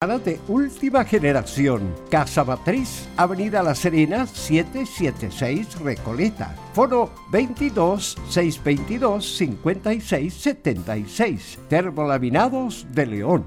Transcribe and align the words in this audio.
de 0.00 0.40
última 0.48 1.04
generación. 1.04 1.94
Casa 2.10 2.42
Matriz, 2.42 3.06
Avenida 3.18 3.62
La 3.62 3.74
Serena, 3.74 4.26
776 4.26 5.78
Recoleta. 5.80 6.56
Foro 6.72 7.12
22 7.30 8.16
622 8.30 9.36
56 9.36 10.32
76. 10.32 11.58
Termolaminados 11.68 12.86
de 12.92 13.04
León. 13.04 13.44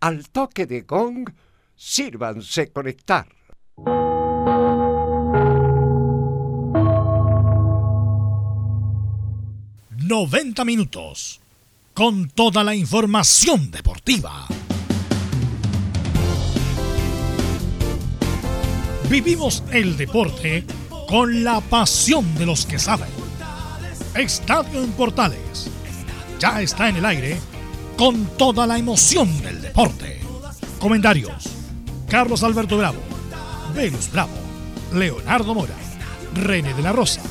al 0.01 0.29
toque 0.29 0.65
de 0.65 0.81
gong, 0.81 1.29
sírvanse 1.75 2.71
conectar. 2.71 3.27
...90 10.11 10.65
minutos... 10.65 11.39
...con 11.93 12.29
toda 12.29 12.63
la 12.63 12.73
información 12.75 13.71
deportiva. 13.71 14.47
Vivimos 19.09 19.63
el 19.71 19.95
deporte... 19.95 20.65
...con 21.07 21.43
la 21.43 21.61
pasión 21.61 22.35
de 22.35 22.45
los 22.45 22.65
que 22.65 22.79
saben. 22.79 23.09
Estadio 24.15 24.83
en 24.83 24.91
Portales... 24.93 25.80
...ya 26.41 26.59
está 26.59 26.89
en 26.89 26.95
el 26.95 27.05
aire 27.05 27.39
con 27.95 28.25
toda 28.35 28.65
la 28.65 28.79
emoción 28.79 29.43
del 29.43 29.61
deporte. 29.61 30.21
Comentarios: 30.79 31.47
Carlos 32.09 32.41
Alberto 32.41 32.79
Bravo, 32.79 32.97
Venus 33.75 34.11
Bravo, 34.11 34.33
Leonardo 34.91 35.53
Mora, 35.53 35.75
René 36.33 36.73
de 36.73 36.81
la 36.81 36.93
Rosa, 36.93 37.21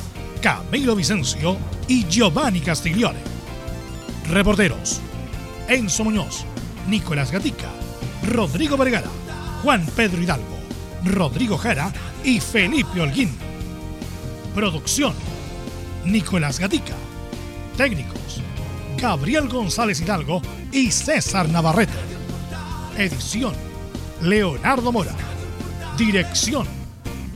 Camilo 0.41 0.95
Vicencio 0.95 1.57
y 1.89 2.05
Giovanni 2.07 2.61
Castiglione. 2.61 3.19
Reporteros: 4.29 5.01
Enzo 5.67 6.05
Muñoz, 6.05 6.45
Nicolás 6.87 7.33
Gatica, 7.33 7.69
Rodrigo 8.25 8.77
Vergara, 8.77 9.09
Juan 9.61 9.85
Pedro 9.93 10.21
Hidalgo, 10.21 10.57
Rodrigo 11.03 11.57
Jara 11.57 11.91
y 12.23 12.39
Felipe 12.39 13.01
Holguín. 13.01 13.35
Producción: 14.55 15.13
Nicolás 16.05 16.59
Gatica. 16.59 16.95
Técnicos: 17.75 18.41
Gabriel 19.01 19.49
González 19.49 19.99
Hidalgo 19.99 20.43
y 20.71 20.91
César 20.91 21.49
Navarrete. 21.49 21.91
Edición, 22.97 23.53
Leonardo 24.21 24.91
Mora. 24.91 25.15
Dirección, 25.97 26.67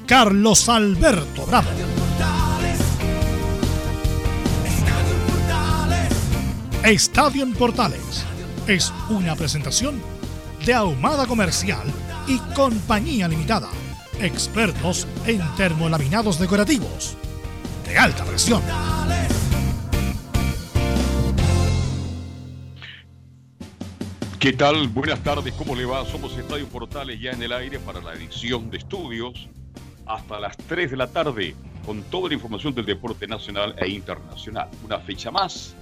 Carlos 0.06 0.70
Alberto 0.70 1.46
Bravo. 1.48 1.68
Estadio 6.84 7.42
en 7.42 7.54
Portales 7.54 8.24
es 8.68 8.94
una 9.10 9.36
presentación 9.36 10.00
de 10.64 10.74
Ahumada 10.76 11.26
Comercial 11.26 11.88
y 12.28 12.38
Compañía 12.54 13.28
Limitada, 13.28 13.70
expertos 14.20 15.08
en 15.26 15.42
termolaminados 15.56 16.38
decorativos 16.38 17.18
de 17.88 17.98
alta 17.98 18.24
presión. 18.24 18.62
¿Qué 24.46 24.54
tal? 24.54 24.90
Buenas 24.90 25.24
tardes, 25.24 25.56
¿cómo 25.56 25.74
le 25.74 25.86
va? 25.86 26.06
Somos 26.06 26.38
Estadio 26.38 26.68
Portales 26.68 27.20
ya 27.20 27.32
en 27.32 27.42
el 27.42 27.52
aire 27.52 27.80
para 27.80 28.00
la 28.00 28.14
edición 28.14 28.70
de 28.70 28.78
estudios 28.78 29.50
hasta 30.06 30.40
las 30.40 30.56
3 30.56 30.92
de 30.92 30.98
la 30.98 31.08
tarde 31.08 31.56
con 31.84 32.04
toda 32.04 32.28
la 32.28 32.36
información 32.36 32.76
del 32.76 32.86
deporte 32.86 33.26
nacional 33.26 33.74
e 33.80 33.90
internacional. 33.90 34.70
Una 34.84 35.00
fecha 35.00 35.32
más, 35.32 35.76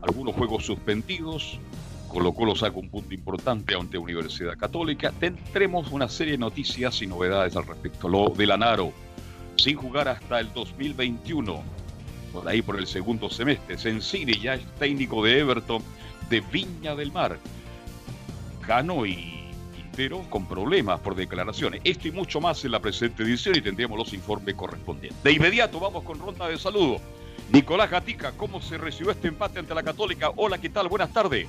algunos 0.00 0.36
juegos 0.36 0.64
suspendidos, 0.64 1.58
Colo 2.06 2.32
Colo 2.32 2.54
saca 2.54 2.78
un 2.78 2.88
punto 2.88 3.12
importante 3.12 3.74
ante 3.74 3.98
Universidad 3.98 4.56
Católica. 4.56 5.10
Tendremos 5.18 5.90
una 5.90 6.08
serie 6.08 6.34
de 6.34 6.38
noticias 6.38 7.02
y 7.02 7.08
novedades 7.08 7.56
al 7.56 7.66
respecto. 7.66 8.08
Lo 8.08 8.28
de 8.28 8.46
Lanaro, 8.46 8.92
sin 9.56 9.76
jugar 9.76 10.06
hasta 10.06 10.38
el 10.38 10.52
2021, 10.52 11.64
por 12.32 12.48
ahí 12.48 12.62
por 12.62 12.78
el 12.78 12.86
segundo 12.86 13.28
semestre. 13.28 13.76
Sensini 13.76 14.38
ya 14.38 14.54
es 14.54 14.64
técnico 14.78 15.24
de 15.24 15.40
Everton 15.40 15.82
de 16.30 16.40
Viña 16.42 16.94
del 16.94 17.10
Mar. 17.10 17.40
Cano 18.66 19.06
y 19.06 19.50
Quintero 19.74 20.22
con 20.30 20.46
problemas 20.46 21.00
por 21.00 21.14
declaraciones. 21.14 21.80
Esto 21.84 22.08
y 22.08 22.12
mucho 22.12 22.40
más 22.40 22.64
en 22.64 22.72
la 22.72 22.80
presente 22.80 23.22
edición 23.22 23.56
y 23.56 23.60
tendremos 23.60 23.98
los 23.98 24.12
informes 24.12 24.54
correspondientes. 24.54 25.22
De 25.22 25.32
inmediato 25.32 25.78
vamos 25.78 26.02
con 26.04 26.18
ronda 26.18 26.48
de 26.48 26.58
saludo. 26.58 26.96
Nicolás 27.52 27.90
Gatica, 27.90 28.32
¿cómo 28.32 28.60
se 28.60 28.78
recibió 28.78 29.12
este 29.12 29.28
empate 29.28 29.58
ante 29.58 29.74
la 29.74 29.82
Católica? 29.82 30.30
Hola, 30.36 30.58
¿qué 30.58 30.70
tal? 30.70 30.88
Buenas 30.88 31.12
tardes. 31.12 31.46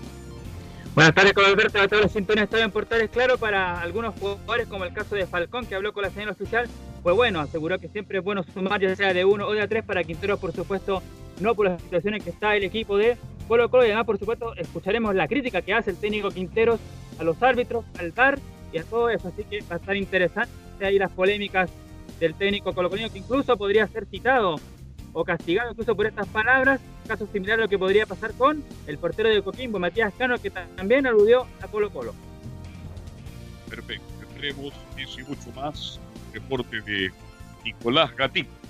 Buenas 0.93 1.13
tardes 1.13 1.33
con 1.33 1.43
Alberto, 1.43 1.81
a 1.81 1.87
todos 1.89 2.03
los 2.03 2.11
sintonías 2.13 2.45
están 2.45 2.61
en 2.61 2.71
Portales 2.71 3.09
Claro 3.09 3.37
para 3.37 3.81
algunos 3.81 4.15
jugadores 4.15 4.65
como 4.67 4.85
el 4.85 4.93
caso 4.93 5.15
de 5.15 5.27
Falcón 5.27 5.65
que 5.65 5.75
habló 5.75 5.91
con 5.91 6.03
la 6.03 6.09
señal 6.09 6.29
oficial, 6.29 6.69
pues 7.03 7.13
bueno, 7.15 7.41
aseguró 7.41 7.79
que 7.79 7.89
siempre 7.89 8.19
es 8.19 8.23
bueno 8.23 8.43
sumar 8.53 8.79
ya 8.79 8.95
sea 8.95 9.13
de 9.13 9.25
uno 9.25 9.45
o 9.45 9.51
de 9.51 9.61
a 9.61 9.67
tres 9.67 9.83
para 9.83 10.05
Quintero 10.05 10.37
por 10.37 10.53
supuesto 10.53 11.03
no 11.41 11.53
por 11.53 11.65
las 11.65 11.81
situaciones 11.81 12.23
que 12.23 12.29
está 12.29 12.55
el 12.55 12.63
equipo 12.63 12.95
de 12.95 13.17
Colo 13.47 13.69
Colo 13.69 13.83
y 13.83 13.87
además 13.87 14.05
por 14.05 14.17
supuesto 14.17 14.55
escucharemos 14.55 15.15
la 15.15 15.27
crítica 15.27 15.61
que 15.61 15.73
hace 15.73 15.91
el 15.91 15.97
técnico 15.97 16.29
Quinteros 16.29 16.79
a 17.19 17.23
los 17.23 17.41
árbitros, 17.41 17.85
al 17.99 18.11
VAR 18.11 18.39
y 18.73 18.77
a 18.77 18.83
todo 18.83 19.09
eso, 19.09 19.27
así 19.27 19.43
que 19.43 19.61
va 19.61 19.75
a 19.75 19.79
estar 19.79 19.95
interesante 19.95 20.51
ahí 20.81 20.99
las 20.99 21.11
polémicas 21.11 21.69
del 22.19 22.33
técnico 22.35 22.73
colocolino 22.73 23.09
que 23.09 23.19
incluso 23.19 23.55
podría 23.57 23.87
ser 23.87 24.05
citado 24.05 24.55
o 25.13 25.23
castigado 25.23 25.71
incluso 25.71 25.95
por 25.95 26.07
estas 26.07 26.27
palabras, 26.27 26.81
caso 27.07 27.27
similar 27.31 27.59
a 27.59 27.63
lo 27.63 27.69
que 27.69 27.79
podría 27.79 28.05
pasar 28.05 28.33
con 28.33 28.63
el 28.85 28.97
portero 28.97 29.29
de 29.29 29.41
Coquimbo, 29.41 29.79
Matías 29.79 30.13
Cano, 30.17 30.37
que 30.37 30.49
también 30.49 31.07
aludió 31.07 31.47
a 31.61 31.67
Colo 31.67 31.89
Colo. 31.89 32.13
Perfecto, 33.69 34.05
tendremos 34.19 34.73
y 34.97 35.23
mucho 35.23 35.51
más, 35.55 35.99
reporte 36.33 36.81
de 36.81 37.11
Nicolás 37.63 38.13
Gatito. 38.15 38.64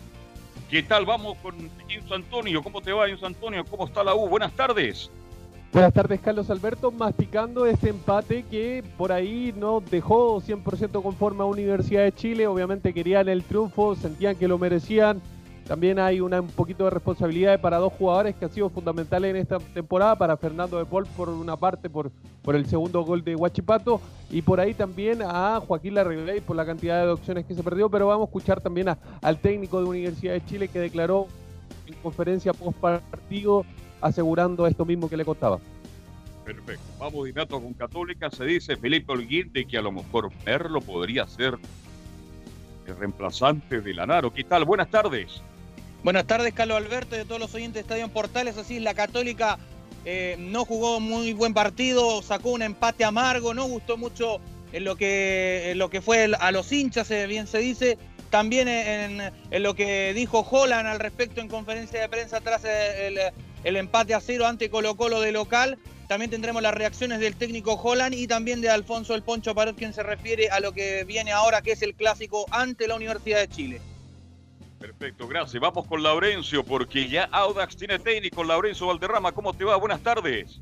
¿Qué 0.70 0.82
tal? 0.82 1.06
Vamos 1.06 1.38
con 1.44 1.56
Inso 1.90 2.16
Antonio. 2.16 2.64
¿Cómo 2.64 2.82
te 2.82 2.92
va, 2.92 3.08
Inso 3.08 3.28
Antonio? 3.28 3.64
¿Cómo 3.70 3.86
está 3.86 4.04
la 4.04 4.16
U? 4.16 4.28
Buenas 4.28 4.52
tardes. 4.54 5.12
Buenas 5.72 5.94
tardes, 5.94 6.20
Carlos 6.22 6.50
Alberto. 6.50 6.92
Masticando 6.92 7.66
este 7.68 7.90
empate 7.90 8.44
que 8.50 8.84
por 8.98 9.12
ahí 9.12 9.54
no 9.56 9.80
dejó 9.80 10.42
100% 10.42 11.04
conforme 11.04 11.44
a 11.44 11.46
Universidad 11.46 12.04
de 12.04 12.14
Chile. 12.14 12.48
Obviamente 12.48 12.94
querían 12.94 13.30
el 13.30 13.44
triunfo, 13.44 13.96
sentían 13.96 14.38
que 14.38 14.48
lo 14.48 14.58
merecían. 14.58 15.22
También 15.68 15.98
hay 15.98 16.22
una, 16.22 16.42
un 16.42 16.48
poquito 16.48 16.84
de 16.84 16.92
responsabilidad 16.92 17.60
para 17.60 17.78
dos 17.78 17.92
jugadores 17.94 18.36
que 18.36 18.46
han 18.46 18.52
sido 18.52 18.70
fundamentales 18.70 19.32
en 19.32 19.38
esta 19.38 19.58
temporada, 19.58 20.16
para 20.16 20.38
Fernando 20.38 20.78
de 20.78 20.86
Paul 20.86 21.08
por 21.18 21.30
una 21.30 21.58
parte 21.58 21.90
por, 21.90 22.12
por 22.44 22.56
el 22.56 22.68
segundo 22.68 23.02
gol 23.02 23.24
de 23.24 23.36
Huachipato 23.36 24.00
y 24.30 24.44
por 24.44 24.60
ahí 24.60 24.76
también 24.76 25.24
a 25.24 25.60
Joaquín 25.66 25.96
Larribey 25.96 26.42
por 26.42 26.56
la 26.56 26.68
cantidad 26.68 27.04
de 27.04 27.10
opciones 27.10 27.46
que 27.46 27.56
se 27.56 27.64
perdió, 27.64 27.90
pero 27.90 28.06
vamos 28.08 28.28
a 28.28 28.30
escuchar 28.30 28.62
también 28.62 28.90
a, 28.90 28.98
al 29.24 29.40
técnico 29.40 29.80
de 29.80 29.90
Universidad 29.90 30.34
de 30.34 30.46
Chile 30.46 30.68
que 30.68 30.80
declaró 30.80 31.26
en 31.88 31.96
conferencia 31.96 32.54
post 32.54 32.78
partido 32.78 33.66
asegurando 34.02 34.68
esto 34.68 34.86
mismo 34.86 35.10
que 35.10 35.18
le 35.18 35.26
costaba. 35.26 35.60
Perfecto. 36.46 36.84
Vamos 37.00 37.24
de 37.24 37.32
inmediato 37.32 37.60
con 37.60 37.74
Católica. 37.74 38.30
Se 38.30 38.46
dice 38.46 38.76
Felipe 38.78 39.12
Holguín 39.12 39.52
de 39.52 39.66
que 39.66 39.80
a 39.80 39.82
lo 39.82 39.92
mejor 39.92 40.30
Merlo 40.46 40.80
podría 40.80 41.26
ser 41.26 41.58
el 42.86 42.98
reemplazante 42.98 43.82
de 43.82 43.94
Lanaro. 43.96 44.32
¿Qué 44.32 44.44
tal? 44.44 44.64
Buenas 44.64 44.92
tardes. 44.92 45.42
Buenas 46.06 46.28
tardes, 46.28 46.54
Carlos 46.54 46.78
Alberto 46.78 47.16
y 47.16 47.18
de 47.18 47.26
todos 47.26 47.42
los 47.42 47.56
oyentes 47.56 47.74
de 47.74 47.80
Estadio 47.80 48.08
Portales. 48.10 48.56
Así 48.60 48.76
es, 48.78 48.84
la 48.84 48.94
Católica 48.94 49.58
eh, 50.06 50.36
no 50.38 50.64
jugó 50.64 51.00
muy 51.00 51.34
buen 51.34 51.56
partido, 51.56 52.22
sacó 52.22 52.52
un 52.52 52.62
empate 52.62 53.04
amargo, 53.04 53.56
no 53.56 53.66
gustó 53.66 53.98
mucho 53.98 54.40
en 54.72 54.84
lo 54.84 54.98
que, 54.98 55.74
lo 55.76 55.90
que 55.90 56.04
fue 56.04 56.32
a 56.40 56.52
los 56.52 56.72
hinchas, 56.72 57.10
eh, 57.10 57.26
bien 57.26 57.48
se 57.48 57.58
dice. 57.58 57.98
También 58.30 58.68
en, 58.68 59.34
lo 59.64 59.74
que 59.74 60.14
dijo 60.14 60.48
Holland 60.48 60.88
al 60.88 61.00
respecto 61.00 61.42
en 61.42 61.48
conferencia 61.48 62.00
de 62.00 62.08
prensa 62.08 62.40
tras 62.40 62.64
el, 62.66 63.18
el 63.64 63.76
empate 63.76 64.14
a 64.14 64.22
cero 64.22 64.46
ante 64.46 64.70
Colo 64.70 64.96
Colo 64.98 65.22
de 65.22 65.32
local. 65.32 65.80
También 66.08 66.30
tendremos 66.30 66.62
las 66.62 66.76
reacciones 66.76 67.20
del 67.20 67.36
técnico 67.36 67.82
Holland 67.82 68.14
y 68.14 68.28
también 68.28 68.62
de 68.62 68.70
Alfonso 68.70 69.16
El 69.16 69.24
Poncho 69.24 69.56
Pared, 69.56 69.74
quien 69.74 69.92
se 69.92 70.04
refiere 70.04 70.50
a 70.50 70.60
lo 70.60 70.72
que 70.72 71.04
viene 71.04 71.32
ahora, 71.32 71.64
que 71.64 71.72
es 71.72 71.82
el 71.82 71.96
clásico 71.96 72.46
ante 72.52 72.88
la 72.88 72.94
Universidad 72.94 73.40
de 73.40 73.48
Chile. 73.48 73.82
Perfecto, 74.86 75.28
gracias. 75.28 75.60
Vamos 75.60 75.88
con 75.88 76.04
Laurencio, 76.04 76.64
porque 76.64 77.10
ya 77.10 77.24
Audax 77.32 77.76
tiene 77.76 77.98
técnico. 77.98 78.44
Laurencio 78.44 78.86
Valderrama, 78.86 79.32
¿cómo 79.32 79.52
te 79.52 79.66
va? 79.66 79.76
Buenas 79.78 80.00
tardes. 80.02 80.60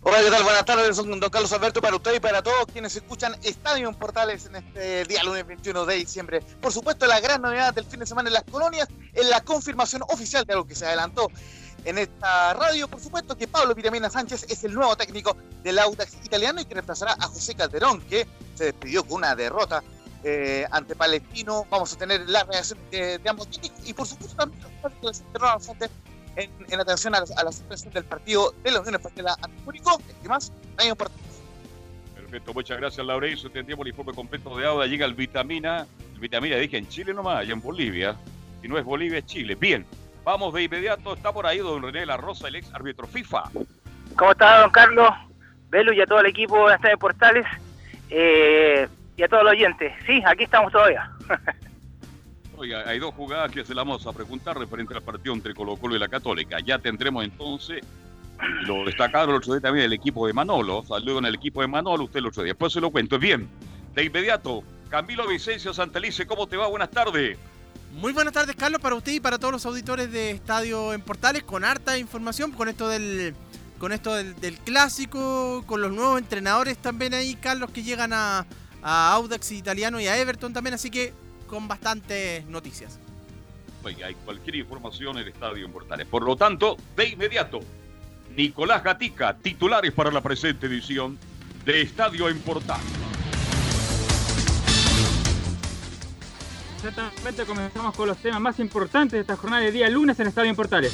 Hola, 0.00 0.18
¿qué 0.20 0.30
tal? 0.32 0.42
Buenas 0.42 0.64
tardes, 0.64 0.96
don 0.96 1.20
Carlos 1.20 1.52
Alberto, 1.52 1.80
para 1.80 1.94
usted 1.94 2.16
y 2.16 2.18
para 2.18 2.42
todos 2.42 2.66
quienes 2.72 2.96
escuchan 2.96 3.36
Estadio 3.44 3.88
en 3.88 3.94
Portales 3.94 4.46
en 4.46 4.56
este 4.56 5.04
día 5.04 5.22
lunes 5.22 5.46
21 5.46 5.86
de 5.86 5.94
diciembre. 5.94 6.40
Por 6.60 6.72
supuesto, 6.72 7.06
la 7.06 7.20
gran 7.20 7.40
novedad 7.40 7.72
del 7.72 7.84
fin 7.84 8.00
de 8.00 8.06
semana 8.06 8.28
en 8.28 8.34
las 8.34 8.42
colonias 8.42 8.88
es 9.12 9.28
la 9.28 9.40
confirmación 9.40 10.02
oficial 10.08 10.44
de 10.44 10.54
algo 10.54 10.66
que 10.66 10.74
se 10.74 10.84
adelantó 10.84 11.30
en 11.84 11.98
esta 11.98 12.52
radio, 12.54 12.88
por 12.88 13.00
supuesto, 13.00 13.36
que 13.36 13.46
Pablo 13.46 13.76
Vitamina 13.76 14.10
Sánchez 14.10 14.46
es 14.48 14.64
el 14.64 14.74
nuevo 14.74 14.96
técnico 14.96 15.36
del 15.62 15.78
Audax 15.78 16.14
italiano 16.24 16.60
y 16.60 16.64
que 16.64 16.74
reemplazará 16.74 17.12
a 17.12 17.28
José 17.28 17.54
Calderón, 17.54 18.00
que 18.00 18.26
se 18.56 18.64
despidió 18.64 19.04
con 19.04 19.18
una 19.18 19.36
derrota 19.36 19.84
eh, 20.24 20.66
ante 20.70 20.94
Palestino. 20.94 21.66
Vamos 21.70 21.92
a 21.94 21.98
tener 21.98 22.28
la 22.28 22.44
reacción 22.44 22.78
de, 22.90 23.18
de 23.18 23.28
ambos 23.28 23.48
técnicos 23.50 23.88
y, 23.88 23.92
por 23.92 24.06
supuesto, 24.06 24.36
también 24.36 24.62
en, 26.36 26.50
en 26.68 26.80
atención 26.80 27.14
a 27.14 27.20
la, 27.20 27.26
a 27.36 27.44
la 27.44 27.52
suspensión 27.52 27.92
del 27.92 28.04
partido 28.04 28.54
de 28.62 28.70
la 28.70 28.80
Unión 28.80 28.96
Española 28.96 29.36
ante 29.40 29.56
Curicó. 29.64 30.00
¿Qué 30.22 30.28
más? 30.28 30.52
Hay 30.76 30.90
un 30.90 30.96
partido. 30.96 31.20
Perfecto, 32.14 32.52
muchas 32.54 32.76
gracias, 32.78 33.06
Laurencio. 33.06 33.50
Tendríamos 33.50 33.86
el 33.86 33.90
informe 33.90 34.12
completo 34.12 34.56
de 34.56 34.66
Auda. 34.66 34.86
Llega 34.86 35.06
el 35.06 35.14
Vitamina. 35.14 35.86
El 36.14 36.20
Vitamina, 36.20 36.56
dije, 36.56 36.76
en 36.76 36.88
Chile 36.88 37.14
nomás, 37.14 37.38
allá 37.38 37.52
en 37.52 37.60
Bolivia. 37.60 38.16
Si 38.60 38.68
no 38.68 38.78
es 38.78 38.84
Bolivia, 38.84 39.18
es 39.18 39.26
Chile. 39.26 39.54
Bien. 39.54 39.86
Vamos 40.24 40.52
de 40.54 40.64
inmediato, 40.64 41.14
está 41.14 41.32
por 41.32 41.46
ahí 41.46 41.58
don 41.58 41.80
René 41.80 42.04
La 42.04 42.16
Rosa, 42.16 42.48
el 42.48 42.56
ex 42.56 42.74
árbitro 42.74 43.06
FIFA. 43.06 43.44
¿Cómo 44.16 44.32
está, 44.32 44.62
don 44.62 44.70
Carlos? 44.70 45.08
Belu 45.70 45.92
y 45.92 46.00
a 46.00 46.06
todo 46.06 46.18
el 46.18 46.26
equipo 46.26 46.68
de 46.68 46.96
Portales 46.96 47.46
eh, 48.10 48.88
y 49.16 49.22
a 49.22 49.28
todos 49.28 49.44
los 49.44 49.52
oyentes. 49.52 49.92
Sí, 50.06 50.22
aquí 50.26 50.44
estamos 50.44 50.72
todavía. 50.72 51.10
Oiga, 52.56 52.84
hay 52.86 52.98
dos 52.98 53.14
jugadas 53.14 53.50
que 53.50 53.64
se 53.64 53.74
las 53.74 53.84
vamos 53.84 54.06
a 54.06 54.12
preguntar 54.12 54.58
referente 54.58 54.94
al 54.94 55.02
partido 55.02 55.34
entre 55.34 55.54
Colo 55.54 55.76
Colo 55.76 55.96
y 55.96 55.98
la 55.98 56.08
Católica. 56.08 56.58
Ya 56.60 56.78
tendremos 56.78 57.24
entonces, 57.24 57.84
lo 58.62 58.84
destacaron 58.84 59.30
el 59.30 59.36
otro 59.36 59.52
día 59.54 59.60
también 59.60 59.86
el 59.86 59.92
equipo 59.92 60.26
de 60.26 60.32
Manolo. 60.32 60.82
Saludo 60.82 61.18
en 61.18 61.26
el 61.26 61.34
equipo 61.34 61.60
de 61.60 61.66
Manolo, 61.66 62.04
usted 62.04 62.18
el 62.18 62.26
otro 62.26 62.42
día. 62.42 62.52
Después 62.52 62.72
se 62.72 62.80
lo 62.80 62.90
cuento. 62.90 63.18
Bien, 63.18 63.46
de 63.94 64.04
inmediato, 64.04 64.62
Camilo 64.88 65.26
Vicencio 65.26 65.74
Santelice, 65.74 66.26
¿cómo 66.26 66.46
te 66.46 66.56
va? 66.56 66.66
Buenas 66.66 66.90
tardes. 66.90 67.38
Muy 67.92 68.12
buenas 68.12 68.32
tardes, 68.32 68.56
Carlos, 68.56 68.80
para 68.80 68.94
usted 68.94 69.12
y 69.12 69.20
para 69.20 69.38
todos 69.38 69.52
los 69.52 69.66
auditores 69.66 70.10
de 70.10 70.30
Estadio 70.30 70.92
en 70.94 71.00
Portales, 71.02 71.42
con 71.42 71.64
harta 71.64 71.98
información, 71.98 72.52
con 72.52 72.68
esto 72.68 72.88
del 72.88 73.34
con 73.78 73.92
esto 73.92 74.14
del, 74.14 74.34
del 74.40 74.56
clásico, 74.58 75.62
con 75.66 75.82
los 75.82 75.92
nuevos 75.92 76.18
entrenadores 76.18 76.78
también 76.78 77.12
ahí, 77.12 77.34
Carlos, 77.34 77.70
que 77.70 77.82
llegan 77.82 78.14
a, 78.14 78.46
a 78.82 79.12
Audax 79.12 79.52
Italiano 79.52 80.00
y 80.00 80.06
a 80.06 80.16
Everton 80.16 80.52
también, 80.52 80.74
así 80.74 80.90
que 80.90 81.12
con 81.46 81.68
bastantes 81.68 82.44
noticias. 82.46 82.98
Oiga, 83.82 84.08
hay 84.08 84.14
cualquier 84.14 84.56
información 84.56 85.16
en 85.16 85.22
el 85.22 85.28
Estadio 85.28 85.64
en 85.64 85.72
Portales. 85.72 86.06
Por 86.08 86.24
lo 86.24 86.36
tanto, 86.36 86.76
de 86.96 87.08
inmediato, 87.08 87.60
Nicolás 88.36 88.82
Gatica, 88.82 89.36
titulares 89.36 89.92
para 89.92 90.10
la 90.10 90.20
presente 90.20 90.66
edición 90.66 91.18
de 91.64 91.82
Estadio 91.82 92.28
en 92.28 92.40
Portales. 92.40 92.84
Exactamente, 96.76 97.44
comenzamos 97.44 97.94
con 97.96 98.08
los 98.08 98.18
temas 98.18 98.40
más 98.40 98.58
importantes 98.60 99.12
de 99.12 99.20
esta 99.20 99.36
jornada 99.36 99.62
de 99.62 99.72
día 99.72 99.88
lunes 99.88 100.18
en 100.20 100.28
Estadio 100.28 100.50
en 100.50 100.56
Portales. 100.56 100.92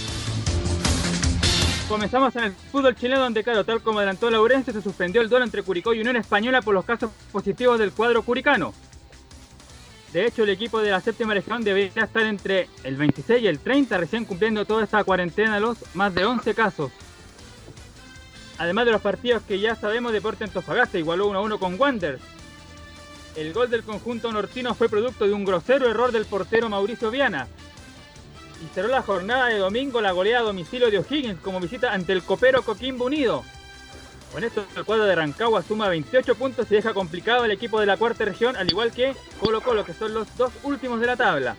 Comenzamos 1.92 2.34
en 2.36 2.44
el 2.44 2.52
fútbol 2.52 2.96
chileno 2.96 3.20
donde, 3.20 3.44
claro, 3.44 3.64
tal 3.64 3.82
como 3.82 3.98
adelantó 3.98 4.30
Laurencio, 4.30 4.72
se 4.72 4.80
suspendió 4.80 5.20
el 5.20 5.28
duelo 5.28 5.44
entre 5.44 5.62
Curicó 5.62 5.92
y 5.92 6.00
Unión 6.00 6.16
Española 6.16 6.62
por 6.62 6.72
los 6.72 6.86
casos 6.86 7.10
positivos 7.30 7.78
del 7.78 7.92
cuadro 7.92 8.22
curicano. 8.22 8.72
De 10.10 10.24
hecho, 10.24 10.44
el 10.44 10.48
equipo 10.48 10.80
de 10.80 10.90
la 10.90 11.02
séptima 11.02 11.34
región 11.34 11.62
debería 11.62 12.04
estar 12.04 12.22
entre 12.22 12.70
el 12.82 12.96
26 12.96 13.42
y 13.42 13.46
el 13.46 13.58
30, 13.58 13.98
recién 13.98 14.24
cumpliendo 14.24 14.64
toda 14.64 14.84
esta 14.84 15.04
cuarentena 15.04 15.60
los 15.60 15.76
más 15.94 16.14
de 16.14 16.24
11 16.24 16.54
casos. 16.54 16.90
Además 18.56 18.86
de 18.86 18.92
los 18.92 19.02
partidos 19.02 19.42
que 19.42 19.60
ya 19.60 19.76
sabemos, 19.76 20.14
Deporte 20.14 20.44
Antofagasta 20.44 20.96
igualó 20.96 21.26
1 21.26 21.38
a 21.40 21.42
1 21.42 21.58
con 21.58 21.78
Wander. 21.78 22.18
El 23.36 23.52
gol 23.52 23.68
del 23.68 23.82
conjunto 23.82 24.32
nortino 24.32 24.74
fue 24.74 24.88
producto 24.88 25.26
de 25.26 25.34
un 25.34 25.44
grosero 25.44 25.90
error 25.90 26.10
del 26.10 26.24
portero 26.24 26.70
Mauricio 26.70 27.10
Viana. 27.10 27.48
Y 28.62 28.74
cerró 28.74 28.88
la 28.88 29.02
jornada 29.02 29.46
de 29.46 29.58
domingo 29.58 30.00
la 30.00 30.12
goleada 30.12 30.40
a 30.40 30.44
domicilio 30.44 30.90
de 30.90 30.98
O'Higgins 30.98 31.40
como 31.40 31.60
visita 31.60 31.92
ante 31.92 32.12
el 32.12 32.22
copero 32.22 32.62
Coquimbo 32.62 33.06
Unido. 33.06 33.42
Con 34.32 34.44
esto 34.44 34.64
el 34.76 34.84
cuadro 34.84 35.04
de 35.04 35.14
Rancagua 35.14 35.62
suma 35.62 35.88
28 35.88 36.34
puntos 36.36 36.70
y 36.70 36.76
deja 36.76 36.94
complicado 36.94 37.44
el 37.44 37.50
equipo 37.50 37.80
de 37.80 37.86
la 37.86 37.98
cuarta 37.98 38.24
región, 38.24 38.56
al 38.56 38.70
igual 38.70 38.92
que 38.92 39.14
Colo 39.38 39.60
Colo, 39.60 39.84
que 39.84 39.92
son 39.92 40.14
los 40.14 40.34
dos 40.38 40.52
últimos 40.62 41.00
de 41.00 41.06
la 41.06 41.16
tabla. 41.16 41.56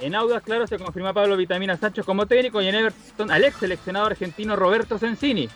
En 0.00 0.14
Audas, 0.14 0.42
claro, 0.42 0.66
se 0.66 0.78
confirma 0.78 1.14
Pablo 1.14 1.36
Vitamina 1.36 1.76
Sancho 1.78 2.04
como 2.04 2.26
técnico 2.26 2.60
y 2.60 2.68
en 2.68 2.74
Everton 2.74 3.30
al 3.30 3.44
ex 3.44 3.56
seleccionado 3.56 4.06
argentino 4.06 4.56
Roberto 4.56 4.98
Sensini. 4.98 5.48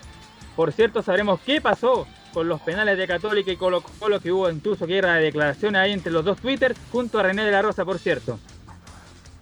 Por 0.57 0.73
cierto, 0.73 1.03
sabremos 1.03 1.41
qué 1.45 1.61
pasó 1.61 2.07
con 2.33 2.49
los 2.49 2.61
penales 2.63 2.97
de 2.97 3.07
Católica 3.07 3.51
y 3.51 3.57
Colo 3.57 3.83
Colo 3.99 4.21
que 4.21 4.33
hubo 4.33 4.49
incluso 4.49 4.87
guerra 4.87 5.15
de 5.15 5.25
declaraciones 5.25 5.81
ahí 5.81 5.93
entre 5.93 6.13
los 6.13 6.25
dos 6.25 6.39
Twitter, 6.39 6.75
junto 6.91 7.19
a 7.19 7.25
René 7.25 7.45
de 7.45 7.51
la 7.51 7.61
Rosa, 7.61 7.85
por 7.85 7.99
cierto. 7.99 8.39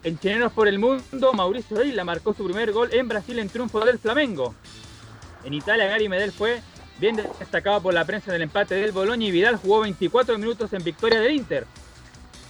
En 0.07 0.21
Chilenos 0.21 0.53
por 0.53 0.69
el 0.69 0.79
Mundo, 0.79 1.33
Mauricio 1.33 1.83
Isla 1.83 2.05
marcó 2.05 2.33
su 2.33 2.45
primer 2.45 2.71
gol 2.71 2.91
en 2.93 3.09
Brasil 3.09 3.41
en 3.41 3.49
triunfo 3.49 3.85
del 3.85 3.99
Flamengo. 3.99 4.55
En 5.43 5.53
Italia, 5.53 5.87
Gary 5.87 6.09
Medel 6.09 6.31
fue 6.31 6.63
bien 7.01 7.17
destacado 7.17 7.83
por 7.83 7.93
la 7.93 8.05
prensa 8.05 8.31
del 8.31 8.43
empate 8.43 8.77
del 8.77 8.93
Bologna 8.93 9.25
y 9.25 9.33
Vidal 9.33 9.57
jugó 9.57 9.81
24 9.81 10.39
minutos 10.39 10.73
en 10.75 10.85
victoria 10.85 11.19
del 11.19 11.33
Inter. 11.33 11.67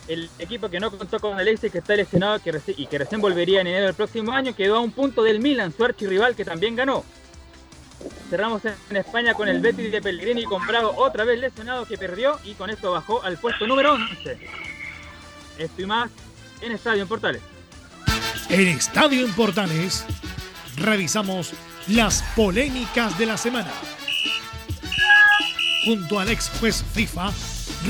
El 0.06 0.28
equipo 0.38 0.68
que 0.68 0.78
no 0.78 0.90
contó 0.90 1.18
con 1.18 1.38
Alexis, 1.38 1.72
que 1.72 1.78
está 1.78 1.96
lesionado 1.96 2.38
y 2.76 2.86
que 2.88 2.98
recién 2.98 3.22
volvería 3.22 3.62
en 3.62 3.68
enero 3.68 3.86
del 3.86 3.94
próximo 3.94 4.32
año, 4.32 4.54
quedó 4.54 4.76
a 4.76 4.80
un 4.80 4.92
punto 4.92 5.22
del 5.22 5.40
Milan, 5.40 5.72
su 5.74 5.82
archirrival 5.82 6.36
que 6.36 6.44
también 6.44 6.76
ganó. 6.76 7.04
Cerramos 8.28 8.60
en 8.66 8.96
España 8.98 9.32
con 9.32 9.48
el 9.48 9.62
Betis 9.62 9.90
de 9.90 10.02
Pellegrini 10.02 10.44
con 10.44 10.66
Bravo 10.66 10.92
otra 10.98 11.24
vez 11.24 11.40
lesionado 11.40 11.86
que 11.86 11.96
perdió 11.96 12.38
y 12.44 12.52
con 12.52 12.68
esto 12.68 12.92
bajó 12.92 13.22
al 13.22 13.38
puesto 13.38 13.66
número 13.66 13.94
11. 13.94 14.38
Esto 15.58 15.80
y 15.80 15.86
más 15.86 16.10
en 16.60 16.72
Estadio 16.72 17.02
en 17.02 17.08
Portales. 17.08 17.42
En 18.48 18.68
Estadio 18.68 19.26
en 19.26 19.32
Portales 19.34 20.04
revisamos 20.76 21.52
las 21.88 22.22
polémicas 22.34 23.18
de 23.18 23.26
la 23.26 23.36
semana. 23.36 23.70
Junto 25.84 26.18
al 26.18 26.28
ex 26.30 26.50
juez 26.58 26.84
FIFA, 26.94 27.30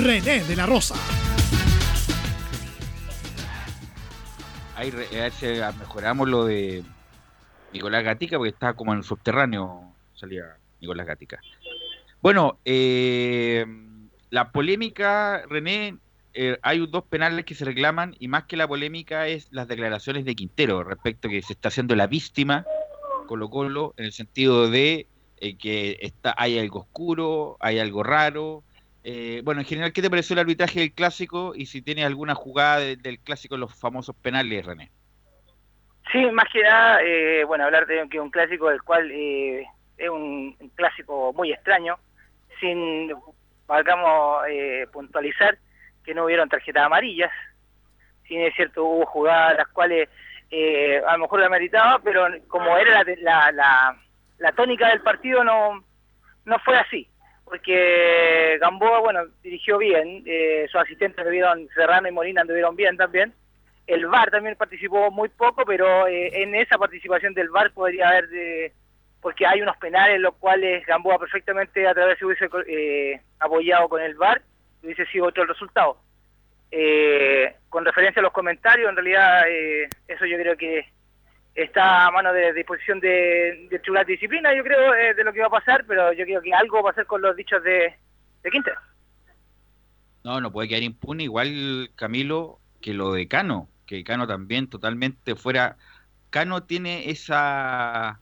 René 0.02 0.44
de 0.44 0.56
la 0.56 0.66
Rosa. 0.66 0.94
Ahí 4.76 4.92
mejoramos 5.78 6.28
lo 6.28 6.44
de 6.44 6.84
Nicolás 7.72 8.04
Gatica, 8.04 8.36
porque 8.36 8.50
está 8.50 8.74
como 8.74 8.92
en 8.92 8.98
el 8.98 9.04
subterráneo, 9.04 9.94
salía 10.14 10.58
Nicolás 10.80 11.06
Gatica. 11.06 11.40
Bueno, 12.20 12.58
eh, 12.64 13.64
la 14.30 14.52
polémica, 14.52 15.42
René, 15.48 15.96
eh, 16.38 16.58
hay 16.60 16.86
dos 16.86 17.04
penales 17.04 17.46
que 17.46 17.54
se 17.54 17.64
reclaman 17.64 18.14
y 18.20 18.28
más 18.28 18.44
que 18.44 18.58
la 18.58 18.68
polémica 18.68 19.26
es 19.26 19.50
las 19.52 19.68
declaraciones 19.68 20.26
de 20.26 20.34
Quintero 20.34 20.84
respecto 20.84 21.28
a 21.28 21.30
que 21.30 21.40
se 21.40 21.54
está 21.54 21.68
haciendo 21.68 21.96
la 21.96 22.06
víctima 22.06 22.66
Colo 23.26 23.48
Colo 23.48 23.94
en 23.96 24.04
el 24.04 24.12
sentido 24.12 24.68
de 24.70 25.06
eh, 25.40 25.56
que 25.56 25.96
está, 26.02 26.34
hay 26.36 26.58
algo 26.58 26.80
oscuro, 26.80 27.56
hay 27.58 27.78
algo 27.78 28.02
raro. 28.02 28.64
Eh, 29.02 29.40
bueno, 29.44 29.62
en 29.62 29.66
general, 29.66 29.94
¿qué 29.94 30.02
te 30.02 30.10
pareció 30.10 30.34
el 30.34 30.40
arbitraje 30.40 30.80
del 30.80 30.92
clásico 30.92 31.54
y 31.54 31.64
si 31.64 31.80
tienes 31.80 32.04
alguna 32.04 32.34
jugada 32.34 32.80
del 32.80 33.18
clásico 33.20 33.54
en 33.54 33.62
los 33.62 33.74
famosos 33.74 34.14
penales, 34.16 34.66
René? 34.66 34.90
Sí, 36.12 36.22
más 36.32 36.48
que 36.52 36.60
nada, 36.60 36.98
bueno, 37.46 37.64
hablar 37.64 37.86
de 37.86 38.06
que 38.10 38.20
un 38.20 38.30
clásico 38.30 38.68
del 38.68 38.82
cual 38.82 39.10
es 39.10 40.10
un, 40.10 40.54
clásico 40.74 41.32
muy 41.32 41.50
extraño, 41.50 41.98
sin, 42.60 43.10
valgamos 43.66 44.42
puntualizar, 44.92 45.58
que 46.06 46.14
no 46.14 46.24
hubieron 46.24 46.48
tarjetas 46.48 46.86
amarillas. 46.86 47.30
Sí, 48.26 48.36
es 48.36 48.54
cierto, 48.54 48.84
hubo 48.84 49.04
jugadas 49.06 49.58
las 49.58 49.68
cuales 49.68 50.08
eh, 50.50 51.02
a 51.06 51.12
lo 51.12 51.18
mejor 51.18 51.40
la 51.40 51.48
meritaba, 51.48 52.00
pero 52.02 52.26
como 52.48 52.76
era 52.78 53.04
la, 53.20 53.52
la, 53.52 53.96
la, 54.38 54.52
tónica 54.52 54.88
del 54.88 55.02
partido, 55.02 55.44
no, 55.44 55.84
no 56.44 56.58
fue 56.60 56.76
así. 56.76 57.08
Porque 57.44 58.58
Gamboa, 58.60 59.00
bueno, 59.00 59.20
dirigió 59.42 59.78
bien, 59.78 60.22
eh, 60.26 60.66
sus 60.70 60.80
asistentes 60.80 61.24
debieron, 61.24 61.68
Serrano 61.74 62.08
y 62.08 62.12
Molina 62.12 62.40
anduvieron 62.40 62.74
bien 62.74 62.96
también. 62.96 63.32
El 63.86 64.06
VAR 64.06 64.30
también 64.30 64.56
participó 64.56 65.12
muy 65.12 65.28
poco, 65.28 65.64
pero 65.64 66.08
eh, 66.08 66.42
en 66.42 66.56
esa 66.56 66.76
participación 66.76 67.34
del 67.34 67.50
VAR 67.50 67.72
podría 67.72 68.08
haber, 68.08 68.28
de, 68.28 68.72
porque 69.20 69.46
hay 69.46 69.62
unos 69.62 69.76
penales 69.76 70.16
en 70.16 70.22
los 70.22 70.34
cuales 70.34 70.84
Gamboa 70.86 71.20
perfectamente 71.20 71.86
a 71.86 71.94
través 71.94 72.18
se 72.18 72.24
hubiese 72.24 72.48
eh, 72.66 73.20
apoyado 73.38 73.88
con 73.88 74.02
el 74.02 74.16
VAR 74.16 74.42
hubiese 74.82 75.06
sido 75.06 75.26
otro 75.26 75.42
el 75.42 75.48
resultado. 75.48 75.98
Eh, 76.70 77.54
con 77.68 77.84
referencia 77.84 78.20
a 78.20 78.22
los 78.22 78.32
comentarios, 78.32 78.88
en 78.88 78.96
realidad 78.96 79.48
eh, 79.48 79.88
eso 80.08 80.26
yo 80.26 80.36
creo 80.36 80.56
que 80.56 80.86
está 81.54 82.06
a 82.06 82.10
mano 82.10 82.32
de 82.32 82.52
disposición 82.52 83.00
de, 83.00 83.68
de 83.70 83.78
Tribunal 83.78 84.04
de 84.04 84.12
Disciplina, 84.12 84.54
yo 84.54 84.62
creo, 84.62 84.94
eh, 84.94 85.14
de 85.14 85.24
lo 85.24 85.32
que 85.32 85.40
va 85.40 85.46
a 85.46 85.50
pasar, 85.50 85.84
pero 85.86 86.12
yo 86.12 86.24
creo 86.24 86.42
que 86.42 86.52
algo 86.52 86.82
va 86.82 86.90
a 86.90 86.92
pasar 86.92 87.06
con 87.06 87.22
los 87.22 87.34
dichos 87.36 87.62
de, 87.62 87.94
de 88.42 88.50
Quintero. 88.50 88.78
No, 90.24 90.40
no 90.40 90.52
puede 90.52 90.68
quedar 90.68 90.82
impune, 90.82 91.22
igual 91.24 91.90
Camilo, 91.94 92.58
que 92.80 92.92
lo 92.92 93.12
de 93.12 93.28
Cano, 93.28 93.68
que 93.86 94.04
Cano 94.04 94.26
también 94.26 94.68
totalmente 94.68 95.34
fuera... 95.36 95.76
Cano 96.30 96.64
tiene 96.64 97.08
esa 97.10 98.20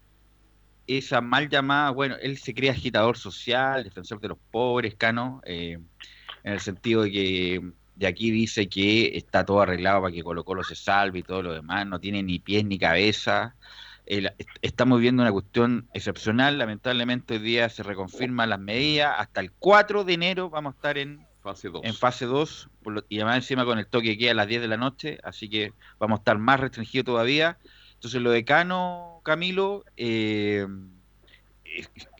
esa 0.86 1.20
mal 1.20 1.48
llamada, 1.48 1.90
bueno, 1.90 2.16
él 2.20 2.36
se 2.36 2.54
cree 2.54 2.70
agitador 2.70 3.16
social, 3.16 3.84
defensor 3.84 4.20
de 4.20 4.28
los 4.28 4.38
pobres, 4.50 4.94
Cano, 4.94 5.40
eh, 5.44 5.78
en 6.44 6.52
el 6.52 6.60
sentido 6.60 7.02
de 7.02 7.10
que 7.10 7.72
de 7.96 8.06
aquí 8.06 8.30
dice 8.30 8.68
que 8.68 9.16
está 9.16 9.44
todo 9.44 9.60
arreglado 9.60 10.02
para 10.02 10.12
que 10.12 10.22
Colo 10.22 10.44
Colo 10.44 10.62
se 10.64 10.74
salve 10.74 11.20
y 11.20 11.22
todo 11.22 11.42
lo 11.42 11.52
demás, 11.52 11.86
no 11.86 12.00
tiene 12.00 12.22
ni 12.22 12.38
pies 12.38 12.64
ni 12.64 12.78
cabeza. 12.78 13.54
estamos 14.62 15.00
viendo 15.00 15.22
una 15.22 15.32
cuestión 15.32 15.88
excepcional, 15.94 16.58
lamentablemente 16.58 17.34
hoy 17.34 17.40
día 17.40 17.68
se 17.68 17.82
reconfirman 17.82 18.50
las 18.50 18.60
medidas, 18.60 19.14
hasta 19.18 19.40
el 19.40 19.52
4 19.52 20.04
de 20.04 20.12
enero 20.12 20.50
vamos 20.50 20.74
a 20.74 20.76
estar 20.76 20.98
en 20.98 21.26
fase 21.40 21.68
2, 21.68 21.82
en 21.84 21.94
fase 21.94 22.26
2 22.26 22.68
y 23.08 23.16
además 23.16 23.36
encima 23.36 23.64
con 23.64 23.78
el 23.78 23.86
toque 23.86 24.18
que 24.18 24.30
a 24.30 24.34
las 24.34 24.48
10 24.48 24.62
de 24.62 24.68
la 24.68 24.76
noche, 24.76 25.18
así 25.22 25.48
que 25.48 25.72
vamos 25.98 26.18
a 26.18 26.20
estar 26.20 26.38
más 26.38 26.60
restringidos 26.60 27.06
todavía. 27.06 27.58
Entonces 27.94 28.20
lo 28.20 28.30
de 28.32 28.44
Cano, 28.44 29.20
Camilo, 29.24 29.84
eh, 29.96 30.66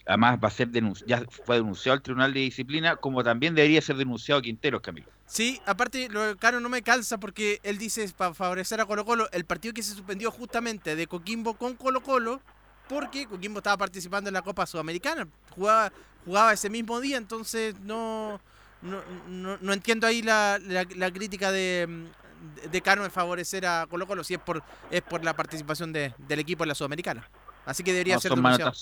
además 0.06 0.38
va 0.42 0.48
a 0.48 0.50
ser 0.50 0.70
ya 1.06 1.24
fue 1.44 1.56
denunciado 1.56 1.94
al 1.94 2.02
Tribunal 2.02 2.34
de 2.34 2.40
Disciplina, 2.40 2.96
como 2.96 3.22
también 3.24 3.54
debería 3.54 3.80
ser 3.80 3.96
denunciado 3.96 4.42
Quinteros, 4.42 4.80
Camilo. 4.80 5.08
Sí, 5.26 5.60
aparte 5.64 6.08
lo 6.10 6.22
de 6.22 6.36
Cano 6.36 6.60
no 6.60 6.68
me 6.68 6.82
calza 6.82 7.18
porque 7.18 7.60
él 7.62 7.78
dice 7.78 8.06
para 8.16 8.34
favorecer 8.34 8.80
a 8.80 8.86
Colo 8.86 9.04
Colo 9.04 9.28
el 9.32 9.44
partido 9.44 9.72
que 9.72 9.82
se 9.82 9.94
suspendió 9.94 10.30
justamente 10.30 10.96
de 10.96 11.06
Coquimbo 11.06 11.54
con 11.54 11.74
Colo 11.76 12.02
Colo 12.02 12.40
porque 12.88 13.26
Coquimbo 13.26 13.60
estaba 13.60 13.78
participando 13.78 14.28
en 14.28 14.34
la 14.34 14.42
Copa 14.42 14.66
Sudamericana, 14.66 15.26
jugaba, 15.50 15.90
jugaba 16.26 16.52
ese 16.52 16.68
mismo 16.68 17.00
día, 17.00 17.16
entonces 17.16 17.74
no, 17.80 18.38
no, 18.82 19.72
entiendo 19.72 20.06
ahí 20.06 20.20
la, 20.20 20.58
la, 20.58 21.10
crítica 21.10 21.50
de, 21.50 22.06
de 22.70 22.80
Cano 22.82 23.06
en 23.06 23.10
favorecer 23.10 23.64
a 23.64 23.86
Colo 23.88 24.06
Colo 24.06 24.22
si 24.22 24.34
es 24.34 24.40
por, 24.40 24.62
es 24.90 25.00
por 25.00 25.24
la 25.24 25.34
participación 25.34 25.94
de, 25.94 26.12
del 26.18 26.40
equipo 26.40 26.64
en 26.64 26.68
la 26.68 26.74
Sudamericana. 26.74 27.26
Así 27.64 27.82
que 27.82 27.92
debería 27.92 28.20
ser 28.20 28.32
denunciado. 28.32 28.72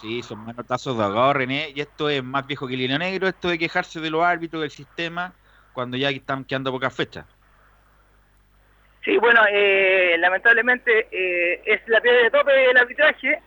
Sí, 0.00 0.22
son 0.22 0.44
manotazos 0.44 0.96
de 0.96 1.04
ahogado, 1.04 1.32
René. 1.32 1.72
Y 1.74 1.80
esto 1.80 2.08
es 2.08 2.22
más 2.22 2.46
viejo 2.46 2.68
que 2.68 2.74
el 2.74 2.82
hilo 2.82 2.98
negro, 2.98 3.26
esto 3.26 3.48
de 3.48 3.58
quejarse 3.58 4.00
de 4.00 4.10
los 4.10 4.22
árbitros 4.22 4.62
del 4.62 4.70
sistema 4.70 5.32
cuando 5.72 5.96
ya 5.96 6.10
están 6.10 6.44
quedando 6.44 6.70
pocas 6.70 6.94
fechas. 6.94 7.26
Sí, 9.04 9.16
bueno, 9.18 9.40
eh, 9.50 10.16
lamentablemente 10.18 11.08
eh, 11.10 11.62
es 11.64 11.80
la 11.88 12.00
piedra 12.00 12.22
de 12.24 12.30
tope 12.30 12.52
del 12.52 12.76
arbitraje. 12.76 13.40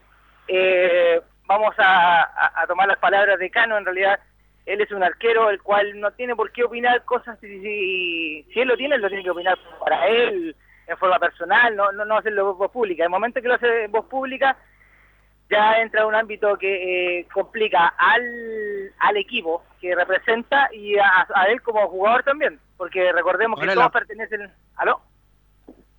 Eh, 0.48 1.22
vamos 1.46 1.76
a, 1.78 2.66
tomar 2.68 2.88
las 2.88 2.98
palabras 2.98 3.40
de 3.40 3.50
Cano, 3.50 3.78
en 3.78 3.86
realidad 3.86 4.20
él 4.66 4.82
es 4.82 4.92
un 4.92 5.04
arquero 5.04 5.50
el 5.50 5.62
cual 5.62 6.00
no 6.00 6.12
tiene 6.12 6.36
por 6.36 6.52
qué 6.52 6.64
opinar 6.64 7.04
cosas, 7.04 7.38
si, 7.42 7.60
si, 7.60 8.60
él 8.60 8.68
lo 8.68 8.78
tiene, 8.78 8.96
él 8.96 9.02
lo 9.02 9.08
tiene 9.10 9.24
que 9.24 9.32
opinar 9.32 9.58
para 9.80 10.08
él, 10.08 10.56
en 10.88 10.98
forma 10.98 11.20
personal, 11.20 11.76
no, 11.76 11.92
no, 11.92 12.06
no 12.06 12.18
hacerlo 12.18 12.52
en 12.52 12.58
voz 12.58 12.72
pública. 12.72 13.04
El 13.04 13.10
momento 13.10 13.42
que 13.42 13.48
lo 13.48 13.56
hace 13.56 13.86
en 13.86 13.92
voz 13.92 14.06
pública, 14.06 14.58
ya 15.52 15.82
entra 15.82 16.08
un 16.08 16.16
ámbito 16.16 16.58
que 16.58 17.20
eh, 17.20 17.28
complica 17.34 17.94
al, 17.98 18.94
al 19.00 19.18
equipo 19.18 19.64
que 19.82 19.94
representa 19.94 20.70
y 20.74 20.96
a, 20.98 21.28
él 21.50 21.62
como 21.62 21.88
jugador 21.90 22.24
también, 22.24 22.60
porque 22.78 23.12
recordemos 23.12 23.60
que 23.60 23.68
todos 23.68 23.92
pertenecen... 23.92 24.50
¿Aló? 24.78 25.02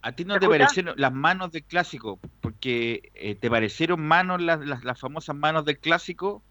¿A 0.00 0.12
ti 0.12 0.24
no 0.24 0.40
te, 0.40 0.48
parecieron 0.48 0.94
las 0.96 1.12
manos 1.12 1.52
del 1.52 1.62
clásico? 1.64 2.18
Porque 2.40 3.10
eh, 3.14 3.36
te 3.36 3.50
parecieron 3.50 4.00
manos 4.00 4.40
las, 4.40 4.60
las, 4.82 4.98
famosas 4.98 5.36
manos 5.36 5.64
del 5.64 5.78
clásico, 5.78 6.42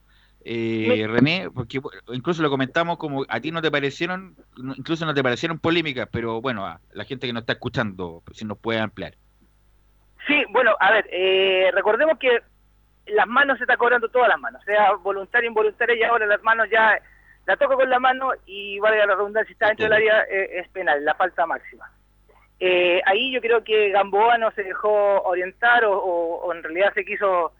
eh, 0.46 1.06
René, 1.10 1.50
porque 1.54 1.82
incluso 2.14 2.42
lo 2.42 2.50
comentamos 2.50 2.98
como 2.98 3.26
a 3.28 3.42
ti 3.42 3.52
no 3.52 3.62
te 3.62 3.70
parecieron, 3.70 4.38
incluso 4.78 5.06
no 5.06 5.14
te 5.14 5.24
parecieron 5.24 5.60
polémicas, 5.60 6.08
pero 6.12 6.40
bueno, 6.40 6.66
a 6.66 6.80
la 6.94 7.04
gente 7.04 7.28
que 7.28 7.34
nos 7.34 7.42
está 7.42 7.54
escuchando, 7.54 8.24
si 8.32 8.46
nos 8.46 8.58
puede 8.58 8.80
ampliar. 8.80 9.16
Sí, 10.28 10.46
bueno, 10.52 10.72
a 10.80 10.92
ver, 10.92 11.10
recordemos 11.74 12.18
que 12.20 12.40
las 13.08 13.28
manos 13.28 13.58
se 13.58 13.64
está 13.64 13.78
cobrando 13.78 14.10
todas 14.10 14.30
las 14.30 14.40
manos, 14.40 14.64
sea 14.66 14.94
voluntaria 14.94 15.48
involuntaria, 15.48 15.96
y 15.96 16.04
ahora 16.04 16.26
las 16.26 16.42
manos 16.44 16.70
ya 16.70 17.00
la 17.46 17.58
toco 17.58 17.76
con 17.76 17.90
la 17.90 18.00
mano 18.00 18.32
y 18.46 18.80
valga 18.80 19.06
la 19.06 19.16
redundancia, 19.16 19.48
si 19.48 19.54
está 19.54 19.68
dentro 19.68 19.86
del 19.86 19.94
área 19.94 20.24
eh, 20.24 20.60
es 20.60 20.68
penal, 20.70 21.04
la 21.04 21.16
falta 21.16 21.46
máxima. 21.46 21.92
Eh, 22.60 23.02
ahí 23.06 23.32
yo 23.34 23.42
creo 23.42 23.64
que 23.64 23.90
Gamboa 23.90 24.38
no 24.38 24.52
se 24.52 24.64
dejó 24.64 25.22
orientar 25.24 25.84
o, 25.86 26.52
en 26.54 26.62
realidad 26.62 26.94
se 26.94 27.04
quiso, 27.04 27.52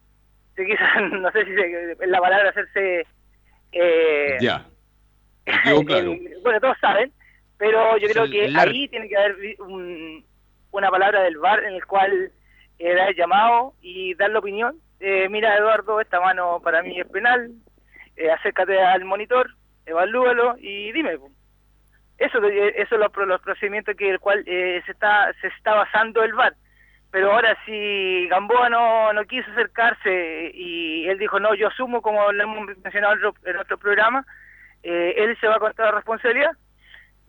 se 0.56 0.66
quiso, 0.66 0.84
no 1.18 1.32
sé 1.32 1.46
si 1.46 1.52
es 1.52 2.08
la 2.08 2.20
palabra 2.20 2.50
hacerse... 2.50 3.08
Eh, 3.72 4.38
ya. 4.40 4.66
bueno, 6.44 6.60
todos 6.60 6.78
saben, 6.80 7.12
pero 7.58 7.98
yo 7.98 8.08
creo 8.10 8.30
que 8.30 8.54
ahí 8.56 8.88
tiene 8.90 9.10
que 9.10 9.18
haber 9.18 9.36
una 10.72 10.92
palabra 10.92 11.24
del 11.24 11.38
VAR 11.40 11.64
en 11.64 11.74
el 11.74 11.86
cual 11.86 12.32
dar 12.80 13.10
el 13.10 13.16
llamado 13.16 13.74
y 13.82 14.14
dar 14.16 14.30
la 14.30 14.40
opinión 14.40 14.80
eh, 15.02 15.28
mira 15.30 15.58
Eduardo, 15.58 16.00
esta 16.00 16.22
mano 16.22 16.60
para 16.64 16.84
mí 16.84 17.00
es 17.00 17.08
penal, 17.08 17.52
eh, 18.16 18.32
acércate 18.32 18.80
al 18.80 19.04
monitor, 19.04 19.50
evalúalo 19.86 20.56
y 20.60 20.92
dime. 20.92 21.18
Eso, 22.18 22.44
eh, 22.44 22.74
eso 22.78 22.96
es 22.96 23.02
los, 23.02 23.28
los 23.28 23.42
procedimientos 23.42 23.96
que 23.96 24.12
el 24.12 24.20
cual 24.20 24.44
se 24.46 24.78
está 24.88 25.34
se 25.42 25.48
está 25.48 25.74
basando 25.74 26.24
el 26.24 26.34
VAR. 26.34 26.54
Pero 27.10 27.34
ahora 27.34 27.58
si 27.66 28.28
Gamboa 28.30 28.70
no, 28.70 29.12
no 29.12 29.26
quiso 29.26 29.52
acercarse 29.52 30.52
y 30.54 31.08
él 31.10 31.18
dijo, 31.18 31.40
no, 31.40 31.56
yo 31.56 31.68
asumo, 31.68 32.02
como 32.02 32.32
lo 32.32 32.44
hemos 32.44 32.68
mencionado 32.78 33.16
en 33.44 33.58
otro, 33.58 33.78
programa, 33.78 34.26
él 34.82 35.38
se 35.42 35.48
va 35.48 35.56
a 35.56 35.60
contar 35.60 35.88
la 35.88 35.92
responsabilidad. 35.94 36.52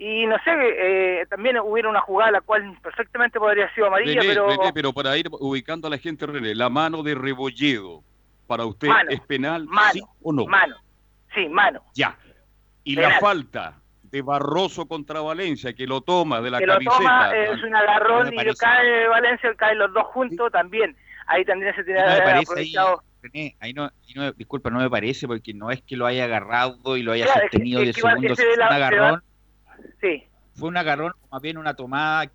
Y 0.04 0.26
no 0.26 0.36
sé, 0.42 0.50
eh, 0.50 1.26
también 1.30 1.58
hubiera 1.60 1.88
una 1.88 2.00
jugada 2.00 2.32
la 2.32 2.40
cual 2.40 2.76
perfectamente 2.82 3.38
podría 3.38 3.64
haber 3.64 3.74
sido 3.76 3.86
amarilla, 3.86 4.20
René, 4.20 4.34
pero... 4.34 4.48
René, 4.48 4.72
pero 4.72 4.92
para 4.92 5.16
ir 5.16 5.28
ubicando 5.30 5.86
a 5.86 5.90
la 5.90 5.98
gente, 5.98 6.26
René, 6.26 6.56
la 6.56 6.68
mano 6.68 7.04
de 7.04 7.14
Rebolledo, 7.14 8.02
¿para 8.48 8.64
usted 8.66 8.88
Mano, 8.88 9.10
es 9.10 9.20
penal, 9.20 9.64
mano, 9.66 9.92
sí 9.92 10.02
o 10.22 10.32
no? 10.32 10.46
Mano, 10.46 10.74
sí, 11.32 11.48
mano. 11.48 11.84
Ya. 11.94 12.18
Y 12.82 12.96
Penal. 12.96 13.12
la 13.12 13.20
falta 13.20 13.74
de 14.02 14.22
Barroso 14.22 14.86
contra 14.88 15.20
Valencia, 15.20 15.72
que 15.72 15.86
lo 15.86 16.00
toma 16.00 16.40
de 16.40 16.50
la 16.50 16.58
que 16.58 16.66
lo 16.66 16.72
camiseta. 16.72 16.96
toma, 16.98 17.36
es 17.36 17.62
un 17.62 17.76
agarrón 17.76 18.32
y 18.34 18.54
cae 18.56 19.06
Valencia, 19.06 19.54
caen 19.56 19.78
los 19.78 19.92
dos 19.94 20.04
juntos 20.06 20.50
también. 20.50 20.96
Ahí 21.28 21.44
también 21.44 21.72
se 21.76 21.84
tiene 21.84 22.00
No 22.00 22.40
aprovechado. 22.40 23.02
René, 23.22 23.54
ahí 23.60 23.72
no, 23.72 23.84
ahí 23.84 24.14
no- 24.16 24.32
disculpa, 24.32 24.68
no 24.68 24.80
me 24.80 24.90
parece 24.90 25.28
porque 25.28 25.54
no 25.54 25.70
es 25.70 25.80
que 25.82 25.94
lo 25.94 26.06
haya 26.06 26.24
agarrado 26.24 26.96
y 26.96 27.02
lo 27.04 27.12
haya 27.12 27.26
Claro, 27.26 27.42
es 27.44 27.50
que- 27.52 27.56
sostenido 27.58 27.78
es 27.78 27.84
10 27.84 27.94
que 27.94 28.02
segundos, 28.02 28.36
de 28.36 28.44
fue 28.44 28.56
la- 28.56 28.66
un 28.68 28.72
agarrón, 28.74 29.22
Sí. 30.02 30.24
fue 30.54 30.68
un 30.68 30.76
agarrón, 30.76 31.12
más 31.30 31.40
bien 31.40 31.56
una 31.56 31.74
tomada 31.74 32.30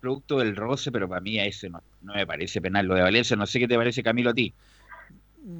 producto 0.00 0.38
del 0.38 0.56
roce, 0.56 0.90
pero 0.90 1.08
para 1.08 1.20
mí 1.20 1.38
a 1.38 1.44
ese 1.44 1.68
no, 1.68 1.82
no 2.02 2.14
me 2.14 2.26
parece 2.26 2.60
penal. 2.60 2.86
Lo 2.86 2.94
de 2.94 3.02
Valencia, 3.02 3.36
no 3.36 3.46
sé 3.46 3.58
qué 3.60 3.68
te 3.68 3.76
parece 3.76 4.02
Camilo 4.02 4.30
a 4.30 4.34
ti. 4.34 4.52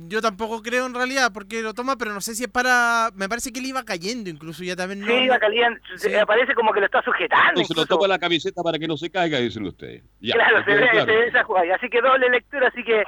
Yo 0.09 0.21
tampoco 0.21 0.62
creo 0.62 0.85
en 0.87 0.95
realidad 0.95 1.31
porque 1.33 1.62
lo 1.62 1.73
toma, 1.73 1.97
pero 1.97 2.12
no 2.12 2.21
sé 2.21 2.35
si 2.35 2.45
es 2.45 2.50
para. 2.50 3.11
Me 3.14 3.29
parece 3.31 3.50
que 3.52 3.61
él 3.61 3.67
iba 3.67 3.83
cayendo 3.83 4.29
incluso 4.29 4.62
ya 4.62 4.76
también. 4.76 5.05
Sí, 5.07 5.29
va 5.29 5.38
caliente, 5.38 5.81
se- 5.97 6.26
parece 6.26 6.55
como 6.55 6.73
que 6.73 6.81
lo 6.81 6.87
está 6.87 7.02
sujetando. 7.02 7.49
Entonces 7.61 7.76
lo 7.76 7.87
toma 7.87 8.07
la 8.07 8.19
camiseta 8.19 8.62
para 8.62 8.79
que 8.79 8.87
no 8.87 8.97
se 8.99 9.11
caiga, 9.11 9.38
dicen 9.38 9.64
ustedes. 9.67 10.02
Ya, 10.21 10.35
claro, 10.35 10.64
se 10.64 10.75
ve, 10.75 10.88
claro. 10.90 11.07
se 11.07 11.19
ve 11.19 11.26
esa 11.29 11.45
jugada. 11.45 11.75
Así 11.76 11.88
que 11.88 12.00
doble 12.02 12.29
lectura, 12.29 12.69
así 12.69 12.83
que. 12.85 13.05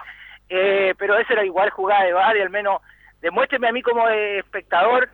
Eh, 0.48 0.94
pero 0.98 1.16
esa 1.18 1.32
era 1.34 1.44
igual 1.44 1.70
jugada 1.70 2.04
de 2.04 2.12
VAR 2.12 2.36
y 2.36 2.40
al 2.40 2.50
menos 2.50 2.80
demuéstreme 3.20 3.68
a 3.68 3.72
mí 3.72 3.80
como 3.82 4.06
espectador 4.08 5.10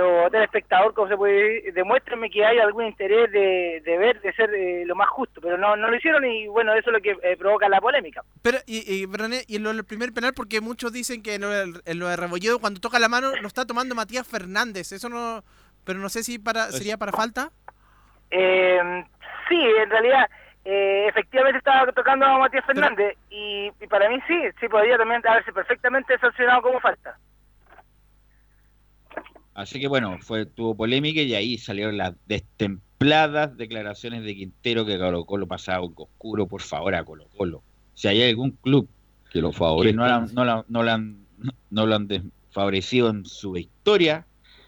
o 0.00 0.30
telespectador, 0.30 0.94
como 0.94 1.08
se 1.08 1.16
puede 1.16 1.34
decir, 1.34 1.74
demuéstrenme 1.74 2.30
que 2.30 2.44
hay 2.44 2.58
algún 2.58 2.86
interés 2.86 3.30
de, 3.30 3.82
de 3.84 3.98
ver, 3.98 4.20
de 4.22 4.32
ser 4.32 4.48
eh, 4.54 4.84
lo 4.86 4.94
más 4.94 5.08
justo. 5.10 5.40
Pero 5.40 5.58
no, 5.58 5.76
no 5.76 5.88
lo 5.88 5.96
hicieron 5.96 6.24
y 6.24 6.46
bueno, 6.48 6.72
eso 6.74 6.90
es 6.90 6.94
lo 6.94 7.00
que 7.00 7.16
eh, 7.22 7.36
provoca 7.36 7.68
la 7.68 7.80
polémica. 7.80 8.22
Pero, 8.42 8.58
y, 8.66 8.78
y, 8.90 9.06
René, 9.06 9.42
y 9.46 9.56
en 9.56 9.62
lo 9.64 9.72
del 9.72 9.84
primer 9.84 10.12
penal, 10.12 10.32
porque 10.34 10.60
muchos 10.60 10.92
dicen 10.92 11.22
que 11.22 11.34
en 11.34 11.42
lo, 11.42 11.50
del- 11.50 11.82
en 11.84 11.98
lo 11.98 12.08
de 12.08 12.16
Rebolledo, 12.16 12.58
cuando 12.58 12.80
toca 12.80 12.98
la 12.98 13.08
mano, 13.08 13.32
lo 13.40 13.46
está 13.46 13.66
tomando 13.66 13.94
Matías 13.94 14.26
Fernández. 14.26 14.92
Eso 14.92 15.08
no. 15.08 15.42
Pero 15.84 15.98
no 15.98 16.08
sé 16.08 16.22
si 16.22 16.38
para 16.38 16.70
sería 16.70 16.96
para 16.96 17.12
falta. 17.12 17.50
Eh, 18.30 19.04
sí, 19.48 19.60
en 19.82 19.90
realidad, 19.90 20.28
eh, 20.64 21.06
efectivamente 21.08 21.58
estaba 21.58 21.90
tocando 21.92 22.24
a 22.24 22.38
Matías 22.38 22.64
Fernández 22.64 23.16
y, 23.30 23.70
y 23.80 23.86
para 23.88 24.08
mí 24.08 24.18
sí, 24.26 24.40
sí 24.60 24.68
podría 24.68 24.96
también 24.96 25.20
haberse 25.26 25.52
perfectamente 25.52 26.16
sancionado 26.18 26.62
como 26.62 26.80
falta. 26.80 27.18
Así 29.54 29.78
que 29.80 29.86
bueno, 29.88 30.18
fue 30.20 30.46
tuvo 30.46 30.74
polémica 30.74 31.20
y 31.20 31.34
ahí 31.34 31.58
salieron 31.58 31.96
las 31.98 32.14
destempladas 32.26 33.56
declaraciones 33.56 34.24
de 34.24 34.34
Quintero 34.34 34.86
que 34.86 34.98
Colo 34.98 35.24
Colo 35.24 35.46
pasaba 35.46 35.78
algo 35.78 36.04
oscuro, 36.04 36.46
por 36.46 36.62
favor, 36.62 36.94
a 36.94 37.04
Colo 37.04 37.26
Colo. 37.36 37.62
Si 37.94 38.08
hay 38.08 38.22
algún 38.22 38.52
club 38.52 38.88
que 39.30 39.40
lo 39.40 39.50
que 39.50 39.56
favorezca. 39.58 39.96
no, 39.96 40.06
la- 40.06 40.20
no, 40.32 40.44
la- 40.44 40.64
no, 40.68 40.82
la 40.82 40.98
no 41.70 41.86
lo 41.86 41.94
han 41.94 42.06
desfavorecido 42.08 43.10
en 43.10 43.24
su 43.26 43.56
historia, 43.56 44.26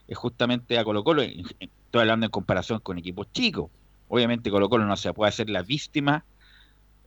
es 0.08 0.18
justamente 0.18 0.78
a 0.78 0.84
Colo 0.84 1.02
Colo. 1.04 1.22
Estoy 1.22 2.00
hablando 2.00 2.26
en 2.26 2.30
comparación 2.30 2.80
con 2.80 2.98
equipos 2.98 3.30
chicos. 3.32 3.70
Obviamente 4.08 4.50
Colo 4.50 4.68
Colo 4.68 4.84
no 4.84 4.96
se 4.96 5.12
puede 5.14 5.28
hacer 5.30 5.48
la 5.48 5.62
víctima 5.62 6.24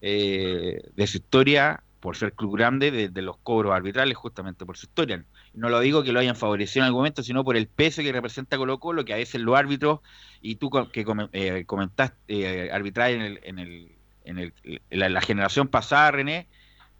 eh, 0.01 0.81
de 0.95 1.07
su 1.07 1.17
historia 1.17 1.83
por 1.99 2.15
ser 2.15 2.33
club 2.33 2.55
grande 2.57 2.91
de, 2.91 3.09
de 3.09 3.21
los 3.21 3.37
cobros 3.37 3.73
arbitrales, 3.73 4.15
justamente 4.17 4.65
por 4.65 4.77
su 4.77 4.85
historia. 4.87 5.25
No 5.53 5.69
lo 5.69 5.79
digo 5.79 6.03
que 6.03 6.11
lo 6.11 6.19
hayan 6.19 6.35
favorecido 6.35 6.83
en 6.83 6.87
algún 6.87 6.99
momento, 7.01 7.23
sino 7.23 7.43
por 7.43 7.57
el 7.57 7.67
peso 7.67 8.01
que 8.01 8.11
representa 8.11 8.57
Colo 8.57 8.79
Colo, 8.79 9.05
que 9.05 9.13
a 9.13 9.17
veces 9.17 9.41
los 9.41 9.55
árbitros, 9.57 9.99
y 10.41 10.55
tú 10.55 10.69
que 10.91 11.05
eh, 11.33 11.65
comentaste 11.65 12.17
eh, 12.27 12.71
arbitraje 12.71 13.15
en, 13.15 13.21
el, 13.21 13.39
en, 13.43 13.59
el, 13.59 13.91
en, 14.25 14.37
el- 14.39 14.53
en 14.63 14.99
la, 14.99 15.09
la 15.09 15.21
generación 15.21 15.67
pasada, 15.67 16.11
René, 16.11 16.47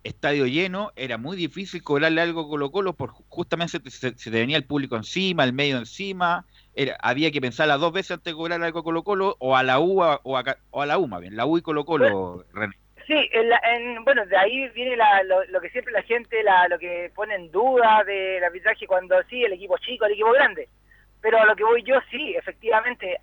estadio 0.03 0.45
lleno, 0.47 0.91
era 0.95 1.17
muy 1.17 1.35
difícil 1.35 1.83
cobrarle 1.83 2.21
algo 2.21 2.41
a 2.41 2.47
Colo 2.47 2.71
Colo, 2.71 2.93
por 2.95 3.11
justamente 3.29 3.71
se, 3.71 3.79
te- 3.79 3.91
se- 3.91 4.11
te 4.13 4.29
venía 4.29 4.57
el 4.57 4.65
público 4.65 4.95
encima, 4.95 5.43
el 5.43 5.53
medio 5.53 5.77
encima, 5.77 6.45
era, 6.73 6.95
había 7.01 7.31
que 7.31 7.41
pensarla 7.41 7.77
dos 7.77 7.91
veces 7.91 8.11
antes 8.11 8.31
de 8.33 8.35
cobrar 8.37 8.63
algo 8.63 8.79
a 8.79 8.83
Colo 8.83 9.03
Colo, 9.03 9.35
o 9.39 9.55
a 9.57 9.63
la 9.63 9.79
U, 9.79 10.03
a- 10.03 10.21
o 10.23 10.37
a, 10.37 10.43
o 10.71 10.81
a 10.81 10.85
la 10.85 10.97
U 10.97 11.07
más 11.07 11.21
bien, 11.21 11.35
la 11.35 11.45
U 11.45 11.57
y 11.57 11.61
Colo 11.61 11.85
Colo, 11.85 12.45
René. 12.53 12.75
Sí, 13.07 13.29
en 13.31 13.49
la- 13.49 13.61
en- 13.63 14.03
bueno, 14.03 14.25
de 14.25 14.37
ahí 14.37 14.67
viene 14.69 14.97
la- 14.97 15.23
lo, 15.23 15.45
lo 15.45 15.61
que 15.61 15.69
siempre 15.69 15.93
la 15.93 16.01
gente, 16.03 16.43
la, 16.43 16.67
lo 16.67 16.77
que 16.77 17.09
pone 17.15 17.35
en 17.35 17.49
duda 17.51 18.03
del 18.05 18.43
arbitraje 18.43 18.85
cuando 18.85 19.21
sí, 19.29 19.43
el 19.43 19.53
equipo 19.53 19.77
chico, 19.77 20.05
el 20.05 20.11
equipo 20.13 20.31
grande. 20.33 20.67
Pero 21.21 21.39
a 21.39 21.45
lo 21.45 21.55
que 21.55 21.63
voy 21.63 21.83
yo, 21.83 21.95
sí, 22.11 22.35
efectivamente, 22.35 23.17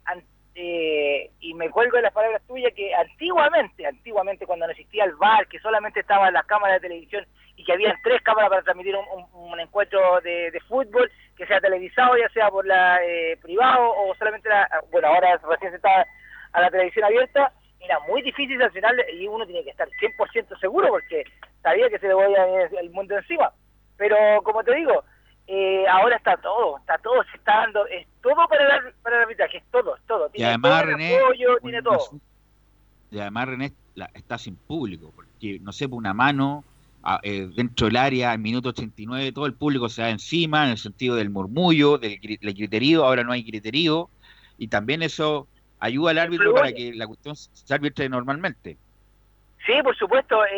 eh, 0.55 1.31
y 1.41 1.55
me 1.55 1.69
cuelgo 1.71 1.97
de 1.97 2.03
las 2.05 2.13
palabras 2.15 2.43
tuyas, 2.47 2.73
que 2.75 2.95
antiguamente, 2.95 3.87
antiguamente 3.87 4.47
cuando 4.47 4.67
no 4.67 4.73
existía 4.73 5.05
el 5.05 5.15
VAR, 5.17 5.47
que 5.49 5.59
solamente 5.61 6.01
estaban 6.01 6.33
las 6.33 6.47
cámaras 6.47 6.81
de 6.81 6.89
televisión 6.89 7.27
y 7.57 7.65
que 7.65 7.73
habían 7.73 7.97
tres 8.03 8.23
cámaras 8.23 8.51
para 8.51 8.63
transmitir 8.63 8.97
un 8.97 9.61
encuentro 9.61 10.21
de, 10.23 10.51
de 10.51 10.61
fútbol, 10.61 11.11
que 11.37 11.47
sea 11.47 11.61
televisado, 11.61 12.17
ya 12.17 12.29
sea 12.31 12.49
por 12.51 12.65
la 12.67 12.99
eh, 13.05 13.37
privado 13.43 13.93
o 13.97 14.15
solamente 14.15 14.49
la, 14.49 14.69
bueno, 14.91 15.09
ahora 15.09 15.39
recién 15.49 15.71
se 15.73 15.77
está 15.77 16.07
a 16.53 16.61
la 16.61 16.71
televisión 16.71 17.05
abierta, 17.05 17.53
era 17.85 17.99
muy 18.09 18.23
difícil 18.23 18.59
sancionarle 18.59 19.05
y 19.15 19.27
uno 19.27 19.47
tiene 19.47 19.65
que 19.65 19.71
estar 19.71 19.89
100% 20.01 20.57
seguro 20.59 20.89
porque 20.89 21.25
sabía 21.63 21.89
que 21.89 21.99
se 21.99 22.09
le 22.09 22.15
voy 22.15 22.35
a 22.35 22.63
el 22.81 22.91
mundo 22.91 23.17
encima. 23.17 23.53
Pero 23.97 24.17
como 24.43 24.63
te 24.65 24.75
digo, 24.75 25.05
eh, 25.47 25.87
ahora 25.89 26.17
está 26.17 26.37
todo, 26.39 26.79
está 26.79 26.99
todo, 26.99 27.23
se 27.31 27.37
está 27.37 27.59
dando, 27.59 27.87
es 27.87 28.07
todo 28.23 28.49
para 28.49 28.65
el, 28.65 28.71
ar- 28.71 28.95
para 29.03 29.17
el 29.17 29.23
arbitraje, 29.23 29.59
es 29.59 29.65
todo, 29.71 29.97
es 29.97 30.03
todo. 30.07 30.29
Y 30.29 30.33
Tiene 30.39 30.49
además, 30.49 30.83
todo 30.83 30.91
René, 30.91 31.17
apoyo, 31.19 31.59
tiene 31.59 31.83
todo. 31.83 31.99
Y 33.11 33.19
además, 33.19 33.49
René, 33.49 33.73
la- 33.95 34.11
está 34.15 34.39
sin 34.39 34.57
público, 34.57 35.13
porque, 35.15 35.59
no 35.61 35.73
sé, 35.73 35.87
una 35.87 36.15
mano 36.15 36.65
a- 37.03 37.21
eh, 37.23 37.49
dentro 37.55 37.87
del 37.87 37.97
área, 37.97 38.33
en 38.33 38.43
minuto 38.43 38.71
89, 38.71 39.33
todo 39.33 39.47
el 39.47 39.55
público 39.55 39.89
se 39.89 40.03
da 40.03 40.11
encima, 40.11 40.65
en 40.65 40.71
el 40.71 40.79
sentido 40.79 41.15
del 41.17 41.31
murmullo, 41.31 41.99
del, 41.99 42.19
del 42.21 42.55
griterío, 42.55 43.05
ahora 43.05 43.23
no 43.23 43.33
hay 43.33 43.43
griterío, 43.43 44.09
y 44.57 44.69
también 44.69 45.03
eso 45.03 45.47
ayuda 45.81 46.11
al 46.13 46.19
árbitro 46.19 46.55
para 46.55 46.73
que 46.73 46.93
la 46.95 47.07
cuestión 47.07 47.37
se 47.37 47.75
arbitre 47.75 48.09
normalmente. 48.09 48.77
Sí, 49.67 49.73
por 49.83 49.97
supuesto. 49.97 50.45
eh, 50.47 50.53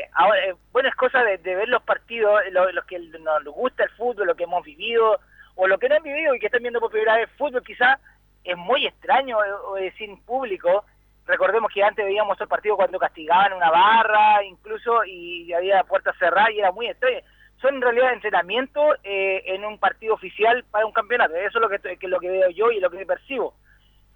eh, 0.00 0.08
ahora, 0.14 0.46
eh, 0.46 0.54
bueno, 0.72 0.88
es 0.88 0.94
cosa 0.96 1.22
de, 1.22 1.38
de 1.38 1.54
ver 1.54 1.68
los 1.68 1.82
partidos, 1.82 2.40
lo- 2.50 2.70
los 2.72 2.84
que 2.84 2.98
nos 2.98 3.44
gusta 3.44 3.84
el 3.84 3.90
fútbol, 3.90 4.26
lo 4.26 4.34
que 4.34 4.44
hemos 4.44 4.64
vivido, 4.64 5.20
o 5.54 5.66
lo 5.68 5.78
que 5.78 5.88
no 5.88 5.96
han 5.96 6.02
vivido 6.02 6.34
y 6.34 6.40
que 6.40 6.46
están 6.46 6.62
viendo 6.62 6.80
por 6.80 6.90
primera 6.90 7.16
vez 7.16 7.30
fútbol, 7.38 7.62
quizás 7.62 7.98
es 8.44 8.56
muy 8.56 8.86
extraño 8.86 9.38
eh, 9.78 9.92
sin 9.98 10.20
público. 10.22 10.84
Recordemos 11.26 11.70
que 11.72 11.84
antes 11.84 12.04
veíamos 12.04 12.40
el 12.40 12.48
partido 12.48 12.74
cuando 12.76 12.98
castigaban 12.98 13.52
una 13.52 13.70
barra, 13.70 14.42
incluso, 14.44 15.04
y 15.04 15.52
había 15.52 15.84
puertas 15.84 16.16
cerradas 16.18 16.50
y 16.50 16.58
era 16.58 16.72
muy 16.72 16.88
extraño. 16.88 17.20
Son 17.60 17.76
en 17.76 17.82
realidad 17.82 18.12
entrenamientos 18.14 18.96
eh, 19.04 19.42
en 19.46 19.64
un 19.64 19.78
partido 19.78 20.14
oficial 20.14 20.64
para 20.72 20.84
un 20.84 20.92
campeonato. 20.92 21.36
Eso 21.36 21.58
es 21.58 21.62
lo 21.62 21.68
que, 21.68 21.78
que 21.78 22.06
es 22.06 22.10
lo 22.10 22.18
que 22.18 22.28
veo 22.28 22.50
yo 22.50 22.72
y 22.72 22.80
lo 22.80 22.90
que 22.90 23.06
percibo. 23.06 23.54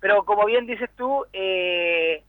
Pero 0.00 0.24
como 0.24 0.44
bien 0.46 0.66
dices 0.66 0.90
tú, 0.96 1.24
eh, 1.32 2.22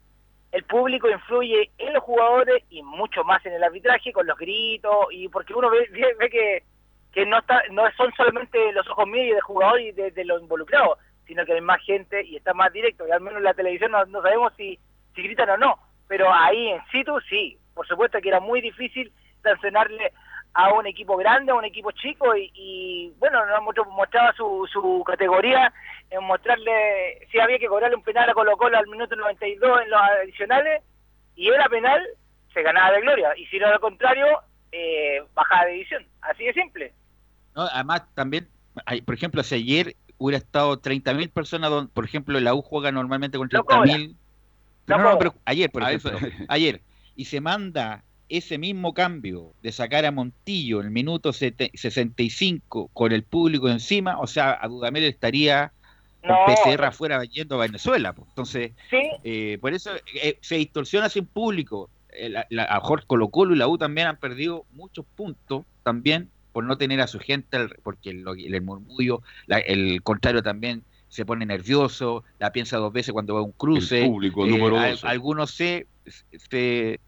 el 0.52 0.64
público 0.64 1.10
influye 1.10 1.70
en 1.78 1.94
los 1.94 2.04
jugadores 2.04 2.64
y 2.70 2.82
mucho 2.82 3.24
más 3.24 3.46
en 3.46 3.54
el 3.54 3.64
arbitraje 3.64 4.14
con 4.14 4.26
los 4.26 4.38
gritos 4.38 5.08
y 5.12 5.28
porque 5.28 5.54
uno 5.54 5.70
ve, 5.70 5.88
ve, 6.18 6.30
que, 6.30 6.64
que 7.12 7.26
no 7.26 7.40
está 7.40 7.62
no 7.72 7.84
son 7.98 8.14
solamente 8.16 8.72
los 8.72 8.88
ojos 8.88 9.08
y 9.14 9.28
del 9.28 9.42
jugador 9.42 9.82
y 9.82 9.92
de, 9.92 10.12
de 10.12 10.26
los 10.26 10.42
involucrados 10.42 10.98
sino 11.26 11.46
que 11.46 11.54
hay 11.54 11.62
más 11.62 11.82
gente 11.84 12.24
y 12.26 12.38
está 12.38 12.54
más 12.54 12.72
directo 12.72 13.06
y 13.06 13.12
al 13.12 13.20
menos 13.20 13.40
en 13.40 13.44
la 13.44 13.54
televisión 13.54 13.92
no, 13.92 14.06
no 14.06 14.22
sabemos 14.22 14.54
si, 14.56 14.80
si 15.14 15.22
gritan 15.22 15.50
o 15.50 15.58
no 15.58 15.80
pero 16.08 16.34
ahí 16.34 16.70
en 16.70 16.82
situ 16.92 17.20
sí 17.30 17.58
por 17.74 17.86
supuesto 17.86 18.20
que 18.22 18.30
era 18.30 18.40
muy 18.40 18.62
difícil 18.62 19.12
sancionarle 19.44 20.14
a 20.54 20.74
un 20.74 20.88
equipo 20.88 21.16
grande, 21.18 21.52
a 21.52 21.56
un 21.56 21.66
equipo 21.66 21.92
chico 21.92 22.36
y, 22.36 22.52
y, 22.56 23.14
bueno, 23.20 23.46
nos 23.46 23.62
mostraba 23.90 24.34
su, 24.34 24.68
su 24.72 25.04
categoría 25.06 25.72
en 26.10 26.24
mostrarle 26.24 27.28
si 27.32 27.40
había 27.40 27.60
que 27.60 27.68
cobrarle 27.68 27.96
un 27.96 28.04
penal 28.04 28.30
a 28.30 28.34
Colo 28.34 28.58
Colo 28.58 28.78
al 28.78 28.88
minuto 28.88 29.16
92 29.16 29.82
en 29.84 29.90
los 29.90 30.02
adicionales 30.02 30.82
y 31.36 31.50
era 31.50 31.70
penal, 31.70 32.02
se 32.54 32.64
ganaba 32.64 32.92
de 32.92 33.02
gloria 33.02 33.38
y 33.38 33.46
si 33.48 33.60
no 33.60 33.72
lo 33.72 33.80
contrario, 33.80 34.26
eh, 34.72 35.22
bajaba 35.36 35.66
de 35.66 35.74
división, 35.74 36.06
así 36.22 36.46
de 36.46 36.54
simple. 36.54 36.94
¿no? 37.56 37.64
Además, 37.72 38.04
también, 38.16 38.48
hay- 38.86 39.02
por 39.02 39.14
ejemplo, 39.16 39.44
si 39.44 39.56
ayer 39.56 39.96
hubiera 40.18 40.38
estado 40.40 40.80
30.000 40.80 41.30
personas, 41.30 41.70
don- 41.70 41.88
por 41.90 42.06
ejemplo, 42.06 42.40
la 42.40 42.56
U 42.56 42.62
juega 42.64 42.92
normalmente 42.92 43.38
con 43.38 43.48
No 43.52 43.64
cobra. 43.64 43.84
30.000. 43.94 44.16
No 44.88 44.98
No, 44.98 45.04
no, 45.12 45.20
pero 45.20 45.34
ayer, 45.46 45.70
por 45.70 45.84
A 45.84 45.92
ejemplo, 45.92 46.18
ayer, 46.48 46.82
y 47.16 47.26
se 47.26 47.42
manda 47.42 48.04
ese 48.30 48.58
mismo 48.58 48.94
cambio 48.94 49.54
de 49.64 49.72
sacar 49.72 50.06
a 50.06 50.12
Montillo 50.12 50.80
en 50.80 50.88
el 50.88 50.92
minuto 50.92 51.34
sete- 51.34 51.72
65 51.74 52.90
con 52.94 53.12
el 53.12 53.24
público 53.24 53.70
encima, 53.70 54.20
o 54.20 54.28
sea, 54.28 54.58
a 54.60 54.68
Dudamel 54.68 55.04
estaría 55.04 55.72
con 56.22 56.36
PCR 56.46 56.86
afuera 56.86 57.24
yendo 57.24 57.56
a 57.56 57.60
Venezuela. 57.60 58.14
Pues. 58.14 58.28
Entonces, 58.30 58.72
eh, 59.24 59.58
por 59.62 59.74
eso 59.74 59.92
eh, 60.14 60.38
se 60.42 60.56
distorsiona 60.56 61.10
sin 61.10 61.26
público. 61.26 61.90
La, 62.20 62.48
la, 62.50 62.64
a 62.64 62.80
Jorge 62.80 63.06
Colo 63.06 63.30
Colo 63.30 63.54
y 63.54 63.58
la 63.58 63.68
U 63.68 63.78
también 63.78 64.08
han 64.08 64.18
perdido 64.18 64.66
muchos 64.72 65.06
puntos 65.16 65.66
también 65.84 66.30
por 66.52 66.64
no 66.64 66.78
tener 66.78 67.00
a 67.02 67.08
su 67.08 67.20
gente, 67.20 67.70
porque 67.84 68.10
el, 68.10 68.26
el 68.28 68.62
murmullo, 68.64 69.22
el 69.48 70.02
contrario 70.02 70.42
también 70.42 70.84
se 71.10 71.26
pone 71.26 71.46
nervioso, 71.46 72.24
la 72.40 72.52
piensa 72.52 72.78
dos 72.78 72.92
veces 72.92 73.14
cuando 73.14 73.36
va 73.36 73.42
a 73.42 73.44
un 73.44 73.52
cruce. 73.52 74.02
El 74.02 74.10
público, 74.10 74.46
número 74.48 74.80
dos. 74.80 75.04
Algunos 75.04 75.52
se, 75.52 75.86
se, 76.50 77.00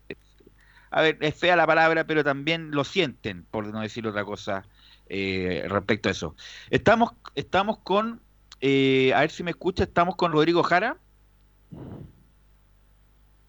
A 0.92 1.02
ver, 1.02 1.18
es 1.22 1.36
fea 1.36 1.56
la 1.56 1.68
palabra, 1.68 2.06
pero 2.06 2.24
también 2.24 2.72
lo 2.72 2.84
sienten, 2.84 3.46
por 3.52 3.66
no 3.68 3.82
decir 3.82 4.08
otra 4.08 4.26
cosa 4.26 4.66
eh, 5.08 5.66
respecto 5.68 6.10
a 6.10 6.12
eso. 6.12 6.36
Estamos, 6.70 7.12
estamos 7.36 7.80
con, 7.80 8.22
eh, 8.62 9.14
a 9.16 9.22
ver 9.22 9.32
si 9.32 9.44
me 9.44 9.52
escucha, 9.52 9.84
estamos 9.84 10.16
con 10.16 10.32
Rodrigo 10.32 10.64
Jara. 10.64 10.98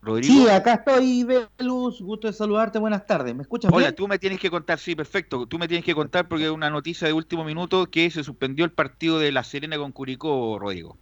Rodrigo. 0.02 0.32
Sí, 0.32 0.48
acá 0.48 0.74
estoy, 0.74 1.24
Velus. 1.24 2.00
Gusto 2.00 2.26
de 2.26 2.32
saludarte. 2.32 2.78
Buenas 2.78 3.06
tardes. 3.06 3.34
¿Me 3.34 3.42
escuchas 3.42 3.70
Hola, 3.72 3.92
tú 3.92 4.08
me 4.08 4.18
tienes 4.18 4.40
que 4.40 4.50
contar, 4.50 4.78
sí, 4.78 4.94
perfecto. 4.94 5.46
Tú 5.46 5.58
me 5.58 5.68
tienes 5.68 5.84
que 5.84 5.94
contar 5.94 6.26
porque 6.26 6.46
es 6.46 6.50
una 6.50 6.70
noticia 6.70 7.06
de 7.06 7.12
último 7.12 7.44
minuto 7.44 7.86
que 7.90 8.10
se 8.10 8.24
suspendió 8.24 8.64
el 8.64 8.72
partido 8.72 9.18
de 9.18 9.30
La 9.30 9.44
Serena 9.44 9.76
con 9.76 9.92
Curicó, 9.92 10.58
Rodrigo. 10.58 10.96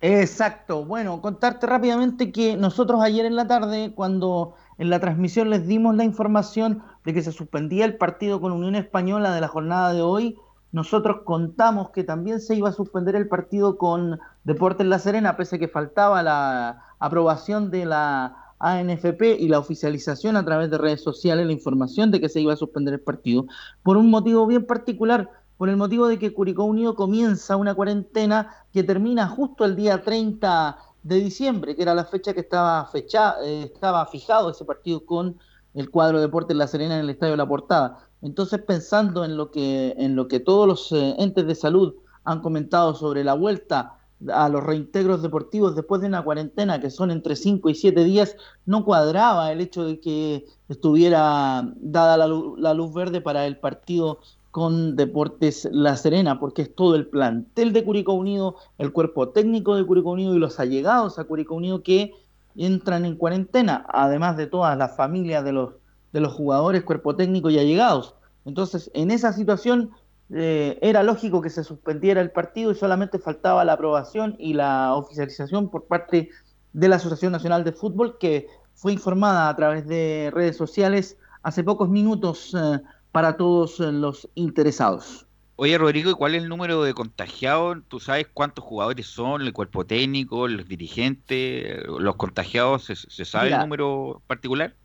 Exacto. 0.00 0.84
Bueno, 0.84 1.20
contarte 1.20 1.66
rápidamente 1.66 2.32
que 2.32 2.56
nosotros 2.56 3.02
ayer 3.02 3.26
en 3.26 3.36
la 3.36 3.46
tarde, 3.46 3.92
cuando 3.94 4.54
en 4.78 4.90
la 4.90 5.00
transmisión 5.00 5.50
les 5.50 5.66
dimos 5.66 5.94
la 5.96 6.04
información 6.04 6.82
de 7.04 7.12
que 7.12 7.22
se 7.22 7.32
suspendía 7.32 7.84
el 7.84 7.96
partido 7.96 8.40
con 8.40 8.52
Unión 8.52 8.76
Española 8.76 9.34
de 9.34 9.40
la 9.40 9.48
jornada 9.48 9.92
de 9.92 10.02
hoy, 10.02 10.38
nosotros 10.70 11.22
contamos 11.24 11.90
que 11.90 12.04
también 12.04 12.40
se 12.40 12.54
iba 12.54 12.68
a 12.68 12.72
suspender 12.72 13.16
el 13.16 13.28
partido 13.28 13.76
con 13.78 14.20
Deportes 14.44 14.86
La 14.86 14.98
Serena, 14.98 15.36
pese 15.36 15.56
a 15.56 15.58
que 15.58 15.68
faltaba 15.68 16.22
la 16.22 16.82
aprobación 16.98 17.70
de 17.70 17.86
la 17.86 18.36
ANFP 18.58 19.36
y 19.38 19.48
la 19.48 19.58
oficialización 19.58 20.36
a 20.36 20.44
través 20.44 20.70
de 20.70 20.78
redes 20.78 21.02
sociales, 21.02 21.46
la 21.46 21.52
información 21.52 22.10
de 22.10 22.20
que 22.20 22.28
se 22.28 22.40
iba 22.40 22.52
a 22.52 22.56
suspender 22.56 22.94
el 22.94 23.00
partido, 23.00 23.46
por 23.82 23.96
un 23.96 24.10
motivo 24.10 24.46
bien 24.46 24.66
particular, 24.66 25.30
por 25.56 25.68
el 25.68 25.76
motivo 25.76 26.06
de 26.06 26.18
que 26.18 26.32
Curicó 26.32 26.64
Unido 26.64 26.94
comienza 26.94 27.56
una 27.56 27.74
cuarentena 27.74 28.54
que 28.72 28.84
termina 28.84 29.26
justo 29.26 29.64
el 29.64 29.74
día 29.74 30.02
30 30.02 30.76
de 31.08 31.20
diciembre, 31.20 31.74
que 31.74 31.82
era 31.82 31.94
la 31.94 32.04
fecha 32.04 32.34
que 32.34 32.40
estaba, 32.40 32.84
fecha, 32.86 33.36
eh, 33.42 33.70
estaba 33.74 34.04
fijado 34.06 34.50
ese 34.50 34.64
partido 34.64 35.06
con 35.06 35.38
el 35.74 35.90
cuadro 35.90 36.20
Deportes 36.20 36.56
La 36.56 36.66
Serena 36.66 36.96
en 36.96 37.00
el 37.00 37.10
Estadio 37.10 37.34
La 37.36 37.48
Portada. 37.48 37.98
Entonces, 38.20 38.60
pensando 38.60 39.24
en 39.24 39.36
lo 39.36 39.50
que, 39.50 39.94
en 39.96 40.16
lo 40.16 40.28
que 40.28 40.38
todos 40.38 40.68
los 40.68 40.92
eh, 40.92 41.14
entes 41.18 41.46
de 41.46 41.54
salud 41.54 41.94
han 42.24 42.42
comentado 42.42 42.94
sobre 42.94 43.24
la 43.24 43.32
vuelta 43.34 43.94
a 44.30 44.48
los 44.48 44.62
reintegros 44.62 45.22
deportivos 45.22 45.76
después 45.76 46.00
de 46.00 46.08
una 46.08 46.24
cuarentena 46.24 46.80
que 46.80 46.90
son 46.90 47.10
entre 47.10 47.36
5 47.36 47.70
y 47.70 47.74
7 47.74 48.04
días, 48.04 48.36
no 48.66 48.84
cuadraba 48.84 49.52
el 49.52 49.60
hecho 49.60 49.84
de 49.84 50.00
que 50.00 50.44
estuviera 50.68 51.72
dada 51.76 52.16
la, 52.16 52.28
la 52.58 52.74
luz 52.74 52.92
verde 52.92 53.20
para 53.20 53.46
el 53.46 53.58
partido 53.58 54.18
con 54.50 54.96
Deportes 54.96 55.68
La 55.70 55.96
Serena, 55.96 56.40
porque 56.40 56.62
es 56.62 56.74
todo 56.74 56.94
el 56.94 57.06
plantel 57.06 57.72
de 57.72 57.84
Curicó 57.84 58.14
Unido, 58.14 58.56
el 58.78 58.92
cuerpo 58.92 59.28
técnico 59.30 59.76
de 59.76 59.84
Curicó 59.84 60.12
Unido 60.12 60.34
y 60.34 60.38
los 60.38 60.58
allegados 60.58 61.18
a 61.18 61.24
Curicó 61.24 61.54
Unido 61.54 61.82
que 61.82 62.12
entran 62.56 63.04
en 63.04 63.16
cuarentena, 63.16 63.86
además 63.88 64.36
de 64.36 64.46
todas 64.46 64.76
las 64.76 64.96
familias 64.96 65.44
de 65.44 65.52
los, 65.52 65.74
de 66.12 66.20
los 66.20 66.32
jugadores, 66.32 66.82
cuerpo 66.82 67.14
técnico 67.14 67.50
y 67.50 67.58
allegados. 67.58 68.14
Entonces, 68.44 68.90
en 68.94 69.10
esa 69.10 69.32
situación 69.32 69.90
eh, 70.30 70.78
era 70.82 71.02
lógico 71.02 71.40
que 71.40 71.50
se 71.50 71.64
suspendiera 71.64 72.20
el 72.20 72.30
partido 72.30 72.70
y 72.70 72.74
solamente 72.74 73.18
faltaba 73.18 73.64
la 73.64 73.74
aprobación 73.74 74.36
y 74.38 74.54
la 74.54 74.94
oficialización 74.94 75.70
por 75.70 75.86
parte 75.86 76.30
de 76.72 76.88
la 76.88 76.96
Asociación 76.96 77.32
Nacional 77.32 77.64
de 77.64 77.72
Fútbol, 77.72 78.18
que 78.18 78.46
fue 78.74 78.92
informada 78.92 79.48
a 79.48 79.56
través 79.56 79.86
de 79.86 80.30
redes 80.32 80.56
sociales 80.56 81.16
hace 81.42 81.64
pocos 81.64 81.88
minutos 81.88 82.54
eh, 82.54 82.80
para 83.18 83.36
todos 83.36 83.80
los 83.80 84.28
interesados. 84.36 85.26
Oye, 85.56 85.76
Rodrigo, 85.76 86.08
¿y 86.08 86.14
cuál 86.14 86.36
es 86.36 86.44
el 86.44 86.48
número 86.48 86.84
de 86.84 86.94
contagiados? 86.94 87.78
¿Tú 87.88 87.98
sabes 87.98 88.28
cuántos 88.32 88.64
jugadores 88.64 89.08
son, 89.08 89.42
el 89.42 89.52
cuerpo 89.52 89.84
técnico, 89.84 90.46
los 90.46 90.68
dirigentes, 90.68 91.84
los 91.84 92.14
contagiados? 92.14 92.84
¿Se, 92.84 93.24
sabe 93.24 93.52
el 93.52 93.58
número 93.58 94.22
particular? 94.28 94.76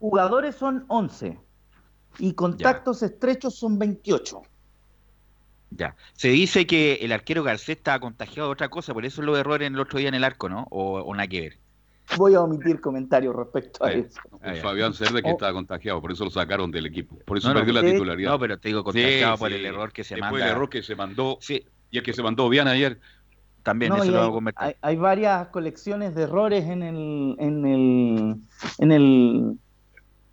Jugadores 0.00 0.56
son 0.56 0.86
11 0.88 1.38
y 2.18 2.32
contactos 2.32 3.04
estrechos 3.04 3.54
son 3.54 3.78
28. 3.78 4.42
Ya. 5.70 5.94
Se 6.14 6.30
dice 6.30 6.66
que 6.66 6.94
el 6.94 7.12
arquero 7.12 7.44
Garcés 7.44 7.76
estaba 7.76 8.00
contagiado 8.00 8.48
de 8.48 8.54
otra 8.54 8.70
cosa, 8.70 8.92
por 8.92 9.06
eso 9.06 9.22
lo 9.22 9.36
errores 9.36 9.68
en 9.68 9.74
el 9.74 9.80
otro 9.80 10.00
día 10.00 10.08
en 10.08 10.16
el 10.16 10.24
arco, 10.24 10.48
¿no? 10.48 10.66
O, 10.70 10.98
o 10.98 11.14
nada 11.14 11.28
que 11.28 11.40
ver 11.42 11.67
voy 12.16 12.34
a 12.34 12.40
omitir 12.40 12.80
comentarios 12.80 13.34
respecto 13.34 13.84
a 13.84 13.92
eso. 13.92 14.20
Fabián 14.62 14.94
Cerde 14.94 15.22
que 15.22 15.28
oh. 15.28 15.32
estaba 15.32 15.52
contagiado, 15.52 16.00
por 16.00 16.12
eso 16.12 16.24
lo 16.24 16.30
sacaron 16.30 16.70
del 16.70 16.86
equipo. 16.86 17.18
Por 17.24 17.38
eso 17.38 17.52
perdió 17.52 17.74
la 17.74 17.82
titularidad. 17.82 18.32
No, 18.32 18.38
pero 18.38 18.58
te 18.58 18.68
digo 18.68 18.84
contagiado 18.84 19.36
por 19.36 19.52
el 19.52 19.64
error 19.64 19.92
que 19.92 20.04
se 20.04 20.16
mandó. 20.16 20.36
Fue 20.36 20.42
el 20.42 20.48
error 20.48 20.68
que 20.68 20.82
se 20.82 20.96
mandó. 20.96 21.38
Y 21.90 21.96
el 21.98 22.02
que 22.02 22.12
se 22.12 22.22
mandó 22.22 22.48
bien 22.48 22.68
ayer. 22.68 23.00
También 23.62 23.92
eso 23.92 24.10
lo 24.10 24.20
hago 24.20 24.40
hay, 24.56 24.74
hay, 24.80 24.96
varias 24.96 25.48
colecciones 25.48 26.14
de 26.14 26.22
errores 26.22 26.64
en 26.64 26.82
el, 26.82 27.36
en 27.38 27.66
el, 27.66 28.36
en 28.78 28.92
el, 28.92 29.58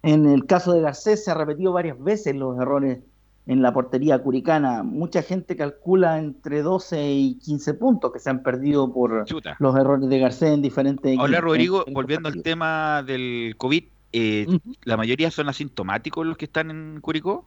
en 0.03 0.25
el 0.29 0.45
caso 0.45 0.71
de 0.71 0.81
Garcés. 0.81 1.25
Se 1.25 1.31
ha 1.31 1.33
repetido 1.33 1.73
varias 1.73 2.01
veces 2.01 2.35
los 2.35 2.57
errores 2.57 2.99
en 3.47 3.61
la 3.61 3.73
portería 3.73 4.19
curicana. 4.19 4.83
Mucha 4.83 5.21
gente 5.21 5.55
calcula 5.55 6.19
entre 6.19 6.61
12 6.61 7.11
y 7.11 7.35
15 7.39 7.73
puntos 7.75 8.11
que 8.11 8.19
se 8.19 8.29
han 8.29 8.41
perdido 8.41 8.91
por 8.91 9.25
los 9.59 9.75
errores 9.75 10.09
de 10.09 10.19
Garcés 10.19 10.51
en 10.51 10.61
diferentes... 10.61 11.17
Hola 11.19 11.41
Rodrigo, 11.41 11.85
volviendo 11.91 12.29
al 12.29 12.41
tema 12.41 13.03
del 13.03 13.55
COVID, 13.57 13.83
eh, 14.13 14.47
¿la 14.83 14.97
mayoría 14.97 15.29
son 15.29 15.49
asintomáticos 15.49 16.25
los 16.25 16.37
que 16.37 16.45
están 16.45 16.71
en 16.71 17.01
Curicó? 17.01 17.45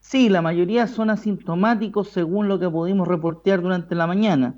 Sí, 0.00 0.28
la 0.28 0.40
mayoría 0.40 0.86
son 0.86 1.10
asintomáticos 1.10 2.08
según 2.08 2.48
lo 2.48 2.58
que 2.58 2.68
pudimos 2.68 3.06
reportear 3.06 3.60
durante 3.60 3.94
la 3.94 4.06
mañana. 4.06 4.54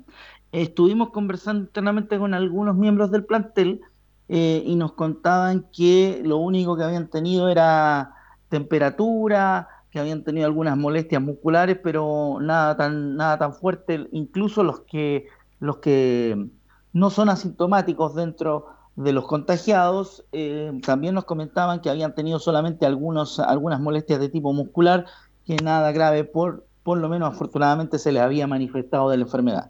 Estuvimos 0.51 1.09
conversando 1.09 1.63
internamente 1.63 2.17
con 2.17 2.33
algunos 2.33 2.75
miembros 2.75 3.11
del 3.11 3.25
plantel 3.25 3.81
eh, 4.29 4.63
y 4.65 4.75
nos 4.75 4.93
contaban 4.93 5.65
que 5.75 6.21
lo 6.23 6.37
único 6.37 6.77
que 6.77 6.83
habían 6.83 7.09
tenido 7.09 7.49
era 7.49 8.13
temperatura, 8.49 9.67
que 9.93 9.99
habían 9.99 10.23
tenido 10.23 10.47
algunas 10.47 10.75
molestias 10.75 11.21
musculares, 11.21 11.77
pero 11.83 12.39
nada 12.41 12.75
tan, 12.75 13.15
nada 13.15 13.37
tan 13.37 13.53
fuerte, 13.53 14.07
incluso 14.11 14.63
los 14.63 14.79
que, 14.81 15.27
los 15.59 15.77
que 15.77 16.47
no 16.93 17.11
son 17.11 17.29
asintomáticos 17.29 18.15
dentro 18.15 18.65
de 18.95 19.13
los 19.13 19.27
contagiados, 19.27 20.25
eh, 20.31 20.71
también 20.83 21.13
nos 21.13 21.25
comentaban 21.25 21.79
que 21.79 21.91
habían 21.91 22.15
tenido 22.15 22.39
solamente 22.39 22.87
algunos, 22.87 23.39
algunas 23.39 23.79
molestias 23.79 24.19
de 24.19 24.29
tipo 24.29 24.51
muscular, 24.51 25.05
que 25.45 25.57
nada 25.57 25.91
grave, 25.91 26.23
por, 26.23 26.65
por 26.81 26.97
lo 26.97 27.07
menos 27.07 27.31
afortunadamente 27.31 27.99
se 27.99 28.11
les 28.11 28.23
había 28.23 28.47
manifestado 28.47 29.11
de 29.11 29.17
la 29.17 29.25
enfermedad. 29.25 29.69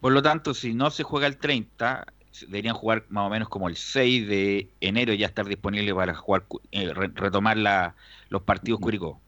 Por 0.00 0.12
lo 0.12 0.22
tanto, 0.22 0.54
si 0.54 0.72
no 0.72 0.88
se 0.88 1.02
juega 1.02 1.26
el 1.26 1.36
30, 1.36 2.06
deberían 2.46 2.74
jugar 2.74 3.04
más 3.10 3.26
o 3.26 3.28
menos 3.28 3.50
como 3.50 3.68
el 3.68 3.76
6 3.76 4.26
de 4.28 4.70
enero 4.80 5.12
y 5.12 5.18
ya 5.18 5.26
estar 5.26 5.44
disponible 5.44 5.94
para 5.94 6.14
jugar 6.14 6.46
eh, 6.72 6.90
retomar 6.94 7.58
la, 7.58 7.96
los 8.30 8.40
partidos 8.44 8.80
Curicó. 8.80 9.20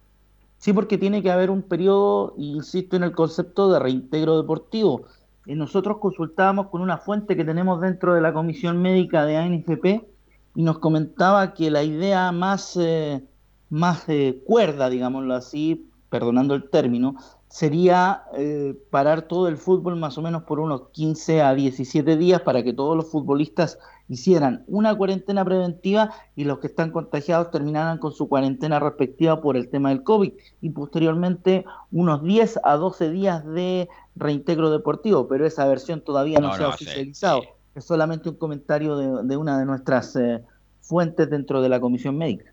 Sí, 0.61 0.75
porque 0.75 0.99
tiene 0.99 1.23
que 1.23 1.31
haber 1.31 1.51
un 1.51 1.63
periodo, 1.63 2.35
insisto 2.37 2.95
en 2.95 3.03
el 3.03 3.13
concepto 3.13 3.73
de 3.73 3.79
reintegro 3.79 4.37
deportivo. 4.37 5.07
Y 5.47 5.55
nosotros 5.55 5.97
consultábamos 6.01 6.69
con 6.69 6.83
una 6.83 6.99
fuente 6.99 7.35
que 7.35 7.47
tenemos 7.47 7.81
dentro 7.81 8.15
de 8.15 8.21
la 8.21 8.35
comisión 8.35 8.83
médica 8.83 9.25
de 9.25 9.39
ANFP 9.39 10.07
y 10.55 10.63
nos 10.63 10.79
comentaba 10.79 11.55
que 11.55 11.71
la 11.71 11.83
idea 11.83 12.31
más, 12.31 12.77
eh, 12.77 13.25
más 13.71 14.07
eh, 14.09 14.43
cuerda, 14.47 14.91
digámoslo 14.91 15.35
así, 15.35 15.89
perdonando 16.11 16.55
el 16.55 16.69
término, 16.69 17.17
sería 17.51 18.23
eh, 18.37 18.77
parar 18.91 19.23
todo 19.23 19.49
el 19.49 19.57
fútbol 19.57 19.97
más 19.97 20.17
o 20.17 20.23
menos 20.23 20.45
por 20.45 20.61
unos 20.61 20.89
15 20.93 21.43
a 21.43 21.53
17 21.53 22.17
días 22.17 22.41
para 22.43 22.63
que 22.63 22.73
todos 22.73 22.97
los 22.97 23.11
futbolistas 23.11 23.79
hicieran 24.09 24.63
una 24.69 24.97
cuarentena 24.97 25.45
preventiva 25.45 26.15
y 26.37 26.45
los 26.45 26.61
que 26.61 26.69
están 26.69 26.93
contagiados 26.93 27.51
terminaran 27.51 27.99
con 27.99 28.13
su 28.13 28.29
cuarentena 28.29 28.79
respectiva 28.79 29.41
por 29.41 29.57
el 29.57 29.69
tema 29.69 29.89
del 29.89 30.05
COVID 30.05 30.33
y 30.61 30.71
posteriormente 30.71 31.65
unos 31.91 32.23
10 32.23 32.61
a 32.63 32.77
12 32.77 33.11
días 33.11 33.45
de 33.45 33.89
reintegro 34.15 34.71
deportivo, 34.71 35.27
pero 35.27 35.45
esa 35.45 35.67
versión 35.67 36.03
todavía 36.03 36.39
no, 36.39 36.55
se 36.55 36.63
ha 36.63 36.69
oficializado. 36.69 37.43
Es 37.75 37.85
solamente 37.85 38.29
un 38.29 38.37
comentario 38.37 38.97
de, 38.97 39.37
una 39.37 39.59
de 39.59 39.67
nuestras 39.67 40.15
eh, 40.15 40.45
fuentes 40.81 41.29
dentro 41.29 41.63
de 41.63 41.69
la 41.69 41.81
comisión 41.81 42.17
médica. 42.17 42.50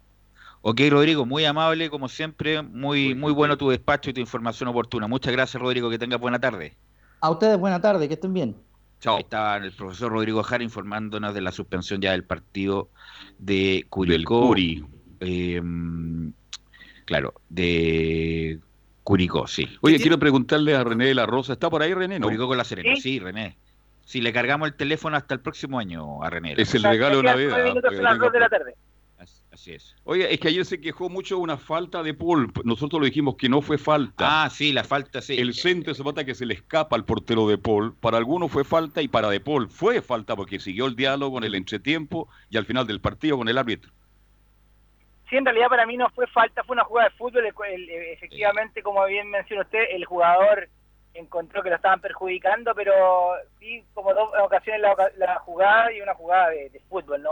Ok, 0.69 0.81
Rodrigo, 0.89 1.25
muy 1.25 1.45
amable, 1.45 1.89
como 1.89 2.09
siempre, 2.09 2.61
muy, 2.61 3.15
muy 3.15 3.31
bueno 3.31 3.57
tu 3.57 3.69
despacho 3.69 4.09
y 4.09 4.13
tu 4.13 4.19
información 4.19 4.67
oportuna. 4.67 5.07
Muchas 5.07 5.31
gracias, 5.31 5.63
Rodrigo, 5.63 5.89
que 5.89 5.97
tengas 5.97 6.19
buena 6.19 6.39
tarde. 6.41 6.75
A 7.21 7.29
ustedes, 7.29 7.57
buena 7.57 7.79
tarde, 7.79 8.05
que 8.09 8.15
estén 8.15 8.33
bien. 8.33 8.53
Chao. 8.99 9.17
Estaba 9.17 9.55
el 9.55 9.71
profesor 9.71 10.11
Rodrigo 10.11 10.43
Jara 10.43 10.65
informándonos 10.65 11.33
de 11.33 11.39
la 11.39 11.53
suspensión 11.53 12.01
ya 12.01 12.11
del 12.11 12.25
partido 12.25 12.89
de 13.37 13.85
Curicó. 13.87 14.53
Em, 15.21 16.33
claro, 17.05 17.33
de 17.47 18.59
Curicó, 19.05 19.47
sí. 19.47 19.69
Oye, 19.79 19.97
quiero 20.01 20.19
preguntarle 20.19 20.75
a 20.75 20.83
René 20.83 21.05
de 21.05 21.15
la 21.15 21.25
Rosa, 21.25 21.53
¿está 21.53 21.69
por 21.69 21.81
ahí 21.81 21.93
René? 21.93 22.19
Curicó 22.19 22.45
con 22.45 22.57
la 22.57 22.65
Serena, 22.65 22.93
¿Sí? 22.97 23.19
René. 23.19 23.57
si 24.03 24.19
le 24.19 24.33
cargamos 24.33 24.67
el 24.67 24.75
teléfono 24.75 25.15
hasta 25.15 25.33
el 25.33 25.39
próximo 25.39 25.79
año 25.79 26.21
a 26.23 26.29
René. 26.29 26.55
Es 26.57 26.75
el 26.75 26.83
regalo 26.83 27.19
de 27.19 27.23
Navidad. 27.23 27.73
2 27.73 28.33
de 28.33 28.39
la 28.41 28.49
tarde. 28.49 28.75
Así 29.57 29.73
es. 29.73 29.95
Oye, 30.03 30.31
es 30.31 30.39
que 30.39 30.49
ayer 30.49 30.63
se 30.65 30.79
quejó 30.79 31.09
mucho 31.09 31.37
de 31.37 31.41
una 31.41 31.57
falta 31.57 32.03
de 32.03 32.13
Paul. 32.13 32.51
Nosotros 32.63 32.99
lo 32.99 33.05
dijimos 33.07 33.37
que 33.37 33.49
no 33.49 33.63
fue 33.63 33.79
falta. 33.79 34.43
Ah, 34.43 34.49
sí, 34.51 34.71
la 34.71 34.83
falta, 34.83 35.19
sí. 35.19 35.35
El 35.35 35.55
centro 35.55 35.95
se 35.95 36.03
nota 36.03 36.23
que 36.23 36.35
se 36.35 36.45
le 36.45 36.53
escapa 36.53 36.95
al 36.95 37.05
portero 37.05 37.47
de 37.47 37.57
Paul. 37.57 37.95
Para 37.95 38.17
algunos 38.17 38.51
fue 38.51 38.63
falta 38.63 39.01
y 39.01 39.07
para 39.07 39.31
de 39.31 39.39
Paul 39.39 39.67
fue 39.67 40.03
falta 40.03 40.35
porque 40.35 40.59
siguió 40.59 40.85
el 40.85 40.95
diálogo 40.95 41.39
en 41.39 41.45
el 41.45 41.55
entretiempo 41.55 42.29
y 42.51 42.57
al 42.57 42.67
final 42.67 42.85
del 42.85 43.01
partido 43.01 43.35
con 43.35 43.49
el 43.49 43.57
árbitro. 43.57 43.91
Sí, 45.27 45.37
en 45.37 45.45
realidad 45.45 45.69
para 45.69 45.87
mí 45.87 45.97
no 45.97 46.07
fue 46.11 46.27
falta, 46.27 46.63
fue 46.63 46.75
una 46.75 46.83
jugada 46.83 47.09
de 47.09 47.15
fútbol. 47.15 47.43
el- 47.47 47.89
el- 47.89 48.13
efectivamente, 48.13 48.83
como 48.83 49.03
bien 49.07 49.27
menciona 49.31 49.63
usted, 49.63 49.85
el 49.89 50.05
jugador 50.05 50.69
encontró 51.15 51.63
que 51.63 51.69
lo 51.71 51.77
estaban 51.77 51.99
perjudicando, 51.99 52.75
pero 52.75 52.93
sí, 53.59 53.83
como 53.95 54.13
dos 54.13 54.29
ocasiones 54.39 54.81
la, 54.83 54.95
la 55.17 55.39
jugada 55.39 55.91
y 55.91 55.99
una 56.01 56.13
jugada 56.13 56.49
de, 56.51 56.69
de 56.69 56.79
fútbol. 56.81 57.23
No, 57.23 57.31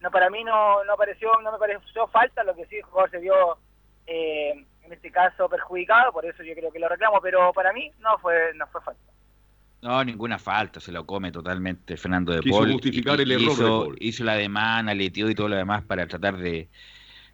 no 0.00 0.10
para 0.10 0.30
mí 0.30 0.44
no, 0.44 0.84
no 0.84 0.96
pareció, 0.96 1.30
no 1.42 1.52
me 1.52 1.58
pareció 1.58 2.06
falta, 2.08 2.44
lo 2.44 2.54
que 2.54 2.66
sí 2.66 2.76
el 2.76 2.82
jugador 2.82 3.10
se 3.10 3.18
vio 3.18 3.58
eh, 4.06 4.64
en 4.82 4.92
este 4.92 5.10
caso 5.10 5.48
perjudicado, 5.48 6.12
por 6.12 6.24
eso 6.24 6.42
yo 6.42 6.54
creo 6.54 6.72
que 6.72 6.78
lo 6.78 6.88
reclamo, 6.88 7.20
pero 7.20 7.52
para 7.52 7.72
mí 7.72 7.90
no 8.00 8.18
fue, 8.18 8.54
no 8.54 8.66
fue 8.68 8.80
falta. 8.80 9.12
No, 9.80 10.02
ninguna 10.02 10.38
falta, 10.38 10.80
se 10.80 10.90
lo 10.90 11.06
come 11.06 11.30
totalmente 11.30 11.96
Fernando 11.96 12.32
de 12.32 12.40
Quiso 12.40 12.58
Paul. 12.58 12.72
justificar 12.72 13.20
el 13.20 13.30
error 13.30 13.46
de 13.46 13.52
hizo, 13.52 13.84
Paul. 13.84 13.96
hizo 14.00 14.24
la 14.24 14.34
demanda, 14.34 14.92
aleteó 14.92 15.30
y 15.30 15.34
todo 15.34 15.48
lo 15.48 15.56
demás 15.56 15.84
para 15.84 16.06
tratar 16.08 16.36
de 16.36 16.68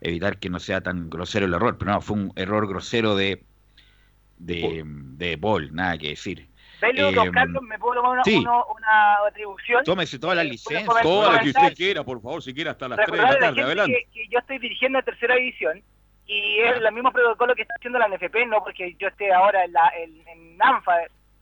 evitar 0.00 0.38
que 0.38 0.50
no 0.50 0.58
sea 0.60 0.82
tan 0.82 1.08
grosero 1.08 1.46
el 1.46 1.54
error. 1.54 1.78
Pero 1.78 1.92
no, 1.92 2.00
fue 2.02 2.16
un 2.16 2.32
error 2.36 2.68
grosero 2.68 3.16
de, 3.16 3.44
de, 4.36 4.82
de 4.84 5.38
Paul, 5.38 5.74
nada 5.74 5.96
que 5.96 6.10
decir. 6.10 6.48
Eh, 6.84 7.12
don 7.14 7.30
Carlos, 7.32 7.62
¿me 7.62 7.78
puedo 7.78 7.94
tomar 7.96 8.12
una, 8.12 8.24
sí. 8.24 8.36
uno- 8.38 8.64
una 8.76 9.14
atribución? 9.26 9.84
Tómese 9.84 10.18
toda 10.18 10.34
la 10.34 10.42
Eh, 10.42 10.46
licencia. 10.46 11.02
Toda 11.02 11.32
la 11.32 11.40
que 11.40 11.48
usted 11.50 11.74
quiera, 11.74 12.02
por 12.04 12.20
favor, 12.20 12.42
si 12.42 12.52
quiere 12.54 12.70
hasta 12.70 12.88
las 12.88 12.98
3 12.98 13.10
de 13.12 13.16
la 13.16 13.22
la 13.22 13.28
tarde. 13.32 13.46
gente 13.46 13.62
Adelante. 13.62 14.06
que, 14.12 14.20
que 14.22 14.28
yo 14.28 14.38
estoy 14.38 14.58
dirigiendo 14.58 14.98
en 14.98 15.04
tercera 15.04 15.34
división 15.36 15.82
y 16.26 16.58
es 16.60 16.76
el 16.76 16.92
mismo 16.92 17.12
protocolo 17.12 17.54
que 17.54 17.62
está 17.62 17.74
haciendo 17.78 17.98
la 17.98 18.08
NFP, 18.08 18.46
no 18.46 18.62
porque 18.62 18.94
yo 18.98 19.08
esté 19.08 19.32
ahora 19.32 19.64
en, 19.64 19.72
la, 19.72 19.92
en, 19.96 20.26
en 20.28 20.56
ANFA, 20.62 20.96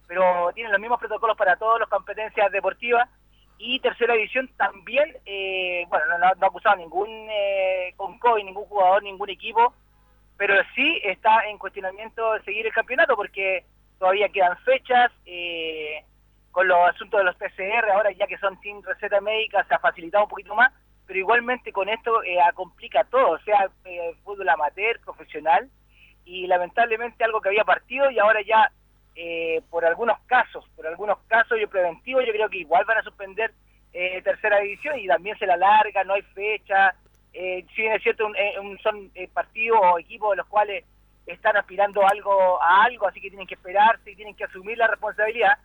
pero 0.09 0.50
tienen 0.55 0.72
los 0.72 0.81
mismos 0.81 0.98
protocolos 0.98 1.37
para 1.37 1.57
todas 1.57 1.81
las 1.81 1.88
competencias 1.88 2.50
deportivas 2.52 3.09
y 3.59 3.78
tercera 3.78 4.14
división 4.14 4.48
también, 4.57 5.16
eh, 5.24 5.85
bueno, 5.88 6.05
no, 6.11 6.18
no- 6.18 6.35
no 6.35 6.46
ha 6.46 6.48
acusado 6.48 6.76
ningún 6.76 7.09
eh, 7.31 7.92
con 7.96 8.18
COVID, 8.18 8.44
ningún 8.44 8.64
jugador, 8.64 9.02
ningún 9.05 9.31
equipo, 9.31 9.72
pero 10.37 10.55
sí 10.74 11.00
está 11.05 11.46
en 11.48 11.59
cuestionamiento 11.59 12.22
seguir 12.44 12.66
el 12.66 12.72
campeonato 12.72 13.14
porque 13.14 13.64
todavía 14.02 14.28
quedan 14.30 14.58
fechas, 14.64 15.12
eh, 15.26 16.02
con 16.50 16.66
los 16.66 16.76
asuntos 16.88 17.20
de 17.20 17.24
los 17.24 17.36
PCR, 17.36 17.88
ahora 17.92 18.10
ya 18.10 18.26
que 18.26 18.36
son 18.38 18.60
sin 18.60 18.82
receta 18.82 19.20
médica, 19.20 19.62
se 19.68 19.74
ha 19.74 19.78
facilitado 19.78 20.24
un 20.24 20.30
poquito 20.30 20.56
más, 20.56 20.72
pero 21.06 21.20
igualmente 21.20 21.70
con 21.72 21.88
esto 21.88 22.20
eh, 22.24 22.36
complica 22.54 23.04
todo, 23.04 23.30
o 23.30 23.38
sea, 23.38 23.70
eh, 23.84 24.12
fútbol 24.24 24.48
amateur, 24.48 24.98
profesional, 25.04 25.70
y 26.24 26.48
lamentablemente 26.48 27.22
algo 27.22 27.40
que 27.40 27.50
había 27.50 27.62
partido 27.62 28.10
y 28.10 28.18
ahora 28.18 28.40
ya 28.42 28.72
eh, 29.14 29.62
por 29.70 29.84
algunos 29.84 30.18
casos, 30.26 30.68
por 30.74 30.84
algunos 30.84 31.18
casos 31.28 31.56
yo 31.60 31.68
preventivo, 31.70 32.20
yo 32.22 32.32
creo 32.32 32.48
que 32.50 32.58
igual 32.58 32.84
van 32.84 32.98
a 32.98 33.02
suspender 33.04 33.52
eh, 33.92 34.20
tercera 34.22 34.58
división 34.58 34.98
y 34.98 35.06
también 35.06 35.38
se 35.38 35.46
la 35.46 35.56
larga, 35.56 36.02
no 36.02 36.14
hay 36.14 36.22
fecha, 36.34 36.92
eh, 37.34 37.64
si 37.76 37.82
bien 37.82 37.92
es 37.92 38.02
cierto, 38.02 38.26
un- 38.26 38.34
eh, 38.36 38.58
un- 38.58 38.78
son 38.80 39.12
partidos 39.32 39.78
o 39.80 39.98
equipos 40.00 40.30
de 40.30 40.36
los 40.38 40.46
cuales 40.48 40.84
están 41.26 41.56
aspirando 41.56 42.06
algo 42.06 42.61
a 42.62 42.85
algo, 42.85 43.06
así 43.06 43.20
que 43.20 43.28
tienen 43.30 43.46
que 43.46 43.54
esperarse 43.54 44.11
y 44.11 44.16
tienen 44.16 44.35
que 44.35 44.44
asumir 44.44 44.76
la 44.78 44.88
responsabilidad, 44.88 45.56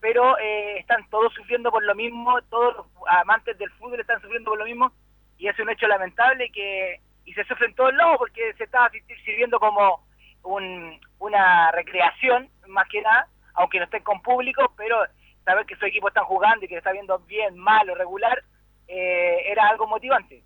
pero 0.00 0.38
eh, 0.38 0.78
están 0.78 1.08
todos 1.10 1.32
sufriendo 1.34 1.70
por 1.70 1.84
lo 1.84 1.94
mismo, 1.94 2.40
todos 2.50 2.76
los 2.76 2.86
amantes 3.06 3.56
del 3.58 3.70
fútbol 3.72 4.00
están 4.00 4.20
sufriendo 4.20 4.50
por 4.50 4.58
lo 4.58 4.64
mismo, 4.64 4.92
y 5.38 5.48
es 5.48 5.58
un 5.58 5.70
hecho 5.70 5.86
lamentable 5.86 6.50
que 6.50 7.00
y 7.24 7.32
se 7.34 7.44
sufre 7.44 7.66
en 7.66 7.74
todos 7.74 7.94
lados 7.94 8.16
porque 8.18 8.52
se 8.54 8.64
está 8.64 8.90
sir- 8.90 9.04
sirviendo 9.24 9.60
como 9.60 10.04
un- 10.42 10.98
una 11.20 11.70
recreación, 11.70 12.48
más 12.66 12.88
que 12.88 13.00
nada, 13.00 13.28
aunque 13.54 13.78
no 13.78 13.84
estén 13.84 14.02
con 14.02 14.20
público, 14.22 14.72
pero 14.76 14.96
saber 15.44 15.64
que 15.66 15.76
su 15.76 15.86
equipo 15.86 16.08
están 16.08 16.24
jugando 16.24 16.64
y 16.64 16.68
que 16.68 16.78
está 16.78 16.90
viendo 16.90 17.18
bien, 17.20 17.56
mal 17.56 17.88
o 17.90 17.94
regular, 17.94 18.42
eh, 18.88 19.36
era 19.46 19.68
algo 19.68 19.86
motivante. 19.86 20.42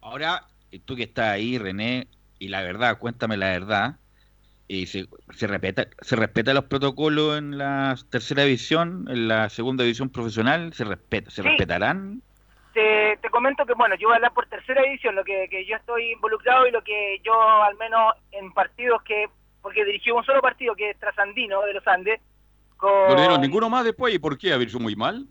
Ahora, 0.00 0.42
tú 0.84 0.96
que 0.96 1.04
estás 1.04 1.28
ahí, 1.28 1.56
René, 1.58 2.06
y 2.38 2.48
la 2.48 2.62
verdad, 2.62 2.98
cuéntame 2.98 3.36
la 3.36 3.48
verdad, 3.48 3.96
y 4.66 4.86
se, 4.86 5.06
se, 5.34 5.46
respeta, 5.46 5.86
¿se 6.02 6.14
respeta 6.16 6.52
los 6.52 6.64
protocolos 6.64 7.38
en 7.38 7.56
la 7.56 7.96
tercera 8.10 8.44
división, 8.44 9.06
en 9.08 9.26
la 9.28 9.48
segunda 9.48 9.82
división 9.84 10.10
profesional? 10.10 10.72
¿Se, 10.74 10.84
respeta, 10.84 11.30
se 11.30 11.42
Sí. 11.42 11.48
respetarán? 11.48 12.22
Te, 12.74 13.18
te 13.22 13.30
comento 13.30 13.64
que, 13.64 13.72
bueno, 13.74 13.94
yo 13.96 14.08
voy 14.08 14.12
a 14.12 14.16
hablar 14.16 14.34
por 14.34 14.46
tercera 14.46 14.82
edición, 14.82 15.14
lo 15.14 15.24
que, 15.24 15.48
que 15.50 15.64
yo 15.64 15.76
estoy 15.76 16.12
involucrado 16.12 16.66
y 16.66 16.70
lo 16.70 16.82
que 16.84 17.18
yo, 17.24 17.32
al 17.62 17.76
menos 17.76 18.14
en 18.30 18.52
partidos 18.52 19.02
que, 19.02 19.26
porque 19.62 19.84
dirigí 19.84 20.10
un 20.10 20.24
solo 20.24 20.40
partido 20.42 20.76
que 20.76 20.90
es 20.90 20.98
Trasandino 20.98 21.62
de 21.62 21.74
los 21.74 21.86
Andes, 21.88 22.20
con... 22.76 23.08
No 23.08 23.14
le 23.14 23.22
dieron 23.22 23.40
ninguno 23.40 23.68
más 23.70 23.84
después. 23.84 24.14
¿Y 24.14 24.18
por 24.18 24.38
qué? 24.38 24.52
¿Haber 24.52 24.68
muy 24.78 24.94
mal? 24.94 25.26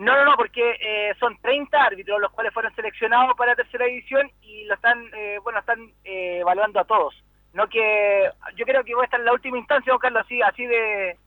No, 0.00 0.14
no, 0.16 0.24
no, 0.24 0.36
porque 0.36 0.76
eh, 0.80 1.14
son 1.20 1.36
30 1.42 1.76
árbitros 1.84 2.20
los 2.20 2.32
cuales 2.32 2.52
fueron 2.54 2.74
seleccionados 2.74 3.36
para 3.36 3.54
tercera 3.54 3.84
división 3.84 4.30
y 4.40 4.64
lo 4.64 4.74
están, 4.74 4.98
eh, 5.14 5.38
bueno, 5.42 5.58
están 5.60 5.92
eh, 6.04 6.38
evaluando 6.40 6.80
a 6.80 6.84
todos. 6.84 7.14
No 7.52 7.66
que 7.68 8.30
yo 8.56 8.64
creo 8.64 8.82
que 8.82 8.94
voy 8.94 9.02
a 9.02 9.04
estar 9.04 9.20
en 9.20 9.26
la 9.26 9.32
última 9.34 9.58
instancia, 9.58 9.92
don 9.92 9.98
Carlos, 10.00 10.22
así, 10.24 10.40
así 10.40 10.64
de, 10.66 11.18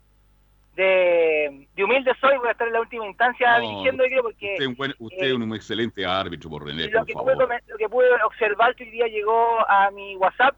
de, 0.75 1.67
de 1.75 1.83
humilde 1.83 2.13
soy, 2.19 2.37
voy 2.37 2.47
a 2.47 2.51
estar 2.51 2.67
en 2.67 2.73
la 2.73 2.79
última 2.81 3.05
instancia 3.05 3.59
No, 3.59 3.61
dirigiendo, 3.69 4.03
yo 4.05 4.09
creo, 4.09 4.23
porque 4.23 4.53
Usted, 4.53 4.63
es 4.63 4.67
un 4.67 4.75
buen- 4.75 4.95
usted 4.99 5.25
es 5.27 5.33
un 5.33 5.55
excelente 5.55 6.05
árbitro, 6.05 6.49
por 6.49 6.65
René, 6.65 6.87
lo 6.87 6.99
por 6.99 7.07
que, 7.07 7.13
pude, 7.13 7.25
favor. 7.33 7.43
come- 7.47 7.61
lo 7.67 7.77
que 7.77 7.89
pude 7.89 8.07
observar 8.23 8.75
que 8.75 8.83
hoy 8.85 8.89
día 8.91 9.07
llegó 9.07 9.69
a 9.69 9.91
mi 9.91 10.15
WhatsApp, 10.15 10.55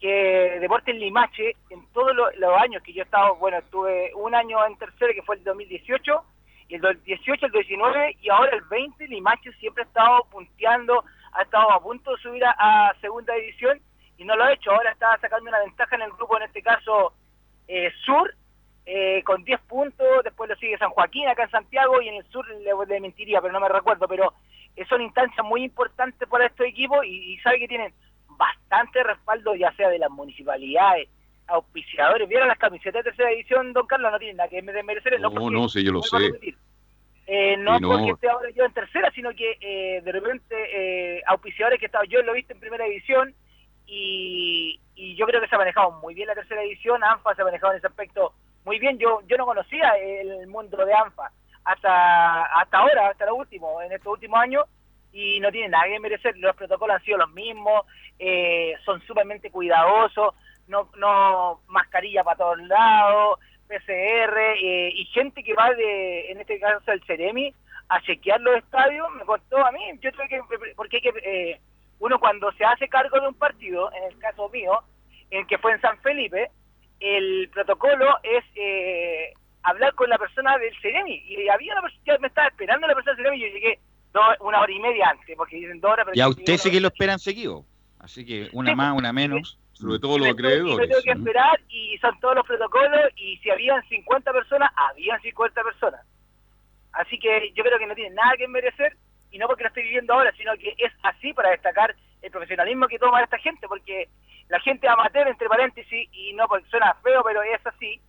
que 0.00 0.56
Deportes 0.60 0.94
Limache, 0.94 1.56
en 1.68 1.84
todos 1.92 2.14
lo- 2.16 2.30
los 2.38 2.58
años 2.62 2.82
que 2.82 2.94
yo 2.94 3.02
he 3.02 3.04
estado, 3.04 3.36
bueno, 3.36 3.58
estuve 3.58 4.12
un 4.14 4.34
año 4.34 4.64
en 4.66 4.76
tercera, 4.78 5.12
que 5.12 5.22
fue 5.22 5.36
el 5.36 5.44
2018, 5.44 6.24
y 6.24 6.39
el 6.74 6.80
2018, 6.80 7.46
el 7.46 7.52
19, 7.52 8.16
y 8.20 8.30
ahora 8.30 8.56
el 8.56 8.62
20, 8.62 9.08
Limache 9.08 9.52
siempre 9.54 9.82
ha 9.82 9.86
estado 9.86 10.24
punteando, 10.30 11.04
ha 11.32 11.42
estado 11.42 11.70
a 11.72 11.82
punto 11.82 12.12
de 12.12 12.22
subir 12.22 12.44
a, 12.44 12.94
segunda 13.00 13.34
división, 13.34 13.80
y 14.16 14.24
no 14.24 14.36
lo 14.36 14.44
ha 14.44 14.52
hecho, 14.52 14.70
ahora 14.70 14.92
está 14.92 15.18
sacando 15.18 15.48
una 15.48 15.60
ventaja 15.60 15.96
en 15.96 16.02
el 16.02 16.12
grupo, 16.12 16.36
en 16.36 16.44
este 16.44 16.62
caso 16.62 17.14
eh, 17.68 17.90
Sur, 18.04 18.34
eh, 18.86 19.22
con 19.24 19.44
10 19.44 19.60
puntos, 19.62 20.24
después 20.24 20.50
lo 20.50 20.56
sigue 20.56 20.78
San 20.78 20.90
Joaquín 20.90 21.28
acá 21.28 21.44
en 21.44 21.50
Santiago 21.50 22.00
y 22.02 22.08
en 22.08 22.16
el 22.16 22.26
sur 22.30 22.46
le, 22.48 23.00
mentiría, 23.00 23.40
pero 23.40 23.52
no 23.52 23.60
me 23.60 23.68
recuerdo, 23.68 24.08
pero 24.08 24.32
eh, 24.74 24.84
son 24.86 25.00
instancias 25.02 25.46
muy 25.46 25.62
importantes 25.62 26.28
para 26.28 26.46
estos 26.46 26.66
equipos 26.66 27.04
y, 27.04 27.34
y 27.34 27.38
sabe 27.38 27.60
que 27.60 27.68
tienen 27.68 27.92
bastante 28.28 29.02
respaldo 29.02 29.54
ya 29.54 29.70
sea 29.72 29.88
de 29.90 29.98
las 29.98 30.10
municipalidades, 30.10 31.08
auspiciadores, 31.50 32.28
vieron 32.28 32.48
las 32.48 32.58
camisetas 32.58 33.04
de 33.04 33.10
tercera 33.10 33.30
edición, 33.32 33.72
don 33.72 33.86
Carlos, 33.86 34.12
no 34.12 34.18
tienen 34.18 34.36
nada 34.36 34.48
que 34.48 34.62
merecer, 34.62 35.20
no, 35.20 35.30
No, 35.30 35.50
no, 35.50 35.68
sí, 35.68 35.84
yo 35.84 35.92
lo 35.92 36.02
sé. 36.02 36.16
eh, 37.26 37.56
no, 37.58 37.76
Sí, 37.76 37.82
no. 37.82 37.88
porque 37.90 38.10
esté 38.12 38.28
ahora 38.28 38.50
yo 38.50 38.64
en 38.64 38.72
tercera, 38.72 39.10
sino 39.12 39.30
que 39.34 39.56
eh, 39.60 40.00
de 40.02 40.12
repente 40.12 40.54
eh, 40.72 41.22
auspiciadores 41.26 41.78
que 41.78 41.86
estaba 41.86 42.04
yo 42.04 42.22
lo 42.22 42.32
he 42.32 42.36
visto 42.36 42.52
en 42.52 42.60
primera 42.60 42.84
división 42.84 43.34
y, 43.86 44.80
y 44.94 45.14
yo 45.16 45.26
creo 45.26 45.40
que 45.40 45.48
se 45.48 45.54
ha 45.54 45.58
manejado 45.58 45.92
muy 46.00 46.14
bien 46.14 46.28
la 46.28 46.34
tercera 46.34 46.60
división, 46.62 47.02
ANFA 47.02 47.34
se 47.34 47.42
ha 47.42 47.44
manejado 47.44 47.72
en 47.72 47.78
ese 47.78 47.86
aspecto 47.86 48.32
muy 48.64 48.78
bien, 48.78 48.98
yo 48.98 49.20
yo 49.26 49.36
no 49.36 49.46
conocía 49.46 49.90
el 49.98 50.46
mundo 50.48 50.84
de 50.84 50.92
ANFA 50.94 51.30
hasta 51.64 52.44
hasta 52.60 52.78
ahora, 52.78 53.08
hasta 53.08 53.26
lo 53.26 53.36
último, 53.36 53.80
en 53.82 53.92
estos 53.92 54.12
últimos 54.12 54.38
años 54.40 54.64
y 55.12 55.40
no 55.40 55.50
tiene 55.50 55.68
nada 55.70 55.84
que 55.86 55.98
merecer, 55.98 56.36
los 56.38 56.54
protocolos 56.54 56.96
han 56.96 57.04
sido 57.04 57.18
los 57.18 57.30
mismos, 57.32 57.84
eh, 58.18 58.74
son 58.84 59.00
sumamente 59.02 59.50
cuidadosos, 59.50 60.34
no, 60.70 60.88
no 60.96 61.60
mascarilla 61.68 62.24
para 62.24 62.38
todos 62.38 62.58
lados, 62.62 63.38
PCR, 63.68 64.38
eh, 64.56 64.90
y 64.94 65.04
gente 65.06 65.42
que 65.42 65.54
va 65.54 65.72
de, 65.74 66.30
en 66.30 66.40
este 66.40 66.58
caso 66.58 66.90
el 66.92 67.02
Ceremi, 67.04 67.52
a 67.88 68.00
chequear 68.02 68.40
los 68.40 68.56
estadios, 68.56 69.06
me 69.16 69.24
contó 69.24 69.58
a 69.64 69.72
mí, 69.72 69.80
yo 70.00 70.12
tuve 70.12 70.28
que, 70.28 70.40
porque 70.76 70.96
hay 70.96 71.02
que, 71.02 71.12
eh, 71.24 71.60
uno 71.98 72.18
cuando 72.18 72.50
se 72.52 72.64
hace 72.64 72.88
cargo 72.88 73.20
de 73.20 73.28
un 73.28 73.34
partido, 73.34 73.92
en 73.92 74.04
el 74.12 74.18
caso 74.18 74.48
mío, 74.48 74.78
en 75.30 75.46
que 75.46 75.58
fue 75.58 75.72
en 75.72 75.80
San 75.80 75.98
Felipe, 75.98 76.50
el 77.00 77.48
protocolo 77.52 78.06
es 78.22 78.44
eh, 78.56 79.32
hablar 79.62 79.94
con 79.94 80.08
la 80.08 80.18
persona 80.18 80.56
del 80.58 80.74
Ceremi, 80.80 81.22
y 81.26 81.48
había 81.48 81.72
una 81.72 81.82
persona, 81.82 82.18
me 82.20 82.28
estaba 82.28 82.48
esperando 82.48 82.86
la 82.86 82.94
persona 82.94 83.16
del 83.16 83.24
Ceremi, 83.24 83.36
y 83.44 83.48
yo 83.48 83.54
llegué 83.54 83.78
dos- 84.12 84.36
una 84.40 84.60
hora 84.60 84.72
y 84.72 84.80
media 84.80 85.10
antes, 85.10 85.36
porque 85.36 85.56
dicen 85.56 85.80
dos 85.80 85.92
horas, 85.92 86.06
pero 86.06 86.16
Y 86.16 86.20
a 86.20 86.28
usted 86.28 86.56
sí 86.56 86.70
que 86.70 86.80
lo 86.80 86.88
esperan 86.88 87.18
seguido. 87.18 87.64
Así 88.00 88.24
que 88.24 88.48
una 88.52 88.70
Sí, 88.70 88.76
más, 88.76 88.96
una 88.96 89.12
menos. 89.12 89.58
Sobre 89.80 89.98
todo 89.98 90.18
los 90.18 90.28
acreedores. 90.28 90.90
tuve 90.90 91.02
que 91.02 91.10
esperar 91.10 91.60
y 91.68 91.96
son 91.98 92.18
todos 92.20 92.34
los 92.36 92.46
protocolos 92.46 93.10
y 93.16 93.38
si 93.38 93.50
habían 93.50 93.82
50 93.88 94.32
personas, 94.32 94.70
habían 94.76 95.20
50 95.22 95.62
personas. 95.62 96.06
Así 96.92 97.18
que 97.18 97.52
yo 97.54 97.64
creo 97.64 97.78
que 97.78 97.86
no 97.86 97.94
tiene 97.94 98.14
nada 98.14 98.36
que 98.36 98.46
merecer 98.48 98.96
y 99.30 99.38
no 99.38 99.46
porque 99.46 99.62
lo 99.62 99.68
estoy 99.68 99.84
viviendo 99.84 100.12
ahora, 100.12 100.32
sino 100.36 100.52
que 100.54 100.74
es 100.76 100.92
así 101.02 101.32
para 101.32 101.50
destacar 101.50 101.94
el 102.20 102.30
profesionalismo 102.30 102.88
que 102.88 102.98
toma 102.98 103.22
esta 103.22 103.38
gente, 103.38 103.66
porque 103.68 104.08
la 104.48 104.60
gente 104.60 104.88
amateur, 104.88 105.28
entre 105.28 105.48
paréntesis, 105.48 106.08
y 106.12 106.32
no 106.34 106.46
porque 106.48 106.68
suena 106.68 106.94
feo, 107.02 107.22
pero 107.24 107.42
es 107.42 107.64
así, 107.66 108.00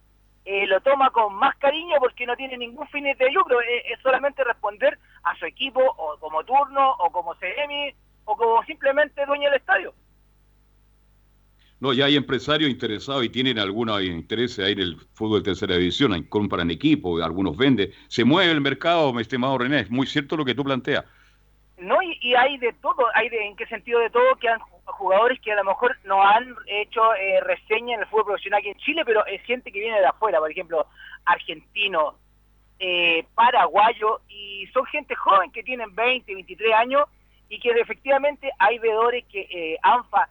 eh, 0.43 0.65
lo 0.65 0.81
toma 0.81 1.11
con 1.11 1.35
más 1.35 1.55
cariño 1.57 1.97
porque 1.99 2.25
no 2.25 2.35
tiene 2.35 2.57
ningún 2.57 2.87
fin 2.87 3.03
de 3.03 3.31
lucro, 3.31 3.61
eh, 3.61 3.83
es 3.93 3.99
solamente 4.01 4.43
responder 4.43 4.97
a 5.23 5.35
su 5.37 5.45
equipo 5.45 5.81
o 5.81 6.17
como 6.19 6.43
turno 6.43 6.95
o 6.97 7.11
como 7.11 7.35
CM 7.35 7.95
o 8.25 8.35
como 8.35 8.63
simplemente 8.63 9.25
dueño 9.25 9.49
del 9.49 9.59
estadio. 9.59 9.93
No, 11.81 11.93
ya 11.93 12.05
hay 12.05 12.15
empresarios 12.15 12.69
interesados 12.69 13.25
y 13.25 13.29
tienen 13.29 13.57
algunos 13.57 14.03
interés 14.03 14.59
ahí 14.59 14.73
en 14.73 14.79
el 14.81 14.97
fútbol 15.13 15.39
de 15.39 15.45
tercera 15.45 15.75
división, 15.75 16.23
compran 16.25 16.69
equipo, 16.69 17.21
algunos 17.23 17.57
venden. 17.57 17.91
Se 18.07 18.23
mueve 18.23 18.51
el 18.51 18.61
mercado, 18.61 19.11
mi 19.11 19.23
estimado 19.23 19.57
René, 19.57 19.79
es 19.79 19.89
muy 19.89 20.05
cierto 20.05 20.37
lo 20.37 20.45
que 20.45 20.53
tú 20.53 20.63
planteas. 20.63 21.03
No, 21.79 21.97
y, 22.03 22.35
hay 22.35 22.59
de 22.59 22.71
todo, 22.73 23.07
hay 23.15 23.29
de, 23.29 23.47
en 23.47 23.55
qué 23.55 23.65
sentido 23.65 23.99
de 23.99 24.11
todo 24.11 24.35
que 24.35 24.47
han 24.47 24.59
jugadores 24.85 25.39
que 25.39 25.51
a 25.51 25.55
lo 25.55 25.63
mejor 25.63 25.97
no 26.03 26.21
han 26.21 26.55
hecho 26.67 27.15
eh, 27.15 27.41
reseña 27.41 27.95
en 27.95 28.01
el 28.01 28.07
fútbol 28.07 28.25
profesional 28.25 28.59
aquí 28.59 28.69
en 28.69 28.77
Chile, 28.77 29.01
pero 29.03 29.25
es 29.25 29.41
gente 29.43 29.71
que 29.71 29.79
viene 29.79 29.99
de 29.99 30.05
afuera, 30.05 30.37
por 30.37 30.51
ejemplo, 30.51 30.85
argentino, 31.25 32.13
eh, 32.77 33.25
paraguayo, 33.33 34.21
y 34.29 34.67
son 34.67 34.85
gente 34.85 35.15
joven 35.15 35.51
que 35.51 35.63
tienen 35.63 35.95
20, 35.95 36.31
23 36.31 36.73
años 36.75 37.05
y 37.49 37.59
que 37.59 37.69
efectivamente 37.69 38.51
hay 38.59 38.77
veedores 38.77 39.25
que 39.25 39.47
eh, 39.49 39.77
ANFA 39.81 40.29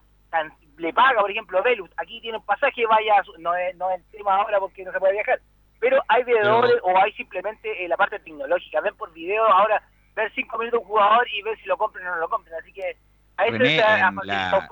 le 0.81 0.93
paga, 0.93 1.21
por 1.21 1.31
ejemplo, 1.31 1.63
Velus, 1.63 1.91
aquí 1.97 2.21
tiene 2.21 2.39
un 2.39 2.45
pasaje, 2.45 2.87
vaya, 2.87 3.23
no 3.39 3.55
es, 3.55 3.77
no 3.77 3.91
es 3.91 3.99
el 3.99 4.05
tema 4.11 4.37
ahora 4.37 4.59
porque 4.59 4.85
no 4.85 4.93
se 4.93 4.99
puede 4.99 5.13
viajar, 5.13 5.41
pero 5.79 6.03
hay 6.09 6.25
veedores 6.25 6.77
o 6.83 6.97
hay 6.97 7.13
simplemente 7.13 7.87
la 7.89 7.97
parte 7.97 8.19
tecnológica, 8.19 8.81
ven 8.81 8.95
por 8.97 9.13
video 9.13 9.45
ahora 9.47 9.83
ver 10.17 10.33
cinco 10.35 10.59
minutos 10.59 10.81
un 10.81 10.87
jugador 10.87 11.27
y 11.33 11.43
ver 11.43 11.59
si 11.59 11.67
lo 11.67 11.77
compran 11.77 12.07
o 12.07 12.11
no 12.11 12.21
lo 12.21 12.29
compran. 12.29 12.61
Así 12.61 12.73
que 12.73 12.97
a 13.37 13.47
eso 13.47 13.59
René, 13.59 13.77
en, 13.77 14.17
la, 14.25 14.69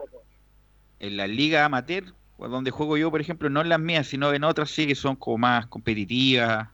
en 1.00 1.16
la 1.16 1.26
liga 1.26 1.64
amateur, 1.64 2.04
donde 2.38 2.70
juego 2.70 2.96
yo, 2.96 3.10
por 3.10 3.20
ejemplo, 3.20 3.48
no 3.50 3.60
en 3.60 3.68
las 3.68 3.80
mías, 3.80 4.06
sino 4.06 4.32
en 4.32 4.44
otras 4.44 4.70
sí 4.70 4.86
que 4.86 4.94
son 4.94 5.16
como 5.16 5.38
más 5.38 5.66
competitivas. 5.66 6.68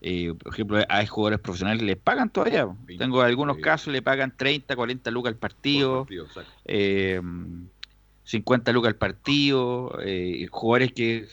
Eh, 0.00 0.34
por 0.42 0.52
ejemplo, 0.52 0.84
hay 0.88 1.06
jugadores 1.06 1.38
profesionales 1.38 1.82
les 1.82 1.96
pagan 1.96 2.30
todavía. 2.30 2.66
Tengo 2.98 3.22
algunos 3.22 3.58
casos, 3.58 3.92
le 3.92 4.02
pagan 4.02 4.36
30, 4.36 4.74
40 4.74 5.10
lucas 5.10 5.32
al 5.32 5.38
partido, 5.38 6.06
eh, 6.64 7.20
50 8.24 8.72
lucas 8.72 8.88
al 8.88 8.96
partido, 8.96 9.98
eh, 10.02 10.46
jugadores 10.50 10.92
que 10.92 11.26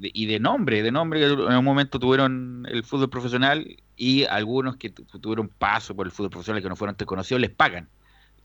y 0.00 0.26
de 0.26 0.40
nombre, 0.40 0.82
de 0.82 0.90
nombre 0.90 1.20
que 1.20 1.26
en 1.26 1.56
un 1.56 1.64
momento 1.64 1.98
tuvieron 1.98 2.66
el 2.70 2.84
fútbol 2.84 3.10
profesional 3.10 3.76
y 3.96 4.24
algunos 4.24 4.76
que 4.76 4.90
tuvieron 4.90 5.48
paso 5.48 5.94
por 5.94 6.06
el 6.06 6.12
fútbol 6.12 6.30
profesional 6.30 6.62
que 6.62 6.68
no 6.68 6.76
fueron 6.76 6.96
conocidos 6.96 7.40
les 7.40 7.50
pagan. 7.50 7.88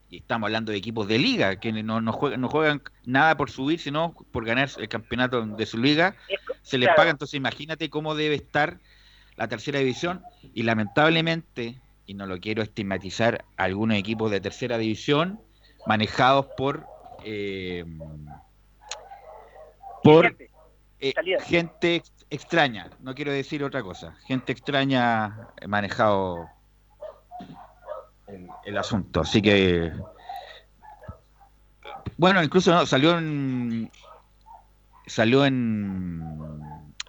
Y 0.10 0.18
estamos 0.18 0.48
hablando 0.48 0.72
de 0.72 0.78
equipos 0.78 1.08
de 1.08 1.20
liga 1.20 1.60
que 1.60 1.72
no, 1.72 2.02
no, 2.02 2.12
juegan, 2.12 2.42
no 2.42 2.50
juegan 2.50 2.82
nada 3.06 3.38
por 3.38 3.52
subir, 3.52 3.80
sino 3.80 4.16
por 4.32 4.44
ganar 4.44 4.70
el 4.78 4.90
campeonato 4.90 5.46
de 5.46 5.66
su 5.66 5.78
liga. 5.78 6.16
Se 6.64 6.78
les 6.78 6.90
paga, 6.96 7.12
entonces 7.12 7.36
imagínate 7.36 7.90
cómo 7.90 8.16
debe 8.16 8.36
estar 8.36 8.80
la 9.38 9.48
tercera 9.48 9.80
división 9.80 10.22
y 10.54 10.64
lamentablemente, 10.64 11.80
y 12.08 12.16
no 12.16 12.26
lo 12.26 12.40
quiero 12.40 12.64
estigmatizar, 12.64 13.46
algunos 13.56 13.98
equipos 13.98 14.32
de 14.32 14.42
tercera 14.42 14.78
división 14.78 15.40
manejados 15.86 16.48
por... 16.58 16.86
Eh, 17.24 17.86
por 20.04 20.36
eh, 21.00 21.14
gente 21.46 22.02
extraña, 22.30 22.90
no 23.02 23.16
quiero 23.16 23.32
decir 23.32 23.64
otra 23.64 23.84
cosa, 23.84 24.16
gente 24.26 24.52
extraña 24.52 25.50
manejado 25.68 26.48
el, 28.66 28.78
asunto, 28.78 29.22
así 29.22 29.42
que 29.42 29.92
bueno, 32.18 32.44
incluso 32.44 32.86
salió 32.86 33.18
en 33.18 33.92
salió 35.08 35.46
en 35.46 36.24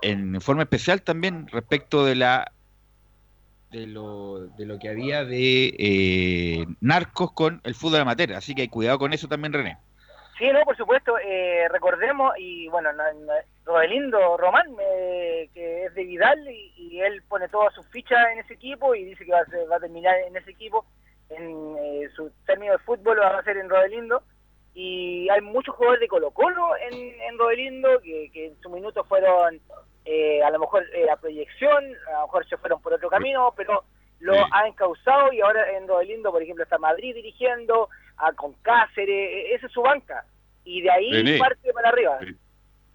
en 0.03 0.41
forma 0.41 0.63
especial 0.63 1.03
también 1.03 1.47
respecto 1.49 2.05
de 2.05 2.15
la 2.15 2.53
de 3.71 3.87
lo, 3.87 4.49
de 4.49 4.67
lo 4.67 4.79
que 4.79 4.89
había 4.89 5.25
de 5.25 5.75
eh, 5.79 6.67
narcos 6.81 7.33
con 7.33 7.61
el 7.65 7.75
fútbol 7.75 8.01
amateur, 8.01 8.35
así 8.35 8.55
que 8.55 8.69
cuidado 8.69 8.99
con 8.99 9.13
eso 9.13 9.29
también 9.29 9.53
René. 9.53 9.79
Sí, 10.41 10.49
no, 10.55 10.63
por 10.65 10.75
supuesto. 10.75 11.19
Eh, 11.19 11.69
recordemos, 11.69 12.33
y 12.39 12.67
bueno, 12.69 12.91
no, 12.95 13.05
Rodelindo 13.67 14.39
Román, 14.39 14.75
eh, 14.81 15.51
que 15.53 15.85
es 15.85 15.95
de 15.95 16.05
Vidal, 16.05 16.49
y, 16.49 16.99
él 16.99 17.23
pone 17.29 17.47
todas 17.49 17.75
sus 17.75 17.87
fichas 17.89 18.19
en 18.33 18.39
ese 18.39 18.55
equipo 18.55 18.95
y 18.95 19.05
dice 19.05 19.27
que 19.27 19.33
va 19.33 19.41
a, 19.41 19.71
va 19.71 19.77
a 19.77 19.81
terminar 19.81 20.17
en 20.27 20.35
ese 20.35 20.53
equipo. 20.53 20.87
En 21.29 21.77
eh, 21.79 22.09
su 22.17 22.33
término 22.47 22.73
de 22.73 22.79
fútbol 22.79 23.19
lo 23.19 23.23
va 23.23 23.37
a 23.37 23.41
hacer 23.41 23.59
en 23.59 23.69
Rodelindo. 23.69 24.23
Y 24.73 25.29
hay 25.29 25.43
muchos 25.43 25.75
jugadores 25.75 26.01
de 26.01 26.09
Colo-Colo 26.09 26.75
en, 26.91 26.95
en 26.95 27.39
Rodelindo 27.39 28.01
que, 28.01 28.31
que, 28.33 28.47
en 28.47 28.61
su 28.63 28.71
minuto 28.71 29.05
fueron 29.05 29.61
a 30.43 30.51
lo 30.51 30.59
mejor 30.59 30.85
la 31.07 31.17
proyección, 31.17 31.85
a 32.09 32.13
lo 32.13 32.23
mejor 32.23 32.49
se 32.49 32.57
fueron 32.57 32.81
por 32.81 32.95
otro 32.95 33.11
camino, 33.11 33.53
pero 33.57 33.85
lo 34.21 34.35
han 34.53 34.69
encausado 34.69 35.33
y 35.33 35.41
ahora 35.41 35.71
en 35.77 35.87
Rodelindo, 35.87 36.33
por 36.33 36.43
ejemplo, 36.43 36.65
está 36.65 36.79
Madrid 36.79 37.15
dirigiendo, 37.15 37.91
a, 38.21 38.33
con 38.33 38.53
Cáceres, 38.63 39.09
e, 39.09 39.55
esa 39.55 39.67
es 39.67 39.73
su 39.73 39.83
banca. 39.83 40.25
Y 40.65 40.83
de 40.83 40.91
ahí 40.91 41.39
parte 41.39 41.73
para 41.73 41.89
arriba. 41.89 42.19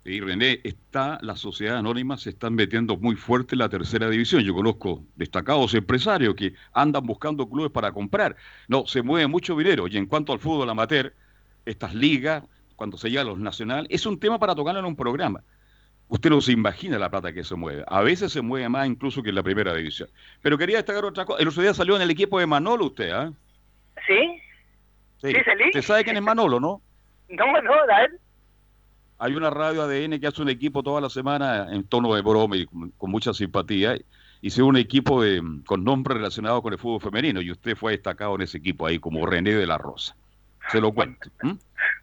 Y 0.06 0.20
René, 0.20 0.62
está, 0.64 1.18
las 1.24 1.40
sociedades 1.40 1.80
anónimas 1.80 2.22
se 2.22 2.30
están 2.30 2.54
metiendo 2.54 2.96
muy 2.96 3.16
fuerte 3.16 3.56
en 3.56 3.60
la 3.60 3.70
tercera 3.70 4.08
división. 4.08 4.44
Yo 4.44 4.54
conozco 4.54 5.04
destacados 5.16 5.74
empresarios 5.74 6.36
que 6.36 6.54
andan 6.74 7.08
buscando 7.08 7.50
clubes 7.50 7.72
para 7.72 7.92
comprar. 7.92 8.36
No, 8.68 8.86
se 8.86 9.02
mueve 9.02 9.26
mucho 9.26 9.58
dinero. 9.58 9.88
Y 9.88 9.98
en 9.98 10.06
cuanto 10.06 10.32
al 10.32 10.38
fútbol 10.38 10.70
amateur, 10.70 11.12
estas 11.66 11.96
ligas, 11.96 12.44
cuando 12.76 12.98
se 12.98 13.10
llega 13.10 13.22
a 13.22 13.26
los 13.26 13.40
nacionales, 13.40 13.88
es 13.90 14.06
un 14.06 14.20
tema 14.20 14.38
para 14.38 14.54
tocarlo 14.54 14.80
en 14.80 14.86
un 14.86 14.96
programa. 14.96 15.42
Usted 16.08 16.30
no 16.30 16.40
se 16.40 16.52
imagina 16.52 17.00
la 17.00 17.10
plata 17.10 17.34
que 17.34 17.44
se 17.44 17.56
mueve. 17.56 17.84
A 17.88 18.02
veces 18.02 18.32
se 18.32 18.42
mueve 18.44 18.70
más 18.70 18.86
incluso 18.86 19.24
que 19.24 19.30
en 19.30 19.36
la 19.36 19.44
primera 19.44 19.74
división. 19.74 20.08
Pero 20.44 20.56
quería 20.56 20.78
destacar 20.78 21.04
otra 21.04 21.26
cosa. 21.26 21.42
El 21.42 21.48
otro 21.48 21.64
día 21.64 21.74
salió 21.74 21.96
en 21.96 22.04
el 22.04 22.12
equipo 22.12 22.40
de 22.40 22.46
Manolo 22.46 22.86
usted, 22.86 23.10
¿ah? 23.10 23.34
¿Sí? 24.06 24.40
Sí. 25.32 25.38
¿Usted 25.68 25.82
sabe 25.82 26.04
quién 26.04 26.18
es 26.18 26.24
Manolo, 26.24 26.60
no? 26.60 26.82
No, 27.28 27.60
no, 27.60 27.74
a 27.74 28.08
Hay 29.18 29.34
una 29.34 29.50
radio 29.50 29.82
ADN 29.82 30.20
que 30.20 30.28
hace 30.28 30.44
un 30.44 30.50
equipo 30.50 30.84
toda 30.84 31.02
la 31.02 31.10
semana 31.10 31.74
en 31.74 31.84
tono 31.84 32.14
de 32.14 32.22
broma 32.22 32.56
y 32.56 32.68
con, 32.68 32.94
mucha 33.10 33.34
simpatía. 33.34 33.98
Y 34.42 34.52
se 34.52 34.62
un 34.62 34.78
equipo 34.78 35.24
de, 35.24 35.42
con 35.66 35.84
nombre 35.84 36.14
relacionado 36.14 36.62
con 36.62 36.74
el 36.74 36.78
fútbol 36.78 37.02
femenino. 37.02 37.42
Y 37.42 37.50
usted 37.50 37.76
fue 37.76 37.94
destacado 37.94 38.36
en 38.36 38.44
ese 38.44 38.60
equipo 38.60 38.86
ahí 38.86 39.00
como 39.00 39.26
René 39.26 39.54
de 39.54 39.66
la 39.66 39.80
Rosa. 39.80 40.16
Se 40.72 40.80
lo 40.80 40.92
cuento. 40.92 41.30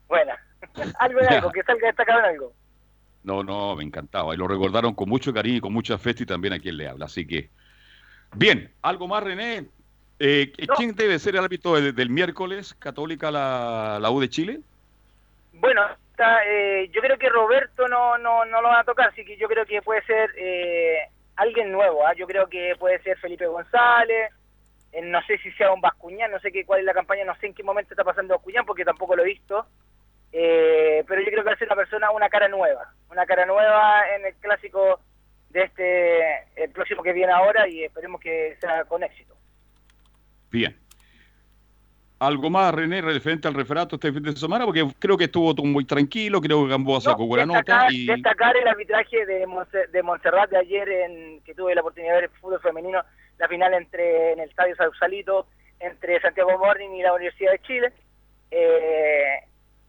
Bueno, 0.09 0.33
algo 0.99 1.21
de 1.21 1.29
algo, 1.29 1.51
que 1.51 1.63
salga 1.63 1.87
destacado 1.87 2.19
en 2.19 2.25
algo. 2.27 2.53
No, 3.25 3.43
no, 3.43 3.77
me 3.77 3.85
encantaba. 3.85 4.35
Y 4.35 4.37
lo 4.37 4.47
recordaron 4.47 4.95
con 4.95 5.09
mucho 5.09 5.33
cariño 5.33 5.57
y 5.57 5.61
con 5.61 5.73
mucha 5.73 5.97
fe 5.97 6.15
y 6.19 6.27
también 6.27 6.53
a 6.53 6.59
quien 6.59 6.77
le 6.77 6.87
habla. 6.89 7.07
Así 7.07 7.27
que, 7.27 7.49
bien, 8.35 8.71
¿algo 8.83 9.09
más, 9.09 9.23
René? 9.23 9.69
Eh, 10.25 10.53
¿Quién 10.77 10.95
debe 10.95 11.19
ser 11.19 11.35
el 11.35 11.43
árbitro 11.43 11.75
del, 11.81 12.09
miércoles, 12.09 12.75
Católica, 12.75 13.33
la, 13.33 13.99
la 14.01 14.09
U 14.13 14.21
de 14.21 14.29
Chile? 14.29 14.61
Bueno, 15.55 15.83
eh, 16.47 16.89
yo 16.93 17.01
creo 17.01 17.19
que 17.19 17.29
Roberto 17.29 17.89
no, 17.89 18.17
no, 18.19 18.45
no 18.45 18.63
lo 18.63 18.69
va 18.69 18.79
a 18.79 18.85
tocar, 18.85 19.09
así 19.09 19.25
que 19.25 19.37
yo 19.37 19.49
creo 19.49 19.67
que 19.67 19.83
puede 19.83 20.01
ser 20.05 20.31
eh, 20.37 21.09
alguien 21.35 21.73
nuevo. 21.73 22.07
¿ah? 22.07 22.13
Yo 22.15 22.29
creo 22.29 22.49
que 22.49 22.77
puede 22.79 23.03
ser 23.03 23.19
Felipe 23.19 23.47
González, 23.47 24.31
no 25.03 25.21
sé 25.23 25.39
si 25.39 25.51
sea 25.55 25.73
un 25.73 25.81
Bascuñán, 25.81 26.31
no 26.31 26.39
sé 26.39 26.53
qué, 26.53 26.65
cuál 26.65 26.79
es 26.79 26.87
la 26.87 26.95
campaña, 26.95 27.25
no 27.25 27.35
sé 27.41 27.47
en 27.47 27.55
qué 27.55 27.65
momento 27.65 27.93
está 27.93 28.05
pasando 28.05 28.35
Bascuñán 28.35 28.65
porque 28.65 28.85
tampoco 28.85 29.17
lo 29.17 29.25
he 29.25 29.27
visto. 29.27 29.67
Eh, 30.31 31.03
pero 31.09 31.21
yo 31.21 31.31
creo 31.31 31.43
que 31.43 31.49
va 31.49 31.55
a 31.55 31.59
ser 31.59 31.67
una 31.67 31.75
persona, 31.75 32.13
una 32.13 32.29
cara 32.29 32.47
nueva, 32.47 32.95
una 33.11 33.27
cara 33.27 33.45
nueva 33.45 34.05
en 34.15 34.27
el 34.27 34.35
clásico 34.37 35.01
de 35.51 35.65
este, 35.65 36.63
el 36.63 36.71
próximo 36.71 37.03
que 37.03 37.13
viene 37.13 37.33
ahora 37.33 37.67
y 37.67 37.83
esperemos 37.83 38.21
que 38.21 38.57
sea 38.61 38.85
con 38.85 39.03
éxito. 39.03 39.35
Bien. 40.53 40.77
¿Algo 42.21 42.51
más, 42.51 42.73
René, 42.73 43.01
referente 43.01 43.49
al 43.49 43.55
referato 43.55 43.97
este 43.97 44.13
fin 44.13 44.23
de 44.23 44.37
semana? 44.37 44.65
Porque 44.65 44.87
creo 45.01 45.19
que 45.19 45.25
estuvo 45.25 45.53
muy 45.65 45.85
tranquilo, 45.85 46.41
creo 46.41 46.63
que 46.63 46.71
Gamboa 46.71 47.01
sacó 47.01 47.27
buena 47.27 47.47
nota. 47.47 47.89
Y... 47.91 48.07
Destacar 48.07 48.57
el 48.57 48.69
arbitraje 48.69 49.27
de, 49.27 49.45
de 49.91 50.03
Montserrat 50.05 50.51
de 50.51 50.59
ayer, 50.59 50.89
en 50.89 51.41
que 51.41 51.53
tuve 51.53 51.75
la 51.75 51.81
oportunidad 51.81 52.13
de 52.13 52.21
ver 52.21 52.31
el 52.31 52.39
fútbol 52.39 52.61
femenino, 52.61 53.03
la 53.39 53.49
final 53.49 53.75
entre 53.75 54.35
en 54.35 54.41
el 54.41 54.51
Estadio 54.51 54.77
Sausalito, 54.77 55.49
entre 55.81 56.21
Santiago 56.21 56.57
Morning 56.59 56.91
y 56.91 57.03
la 57.03 57.13
Universidad 57.13 57.53
de 57.53 57.59
Chile. 57.63 57.93
Eh, 58.53 59.41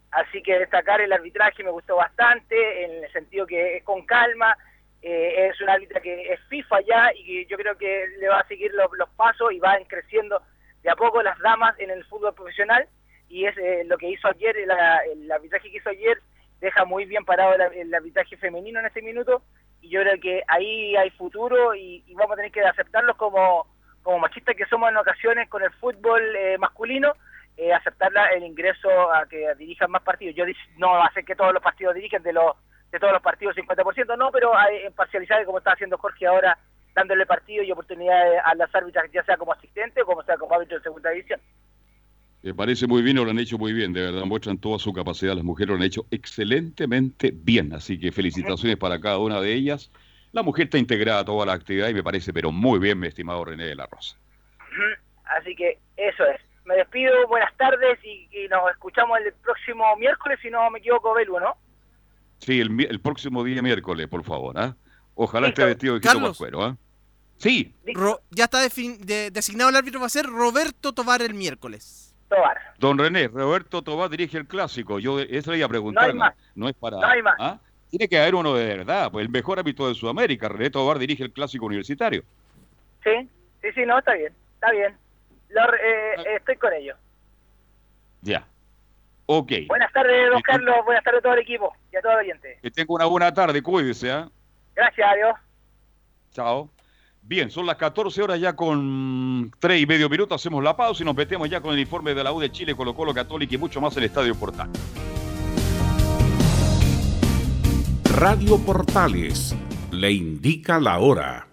así 0.10 0.42
que 0.42 0.58
destacar 0.58 1.02
el 1.02 1.14
arbitraje 1.14 1.64
me 1.64 1.70
gustó 1.70 1.98
bastante, 1.98 2.86
en 2.86 3.04
el 3.04 3.12
sentido 3.12 3.46
que 3.46 3.78
es 3.78 3.84
con 3.84 4.04
calma, 4.08 4.58
eh, 5.04 5.50
es 5.52 5.62
una 5.62 5.74
árbitra 5.74 6.02
que 6.02 6.34
es 6.34 6.40
FIFA 6.50 6.82
ya 6.82 7.12
y 7.14 7.26
que 7.26 7.46
yo 7.46 7.58
creo 7.58 7.78
que 7.78 8.08
le 8.20 8.28
va 8.28 8.40
a 8.40 8.48
seguir 8.48 8.72
los, 8.74 8.88
los 8.98 9.10
pasos 9.10 9.52
y 9.52 9.60
va 9.60 9.78
creciendo 9.88 10.42
de 10.84 10.90
a 10.90 10.96
poco 10.96 11.24
las 11.24 11.40
damas 11.40 11.80
en 11.80 11.90
el 11.90 12.04
fútbol 12.06 12.34
profesional 12.34 12.88
y 13.30 13.46
es 13.46 13.58
eh, 13.58 13.84
lo 13.86 13.98
que 13.98 14.10
hizo 14.10 14.28
ayer, 14.28 14.56
el 14.58 15.32
arbitraje 15.32 15.72
que 15.72 15.78
hizo 15.78 15.90
ayer 15.90 16.20
deja 16.60 16.86
muy 16.86 17.06
bien 17.06 17.26
parado 17.26 17.56
el, 17.72 17.94
arbitraje 17.94 18.38
femenino 18.38 18.80
en 18.80 18.86
ese 18.86 19.02
minuto 19.02 19.42
y 19.82 19.90
yo 19.90 20.02
creo 20.02 20.20
que 20.22 20.44
ahí 20.48 20.96
hay 20.96 21.10
futuro 21.12 21.76
y, 21.76 22.04
vamos 22.14 22.34
a 22.34 22.36
tener 22.38 22.52
que 22.52 22.62
aceptarlos 22.62 23.18
como, 23.18 23.68
como 24.02 24.20
machistas 24.20 24.56
que 24.56 24.66
somos 24.68 24.90
en 24.90 24.98
ocasiones 24.98 25.50
con 25.50 25.62
el 25.62 25.72
fútbol 25.72 26.22
eh, 26.36 26.58
masculino, 26.58 27.14
eh, 27.58 27.74
aceptar 27.74 28.12
el 28.34 28.44
ingreso 28.44 28.90
a 29.14 29.26
que 29.28 29.54
dirijan 29.58 29.92
más 29.92 30.04
partidos. 30.04 30.36
Yo 30.36 30.46
no 30.78 30.94
ser 31.14 31.26
que 31.26 31.36
todos 31.36 31.54
los 31.54 31.62
partidos 31.62 31.96
dirigen 31.96 32.24
de 32.24 32.34
todos 32.34 33.14
los 33.14 33.22
partidos 33.22 33.56
50%, 33.58 34.18
no, 34.18 34.32
pero 34.32 34.56
hay, 34.58 34.86
en 34.86 34.94
parcialidades 34.94 35.46
como 35.46 35.58
está 35.58 35.74
haciendo 35.74 35.98
Jorge 35.98 36.28
ahora, 36.28 36.58
dándole 36.96 37.26
partido 37.26 37.64
y 37.64 37.72
oportunidades 37.72 38.40
a 38.46 38.56
las 38.56 38.74
árbitras, 38.74 39.12
ya 39.12 39.24
sea 39.24 39.38
como 39.38 39.54
asistente 39.54 40.02
o 40.02 40.06
como 40.06 40.24
sea 40.24 40.38
como 40.38 40.54
árbitro 40.54 40.78
de 40.78 40.84
segunda 40.84 41.10
división. 41.10 41.40
Me 42.42 42.54
parece 42.54 42.88
muy 42.88 43.02
bien, 43.02 43.16
lo 43.16 43.30
han 43.30 43.40
hecho 43.40 43.58
muy 43.58 43.72
bien, 43.72 43.94
de 43.94 44.02
verdad, 44.02 44.26
muestran 44.26 44.58
toda 44.58 44.78
su 44.78 44.92
capacidad, 44.92 45.34
las 45.34 45.46
mujeres 45.46 45.70
lo 45.70 45.76
han 45.76 45.84
hecho 45.84 46.06
excelentemente 46.12 47.32
bien, 47.34 47.74
así 47.74 47.98
que 47.98 48.12
felicitaciones 48.12 48.78
para 48.78 49.00
cada 49.00 49.18
una 49.18 49.40
de 49.40 49.54
ellas. 49.54 49.92
La 50.34 50.44
mujer 50.44 50.66
está 50.66 50.78
integrada 50.78 51.20
a 51.20 51.26
toda 51.26 51.46
la 51.46 51.54
actividad 51.54 51.88
y 51.88 51.94
me 51.94 52.04
parece, 52.04 52.34
pero 52.34 52.52
muy 52.52 52.80
bien, 52.80 53.00
mi 53.00 53.08
estimado 53.08 53.46
René 53.46 53.66
de 53.66 53.76
la 53.76 53.86
Rosa. 53.86 54.18
Así 55.26 55.56
que 55.56 55.80
eso 55.96 56.26
es. 56.26 56.42
Me 56.66 56.76
despido, 56.76 57.28
buenas 57.28 57.56
tardes 57.58 58.00
y, 58.04 58.28
y 58.32 58.48
nos 58.48 58.70
escuchamos 58.72 59.20
el 59.20 59.34
próximo 59.34 59.84
miércoles, 59.98 60.40
si 60.42 60.50
no 60.50 60.70
me 60.70 60.80
equivoco, 60.80 61.14
Belu, 61.14 61.40
¿no? 61.40 61.56
Sí, 62.40 62.60
el, 62.60 62.88
el 62.90 63.00
próximo 63.00 63.44
día 63.44 63.62
miércoles, 63.62 64.08
por 64.08 64.24
favor, 64.24 64.58
¿ah? 64.58 64.76
Ojalá 65.16 65.48
Listo. 65.48 65.62
esté 65.62 65.70
vestido 65.70 65.94
de 65.96 66.02
Quito. 66.02 66.20
Pascuero, 66.22 66.64
¿ah? 66.64 66.78
Sí, 67.44 67.76
Ro- 67.94 68.22
ya 68.32 68.46
está 68.46 68.62
de- 68.62 69.30
designado 69.30 69.70
el 69.70 69.76
árbitro, 69.76 70.00
va 70.00 70.06
a 70.06 70.10
ser 70.10 70.26
Roberto 70.28 70.94
Tobar 70.94 71.22
el 71.22 71.34
miércoles. 71.34 72.16
Tobar. 72.30 72.58
don 72.80 72.98
René, 72.98 73.28
Roberto 73.28 73.82
Tobá 73.82 74.08
dirige 74.08 74.38
el 74.38 74.48
clásico. 74.48 74.98
Yo 74.98 75.20
eso 75.20 75.52
le 75.52 75.58
iba 75.58 75.66
a 75.66 75.70
preguntar, 75.70 76.04
No 76.06 76.10
hay 76.10 76.18
más. 76.18 76.34
no 76.56 76.70
es 76.70 76.76
para... 76.76 76.98
No 76.98 77.06
hay 77.06 77.22
más. 77.22 77.36
¿ah? 77.38 77.60
Tiene 77.92 78.08
que 78.08 78.18
haber 78.18 78.34
uno 78.36 78.54
de 78.56 78.66
verdad, 78.78 79.12
pues 79.12 79.26
el 79.26 79.30
mejor 79.30 79.60
árbitro 79.60 79.90
de 79.90 79.94
Sudamérica. 79.94 80.48
René 80.48 80.70
Tobar 80.70 80.98
dirige 81.00 81.22
el 81.24 81.34
clásico 81.34 81.66
universitario. 81.66 82.24
Sí, 83.04 83.30
sí, 83.62 83.68
sí, 83.76 83.82
no, 83.86 84.00
está 84.00 84.14
bien, 84.14 84.34
está 84.56 84.72
bien. 84.72 84.96
Lo 85.50 85.62
eh, 85.76 86.16
Ah. 86.18 86.24
estoy 86.38 86.56
con 86.56 86.72
ello. 86.74 86.96
Ya. 88.22 88.48
Ok. 89.26 89.52
Buenas 89.68 89.92
tardes, 89.92 90.30
don 90.30 90.40
Eh, 90.40 90.44
Carlos, 90.44 90.76
buenas 90.86 91.04
tardes 91.04 91.20
a 91.20 91.24
todo 91.24 91.34
el 91.34 91.40
equipo 91.40 91.76
y 91.92 91.98
a 91.98 92.02
todo 92.02 92.14
el 92.14 92.20
oyente. 92.20 92.58
Que 92.62 92.72
tenga 92.72 92.94
una 92.94 93.06
buena 93.06 93.34
tarde, 93.34 93.62
cuídese, 93.62 94.12
¿ah? 94.12 94.30
Gracias, 94.76 95.08
adiós. 95.12 95.36
Chao. 96.32 96.70
Bien, 97.26 97.50
son 97.50 97.66
las 97.66 97.78
14 97.78 98.22
horas 98.22 98.40
ya 98.40 98.54
con 98.54 99.50
3 99.58 99.82
y 99.82 99.86
medio 99.86 100.10
minutos. 100.10 100.42
Hacemos 100.42 100.62
la 100.62 100.76
pausa 100.76 101.04
y 101.04 101.06
nos 101.06 101.16
metemos 101.16 101.50
ya 101.50 101.62
con 101.62 101.74
el 101.74 101.80
informe 101.80 102.14
de 102.14 102.22
la 102.22 102.34
U 102.34 102.40
de 102.40 102.52
Chile, 102.52 102.76
Colo 102.76 102.94
Colo 102.94 103.14
Católica 103.14 103.56
y 103.56 103.58
mucho 103.58 103.80
más 103.80 103.94
en 103.94 104.04
el 104.04 104.10
Estadio 104.10 104.36
Portal. 104.36 104.70
Radio 108.18 108.58
Portales 108.58 109.56
le 109.92 110.12
indica 110.12 110.82
la 110.82 111.00
hora. 111.00 111.48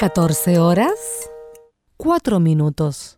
14 0.00 0.58
horas, 0.58 1.30
4 1.96 2.40
minutos. 2.40 3.17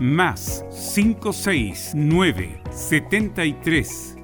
más 0.00 0.64
569 0.94 2.62
73 2.70 4.16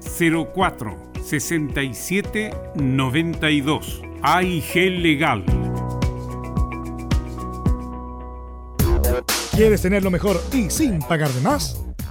04 0.53 1.13
67 1.23 2.53
92 2.75 4.01
AIG 4.21 4.75
Legal. 5.01 5.45
¿Quieres 9.55 9.81
tener 9.81 10.03
lo 10.03 10.09
mejor 10.09 10.41
y 10.51 10.69
sin 10.69 10.99
pagar 10.99 11.29
de 11.29 11.41
más? 11.41 11.83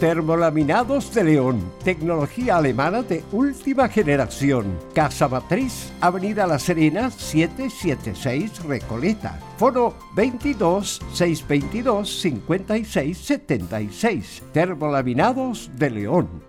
Termolaminados 0.00 1.12
de 1.12 1.24
León, 1.24 1.72
tecnología 1.82 2.58
alemana 2.58 3.02
de 3.02 3.24
última 3.32 3.88
generación. 3.88 4.78
Casa 4.94 5.26
Matriz, 5.26 5.90
Avenida 6.00 6.46
La 6.46 6.60
Serena, 6.60 7.10
776 7.10 8.62
Recoleta. 8.62 9.40
Foro 9.58 9.96
22 10.14 11.00
622 11.12 12.20
56 12.20 13.18
76. 13.18 14.42
Termolaminados 14.52 15.68
de 15.74 15.90
León. 15.90 16.44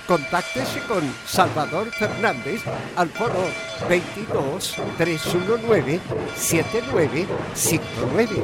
Contáctese 0.07 0.81
con 0.87 1.03
Salvador 1.27 1.91
Fernández 1.91 2.63
al 2.95 3.09
foro 3.11 3.45
22 3.89 4.77
319 4.97 6.01
7959. 6.37 8.43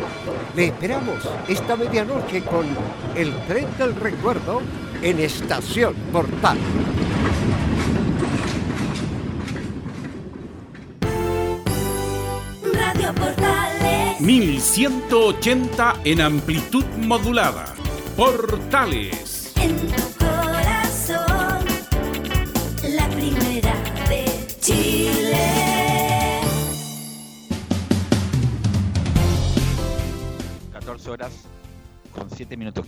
Le 0.56 0.66
esperamos 0.66 1.28
esta 1.46 1.76
medianoche 1.76 2.42
con 2.42 2.66
el 3.14 3.32
tren 3.46 3.68
del 3.78 3.94
recuerdo 3.94 4.60
en 5.00 5.20
Estación 5.20 5.94
Portal. 6.12 6.58
Radio 12.74 13.14
Portales. 13.14 14.20
1180 14.20 15.94
en 16.04 16.20
amplitud 16.20 16.84
modulada. 16.98 17.72
Portales. 18.16 19.52
En 19.56 19.76
tu 19.88 20.02
corazón. 20.18 21.64
La 22.96 23.08
primera 23.08 23.74
de 24.08 24.46
Chile. 24.60 26.40
14 30.72 31.10
horas 31.10 31.32
con 32.14 32.28
7 32.30 32.56
minutos. 32.56 32.86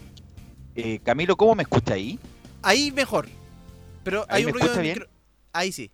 Eh, 0.75 0.99
Camilo, 1.03 1.37
¿cómo 1.37 1.55
me 1.55 1.63
escucha 1.63 1.95
ahí? 1.95 2.19
Ahí 2.63 2.91
mejor. 2.93 3.27
Pero 4.03 4.25
¿Ahí 4.29 4.39
hay 4.39 4.45
me 4.45 4.53
un 4.53 4.55
ruido 4.55 4.67
escucha 4.67 4.81
de 4.81 4.83
bien? 4.83 4.99
micro- 4.99 5.09
Ahí 5.53 5.73
sí. 5.73 5.91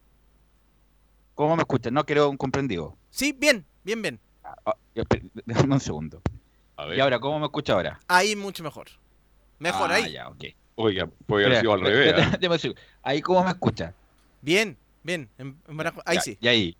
¿Cómo 1.34 1.56
me 1.56 1.62
escucha? 1.62 1.90
No 1.90 2.04
quiero 2.04 2.28
un 2.28 2.36
comprendido. 2.36 2.96
Sí, 3.10 3.32
bien, 3.32 3.64
bien, 3.84 4.02
bien. 4.02 4.20
Ah, 4.44 4.74
espera, 4.94 5.24
Déjame 5.46 5.74
un 5.74 5.80
segundo. 5.80 6.20
¿Y 6.96 6.98
ahora 7.00 7.20
cómo 7.20 7.38
me 7.38 7.44
escucha 7.46 7.74
ahora? 7.74 8.00
Ahí 8.08 8.34
mucho 8.34 8.62
mejor. 8.62 8.88
Mejor 9.60 9.92
Ah, 9.92 9.94
ahí. 9.94 10.12
ya, 10.12 10.28
ok. 10.28 10.44
Oiga, 10.74 11.08
puede 11.26 11.46
haber 11.46 11.60
sido 11.60 11.72
al 11.74 11.80
revés. 11.82 12.14
¿ah? 12.18 12.74
Ahí 13.02 13.20
cómo 13.20 13.44
me 13.44 13.50
escucha. 13.50 13.94
Bien, 14.42 14.76
bien. 15.04 15.28
en- 15.38 15.56
en 15.68 15.76
Barajo- 15.76 16.02
ahí 16.06 16.16
Ya- 16.16 16.22
sí. 16.22 16.38
Y 16.40 16.48
ahí, 16.48 16.76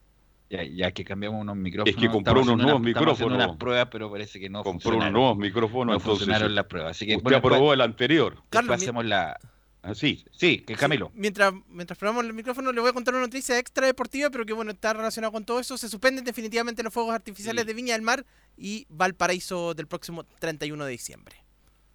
ya, 0.49 0.63
ya 0.65 0.91
que 0.91 1.05
cambiamos 1.05 1.41
unos 1.41 1.57
micrófonos. 1.57 1.95
Es 1.95 2.01
que 2.01 2.09
compró 2.09 2.33
estamos 2.41 2.47
unos 2.49 2.57
nuevos 2.65 2.81
una- 2.81 2.89
estamos 2.91 3.13
haciendo 3.13 3.31
micrófonos. 3.35 3.47
unas 3.51 3.59
pruebas, 3.59 3.89
pero 3.93 4.11
parece 4.11 4.41
que 4.41 4.49
no 4.49 4.63
Compró 4.65 4.97
unos 4.97 5.13
nuevos 5.13 5.37
micrófonos, 5.37 5.87
No 5.87 5.93
entonces. 6.01 6.19
funcionaron 6.27 6.55
las 6.55 6.65
pruebas. 6.67 6.91
Así 6.93 7.07
que, 7.07 7.13
usted 7.17 7.23
bueno, 7.23 7.39
aprobó 7.39 7.55
después- 7.57 7.75
el 7.75 7.81
anterior. 7.83 8.33
después 8.35 8.49
Carlos, 8.51 8.77
mi- 8.79 8.83
hacemos 8.85 9.05
la... 9.05 9.39
Así. 9.83 10.25
Sí, 10.33 10.59
que 10.59 10.75
Camilo. 10.75 11.11
Mientras, 11.15 11.55
mientras 11.69 11.99
probamos 11.99 12.25
el 12.25 12.35
micrófono, 12.35 12.71
le 12.71 12.81
voy 12.83 12.91
a 12.91 12.93
contar 12.93 13.15
una 13.15 13.23
noticia 13.25 13.59
extra 13.59 13.87
deportiva, 13.87 14.29
pero 14.29 14.45
que 14.45 14.53
bueno, 14.53 14.73
está 14.73 14.93
relacionada 14.93 15.31
con 15.33 15.45
todo 15.45 15.59
eso. 15.61 15.79
Se 15.79 15.89
suspenden 15.89 16.23
definitivamente 16.25 16.83
los 16.83 16.93
fuegos 16.93 17.15
artificiales 17.15 17.65
de 17.65 17.73
Viña 17.73 17.95
del 17.95 18.03
Mar 18.03 18.27
y 18.59 18.87
Valparaíso 18.91 19.73
del 19.75 19.87
próximo 19.87 20.25
31 20.39 20.85
de 20.85 20.91
diciembre. 20.93 21.37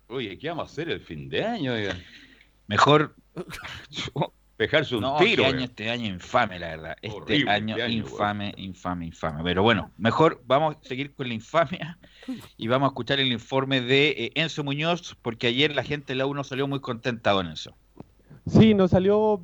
Oye, 0.07 0.37
¿qué 0.37 0.49
vamos 0.49 0.69
a 0.69 0.71
hacer 0.71 0.89
el 0.89 0.99
fin 0.99 1.29
de 1.29 1.43
año? 1.43 1.73
oiga? 1.73 1.97
Mejor 2.67 3.15
Pejarse 4.57 4.95
un 4.95 5.01
no, 5.01 5.17
tiro. 5.17 5.43
qué 5.43 5.49
año 5.49 5.65
este 5.65 5.89
año 5.89 6.05
infame, 6.05 6.59
la 6.59 6.67
verdad. 6.69 6.95
Este 7.01 7.17
Horrible 7.17 7.51
año 7.51 7.75
este 7.75 7.83
año, 7.83 7.93
infame, 7.93 8.53
infame, 8.55 9.05
infame. 9.07 9.43
Pero 9.43 9.63
bueno, 9.63 9.91
mejor 9.97 10.41
vamos 10.45 10.77
a 10.77 10.87
seguir 10.87 11.13
con 11.13 11.27
la 11.27 11.33
infamia 11.33 11.97
y 12.57 12.67
vamos 12.69 12.87
a 12.87 12.89
escuchar 12.91 13.19
el 13.19 13.33
informe 13.33 13.81
de 13.81 14.09
eh, 14.11 14.31
Enzo 14.35 14.63
Muñoz, 14.63 15.17
porque 15.21 15.47
ayer 15.47 15.75
la 15.75 15.83
gente 15.83 16.13
de 16.13 16.19
la 16.19 16.25
U 16.25 16.33
no 16.33 16.45
salió 16.45 16.67
muy 16.69 16.79
contenta, 16.79 17.31
don 17.31 17.47
Enzo. 17.47 17.75
Sí, 18.47 18.73
nos 18.73 18.91
salió 18.91 19.41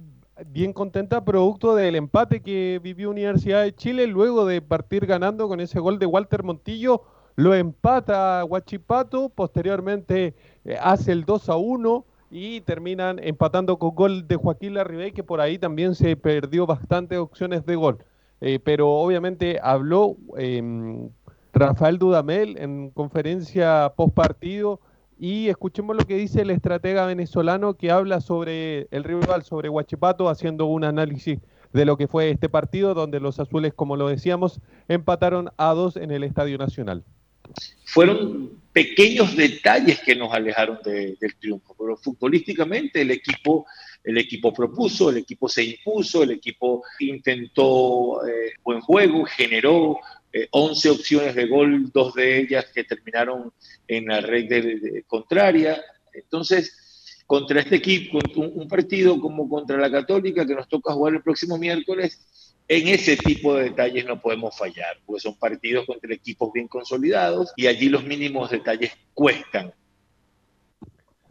bien 0.47 0.71
contenta 0.71 1.25
producto 1.25 1.75
del 1.75 1.97
empate 1.97 2.41
que 2.41 2.79
vivió 2.81 3.09
Universidad 3.09 3.63
de 3.63 3.75
Chile 3.75 4.07
luego 4.07 4.45
de 4.45 4.61
partir 4.61 5.05
ganando 5.05 5.49
con 5.49 5.59
ese 5.59 5.79
gol 5.81 5.99
de 5.99 6.05
Walter 6.05 6.43
Montillo. 6.43 7.03
Lo 7.35 7.53
empata 7.53 8.45
Huachipato, 8.45 9.29
posteriormente 9.29 10.35
hace 10.79 11.11
el 11.11 11.25
2 11.25 11.49
a 11.49 11.55
1 11.55 12.05
y 12.31 12.61
terminan 12.61 13.19
empatando 13.21 13.77
con 13.77 13.93
gol 13.93 14.27
de 14.27 14.37
Joaquín 14.37 14.73
Larribey, 14.75 15.11
que 15.11 15.23
por 15.23 15.41
ahí 15.41 15.57
también 15.57 15.95
se 15.95 16.15
perdió 16.15 16.65
bastantes 16.65 17.19
opciones 17.19 17.65
de 17.65 17.75
gol. 17.75 17.97
Eh, 18.39 18.59
pero 18.63 18.89
obviamente 18.89 19.59
habló 19.61 20.15
em, 20.37 21.09
Rafael 21.53 21.99
Dudamel 21.99 22.57
en 22.57 22.89
conferencia 22.89 23.93
post 23.95 24.15
partido 24.15 24.79
y 25.19 25.49
escuchemos 25.49 25.95
lo 25.95 26.05
que 26.05 26.15
dice 26.15 26.41
el 26.41 26.49
estratega 26.49 27.05
venezolano 27.05 27.75
que 27.75 27.91
habla 27.91 28.21
sobre 28.21 28.87
el 28.89 29.03
rival, 29.03 29.43
sobre 29.43 29.69
Huachipato, 29.69 30.29
haciendo 30.29 30.65
un 30.65 30.83
análisis 30.83 31.39
de 31.73 31.85
lo 31.85 31.97
que 31.97 32.07
fue 32.07 32.31
este 32.31 32.49
partido, 32.49 32.95
donde 32.95 33.19
los 33.19 33.39
azules, 33.39 33.73
como 33.73 33.95
lo 33.95 34.07
decíamos, 34.07 34.59
empataron 34.87 35.49
a 35.57 35.73
dos 35.73 35.95
en 35.95 36.09
el 36.09 36.23
Estadio 36.23 36.57
Nacional. 36.57 37.03
Fueron 37.85 38.61
pequeños 38.71 39.35
detalles 39.35 39.99
que 39.99 40.15
nos 40.15 40.33
alejaron 40.33 40.79
de- 40.83 41.17
del 41.19 41.35
triunfo, 41.35 41.75
pero 41.77 41.97
futbolísticamente 41.97 43.01
el 43.01 43.11
equipo, 43.11 43.65
el 44.03 44.17
equipo 44.17 44.53
propuso, 44.53 45.09
el 45.09 45.17
equipo 45.17 45.49
se 45.49 45.63
impuso, 45.63 46.23
el 46.23 46.31
equipo 46.31 46.83
intentó 46.99 48.25
eh, 48.25 48.53
buen 48.63 48.79
juego, 48.81 49.25
generó 49.25 49.97
eh, 50.33 50.47
11 50.51 50.89
opciones 50.89 51.35
de 51.35 51.47
gol, 51.47 51.91
dos 51.91 52.13
de 52.13 52.39
ellas 52.39 52.65
que 52.73 52.85
terminaron 52.85 53.51
en 53.87 54.05
la 54.05 54.21
red 54.21 55.03
contraria. 55.05 55.81
Entonces, 56.13 57.23
contra 57.27 57.59
este 57.59 57.75
equipo, 57.75 58.19
un, 58.37 58.51
un 58.55 58.67
partido 58.67 59.19
como 59.19 59.49
contra 59.49 59.77
la 59.77 59.91
Católica 59.91 60.45
que 60.45 60.55
nos 60.55 60.69
toca 60.69 60.93
jugar 60.93 61.15
el 61.15 61.21
próximo 61.21 61.57
miércoles, 61.57 62.21
en 62.73 62.87
ese 62.87 63.17
tipo 63.17 63.53
de 63.55 63.65
detalles 63.65 64.05
no 64.05 64.21
podemos 64.21 64.57
fallar, 64.57 64.97
porque 65.05 65.19
son 65.19 65.37
partidos 65.37 65.85
contra 65.85 66.13
equipos 66.13 66.53
bien 66.53 66.69
consolidados 66.69 67.51
y 67.57 67.67
allí 67.67 67.89
los 67.89 68.05
mínimos 68.05 68.49
detalles 68.49 68.93
cuestan. 69.13 69.73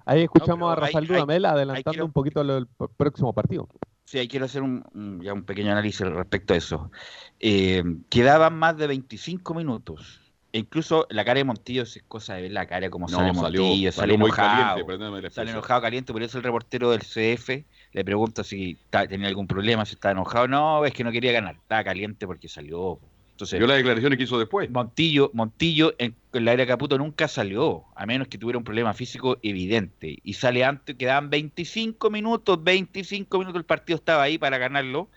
Ahí 0.04 0.24
escuchamos 0.24 0.58
No, 0.60 0.70
a 0.70 0.76
Rafael 0.76 1.04
hay- 1.04 1.06
Dudamel 1.06 1.44
hay 1.46 1.52
adelantando 1.52 2.04
un 2.04 2.12
poquito 2.12 2.44
lo 2.44 2.54
del 2.56 2.66
p- 2.66 2.86
próximo 2.94 3.32
partido. 3.32 3.68
Sí, 4.04 4.18
ahí 4.18 4.28
quiero 4.28 4.44
hacer 4.44 4.60
un, 4.60 5.20
ya 5.22 5.32
un 5.32 5.44
pequeño 5.44 5.72
análisis 5.72 6.00
respecto 6.06 6.52
a 6.52 6.56
eso. 6.58 6.90
Eh, 7.38 7.82
quedaban 8.10 8.58
más 8.58 8.76
de 8.76 8.86
25 8.88 9.54
minutos. 9.54 10.20
E 10.52 10.58
incluso 10.58 11.06
la 11.10 11.24
cara 11.24 11.38
de 11.38 11.44
Montillo 11.44 11.84
es 11.84 12.02
cosa 12.08 12.34
de 12.34 12.42
ver 12.42 12.50
la 12.52 12.66
cara 12.66 12.90
como 12.90 13.06
No, 13.06 13.16
sale 13.16 13.32
Montillo, 13.32 13.62
salió 13.62 13.92
sale 13.92 14.18
muy 14.18 14.26
enojado. 14.30 14.48
caliente, 14.58 14.84
perdóname 14.84 15.22
la 15.22 15.30
sale 15.30 15.52
enojado, 15.52 15.80
caliente, 15.80 16.12
por 16.12 16.22
eso 16.22 16.38
el 16.38 16.44
reportero 16.44 16.90
del 16.90 17.00
CF 17.02 17.64
le 17.92 18.04
pregunta 18.04 18.44
si 18.44 18.78
tenía 19.08 19.28
algún 19.28 19.46
problema, 19.46 19.84
si 19.84 19.94
estaba 19.94 20.12
enojado. 20.12 20.48
No, 20.48 20.84
es 20.84 20.92
que 20.92 21.04
no 21.04 21.12
quería 21.12 21.32
ganar, 21.32 21.56
estaba 21.56 21.84
caliente 21.84 22.26
porque 22.26 22.48
salió. 22.48 23.00
Entonces, 23.32 23.58
Vio 23.58 23.66
las 23.66 23.78
declaraciones 23.78 24.16
que 24.18 24.24
hizo 24.24 24.38
después. 24.38 24.70
Montillo, 24.70 25.30
Montillo 25.32 25.94
en, 25.98 26.14
en 26.32 26.44
la 26.44 26.52
era 26.52 26.66
Caputo 26.66 26.98
nunca 26.98 27.26
salió, 27.26 27.86
a 27.96 28.04
menos 28.06 28.28
que 28.28 28.36
tuviera 28.38 28.58
un 28.58 28.64
problema 28.64 28.92
físico 28.92 29.38
evidente. 29.42 30.18
Y 30.22 30.34
sale 30.34 30.62
antes, 30.64 30.96
quedaban 30.96 31.30
25 31.30 32.10
minutos, 32.10 32.62
25 32.62 33.38
minutos, 33.38 33.58
el 33.60 33.64
partido 33.66 33.96
estaba 33.96 34.22
ahí 34.22 34.36
para 34.38 34.58
ganarlo. 34.58 35.10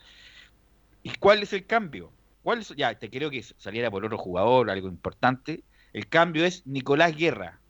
¿Y 1.01 1.11
cuál 1.17 1.43
es 1.43 1.53
el 1.53 1.65
cambio? 1.67 2.17
¿Cuál 2.41 2.59
es- 2.59 2.73
ya, 2.75 2.97
te 2.97 3.09
creo 3.09 3.29
que 3.29 3.43
saliera 3.43 3.91
por 3.91 4.05
otro 4.05 4.17
jugador, 4.17 4.69
algo 4.69 4.87
importante. 4.87 5.65
El 5.93 6.07
cambio 6.09 6.45
es 6.45 6.65
Nicolás 6.67 7.15
Guerra. 7.15 7.62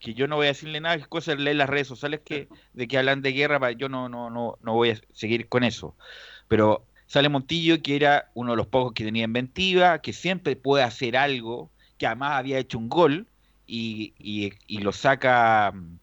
Que 0.00 0.14
yo 0.14 0.26
no 0.26 0.36
voy 0.36 0.46
a 0.46 0.48
decirle 0.50 0.80
nada, 0.80 0.96
es 0.96 1.06
cosa 1.08 1.32
de 1.36 1.42
leer 1.42 1.56
las 1.56 1.68
redes 1.70 1.88
sociales 1.88 2.20
que, 2.24 2.48
de 2.72 2.88
que 2.88 2.98
hablan 2.98 3.22
de 3.22 3.32
guerra, 3.32 3.72
yo 3.72 3.88
no, 3.88 4.08
no, 4.08 4.30
no, 4.30 4.58
no 4.62 4.74
voy 4.74 4.90
a 4.90 5.00
seguir 5.12 5.48
con 5.48 5.64
eso. 5.64 5.96
Pero 6.48 6.88
sale 7.06 7.28
Montillo, 7.28 7.82
que 7.82 7.96
era 7.96 8.30
uno 8.34 8.52
de 8.52 8.56
los 8.58 8.66
pocos 8.68 8.92
que 8.94 9.04
tenía 9.04 9.24
inventiva, 9.24 10.00
que 10.02 10.12
siempre 10.12 10.56
puede 10.56 10.84
hacer 10.84 11.16
algo, 11.16 11.72
que 11.98 12.06
además 12.06 12.32
había 12.32 12.58
hecho 12.58 12.78
un 12.78 12.88
gol, 12.88 13.28
y, 13.66 14.14
y- 14.18 14.52
y 14.66 14.78
lo 14.78 14.92
saca 14.92 15.72
mm, 15.74 15.98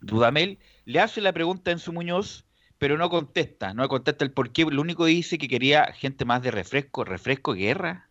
Dudamel, 0.00 0.58
le 0.84 1.00
hace 1.00 1.20
la 1.20 1.32
pregunta 1.32 1.70
en 1.70 1.78
su 1.78 1.92
Muñoz, 1.92 2.46
pero 2.78 2.98
no 2.98 3.10
contesta, 3.10 3.74
no 3.74 3.88
contesta 3.88 4.24
el 4.24 4.32
por 4.32 4.52
qué, 4.52 4.64
lo 4.64 4.80
único 4.82 5.04
que 5.04 5.10
dice 5.12 5.38
que 5.38 5.48
quería 5.48 5.92
gente 5.92 6.24
más 6.24 6.42
de 6.42 6.50
refresco, 6.52 7.04
refresco, 7.04 7.52
guerra. 7.54 8.09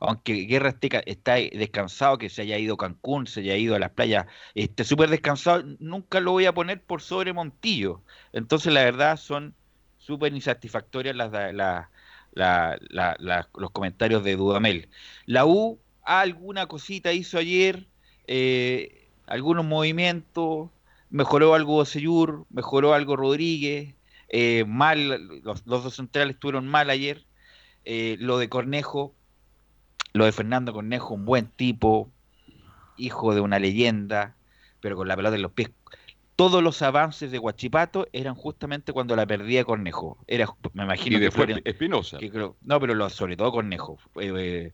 Aunque 0.00 0.32
Guerra 0.46 0.70
esté, 0.70 0.88
ca- 0.88 1.02
está 1.06 1.34
descansado, 1.34 2.18
que 2.18 2.28
se 2.30 2.42
haya 2.42 2.58
ido 2.58 2.74
a 2.74 2.78
Cancún, 2.78 3.26
se 3.26 3.40
haya 3.40 3.56
ido 3.56 3.74
a 3.76 3.78
las 3.78 3.90
playas, 3.90 4.26
esté 4.54 4.84
súper 4.84 5.10
descansado, 5.10 5.62
nunca 5.78 6.20
lo 6.20 6.32
voy 6.32 6.46
a 6.46 6.54
poner 6.54 6.82
por 6.84 7.02
sobre 7.02 7.32
Montillo. 7.32 8.02
Entonces, 8.32 8.72
la 8.72 8.82
verdad, 8.84 9.16
son 9.18 9.54
súper 9.98 10.32
insatisfactorias 10.34 11.14
los 12.34 13.70
comentarios 13.72 14.24
de 14.24 14.36
Dudamel. 14.36 14.90
La 15.26 15.46
U 15.46 15.80
alguna 16.02 16.66
cosita 16.66 17.12
hizo 17.12 17.38
ayer, 17.38 17.86
eh, 18.26 19.08
algunos 19.26 19.64
movimientos, 19.64 20.70
mejoró 21.10 21.54
algo 21.54 21.84
Seyur, 21.84 22.46
mejoró 22.50 22.94
algo 22.94 23.16
Rodríguez, 23.16 23.94
eh, 24.28 24.64
mal, 24.66 25.08
los, 25.42 25.66
los 25.66 25.84
dos 25.84 25.94
centrales 25.96 26.34
estuvieron 26.34 26.66
mal 26.68 26.90
ayer. 26.90 27.26
Eh, 27.84 28.16
lo 28.20 28.38
de 28.38 28.48
Cornejo, 28.48 29.14
lo 30.12 30.24
de 30.24 30.32
Fernando 30.32 30.72
Cornejo, 30.72 31.14
un 31.14 31.24
buen 31.24 31.46
tipo, 31.46 32.10
hijo 32.96 33.34
de 33.34 33.40
una 33.40 33.58
leyenda, 33.58 34.34
pero 34.80 34.96
con 34.96 35.08
la 35.08 35.16
pelota 35.16 35.36
en 35.36 35.42
los 35.42 35.52
pies. 35.52 35.70
Todos 36.36 36.62
los 36.62 36.80
avances 36.82 37.30
de 37.30 37.38
Guachipato 37.38 38.08
eran 38.12 38.34
justamente 38.34 38.92
cuando 38.92 39.14
la 39.14 39.26
perdía 39.26 39.64
Cornejo. 39.64 40.16
Era, 40.26 40.46
me 40.72 40.84
imagino 40.84 41.16
Y 41.16 41.20
que 41.20 41.24
después 41.26 41.60
Espinosa. 41.64 42.18
no, 42.62 42.80
pero 42.80 42.94
lo- 42.94 43.10
sobre 43.10 43.36
todo 43.36 43.52
Cornejo. 43.52 43.98
Eh, 44.16 44.32
eh, 44.36 44.72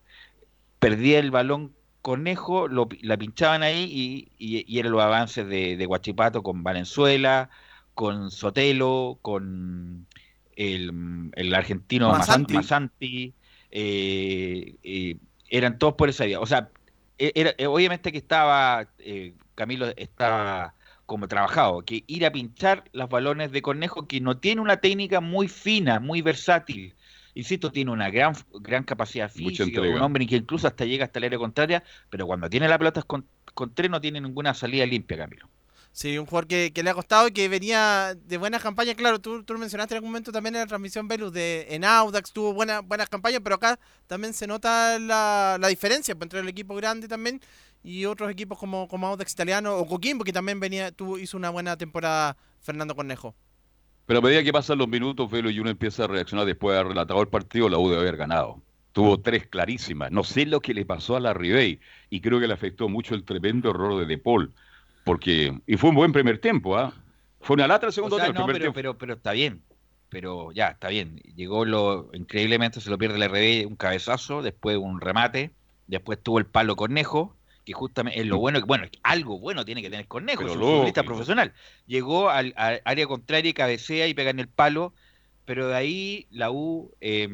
perdía 0.79 1.19
el 1.19 1.31
balón 1.31 1.73
Cornejo, 2.03 2.69
lo, 2.69 2.89
la 3.03 3.17
pinchaban 3.17 3.65
ahí 3.65 4.31
y, 4.39 4.59
y- 4.59 4.65
y 4.73 4.79
eran 4.79 4.93
los 4.93 5.03
avances 5.03 5.47
de, 5.49 5.77
de 5.77 5.87
Guachipato 5.87 6.43
con 6.45 6.63
Valenzuela, 6.63 7.51
con 7.95 8.31
Sotelo, 8.31 9.19
con 9.23 10.07
el, 10.55 11.31
el 11.35 11.55
argentino 11.55 12.09
Masanti, 12.55 13.35
eh, 13.73 14.77
eh, 14.85 15.17
eran 15.49 15.79
todos 15.79 15.95
por 15.95 16.09
esa 16.09 16.25
vía. 16.25 16.41
O 16.41 16.47
sea, 16.47 16.71
e- 17.19 17.33
era, 17.35 17.55
eh, 17.59 17.67
obviamente 17.67 18.13
que 18.13 18.19
estaba, 18.19 18.89
eh, 18.99 19.35
Camilo 19.55 19.87
estaba 19.97 20.75
como 21.07 21.29
trabajado, 21.29 21.85
que 21.85 22.05
ir 22.07 22.27
a 22.27 22.33
pinchar 22.33 22.85
los 22.93 23.09
balones 23.09 23.53
de 23.53 23.63
Cornejo, 23.63 24.07
que 24.09 24.21
no 24.21 24.39
tiene 24.39 24.61
una 24.61 24.79
técnica 24.79 25.21
muy 25.21 25.49
fina, 25.49 26.01
muy 26.01 26.21
versátil. 26.23 26.97
Insisto, 27.35 27.71
tiene 27.71 27.91
una 27.93 28.11
gran, 28.11 28.35
gran 28.61 28.83
capacidad 28.85 29.31
física, 29.31 29.83
un 29.83 30.01
hombre 30.01 30.27
que 30.27 30.37
incluso 30.37 30.67
hasta 30.67 30.85
llega 30.85 31.05
hasta 31.05 31.19
el 31.19 31.27
área 31.27 31.39
contraria, 31.39 31.85
pero 32.09 32.27
cuando 32.27 32.49
tiene 32.51 32.69
la 32.69 32.79
pelota 32.79 33.03
con, 33.03 33.29
con 33.55 33.75
tres 33.75 33.91
no 33.91 34.01
tiene 34.01 34.21
ninguna 34.21 34.55
salida 34.55 34.87
limpia, 34.87 35.17
Camilo. 35.19 35.49
Sí, 35.97 36.19
un 36.19 36.27
jugador 36.27 36.47
que, 36.47 36.71
le 36.85 36.91
ha 36.91 36.93
costado 36.93 37.27
y 37.27 37.33
que 37.33 37.49
venía 37.49 38.15
de 38.15 38.37
buenas 38.37 38.63
campañas. 38.63 38.97
Claro, 38.97 39.19
tú, 39.19 39.43
tú 39.45 39.57
mencionaste 39.57 39.95
en 39.95 39.97
algún 39.97 40.11
momento 40.11 40.31
también 40.31 40.55
en 40.55 40.61
la 40.61 40.67
transmisión 40.67 41.09
Velus 41.09 41.33
de 41.33 41.67
en 41.71 41.87
Audax, 41.87 42.35
tuvo 42.35 42.53
buena, 42.53 42.81
buenas 42.81 43.09
campañas, 43.09 43.41
pero 43.43 43.55
acá 43.55 43.79
también 44.07 44.35
se 44.35 44.47
nota 44.47 44.99
la, 44.99 45.57
la 45.59 45.69
diferencia 45.69 46.15
pues, 46.15 46.27
entre 46.27 46.41
el 46.41 46.49
equipo 46.51 46.75
grande 46.75 47.09
también 47.09 47.41
y 47.83 48.05
otros 48.05 48.31
equipos 48.31 48.59
como, 48.59 48.87
como 48.89 49.07
Audax 49.07 49.33
Italiano 49.33 49.75
o 49.75 49.87
Coquimbo, 49.87 50.23
que 50.23 50.35
también 50.35 50.61
venía 50.61 50.93
tuvo, 50.93 51.19
hizo 51.19 51.39
una 51.39 51.49
buena 51.49 51.79
temporada 51.79 52.37
Fernando 52.61 52.95
Cornejo. 52.95 53.35
Pero 54.05 54.19
a 54.19 54.23
medida 54.23 54.45
que 54.45 54.53
pasan 54.53 54.77
los 54.77 54.89
minutos, 54.89 55.31
Velo, 55.31 55.49
y 55.49 55.61
uno 55.61 55.71
empieza 55.71 56.05
a 56.05 56.09
reaccionar 56.09 56.45
después 56.45 56.75
de 56.75 56.81
haber 56.81 56.93
relatado 56.93 57.23
el 57.23 57.29
partido, 57.29 57.71
la 57.71 57.79
U 57.79 57.89
debe 57.89 58.03
haber 58.03 58.19
ganado. 58.19 58.61
Tuvo 58.93 59.23
tres 59.23 59.47
clarísimas. 59.47 60.13
No 60.13 60.25
sé 60.25 60.45
lo 60.45 60.61
que 60.61 60.75
le 60.75 60.85
pasó 60.85 61.17
a 61.17 61.21
la 61.21 61.33
Ribey 61.33 61.81
y 62.11 62.21
creo 62.21 62.39
que 62.39 62.49
le 62.49 62.53
afectó 62.53 62.91
mucho 62.91 63.15
el 63.15 63.25
tremendo 63.25 63.71
error 63.71 63.99
de 63.99 64.05
De 64.05 64.19
Paul. 64.19 64.53
Porque, 65.07 65.57
y 65.69 65.77
fue 65.77 65.91
un 65.91 65.97
buen 65.97 66.11
primer 66.13 66.39
tiempo, 66.39 66.77
¿ah? 66.77 66.93
Fue 67.41 67.55
una 67.55 67.69
lata 67.69 67.87
el 67.87 67.93
segundo 67.93 68.17
O 68.17 68.19
sea, 68.19 68.27
tiempo. 68.27 68.41
no, 68.41 68.47
pero, 68.49 68.59
tiempo- 68.59 68.75
pero, 68.75 68.99
pero 68.99 69.15
está 69.15 69.31
bien. 69.33 69.63
pero 70.09 70.51
ya, 70.51 70.69
está 70.71 70.89
bien. 70.89 71.17
Llegó 71.37 71.65
lo 71.65 72.11
increíblemente, 72.13 72.81
se 72.81 72.91
lo 72.91 72.99
pierde 72.99 73.17
el 73.17 73.23
RB, 73.23 73.67
un 73.69 73.77
cabezazo, 73.77 74.43
después 74.43 74.77
un 74.79 75.01
remate, 75.01 75.53
después 75.87 76.21
tuvo 76.21 76.41
el 76.41 76.47
palo 76.47 76.75
Cornejo, 76.75 77.37
que 77.65 77.73
justamente 77.73 78.21
es 78.21 78.27
lo 78.27 78.39
bueno, 78.39 78.59
que 78.59 78.65
bueno, 78.67 78.87
algo 79.05 79.39
bueno 79.39 79.65
tiene 79.65 79.81
que 79.83 79.91
tener 79.91 80.07
Cornejo, 80.09 80.43
es 80.43 80.55
un 80.57 80.61
futbolista 80.61 81.03
profesional. 81.05 81.53
Llegó 81.87 82.31
al, 82.31 82.53
al 82.57 82.81
área 82.85 83.07
contraria 83.07 83.51
y 83.51 83.55
cabecea 83.55 84.09
y 84.09 84.15
pega 84.15 84.31
en 84.31 84.41
el 84.41 84.49
palo, 84.49 84.93
pero 85.45 85.69
de 85.69 85.77
ahí 85.77 86.27
la 86.31 86.51
U 86.51 86.93
eh, 87.01 87.29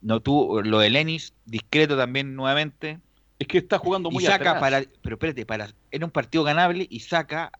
no 0.00 0.20
tuvo 0.20 0.62
lo 0.62 0.78
de 0.78 0.88
Lenis, 0.88 1.34
discreto 1.44 1.96
también 1.98 2.34
nuevamente. 2.34 2.98
Es 3.40 3.48
que 3.48 3.58
está 3.58 3.78
jugando 3.78 4.10
muy 4.10 4.22
y 4.22 4.26
saca 4.26 4.50
atrás. 4.50 4.60
para, 4.60 4.82
pero 5.02 5.16
espérate, 5.16 5.44
para, 5.44 5.68
era 5.90 6.04
un 6.04 6.12
partido 6.12 6.44
ganable 6.44 6.86
y 6.88 7.00
saca 7.00 7.50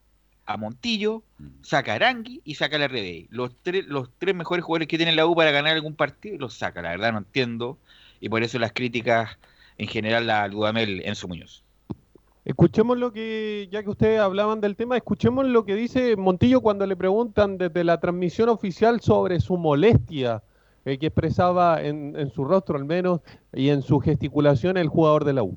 a 0.46 0.56
Montillo, 0.56 1.22
Mm. 1.38 1.46
saca 1.62 1.92
a 1.92 1.94
Arangui 1.94 2.42
y 2.44 2.54
saca 2.54 2.76
a 2.76 2.78
la 2.78 2.86
RBI. 2.88 3.28
Los 3.30 3.56
tres, 3.62 3.86
los 3.86 4.10
tres 4.18 4.34
mejores 4.34 4.62
jugadores 4.64 4.88
que 4.88 4.98
tiene 4.98 5.12
la 5.12 5.26
U 5.26 5.34
para 5.34 5.50
ganar 5.50 5.74
algún 5.74 5.96
partido 5.96 6.36
los 6.38 6.54
saca, 6.54 6.82
la 6.82 6.90
verdad 6.90 7.12
no 7.12 7.18
entiendo. 7.18 7.78
Y 8.20 8.28
por 8.28 8.42
eso 8.42 8.58
las 8.58 8.72
críticas 8.72 9.38
en 9.78 9.88
general 9.88 10.28
a 10.28 10.46
Dudamel 10.48 11.00
Enzo 11.04 11.26
Muñoz. 11.28 11.64
Escuchemos 12.44 12.98
lo 12.98 13.12
que, 13.12 13.68
ya 13.70 13.82
que 13.82 13.90
ustedes 13.90 14.20
hablaban 14.20 14.60
del 14.60 14.76
tema, 14.76 14.96
escuchemos 14.96 15.46
lo 15.46 15.64
que 15.64 15.74
dice 15.74 16.16
Montillo 16.16 16.60
cuando 16.60 16.86
le 16.86 16.96
preguntan 16.96 17.56
desde 17.58 17.84
la 17.84 17.98
transmisión 18.00 18.48
oficial 18.48 19.00
sobre 19.00 19.40
su 19.40 19.56
molestia 19.56 20.42
que 20.84 21.06
expresaba 21.06 21.82
en, 21.82 22.30
su 22.34 22.44
rostro 22.44 22.76
al 22.76 22.84
menos 22.84 23.20
y 23.52 23.68
en 23.68 23.82
su 23.82 24.00
gesticulación 24.00 24.76
el 24.76 24.88
jugador 24.88 25.24
de 25.24 25.34
la 25.34 25.42
U. 25.42 25.56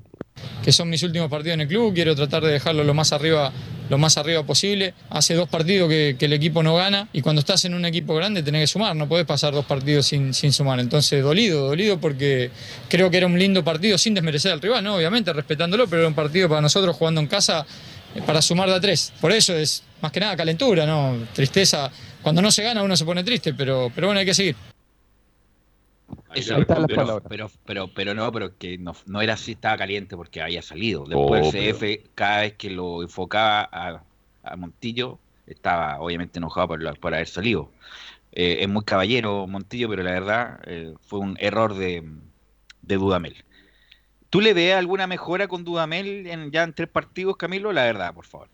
que 0.63 0.71
son 0.71 0.89
mis 0.89 1.01
últimos 1.03 1.29
partidos 1.29 1.55
en 1.55 1.61
el 1.61 1.67
club, 1.67 1.93
quiero 1.93 2.15
tratar 2.15 2.43
de 2.43 2.51
dejarlo 2.51 2.83
lo 2.83 2.93
más 2.93 3.13
arriba, 3.13 3.51
lo 3.89 3.97
más 3.97 4.17
arriba 4.17 4.43
posible. 4.43 4.93
Hace 5.09 5.35
dos 5.35 5.47
partidos 5.47 5.89
que, 5.89 6.17
el 6.19 6.33
equipo 6.33 6.61
no 6.61 6.75
gana 6.75 7.07
y 7.13 7.21
cuando 7.21 7.39
estás 7.39 7.63
en 7.65 7.73
un 7.73 7.85
equipo 7.85 8.15
grande 8.15 8.43
tenés 8.43 8.61
que 8.61 8.67
sumar, 8.67 8.95
no 8.95 9.07
podés 9.07 9.25
pasar 9.25 9.53
dos 9.53 9.65
partidos 9.65 10.05
sin, 10.07 10.33
sin 10.33 10.51
sumar. 10.51 10.79
Entonces 10.79 11.23
dolido, 11.23 11.67
dolido 11.67 11.99
porque 11.99 12.51
creo 12.89 13.09
que 13.09 13.17
era 13.17 13.27
un 13.27 13.39
lindo 13.39 13.63
partido 13.63 13.97
sin 13.97 14.13
desmerecer 14.13 14.51
al 14.51 14.61
rival, 14.61 14.83
¿no? 14.83 14.95
obviamente 14.95 15.31
respetándolo, 15.31 15.87
pero 15.87 16.01
era 16.01 16.09
un 16.09 16.15
partido 16.15 16.49
para 16.49 16.61
nosotros 16.61 16.95
jugando 16.95 17.21
en 17.21 17.27
casa 17.27 17.65
eh, 18.15 18.21
para 18.25 18.41
sumar 18.41 18.69
de 18.69 18.75
a 18.75 18.81
tres. 18.81 19.13
Por 19.21 19.31
eso 19.31 19.55
es 19.55 19.83
más 20.01 20.11
que 20.11 20.19
nada 20.19 20.35
calentura, 20.35 20.85
¿no? 20.85 21.17
Tristeza. 21.33 21.89
Cuando 22.21 22.41
no 22.41 22.51
se 22.51 22.63
gana 22.63 22.83
uno 22.83 22.95
se 22.95 23.05
pone 23.05 23.23
triste, 23.23 23.53
pero, 23.53 23.91
pero 23.93 24.07
bueno, 24.07 24.19
hay 24.19 24.25
que 24.25 24.33
seguir. 24.33 24.55
Eso, 26.33 26.55
Ahí 26.55 26.65
pero, 26.87 27.21
pero, 27.27 27.51
pero, 27.63 27.93
pero 27.93 28.13
no, 28.15 28.31
pero 28.31 28.57
que 28.57 28.77
no, 28.79 28.93
no 29.05 29.21
era 29.21 29.33
así, 29.33 29.51
estaba 29.53 29.77
caliente 29.77 30.15
porque 30.17 30.41
había 30.41 30.61
salido. 30.63 31.05
Después 31.05 31.41
Oh, 31.41 31.45
el 31.45 31.51
CF, 31.51 32.11
cada 32.15 32.41
vez 32.41 32.53
que 32.57 32.69
lo 32.71 33.03
enfocaba 33.03 33.69
a, 33.71 34.03
a 34.43 34.55
Montillo, 34.57 35.19
estaba 35.45 35.99
obviamente 35.99 36.39
enojado 36.39 36.69
por, 36.69 36.99
por 36.99 37.13
haber 37.13 37.27
salido. 37.27 37.71
Eh, 38.31 38.59
es 38.61 38.69
muy 38.69 38.83
caballero 38.85 39.47
Montillo, 39.47 39.89
pero 39.89 40.03
la 40.03 40.11
verdad 40.13 40.61
eh, 40.65 40.93
fue 41.01 41.19
un 41.19 41.37
error 41.39 41.75
de, 41.75 42.03
de 42.81 42.95
Dudamel. 42.97 43.45
¿Tú 44.29 44.41
le 44.41 44.53
ves 44.53 44.75
alguna 44.75 45.07
mejora 45.07 45.47
con 45.47 45.63
Dudamel 45.63 46.27
en, 46.27 46.51
ya 46.51 46.63
en 46.63 46.73
tres 46.73 46.89
partidos, 46.89 47.37
Camilo? 47.37 47.73
La 47.73 47.83
verdad, 47.85 48.13
por 48.13 48.25
favor. 48.25 48.49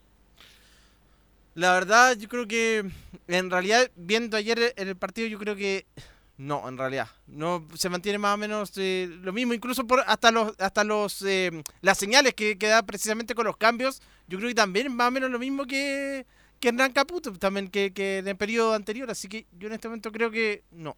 La 1.56 1.74
verdad, 1.74 2.16
yo 2.18 2.30
creo 2.30 2.48
que 2.48 2.86
en 3.28 3.50
realidad, 3.50 3.92
viendo 3.96 4.38
ayer 4.38 4.74
el 4.78 4.96
partido, 4.98 5.28
yo 5.28 5.40
creo 5.40 5.56
que 5.56 5.86
no, 6.40 6.70
en 6.70 6.78
realidad. 6.78 7.10
No 7.28 7.68
se 7.76 7.90
mantiene 7.90 8.18
más 8.18 8.34
o 8.34 8.38
menos 8.38 8.72
eh, 8.78 9.10
lo 9.24 9.34
mismo, 9.34 9.54
incluso 9.54 9.86
por 9.86 10.06
hasta 10.08 10.32
los 10.32 10.58
hasta 10.58 10.86
los 10.86 11.22
eh, 11.24 11.52
las 11.82 11.98
señales 11.98 12.34
que, 12.34 12.58
que 12.58 12.68
da 12.68 12.82
precisamente 12.82 13.36
con 13.36 13.46
los 13.46 13.58
cambios, 13.58 14.02
yo 14.26 14.38
creo 14.38 14.48
que 14.48 14.56
también 14.56 14.88
es 14.88 14.94
más 14.94 15.10
o 15.10 15.12
menos 15.12 15.30
lo 15.30 15.38
mismo 15.38 15.66
que, 15.66 16.26
que 16.62 16.70
Hernán 16.70 16.94
Caputo, 16.94 17.34
también 17.34 17.68
que, 17.70 17.92
que 17.92 18.20
en 18.20 18.30
el 18.30 18.38
periodo 18.38 18.74
anterior, 18.74 19.12
así 19.12 19.28
que 19.28 19.48
yo 19.52 19.68
en 19.68 19.74
este 19.74 19.90
momento 19.90 20.14
creo 20.14 20.32
que 20.32 20.64
no. 20.72 20.96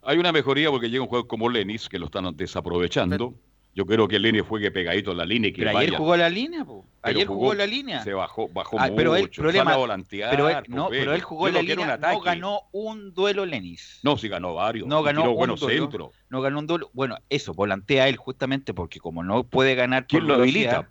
Hay 0.00 0.16
una 0.18 0.30
mejoría 0.30 0.70
porque 0.70 0.90
llega 0.90 1.02
un 1.02 1.08
juego 1.08 1.26
como 1.26 1.48
Lenis, 1.48 1.88
que 1.88 1.98
lo 1.98 2.06
están 2.06 2.36
desaprovechando. 2.36 3.34
Yo 3.74 3.84
creo 3.86 4.06
que 4.06 4.18
Lenis 4.20 4.42
juegue 4.42 4.70
pegadito 4.70 5.10
a 5.10 5.14
la 5.14 5.24
línea 5.24 5.48
y 5.48 5.52
que 5.52 5.64
Pero 5.64 5.76
ayer 5.76 5.94
jugó 5.94 6.16
la 6.16 6.28
línea, 6.28 6.64
po. 6.64 6.84
Ayer 7.02 7.26
jugó, 7.26 7.54
la 7.54 7.66
línea. 7.66 8.02
Se 8.04 8.14
bajó, 8.14 8.48
bajó 8.48 8.78
Ah, 8.78 8.84
mucho. 8.84 8.96
pero 8.96 9.16
él, 9.16 9.28
problema, 9.28 9.64
sale 9.64 9.74
a 9.74 9.78
volantear, 9.78 10.30
pero 10.30 10.48
él, 10.48 10.56
pues, 10.58 10.68
no, 10.70 10.88
pero 10.88 11.12
él 11.12 11.20
jugó 11.20 11.48
la 11.48 11.60
línea, 11.60 11.96
no 11.98 12.20
ganó 12.20 12.60
un 12.72 13.12
duelo 13.12 13.44
Lenis. 13.44 14.00
No, 14.02 14.16
sí 14.16 14.28
ganó 14.28 14.54
varios. 14.54 14.86
No 14.86 15.00
y 15.00 15.04
ganó 15.04 15.28
un 15.30 15.36
buenos 15.36 15.60
duelo, 15.60 15.82
centros. 15.82 16.12
No 16.30 16.40
ganó 16.40 16.60
un 16.60 16.66
duelo. 16.66 16.90
Bueno, 16.94 17.18
eso, 17.28 17.52
volantea 17.52 18.08
él 18.08 18.16
justamente 18.16 18.72
porque 18.72 19.00
como 19.00 19.22
no 19.24 19.44
puede 19.44 19.74
ganar 19.74 20.06
¿Quién 20.06 20.26
lo 20.26 20.34
habilita? 20.34 20.88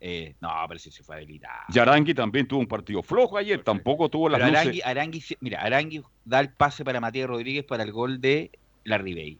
eh, 0.00 0.34
no, 0.40 0.50
pero 0.68 0.78
sí 0.80 0.90
se 0.90 1.02
fue 1.02 1.16
habilitado. 1.16 1.60
Yarangui 1.68 2.14
también 2.14 2.46
tuvo 2.46 2.60
un 2.60 2.66
partido 2.66 3.02
flojo 3.02 3.36
ayer, 3.36 3.62
tampoco 3.62 4.08
tuvo 4.08 4.28
las 4.28 4.40
Pero. 4.40 4.58
Arangui, 4.58 4.80
Arangui 4.84 5.24
mira, 5.40 5.60
Arangui 5.60 6.02
da 6.24 6.40
el 6.40 6.50
pase 6.52 6.84
para 6.84 7.00
Matías 7.00 7.28
Rodríguez 7.28 7.64
para 7.64 7.82
el 7.82 7.92
gol 7.92 8.20
de 8.20 8.50
la 8.84 8.98
Ribey. 8.98 9.38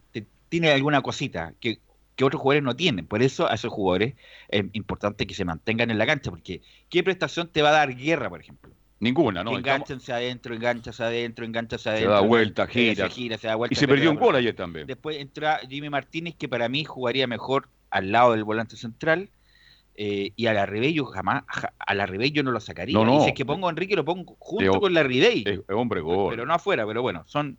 Tiene 0.48 0.70
alguna 0.72 1.00
cosita 1.00 1.54
que, 1.58 1.78
que 2.22 2.26
otros 2.26 2.40
jugadores 2.42 2.62
no 2.64 2.76
tienen. 2.76 3.06
Por 3.06 3.22
eso 3.22 3.50
a 3.50 3.54
esos 3.54 3.72
jugadores 3.72 4.14
es 4.48 4.64
importante 4.72 5.26
que 5.26 5.34
se 5.34 5.44
mantengan 5.44 5.90
en 5.90 5.98
la 5.98 6.06
cancha, 6.06 6.30
porque 6.30 6.60
¿qué 6.88 7.02
prestación 7.02 7.48
te 7.48 7.62
va 7.62 7.70
a 7.70 7.72
dar 7.72 7.94
guerra, 7.96 8.28
por 8.30 8.40
ejemplo? 8.40 8.70
Ninguna, 9.00 9.42
¿no? 9.42 9.50
Que 9.50 9.56
enganchense 9.56 10.12
adentro, 10.12 10.54
enganchanse 10.54 11.02
adentro, 11.02 11.44
enganchanse 11.44 11.82
Se 11.82 11.88
adentro. 11.90 12.12
da 12.12 12.20
vuelta, 12.20 12.64
eh, 12.64 12.68
gira. 12.68 13.08
se 13.08 13.14
gira, 13.14 13.36
se 13.38 13.48
da 13.48 13.56
vuelta. 13.56 13.74
Y 13.74 13.76
se 13.76 13.88
perdió 13.88 14.10
un 14.12 14.16
gol 14.16 14.36
ayer 14.36 14.54
también. 14.54 14.86
Después 14.86 15.16
entra 15.18 15.58
Jimmy 15.68 15.90
Martínez, 15.90 16.36
que 16.38 16.48
para 16.48 16.68
mí 16.68 16.84
jugaría 16.84 17.26
mejor 17.26 17.68
al 17.90 18.12
lado 18.12 18.32
del 18.32 18.44
volante 18.44 18.76
central. 18.76 19.28
eh, 19.94 20.32
y 20.36 20.46
a 20.46 20.54
la 20.54 20.64
Ribey 20.64 20.94
yo 20.94 21.04
jamás, 21.04 21.42
ja- 21.48 21.74
a 21.78 21.94
la 21.94 22.06
Ribey 22.06 22.30
yo 22.30 22.42
no 22.42 22.50
lo 22.50 22.60
sacaría. 22.60 22.94
No, 22.94 23.04
no. 23.04 23.18
Y 23.18 23.20
si 23.24 23.28
es 23.28 23.34
que 23.34 23.44
pongo 23.44 23.66
a 23.66 23.70
Enrique, 23.70 23.94
lo 23.94 24.06
pongo 24.06 24.36
junto 24.38 24.76
Eh, 24.76 24.80
con 24.80 24.94
la 24.94 25.02
Ribey. 25.02 25.42
Es, 25.46 25.58
es 25.58 25.64
hombre 25.68 26.00
gol. 26.00 26.30
pero 26.30 26.46
no 26.46 26.54
afuera, 26.54 26.86
pero 26.86 27.02
bueno, 27.02 27.24
son 27.26 27.58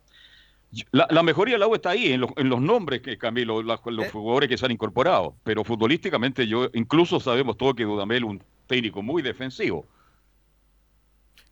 La, 0.92 1.06
la 1.10 1.22
mejoría 1.22 1.54
de 1.54 1.58
la 1.58 1.66
U 1.68 1.74
está 1.74 1.90
ahí, 1.90 2.12
en 2.12 2.20
los, 2.20 2.30
en 2.36 2.48
los 2.48 2.60
nombres 2.60 3.00
que 3.02 3.16
Camilo, 3.18 3.62
la- 3.62 3.74
Eh. 3.74 3.90
los 3.92 4.10
jugadores 4.10 4.48
que 4.48 4.56
se 4.58 4.64
han 4.64 4.72
incorporado. 4.72 5.36
Pero 5.44 5.62
futbolísticamente, 5.64 6.46
yo 6.46 6.68
incluso 6.74 7.20
sabemos 7.20 7.56
todo 7.56 7.74
que 7.74 7.84
Dudamel 7.84 8.24
es 8.24 8.30
un 8.30 8.42
técnico 8.66 9.02
muy 9.02 9.22
defensivo. 9.22 9.86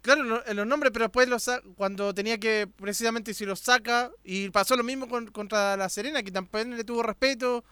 Claro, 0.00 0.42
en 0.46 0.56
los 0.56 0.66
nombres, 0.66 0.90
pero 0.92 1.04
después 1.04 1.28
los 1.28 1.48
cuando 1.76 2.12
tenía 2.12 2.36
que, 2.38 2.66
precisamente, 2.66 3.34
si 3.34 3.44
los 3.46 3.60
saca, 3.60 4.10
y 4.24 4.48
pasó 4.50 4.74
lo 4.76 4.82
mismo 4.82 5.08
con- 5.08 5.28
contra 5.28 5.76
la 5.76 5.88
Serena, 5.88 6.22
que 6.24 6.32
también 6.32 6.76
le 6.76 6.82
tuvo 6.82 7.02
respeto. 7.04 7.62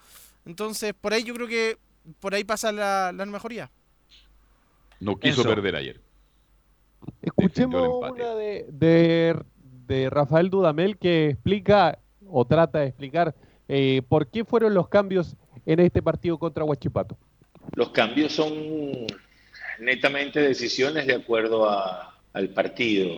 Entonces, 0.47 0.95
por 0.95 1.13
ahí 1.13 1.25
yo 1.25 1.35
creo 1.35 1.49
que 1.49 1.77
por 2.21 2.35
ahí 2.35 2.45
pasa 2.45 2.71
la, 2.71 3.11
la 3.13 3.27
mejoría. 3.27 3.71
No 5.01 5.17
quiso 5.19 5.43
perder 5.43 5.75
ayer. 5.77 6.01
Escuchemos 7.23 8.11
una 8.13 8.35
de, 8.35 8.67
de, 8.69 9.43
de 9.91 10.09
Rafael 10.09 10.51
Dudamel 10.51 10.97
que 10.99 11.31
explica 11.31 11.99
o 12.29 12.45
trata 12.45 12.79
de 12.79 12.87
explicar 12.87 13.35
eh, 13.67 14.03
por 14.09 14.29
qué 14.29 14.45
fueron 14.45 14.73
los 14.73 14.89
cambios 14.89 15.35
en 15.67 15.81
este 15.81 16.01
partido 16.01 16.39
contra 16.39 16.63
Huachipato. 16.63 17.19
Los 17.75 17.91
cambios 17.91 18.33
son 18.33 18.55
netamente 19.81 20.41
decisiones 20.41 21.09
de 21.09 21.15
acuerdo 21.15 21.69
al 21.69 22.49
partido. 22.51 23.11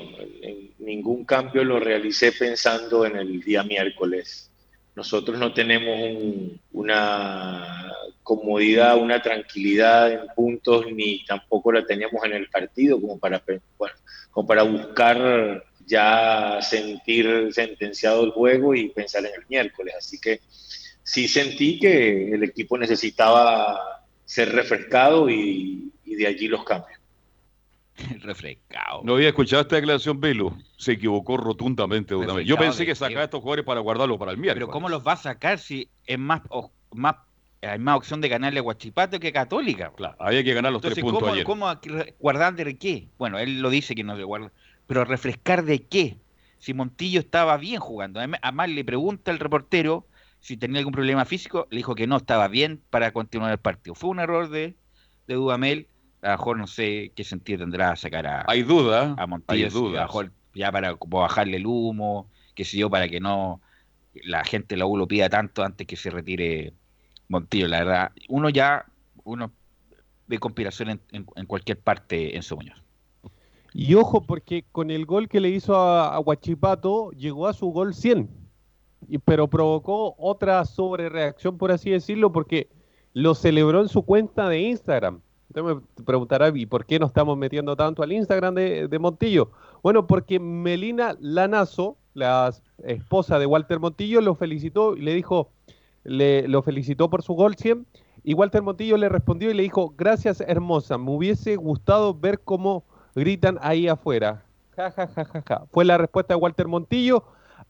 Ningún 0.79 1.27
cambio 1.27 1.63
lo 1.63 1.79
realicé 1.79 2.33
pensando 2.33 3.05
en 3.05 3.17
el 3.17 3.43
día 3.43 3.63
miércoles. 3.63 4.51
Nosotros 4.97 5.39
no 5.39 5.53
tenemos 5.53 5.95
un- 5.95 6.61
una 6.73 7.93
comodidad, 8.23 8.97
una 8.97 9.21
tranquilidad 9.21 10.11
en 10.11 10.21
puntos, 10.35 10.87
ni 10.91 11.23
tampoco 11.27 11.71
la 11.71 11.85
teníamos 11.85 12.25
en 12.25 12.33
el 12.33 12.49
partido 12.49 12.99
como 12.99 13.19
para 13.19 14.63
buscar 14.63 15.65
ya 15.87 16.59
sentir 16.63 17.49
sentenciado 17.53 18.25
el 18.25 18.31
juego 18.31 18.75
y 18.75 18.89
pensar 18.91 19.25
en 19.27 19.33
el 19.41 19.47
miércoles. 19.49 19.95
Así 19.99 20.19
que 20.21 20.41
sí 21.03 21.29
sentí 21.29 21.79
que 21.79 22.33
el 22.33 22.43
equipo 22.45 22.79
necesitaba 22.79 24.05
ser 24.25 24.53
refrescado 24.53 25.29
y, 25.29 25.93
y 26.05 26.15
de 26.15 26.27
allí 26.27 26.49
los 26.49 26.65
cambios. 26.65 26.99
refrescado. 28.21 29.03
No 29.05 29.15
había 29.15 29.29
escuchado 29.29 29.63
esta 29.63 29.77
declaración, 29.77 30.21
Velo. 30.21 30.57
Se 30.77 30.93
equivocó 30.93 31.37
rotundamente. 31.37 32.15
Yo 32.45 32.57
pensé 32.57 32.87
que 32.87 32.95
sacaba 32.95 33.21
a 33.23 33.25
estos 33.25 33.41
jugadores 33.41 33.65
para 33.65 33.81
guardarlos 33.81 34.19
para 34.19 34.33
el 34.33 34.39
miércoles. 34.39 34.65
Pero 34.67 34.73
¿cómo 34.73 34.89
los 34.89 35.07
va 35.07 35.13
a 35.13 35.17
sacar 35.17 35.59
si 35.59 35.89
es 36.07 36.19
más, 36.19 36.43
o- 36.49 36.73
más 36.93 37.17
hay 37.61 37.79
más 37.79 37.97
opción 37.97 38.21
de 38.21 38.29
ganarle 38.29 38.59
a 38.59 38.63
Huachipato 38.63 39.21
que 39.21 39.29
a 39.29 39.33
Católica? 39.33 39.93
Claro, 39.97 40.17
había 40.19 40.43
que 40.43 40.53
ganar 40.55 40.73
los 40.73 40.81
Entonces, 40.81 40.97
tres 40.97 41.05
puntos 41.05 41.21
¿cómo, 41.21 41.33
ayer. 41.33 41.45
cómo 41.45 42.15
guardar 42.19 42.55
de 42.55 42.77
qué? 42.77 43.09
Bueno, 43.19 43.39
él 43.39 43.61
lo 43.61 43.71
dice 43.71 43.95
que 43.95 44.03
no 44.03 44.17
se 44.17 44.25
guarda, 44.25 44.51
pero 44.93 45.07
refrescar 45.07 45.65
de 45.65 45.87
qué? 45.87 46.19
Si 46.59 46.75
Montillo 46.75 47.21
estaba 47.21 47.57
bien 47.57 47.81
jugando. 47.81 48.21
Además, 48.21 48.69
le 48.69 48.85
pregunta 48.85 49.31
al 49.31 49.39
reportero 49.39 50.07
si 50.39 50.59
tenía 50.59 50.81
algún 50.81 50.93
problema 50.93 51.25
físico, 51.25 51.67
le 51.71 51.79
dijo 51.79 51.95
que 51.95 52.07
no 52.07 52.19
estaba 52.19 52.47
bien 52.49 52.83
para 52.91 53.11
continuar 53.13 53.53
el 53.53 53.59
partido. 53.59 53.95
Fue 53.95 54.11
un 54.11 54.21
error 54.21 54.51
de, 54.51 54.77
de 55.27 55.35
Dudamel. 55.35 55.89
A 56.21 56.33
lo 56.33 56.37
mejor 56.37 56.59
no 56.59 56.67
sé 56.67 57.11
qué 57.17 57.25
sentido 57.25 57.61
tendrá 57.61 57.97
sacar 57.97 58.27
a, 58.27 58.45
Hay 58.49 58.65
duda, 58.65 59.15
a 59.17 59.27
Montillo. 59.27 59.65
hay 59.65 59.71
si 59.71 59.77
A 59.77 59.81
lo 59.81 59.89
dudas. 59.89 60.03
mejor 60.03 60.33
ya 60.55 60.71
para 60.71 60.95
como 60.97 61.21
bajarle 61.21 61.57
el 61.57 61.67
humo, 61.67 62.31
qué 62.55 62.65
sé 62.67 62.77
yo, 62.77 62.91
para 62.91 63.09
que 63.09 63.19
no 63.19 63.63
la 64.25 64.45
gente 64.45 64.75
de 64.75 64.79
la 64.81 64.85
U 64.87 64.99
lo 64.99 65.09
pida 65.09 65.31
tanto 65.31 65.65
antes 65.65 65.87
que 65.87 65.97
se 65.97 66.11
retire 66.11 66.75
Montillo. 67.29 67.67
La 67.67 67.79
verdad, 67.79 68.13
uno 68.29 68.51
ya, 68.51 68.85
uno 69.25 69.53
ve 70.27 70.39
conspiración 70.39 70.91
en, 70.91 71.01
en- 71.13 71.27
en 71.35 71.47
cualquier 71.47 71.81
parte 71.81 72.37
en 72.37 72.43
su 72.43 72.57
Muñoz. 72.57 72.83
Y 73.75 73.95
ojo, 73.95 74.23
porque 74.23 74.65
con 74.71 74.91
el 74.91 75.07
gol 75.07 75.29
que 75.29 75.41
le 75.41 75.49
hizo 75.49 75.75
a, 75.75 76.19
Huachipato, 76.21 77.11
llegó 77.13 77.47
a 77.47 77.53
su 77.53 77.69
gol 77.69 77.95
100. 77.95 78.29
Y, 79.09 79.19
pero 79.19 79.49
provocó 79.49 80.15
otra 80.19 80.65
sobrereacción, 80.65 81.59
por 81.59 81.73
así 81.73 81.91
decirlo, 81.91 82.33
porque 82.33 82.69
lo 83.15 83.35
celebró 83.35 83.81
en 83.81 83.89
su 83.89 84.03
cuenta 84.03 84.49
de 84.49 84.61
Instagram. 84.61 85.21
Usted 85.49 85.63
me 85.63 85.81
preguntará, 86.05 86.51
¿y 86.55 86.67
por 86.67 86.87
qué 86.87 86.99
no 86.99 87.07
estamos 87.07 87.37
metiendo 87.37 87.77
tanto 87.77 88.03
al 88.03 88.13
Instagram 88.13 88.55
de, 88.55 88.89
de 88.89 88.99
Montillo? 88.99 89.51
Bueno, 89.83 90.07
porque 90.07 90.39
Melina 90.39 91.17
Lanazo, 91.21 91.97
la 92.15 92.55
esposa 92.85 93.39
de 93.39 93.47
Walter 93.47 93.81
Montillo, 93.81 94.21
lo 94.21 94.35
felicitó 94.35 94.97
y 94.97 95.03
le 95.03 95.15
dijo, 95.15 95.51
le, 96.05 96.47
lo 96.49 96.63
felicitó 96.63 97.11
por 97.11 97.23
su 97.23 97.35
gol 97.35 97.57
100. 97.57 97.87
Y 98.25 98.35
Walter 98.35 98.63
Montillo 98.63 98.97
le 98.97 99.09
respondió 99.09 99.51
y 99.51 99.55
le 99.55 99.65
dijo, 99.65 99.95
gracias 99.97 100.41
hermosa, 100.41 100.97
me 100.97 101.11
hubiese 101.11 101.57
gustado 101.57 102.15
ver 102.15 102.41
cómo 102.41 102.85
gritan 103.15 103.59
ahí 103.61 103.89
afuera. 103.89 104.45
Ja, 104.77 104.91
ja, 104.91 105.07
ja, 105.07 105.25
ja, 105.25 105.43
ja. 105.47 105.63
Fue 105.71 105.85
la 105.85 105.99
respuesta 105.99 106.35
de 106.35 106.41
Walter 106.41 106.69
Montillo, 106.69 107.25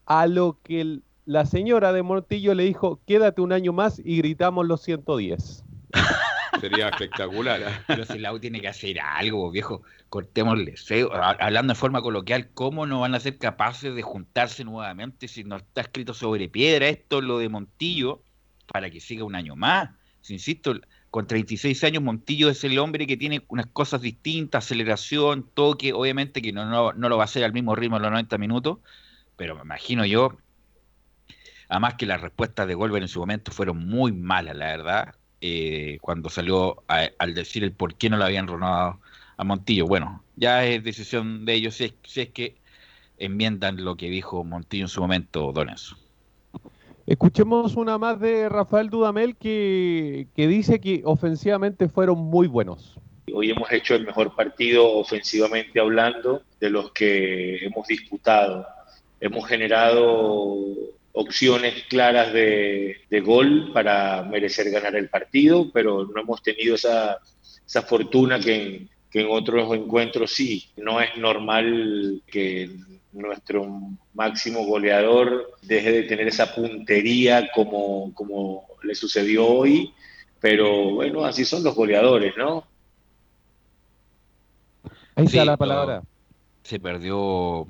a 0.06 0.26
lo 0.26 0.58
que 0.62 0.80
el- 0.80 1.02
la 1.24 1.46
señora 1.46 1.92
de 1.92 2.02
Montillo 2.02 2.54
le 2.54 2.64
dijo, 2.64 3.00
quédate 3.06 3.40
un 3.40 3.52
año 3.52 3.72
más 3.72 4.00
y 4.04 4.18
gritamos 4.18 4.66
los 4.66 4.82
110. 4.82 5.64
Sería 6.60 6.88
espectacular. 6.90 7.60
¿ah? 7.64 7.84
Pero 7.86 8.04
si 8.04 8.18
la 8.18 8.32
U 8.32 8.38
tiene 8.38 8.60
que 8.60 8.68
hacer 8.68 9.00
algo, 9.00 9.50
viejo, 9.50 9.82
cortémosle. 10.08 10.74
Hablando 11.40 11.72
de 11.72 11.78
forma 11.78 12.02
coloquial, 12.02 12.50
¿cómo 12.54 12.86
no 12.86 13.00
van 13.00 13.14
a 13.14 13.20
ser 13.20 13.38
capaces 13.38 13.94
de 13.94 14.02
juntarse 14.02 14.64
nuevamente 14.64 15.28
si 15.28 15.42
no 15.44 15.56
está 15.56 15.80
escrito 15.80 16.14
sobre 16.14 16.48
piedra 16.48 16.88
esto, 16.88 17.20
lo 17.20 17.38
de 17.38 17.48
Montillo, 17.48 18.22
para 18.66 18.90
que 18.90 19.00
siga 19.00 19.24
un 19.24 19.34
año 19.34 19.56
más? 19.56 19.90
Si 20.20 20.34
insisto, 20.34 20.74
con 21.12 21.28
36 21.28 21.84
años 21.84 22.02
Montillo 22.04 22.50
es 22.50 22.64
el 22.64 22.78
hombre 22.80 23.06
que 23.06 23.18
tiene 23.18 23.44
unas 23.50 23.68
cosas 23.68 24.02
distintas, 24.02 24.66
aceleración, 24.66 25.50
toque, 25.54 25.94
obviamente 25.94 26.42
que 26.42 26.52
no, 26.52 26.66
no, 26.66 26.94
no 26.94 27.10
lo 27.10 27.18
va 27.18 27.24
a 27.24 27.26
hacer 27.26 27.44
al 27.44 27.54
mismo 27.54 27.76
ritmo 27.76 27.98
en 27.98 28.02
los 28.04 28.12
90 28.12 28.38
minutos, 28.38 28.78
pero 29.36 29.56
me 29.56 29.62
imagino 29.62 30.06
yo, 30.06 30.38
además 31.68 31.94
que 31.94 32.06
las 32.06 32.20
respuestas 32.20 32.66
de 32.66 32.74
Golver 32.74 33.02
en 33.02 33.08
su 33.08 33.20
momento 33.20 33.52
fueron 33.52 33.78
muy 33.86 34.12
malas, 34.12 34.56
la 34.56 34.66
verdad, 34.66 35.14
eh, 35.40 35.98
cuando 36.00 36.28
salió 36.30 36.84
a- 36.88 37.08
al 37.18 37.34
decir 37.34 37.64
el 37.64 37.72
por 37.72 37.96
qué 37.96 38.10
no 38.10 38.16
lo 38.16 38.24
habían 38.24 38.46
renovado 38.46 39.00
a 39.36 39.44
Montillo. 39.44 39.86
Bueno, 39.86 40.24
ya 40.36 40.64
es 40.64 40.82
decisión 40.84 41.44
de 41.44 41.54
ellos 41.54 41.74
si 41.76 41.84
es, 41.86 41.94
si 42.04 42.20
es 42.22 42.30
que 42.30 42.60
enmiendan 43.18 43.84
lo 43.84 43.96
que 43.98 44.10
dijo 44.10 44.44
Montillo 44.44 44.86
en 44.86 44.88
su 44.90 45.02
momento, 45.02 45.52
Don 45.52 45.70
Enzo. 45.70 46.01
Escuchemos 47.06 47.76
una 47.76 47.98
más 47.98 48.20
de 48.20 48.48
Rafael 48.48 48.88
Dudamel 48.88 49.36
que, 49.36 50.28
que 50.36 50.46
dice 50.46 50.80
que 50.80 51.02
ofensivamente 51.04 51.88
fueron 51.88 52.18
muy 52.18 52.46
buenos. 52.46 52.98
Hoy 53.34 53.50
hemos 53.50 53.70
hecho 53.72 53.94
el 53.94 54.06
mejor 54.06 54.34
partido 54.36 54.88
ofensivamente 54.98 55.80
hablando 55.80 56.42
de 56.60 56.70
los 56.70 56.92
que 56.92 57.64
hemos 57.64 57.86
disputado. 57.88 58.66
Hemos 59.20 59.46
generado 59.48 60.64
opciones 61.12 61.84
claras 61.88 62.32
de, 62.32 62.96
de 63.10 63.20
gol 63.20 63.70
para 63.72 64.22
merecer 64.22 64.70
ganar 64.70 64.94
el 64.96 65.08
partido, 65.08 65.70
pero 65.72 66.04
no 66.06 66.20
hemos 66.20 66.42
tenido 66.42 66.74
esa, 66.76 67.18
esa 67.66 67.82
fortuna 67.82 68.38
que 68.38 68.86
que 69.12 69.20
en 69.22 69.28
otros 69.30 69.74
encuentros 69.76 70.32
sí. 70.32 70.72
No 70.78 71.00
es 71.00 71.16
normal 71.18 72.22
que 72.26 72.70
nuestro 73.12 73.66
máximo 74.14 74.64
goleador 74.66 75.52
deje 75.62 75.92
de 75.92 76.04
tener 76.04 76.28
esa 76.28 76.54
puntería 76.54 77.50
como, 77.54 78.12
como 78.14 78.66
le 78.82 78.94
sucedió 78.94 79.46
hoy, 79.46 79.94
pero 80.40 80.92
bueno, 80.94 81.24
así 81.24 81.44
son 81.44 81.64
los 81.64 81.74
goleadores, 81.76 82.36
¿no? 82.38 82.66
Ahí 85.14 85.26
Sí, 85.26 85.38
está 85.38 85.44
la 85.44 85.52
no, 85.52 85.58
palabra. 85.58 86.02
Se 86.64 86.80
perdió. 86.80 87.66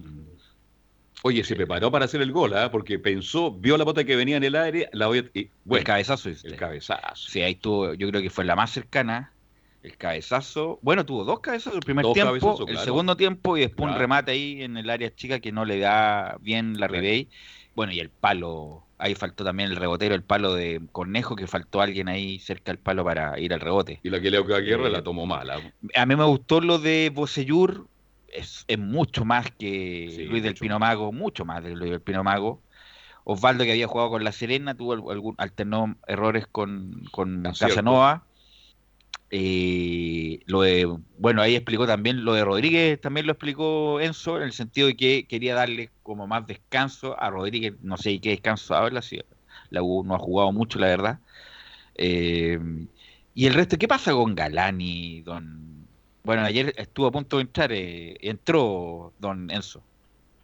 Oye, 1.25 1.45
se 1.45 1.55
preparó 1.57 1.91
para 1.91 2.05
hacer 2.07 2.21
el 2.23 2.33
gol, 2.33 2.55
¿ah? 2.57 2.71
porque 2.71 2.99
pensó, 2.99 3.53
vio 3.53 3.77
la 3.77 3.85
bota 3.85 4.05
que 4.05 4.17
venía 4.17 4.37
en 4.37 4.45
el 4.45 4.57
aire, 4.57 4.89
la 4.93 5.07
voy 5.07 5.19
a- 5.21 5.31
y, 5.39 5.51
bueno, 5.65 5.81
el 5.81 5.85
cabezazo. 5.85 6.29
el 6.31 6.57
cabezazo. 6.57 7.29
Sí, 7.29 7.41
ahí 7.43 7.55
tuvo, 7.57 7.95
yo 7.95 8.09
creo 8.09 8.23
que 8.23 8.31
fue 8.31 8.45
la 8.45 8.57
más 8.57 8.71
cercana. 8.73 9.37
El 9.83 9.97
cabezazo. 9.97 10.79
Bueno, 10.83 11.05
tuvo 11.05 11.25
dos 11.25 11.41
cabezazos 11.41 11.79
el 11.79 11.85
primer 11.85 12.05
Dos 12.05 12.15
tiempo, 12.15 12.65
el 12.69 12.79
segundo 12.79 13.17
tiempo 13.17 13.57
y 13.57 13.63
después 13.63 13.91
un 13.91 13.99
remate 13.99 14.31
ahí 14.33 14.63
en 14.63 14.77
el 14.77 14.89
área 14.89 15.13
chica 15.15 15.41
que 15.41 15.51
no 15.51 15.65
le 15.65 15.79
da 15.79 16.37
bien 16.41 16.79
la 16.79 16.87
Ribey. 16.87 17.29
Bueno, 17.75 17.93
y 17.93 18.01
el 18.01 18.11
palo, 18.11 18.85
ahí 18.99 19.15
faltó 19.15 19.45
también 19.45 19.71
el 19.71 19.77
rebotero, 19.77 20.15
el 20.15 20.23
palo 20.23 20.55
de 20.55 20.81
Cornejo, 20.93 21.35
que 21.35 21.47
faltó 21.47 21.81
alguien 21.81 22.09
ahí 22.09 22.39
cerca 22.39 22.71
del 22.71 22.79
palo 22.79 23.03
para 23.05 23.39
ir 23.41 23.53
al 23.55 23.61
rebote. 23.61 23.99
Y 24.03 24.11
la 24.11 24.21
que 24.21 24.31
Leo 24.31 24.45
Guerra 24.45 24.87
Eh, 24.89 24.91
la 24.91 25.03
tomó 25.03 25.27
mala. 25.27 25.59
A 25.97 26.07
mí 26.07 26.15
me 26.15 26.25
gustó 26.25 26.61
lo 26.61 26.79
de 26.79 27.11
Bocellur, 27.13 27.89
es, 28.29 28.65
es 28.69 28.79
mucho 28.79 29.25
más 29.25 29.51
que 29.51 30.13
Sí, 30.15 30.25
Luis 30.25 30.43
del 30.43 30.55
Pino 30.55 30.79
Mago, 30.79 31.13
mucho 31.13 31.45
más 31.45 31.65
de 31.65 31.75
Luis 31.75 31.91
del 31.91 32.01
Pino 32.01 32.23
Mago. 32.23 32.61
Osvaldo, 33.25 33.65
que 33.65 33.73
había 33.73 33.87
jugado 33.87 34.11
con 34.11 34.25
La 34.25 34.33
Serena, 34.33 34.75
tuvo 34.75 34.93
al- 34.93 35.03
algún, 35.11 35.35
alternó 35.39 35.97
errores 36.07 36.47
con, 36.47 37.05
con. 37.11 37.43
Casanova. 37.43 38.25
Eh, 39.35 40.41
lo 40.45 40.61
de, 40.61 40.85
bueno, 41.17 41.41
ahí 41.41 41.55
explicó 41.55 41.87
también 41.87 42.23
lo 42.23 42.35
de 42.35 42.45
Rodríguez, 42.45 43.01
también 43.01 43.25
lo 43.27 43.33
explicó 43.33 43.99
Enzo, 43.99 44.37
en 44.37 44.43
el 44.43 44.53
sentido 44.53 44.89
de 44.89 44.95
que 44.95 45.25
quería 45.27 45.55
darle 45.55 45.89
como 46.03 46.27
más 46.27 46.47
descanso 46.47 47.19
a 47.19 47.31
Rodríguez, 47.31 47.73
no 47.81 47.97
sé 47.97 48.21
qué 48.21 48.29
descanso 48.29 48.75
habla, 48.75 49.01
si 49.01 49.23
la 49.71 49.83
U 49.83 50.05
no 50.05 50.15
ha 50.15 50.19
jugado 50.19 50.53
mucho, 50.53 50.79
la 50.79 50.89
verdad. 50.89 51.19
Eh, 51.95 52.59
y 53.35 53.47
el 53.47 53.55
resto, 53.55 53.79
¿qué 53.79 53.89
pasa 53.89 54.13
con 54.13 54.35
Galani, 54.35 55.23
don? 55.23 55.87
Bueno, 56.25 56.43
ayer 56.43 56.75
estuvo 56.77 57.07
a 57.07 57.13
punto 57.13 57.39
de 57.39 57.43
entrar, 57.45 57.73
eh, 57.73 58.19
entró 58.21 59.15
don 59.19 59.51
Enzo. 59.51 59.81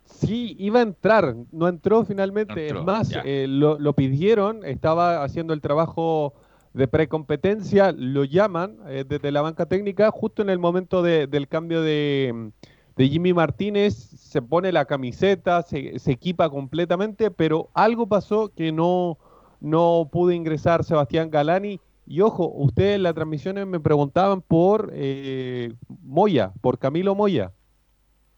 Sí, 0.07 0.57
iba 0.59 0.79
a 0.79 0.85
entrar, 0.85 1.37
no 1.53 1.69
entró 1.69 2.07
finalmente. 2.07 2.55
No 2.55 2.61
entró, 2.63 2.79
es 2.79 2.87
más, 2.87 3.13
eh, 3.23 3.45
lo, 3.47 3.79
lo 3.79 3.93
pidieron, 3.93 4.65
estaba 4.65 5.23
haciendo 5.23 5.53
el 5.53 5.61
trabajo 5.61 6.33
de 6.79 6.87
precompetencia, 6.87 7.93
lo 7.93 8.23
llaman 8.25 8.77
eh, 8.87 9.05
desde 9.07 9.33
la 9.33 9.43
banca 9.43 9.67
técnica, 9.67 10.11
justo 10.13 10.43
en 10.43 10.49
el 10.49 10.61
momento 10.61 11.03
de- 11.03 11.27
del 11.27 11.49
cambio 11.49 11.83
de, 11.83 12.53
de 12.97 13.09
Jimmy 13.09 13.33
Martínez, 13.33 13.95
se 13.95 14.41
pone 14.41 14.71
la 14.71 14.85
camiseta, 14.85 15.63
se, 15.63 15.99
se 15.99 16.13
equipa 16.13 16.49
completamente, 16.49 17.31
pero 17.33 17.69
algo 17.75 18.07
pasó 18.07 18.51
que 18.55 18.71
no, 18.71 19.19
no 19.61 20.09
pudo 20.13 20.31
ingresar 20.31 20.85
Sebastián 20.85 21.31
Galani. 21.31 21.81
Y 22.07 22.21
ojo, 22.21 22.49
ustedes 22.49 22.95
en 22.95 23.03
las 23.03 23.15
transmisiones 23.15 23.67
me 23.67 23.81
preguntaban 23.81 24.41
por 24.41 24.91
eh, 24.95 25.75
Moya, 26.03 26.53
por 26.61 26.79
Camilo 26.79 27.15
Moya. 27.17 27.53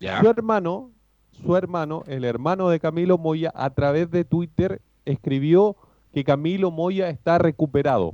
Ya. 0.01 0.18
Su 0.22 0.28
hermano, 0.30 0.91
su 1.30 1.57
hermano, 1.57 2.05
el 2.07 2.24
hermano 2.24 2.70
de 2.70 2.80
Camilo 2.80 3.18
Moya, 3.18 3.53
a 3.55 3.68
través 3.70 4.11
de 4.11 4.24
Twitter 4.24 4.80
escribió 5.05 5.76
que 6.12 6.24
Camilo 6.24 6.70
Moya 6.70 7.11
está 7.11 7.36
recuperado 7.38 8.12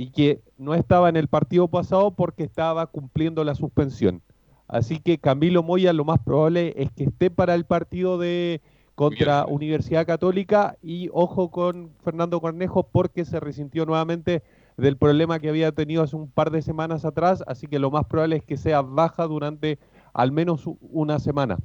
y 0.00 0.12
que 0.12 0.40
no 0.56 0.72
estaba 0.72 1.10
en 1.10 1.16
el 1.16 1.28
partido 1.28 1.68
pasado 1.68 2.12
porque 2.12 2.42
estaba 2.42 2.86
cumpliendo 2.86 3.44
la 3.44 3.54
suspensión. 3.54 4.22
Así 4.66 4.98
que 4.98 5.18
Camilo 5.18 5.62
Moya 5.62 5.92
lo 5.92 6.06
más 6.06 6.20
probable 6.20 6.72
es 6.78 6.90
que 6.90 7.04
esté 7.04 7.30
para 7.30 7.54
el 7.54 7.66
partido 7.66 8.16
de 8.16 8.62
contra 8.94 9.44
Universidad 9.44 10.06
Católica 10.06 10.78
y 10.80 11.10
ojo 11.12 11.50
con 11.50 11.90
Fernando 12.02 12.40
Cornejo 12.40 12.84
porque 12.84 13.26
se 13.26 13.40
resintió 13.40 13.84
nuevamente 13.84 14.42
del 14.78 14.96
problema 14.96 15.38
que 15.38 15.50
había 15.50 15.70
tenido 15.72 16.02
hace 16.02 16.16
un 16.16 16.30
par 16.30 16.50
de 16.50 16.62
semanas 16.62 17.04
atrás, 17.04 17.44
así 17.46 17.66
que 17.66 17.78
lo 17.78 17.90
más 17.90 18.06
probable 18.06 18.36
es 18.36 18.42
que 18.42 18.56
sea 18.56 18.80
baja 18.80 19.26
durante 19.26 19.78
al 20.14 20.32
menos 20.32 20.64
una 20.80 21.18
semana. 21.18 21.58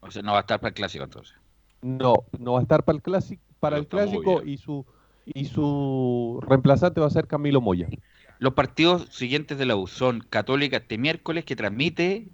O 0.00 0.10
sea, 0.10 0.22
no 0.22 0.32
va 0.32 0.38
a 0.38 0.40
estar 0.40 0.58
para 0.58 0.70
el 0.70 0.74
clásico 0.74 1.04
entonces. 1.04 1.36
No, 1.80 2.24
no 2.40 2.54
va 2.54 2.58
a 2.58 2.62
estar 2.62 2.82
para 2.82 2.96
el 2.96 3.02
clásico, 3.02 3.44
para 3.60 3.76
el 3.76 3.86
clásico 3.86 4.42
y 4.42 4.56
su 4.56 4.84
y 5.34 5.44
su 5.46 6.40
reemplazante 6.46 7.00
va 7.00 7.06
a 7.06 7.10
ser 7.10 7.26
Camilo 7.26 7.60
Moya. 7.60 7.88
Los 8.38 8.54
partidos 8.54 9.06
siguientes 9.10 9.58
de 9.58 9.66
la 9.66 9.76
U 9.76 9.86
son 9.86 10.20
Católica 10.20 10.78
este 10.78 10.98
miércoles 10.98 11.44
que 11.44 11.56
transmite. 11.56 12.28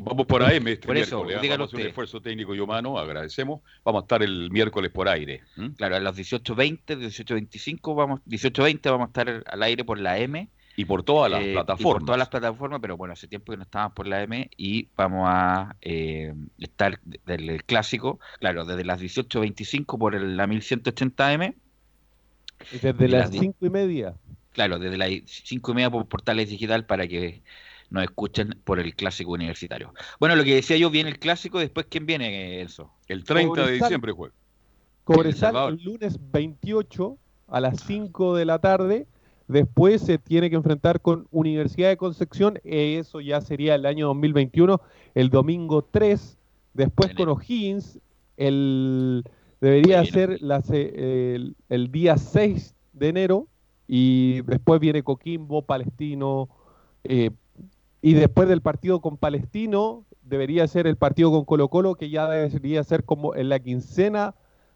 Vamos 0.00 0.26
por 0.26 0.42
AM 0.42 0.66
este 0.68 0.86
Por 0.86 0.96
eso, 0.96 1.16
miércoles. 1.16 1.42
dígalo 1.42 1.58
Vamos 1.64 1.72
a 1.72 1.76
hacer 1.76 1.84
un 1.86 1.88
esfuerzo 1.90 2.20
técnico 2.20 2.54
y 2.54 2.60
humano, 2.60 2.98
agradecemos. 2.98 3.60
Vamos 3.84 4.02
a 4.02 4.04
estar 4.04 4.22
el 4.22 4.50
miércoles 4.50 4.90
por 4.90 5.08
aire. 5.08 5.42
Claro, 5.76 5.96
a 5.96 6.00
las 6.00 6.16
18.20, 6.16 6.96
18.25, 6.98 7.94
vamos, 7.94 8.20
18.20 8.26 8.90
vamos 8.90 9.06
a 9.06 9.08
estar 9.08 9.42
al 9.46 9.62
aire 9.62 9.84
por 9.84 9.98
la 9.98 10.18
M. 10.18 10.48
Y 10.74 10.86
por 10.86 11.02
todas 11.02 11.30
las 11.30 11.42
Eh, 11.42 11.50
y 11.50 11.52
plataformas. 11.52 11.92
por 12.00 12.04
todas 12.06 12.18
las 12.18 12.28
plataformas, 12.30 12.80
pero 12.80 12.96
bueno, 12.96 13.12
hace 13.12 13.28
tiempo 13.28 13.52
que 13.52 13.58
no 13.58 13.64
estábamos 13.64 13.92
por 13.94 14.06
la 14.06 14.22
M 14.22 14.50
y 14.56 14.88
vamos 14.96 15.26
a 15.30 15.76
eh, 15.82 16.32
estar 16.58 16.98
de- 17.04 17.20
del 17.26 17.50
el 17.50 17.64
clásico, 17.64 18.18
claro, 18.40 18.64
desde 18.64 18.82
las 18.84 18.98
18.25 18.98 19.98
por 19.98 20.14
el- 20.14 20.34
la 20.38 20.46
1180M. 20.46 21.54
Desde 22.70 23.08
las 23.08 23.30
cinco 23.30 23.66
y 23.66 23.70
media. 23.70 24.14
Claro, 24.52 24.78
desde 24.78 24.98
las 24.98 25.08
5 25.24 25.70
y 25.70 25.74
media 25.74 25.90
por 25.90 26.06
portales 26.06 26.50
digital 26.50 26.84
para 26.84 27.08
que 27.08 27.42
nos 27.88 28.04
escuchen 28.04 28.54
por 28.64 28.80
el 28.80 28.94
clásico 28.94 29.32
universitario. 29.32 29.94
Bueno, 30.20 30.36
lo 30.36 30.44
que 30.44 30.54
decía 30.54 30.76
yo, 30.76 30.90
viene 30.90 31.08
el 31.08 31.18
clásico, 31.18 31.58
después 31.58 31.86
¿quién 31.88 32.04
viene, 32.04 32.60
Enzo? 32.60 32.92
El 33.08 33.24
30 33.24 33.66
de 33.66 33.72
diciembre 33.72 34.12
juega. 34.12 34.34
Cobresal 35.04 35.70
el 35.70 35.82
lunes 35.82 36.18
28 36.32 37.16
a 37.48 37.60
las 37.60 37.80
5 37.80 38.36
de 38.36 38.44
la 38.44 38.58
tarde 38.58 39.06
Después 39.52 40.00
se 40.00 40.18
tiene 40.18 40.48
que 40.48 40.56
enfrentar 40.56 41.02
con 41.02 41.26
Universidad 41.30 41.90
de 41.90 41.98
Concepción, 41.98 42.58
eh, 42.64 42.98
eso 42.98 43.20
ya 43.20 43.40
sería 43.42 43.74
el 43.74 43.84
año 43.84 44.06
2021, 44.06 44.80
el 45.14 45.28
domingo 45.28 45.82
3. 45.82 46.38
Después 46.72 47.14
con 47.14 47.28
O'Higgins, 47.28 47.98
el, 48.38 49.24
debería 49.62 50.02
ser 50.12 50.42
la 50.42 50.60
se- 50.60 51.34
el, 51.34 51.56
el 51.70 51.90
día 51.90 52.16
6 52.18 52.74
de 52.92 53.08
enero. 53.08 53.48
Y 53.88 54.42
después 54.42 54.80
viene 54.80 55.02
Coquimbo, 55.02 55.62
Palestino. 55.62 56.48
eh, 57.04 57.30
y 58.00 58.14
después 58.14 58.48
del 58.48 58.60
partido 58.62 59.00
con 59.00 59.16
Palestino, 59.16 60.04
debería 60.22 60.66
ser 60.66 60.86
el 60.86 60.96
partido 60.96 61.30
con 61.30 61.44
Colo 61.44 61.68
Colo, 61.68 61.94
que 61.94 62.10
ya 62.10 62.28
debería 62.28 62.82
ser 62.84 63.04
como 63.04 63.34
en 63.34 63.48
la 63.48 63.58
quincena 63.60 64.34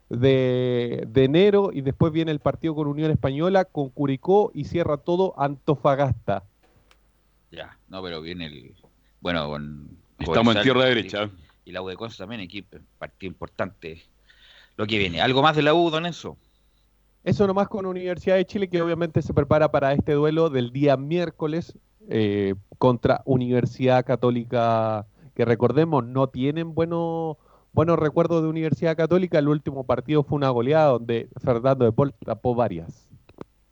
de, 0.09 1.05
de 1.09 1.23
enero. 1.25 1.71
Y 1.73 1.81
después 1.81 2.11
viene 2.13 2.31
el 2.31 2.39
partido 2.39 2.75
con 2.75 2.87
Unión 2.87 3.11
Española, 3.11 3.65
con 3.65 3.89
Curicó 3.89 4.51
y 4.53 4.65
cierra 4.65 4.97
todo 4.97 5.33
Antofagasta. 5.37 6.43
Ya, 7.51 7.77
no, 7.89 8.01
pero 8.03 8.21
viene 8.21 8.45
el. 8.47 8.73
Bueno, 9.21 9.47
con. 9.49 9.89
Estamos 10.19 10.55
en 10.55 10.61
tierra 10.63 10.85
y- 10.85 10.95
derecha. 10.95 11.29
Y 11.65 11.71
la 11.71 11.81
U 11.81 11.87
de 11.87 11.95
Conce 11.97 12.17
también, 12.17 12.39
equipo, 12.41 12.77
partido 12.97 13.29
importante. 13.31 14.01
Lo 14.77 14.85
que 14.85 14.99
viene. 14.99 15.21
¿Algo 15.21 15.41
más 15.41 15.55
de 15.55 15.63
la 15.63 15.73
U, 15.73 15.89
don 15.89 16.05
Enzo? 16.05 16.37
Eso 17.23 17.45
nomás 17.45 17.67
con 17.67 17.85
Universidad 17.85 18.35
de 18.35 18.45
Chile, 18.45 18.69
que 18.69 18.81
obviamente 18.81 19.21
se 19.21 19.33
prepara 19.33 19.69
para 19.69 19.91
este 19.91 20.13
duelo 20.13 20.49
del 20.49 20.71
día 20.71 20.95
miércoles 20.95 21.77
eh, 22.09 22.55
contra 22.77 23.21
Universidad 23.25 24.05
Católica, 24.05 25.05
que 25.35 25.43
recordemos, 25.43 26.05
no 26.05 26.29
tienen 26.29 26.73
buenos 26.73 27.37
buenos 27.73 27.99
recuerdos 27.99 28.41
de 28.41 28.47
Universidad 28.47 28.95
Católica. 28.95 29.39
El 29.39 29.49
último 29.49 29.83
partido 29.83 30.23
fue 30.23 30.37
una 30.37 30.49
goleada 30.49 30.91
donde 30.91 31.29
Fernando 31.43 31.85
de 31.85 31.91
Paul 31.91 32.13
tapó 32.25 32.55
varias. 32.55 33.07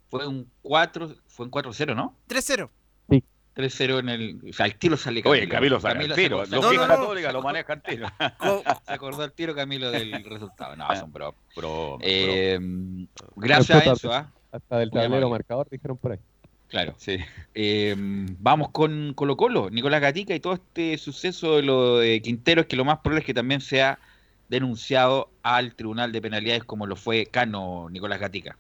Fue 0.10 0.28
un 0.28 0.50
4, 0.64 1.10
fue 1.28 1.46
un 1.46 1.52
4-0, 1.52 1.96
¿no? 1.96 2.14
3-0. 2.28 2.70
3-0 3.56 4.00
en 4.00 4.10
el. 4.10 4.40
O 4.50 4.54
sea, 4.54 4.66
al 4.66 4.76
tiro 4.76 4.98
sale 4.98 5.22
Oye, 5.26 5.48
Camilo 5.48 5.80
sale 5.80 6.06
al 6.06 6.14
tiro. 6.14 6.46
se- 6.46 6.52
Los 6.56 6.66
que 6.68 6.78
se- 6.78 6.88
Católica 6.88 7.32
lo 7.32 7.42
maneja 7.42 7.74
al 7.74 7.82
tiro. 7.82 8.08
Se 8.86 8.94
acordó 8.94 9.24
al 9.24 9.32
tiro 9.32 9.56
Camilo 9.56 9.92
del 9.92 10.24
resultado. 10.26 10.76
No, 10.76 10.94
son 10.96 11.12
bro. 11.12 11.36
Bro, 11.56 11.98
Eh, 12.02 12.60
gracias 13.36 13.72
a 13.72 13.78
Hasta- 13.80 13.94
eso, 13.94 14.14
¿ah? 14.14 14.32
Hasta 14.52 14.78
del 14.80 14.92
tablero 14.92 15.30
marcador, 15.30 15.68
dijeron 15.70 15.98
por 15.98 16.14
ahí. 16.14 16.20
Claro. 16.68 16.96
Eh, 17.54 17.96
vamos 17.98 18.70
con 18.72 19.14
Colo 19.14 19.38
Colo, 19.38 19.70
Nicolás 19.70 20.02
Gatica 20.02 20.34
y 20.36 20.40
todo 20.40 20.54
este 20.54 20.98
suceso 20.98 21.58
de 21.58 21.62
lo 21.64 22.00
de 22.00 22.22
Quinteros, 22.22 22.66
que 22.66 22.76
lo 22.76 22.84
más 22.84 23.00
probable 23.00 23.20
es 23.20 23.26
que 23.26 23.34
también 23.34 23.62
sea 23.62 24.00
denunciado 24.50 25.30
al 25.44 25.76
Tribunal 25.76 26.12
de 26.12 26.22
Penalidades 26.22 26.64
como 26.64 26.86
lo 26.88 26.96
fue 26.96 27.26
Cano 27.28 27.88
Nicolás 27.90 28.20
Gatica. 28.20 28.58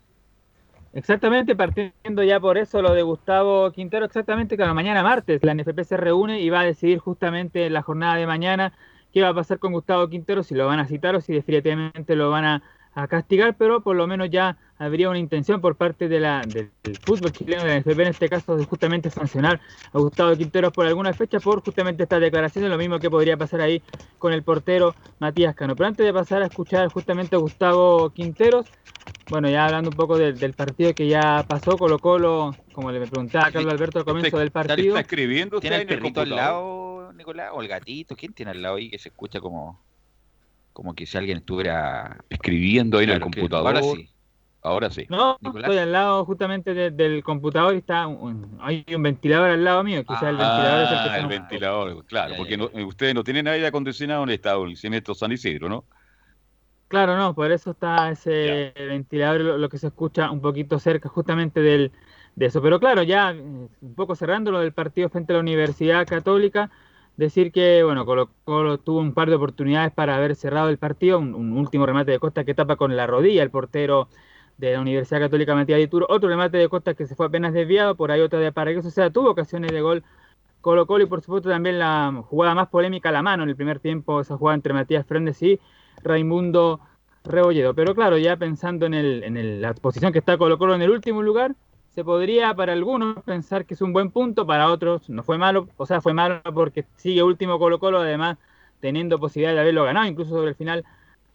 Exactamente, 0.95 1.57
partiendo 1.57 2.23
ya 2.23 2.39
por 2.39 2.57
eso 2.57 2.81
lo 2.81 2.93
de 2.93 3.01
Gustavo 3.01 3.69
Quintero, 3.73 4.05
exactamente 4.05 4.55
que 4.55 4.65
mañana 4.65 5.03
martes 5.03 5.43
la 5.43 5.53
NFP 5.53 5.83
se 5.83 5.97
reúne 5.97 6.39
y 6.39 6.49
va 6.49 6.61
a 6.61 6.63
decidir 6.63 6.99
justamente 6.99 7.65
en 7.65 7.73
la 7.73 7.81
jornada 7.81 8.15
de 8.15 8.25
mañana 8.25 8.71
qué 9.11 9.21
va 9.21 9.27
a 9.29 9.33
pasar 9.33 9.59
con 9.59 9.73
Gustavo 9.73 10.07
Quintero, 10.07 10.41
si 10.41 10.55
lo 10.55 10.65
van 10.67 10.79
a 10.79 10.87
citar 10.87 11.13
o 11.15 11.19
si 11.19 11.33
definitivamente 11.33 12.15
lo 12.15 12.29
van 12.29 12.45
a, 12.45 12.63
a 12.95 13.07
castigar, 13.07 13.55
pero 13.57 13.81
por 13.81 13.95
lo 13.95 14.07
menos 14.07 14.29
ya 14.29 14.57
habría 14.77 15.09
una 15.09 15.19
intención 15.19 15.59
por 15.59 15.75
parte 15.75 16.07
de 16.07 16.19
la, 16.19 16.41
del, 16.47 16.71
del 16.81 16.97
fútbol 16.97 17.31
chileno, 17.31 17.63
de 17.63 17.81
la 17.85 17.91
en 17.91 18.07
este 18.07 18.29
caso, 18.29 18.55
de 18.55 18.65
justamente 18.65 19.09
sancionar 19.09 19.59
a 19.91 19.99
Gustavo 19.99 20.35
Quintero 20.35 20.71
por 20.71 20.85
alguna 20.85 21.13
fecha 21.13 21.39
por 21.39 21.61
justamente 21.61 22.03
estas 22.03 22.21
declaraciones, 22.21 22.69
lo 22.69 22.77
mismo 22.77 22.97
que 22.97 23.09
podría 23.09 23.35
pasar 23.35 23.59
ahí 23.61 23.81
con 24.17 24.31
el 24.31 24.43
portero 24.43 24.95
Matías 25.19 25.55
Cano. 25.55 25.75
Pero 25.75 25.87
antes 25.87 26.05
de 26.05 26.13
pasar 26.13 26.41
a 26.41 26.45
escuchar 26.45 26.89
justamente 26.89 27.35
a 27.35 27.39
Gustavo 27.39 28.09
Quinteros, 28.11 28.65
bueno, 29.29 29.49
ya 29.49 29.65
hablando 29.65 29.89
un 29.89 29.95
poco 29.95 30.17
del, 30.17 30.37
del 30.39 30.53
partido 30.53 30.93
que 30.93 31.07
ya 31.07 31.43
pasó, 31.47 31.77
Colo 31.77 31.99
Colo, 31.99 32.55
como 32.71 32.91
le 32.91 33.01
preguntaba 33.01 33.47
a 33.47 33.51
Carlos 33.51 33.73
Alberto 33.73 33.99
al 33.99 34.05
comienzo 34.05 34.37
del 34.37 34.51
partido. 34.51 34.95
¿Está 34.95 35.01
escribiendo 35.01 35.57
usted 35.57 35.69
¿Tiene 35.69 35.75
el 35.75 35.81
en 35.81 35.89
el 35.89 35.99
perrito 35.99 36.21
al 36.21 36.29
lado, 36.29 37.11
Nicolás? 37.13 37.51
¿O 37.53 37.61
el 37.61 37.67
gatito? 37.67 38.15
¿Quién 38.15 38.33
tiene 38.33 38.51
al 38.51 38.61
lado 38.61 38.75
ahí 38.75 38.89
que 38.89 38.99
se 38.99 39.09
escucha 39.09 39.41
como, 39.41 39.81
como 40.75 40.93
que 40.93 41.05
si 41.05 41.17
alguien 41.17 41.37
estuviera 41.37 42.17
Escribiendo 42.29 42.97
ahí 42.97 43.05
en 43.05 43.11
el 43.11 43.21
computador. 43.21 43.67
Ahora 43.67 43.81
sí. 43.81 44.09
Ahora 44.61 44.89
sí. 44.89 45.05
No, 45.09 45.37
Nicolás. 45.39 45.69
estoy 45.69 45.77
al 45.81 45.91
lado 45.93 46.25
justamente 46.25 46.73
de- 46.73 46.91
del 46.91 47.23
computador 47.23 47.75
y 47.75 47.77
está 47.77 48.07
un- 48.07 48.57
hay 48.59 48.83
un 48.93 49.01
ventilador 49.03 49.51
al 49.51 49.63
lado 49.63 49.83
mío, 49.85 50.03
quizás 50.03 50.23
el 50.23 50.35
ventilador 50.35 50.83
es 50.83 50.91
el 50.91 50.97
que 50.97 51.09
Ah, 51.09 51.17
el 51.19 51.27
ventilador, 51.27 52.05
claro, 52.07 52.31
Ya, 52.31 52.37
porque 52.37 52.57
ya, 52.57 52.57
no- 52.57 52.87
ustedes 52.87 53.15
no 53.15 53.23
tienen 53.23 53.47
aire 53.47 53.67
acondicionado 53.67 54.23
en 54.23 54.29
el 54.29 54.35
establecimiento 54.35 55.15
San 55.15 55.31
Isidro, 55.31 55.69
¿no? 55.69 55.85
Claro, 56.89 57.15
no, 57.17 57.33
por 57.33 57.51
eso 57.51 57.71
está 57.71 58.11
ese 58.11 58.73
ventilador, 58.75 59.41
lo, 59.41 59.57
lo 59.57 59.69
que 59.69 59.77
se 59.77 59.87
escucha 59.87 60.29
un 60.29 60.41
poquito 60.41 60.77
cerca 60.79 61.07
justamente 61.07 61.61
del, 61.61 61.91
de 62.35 62.45
eso. 62.47 62.61
Pero 62.61 62.79
claro, 62.79 63.01
ya 63.03 63.31
eh, 63.31 63.39
un 63.39 63.95
poco 63.95 64.15
cerrando 64.15 64.51
lo 64.51 64.59
del 64.59 64.73
partido 64.73 65.09
frente 65.09 65.31
a 65.31 65.35
la 65.35 65.39
Universidad 65.41 66.05
Católica, 66.05 66.69
decir 67.17 67.51
que, 67.51 67.83
bueno, 67.83 68.05
Colo 68.05 68.29
Colo 68.43 68.77
tuvo 68.79 68.99
un 68.99 69.13
par 69.13 69.29
de 69.29 69.35
oportunidades 69.35 69.93
para 69.93 70.15
haber 70.15 70.35
cerrado 70.35 70.69
el 70.69 70.77
partido, 70.77 71.19
un, 71.19 71.57
último 71.57 71.85
remate 71.85 72.11
de 72.11 72.19
Costa 72.19 72.43
que 72.43 72.53
tapa 72.53 72.75
con 72.75 72.95
la 72.95 73.07
rodilla 73.07 73.43
el 73.43 73.51
portero 73.51 74.09
de 74.57 74.73
la 74.73 74.81
Universidad 74.81 75.19
Católica 75.21 75.55
Matías 75.55 75.79
Dituro, 75.79 76.05
otro 76.09 76.29
remate 76.29 76.57
de 76.57 76.69
Costa 76.69 76.93
que 76.93 77.07
se 77.07 77.15
fue 77.15 77.25
apenas 77.27 77.53
desviado, 77.53 77.95
por 77.95 78.11
ahí 78.11 78.21
otra 78.21 78.39
de 78.39 78.51
Paraguay, 78.51 78.85
o 78.85 78.89
sea, 78.89 79.09
tuvo 79.09 79.29
ocasiones 79.31 79.71
de 79.71 79.81
gol 79.81 80.03
Colo 80.61 80.87
Colo 80.87 81.03
y 81.03 81.07
por 81.07 81.21
supuesto 81.21 81.49
también 81.49 81.79
la 81.79 82.23
jugada 82.27 82.55
más 82.55 82.69
polémica 82.69 83.09
a 83.09 83.11
la 83.11 83.21
mano 83.21 83.43
en 83.43 83.49
el 83.49 83.55
primer 83.55 83.79
tiempo, 83.79 84.21
esa 84.21 84.37
jugada 84.37 84.55
entre 84.55 84.73
Matías 84.73 85.05
Frendes 85.05 85.41
y 85.43 85.59
Raimundo 86.03 86.81
Rebolledo. 87.23 87.73
Pero 87.75 87.93
claro, 87.95 88.17
ya 88.17 88.37
pensando 88.37 88.85
en, 88.85 88.93
el, 88.95 89.23
en 89.23 89.37
el- 89.37 89.61
la 89.61 89.73
posición 89.73 90.11
que 90.11 90.19
está 90.19 90.37
Colo 90.37 90.57
Colo 90.57 90.75
en 90.75 90.81
el 90.81 90.89
último 90.91 91.21
lugar, 91.21 91.55
se 91.95 92.03
podría 92.03 92.53
para 92.53 92.73
algunos 92.73 93.23
pensar 93.23 93.65
que 93.65 93.73
es 93.73 93.81
un 93.81 93.93
buen 93.93 94.11
punto, 94.11 94.45
para 94.45 94.69
otros 94.69 95.09
no 95.09 95.23
fue 95.23 95.37
malo, 95.37 95.69
o 95.77 95.85
sea, 95.85 96.01
fue 96.01 96.13
malo 96.13 96.41
porque 96.53 96.85
sigue 96.97 97.23
último 97.23 97.57
Colo 97.57 97.79
Colo, 97.79 97.99
además 97.99 98.37
teniendo 98.81 99.17
posibilidad 99.17 99.53
de 99.53 99.61
haberlo 99.61 99.85
ganado, 99.85 100.05
incluso 100.05 100.31
sobre 100.31 100.49
el 100.49 100.55
final 100.55 100.83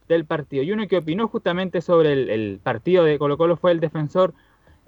del 0.07 0.25
partido. 0.25 0.63
Y 0.63 0.71
uno 0.71 0.87
que 0.87 0.97
opinó 0.97 1.27
justamente 1.27 1.81
sobre 1.81 2.13
el, 2.13 2.29
el 2.29 2.59
partido 2.61 3.03
de 3.03 3.17
Colo 3.17 3.37
Colo 3.37 3.57
fue 3.57 3.71
el 3.71 3.79
defensor 3.79 4.33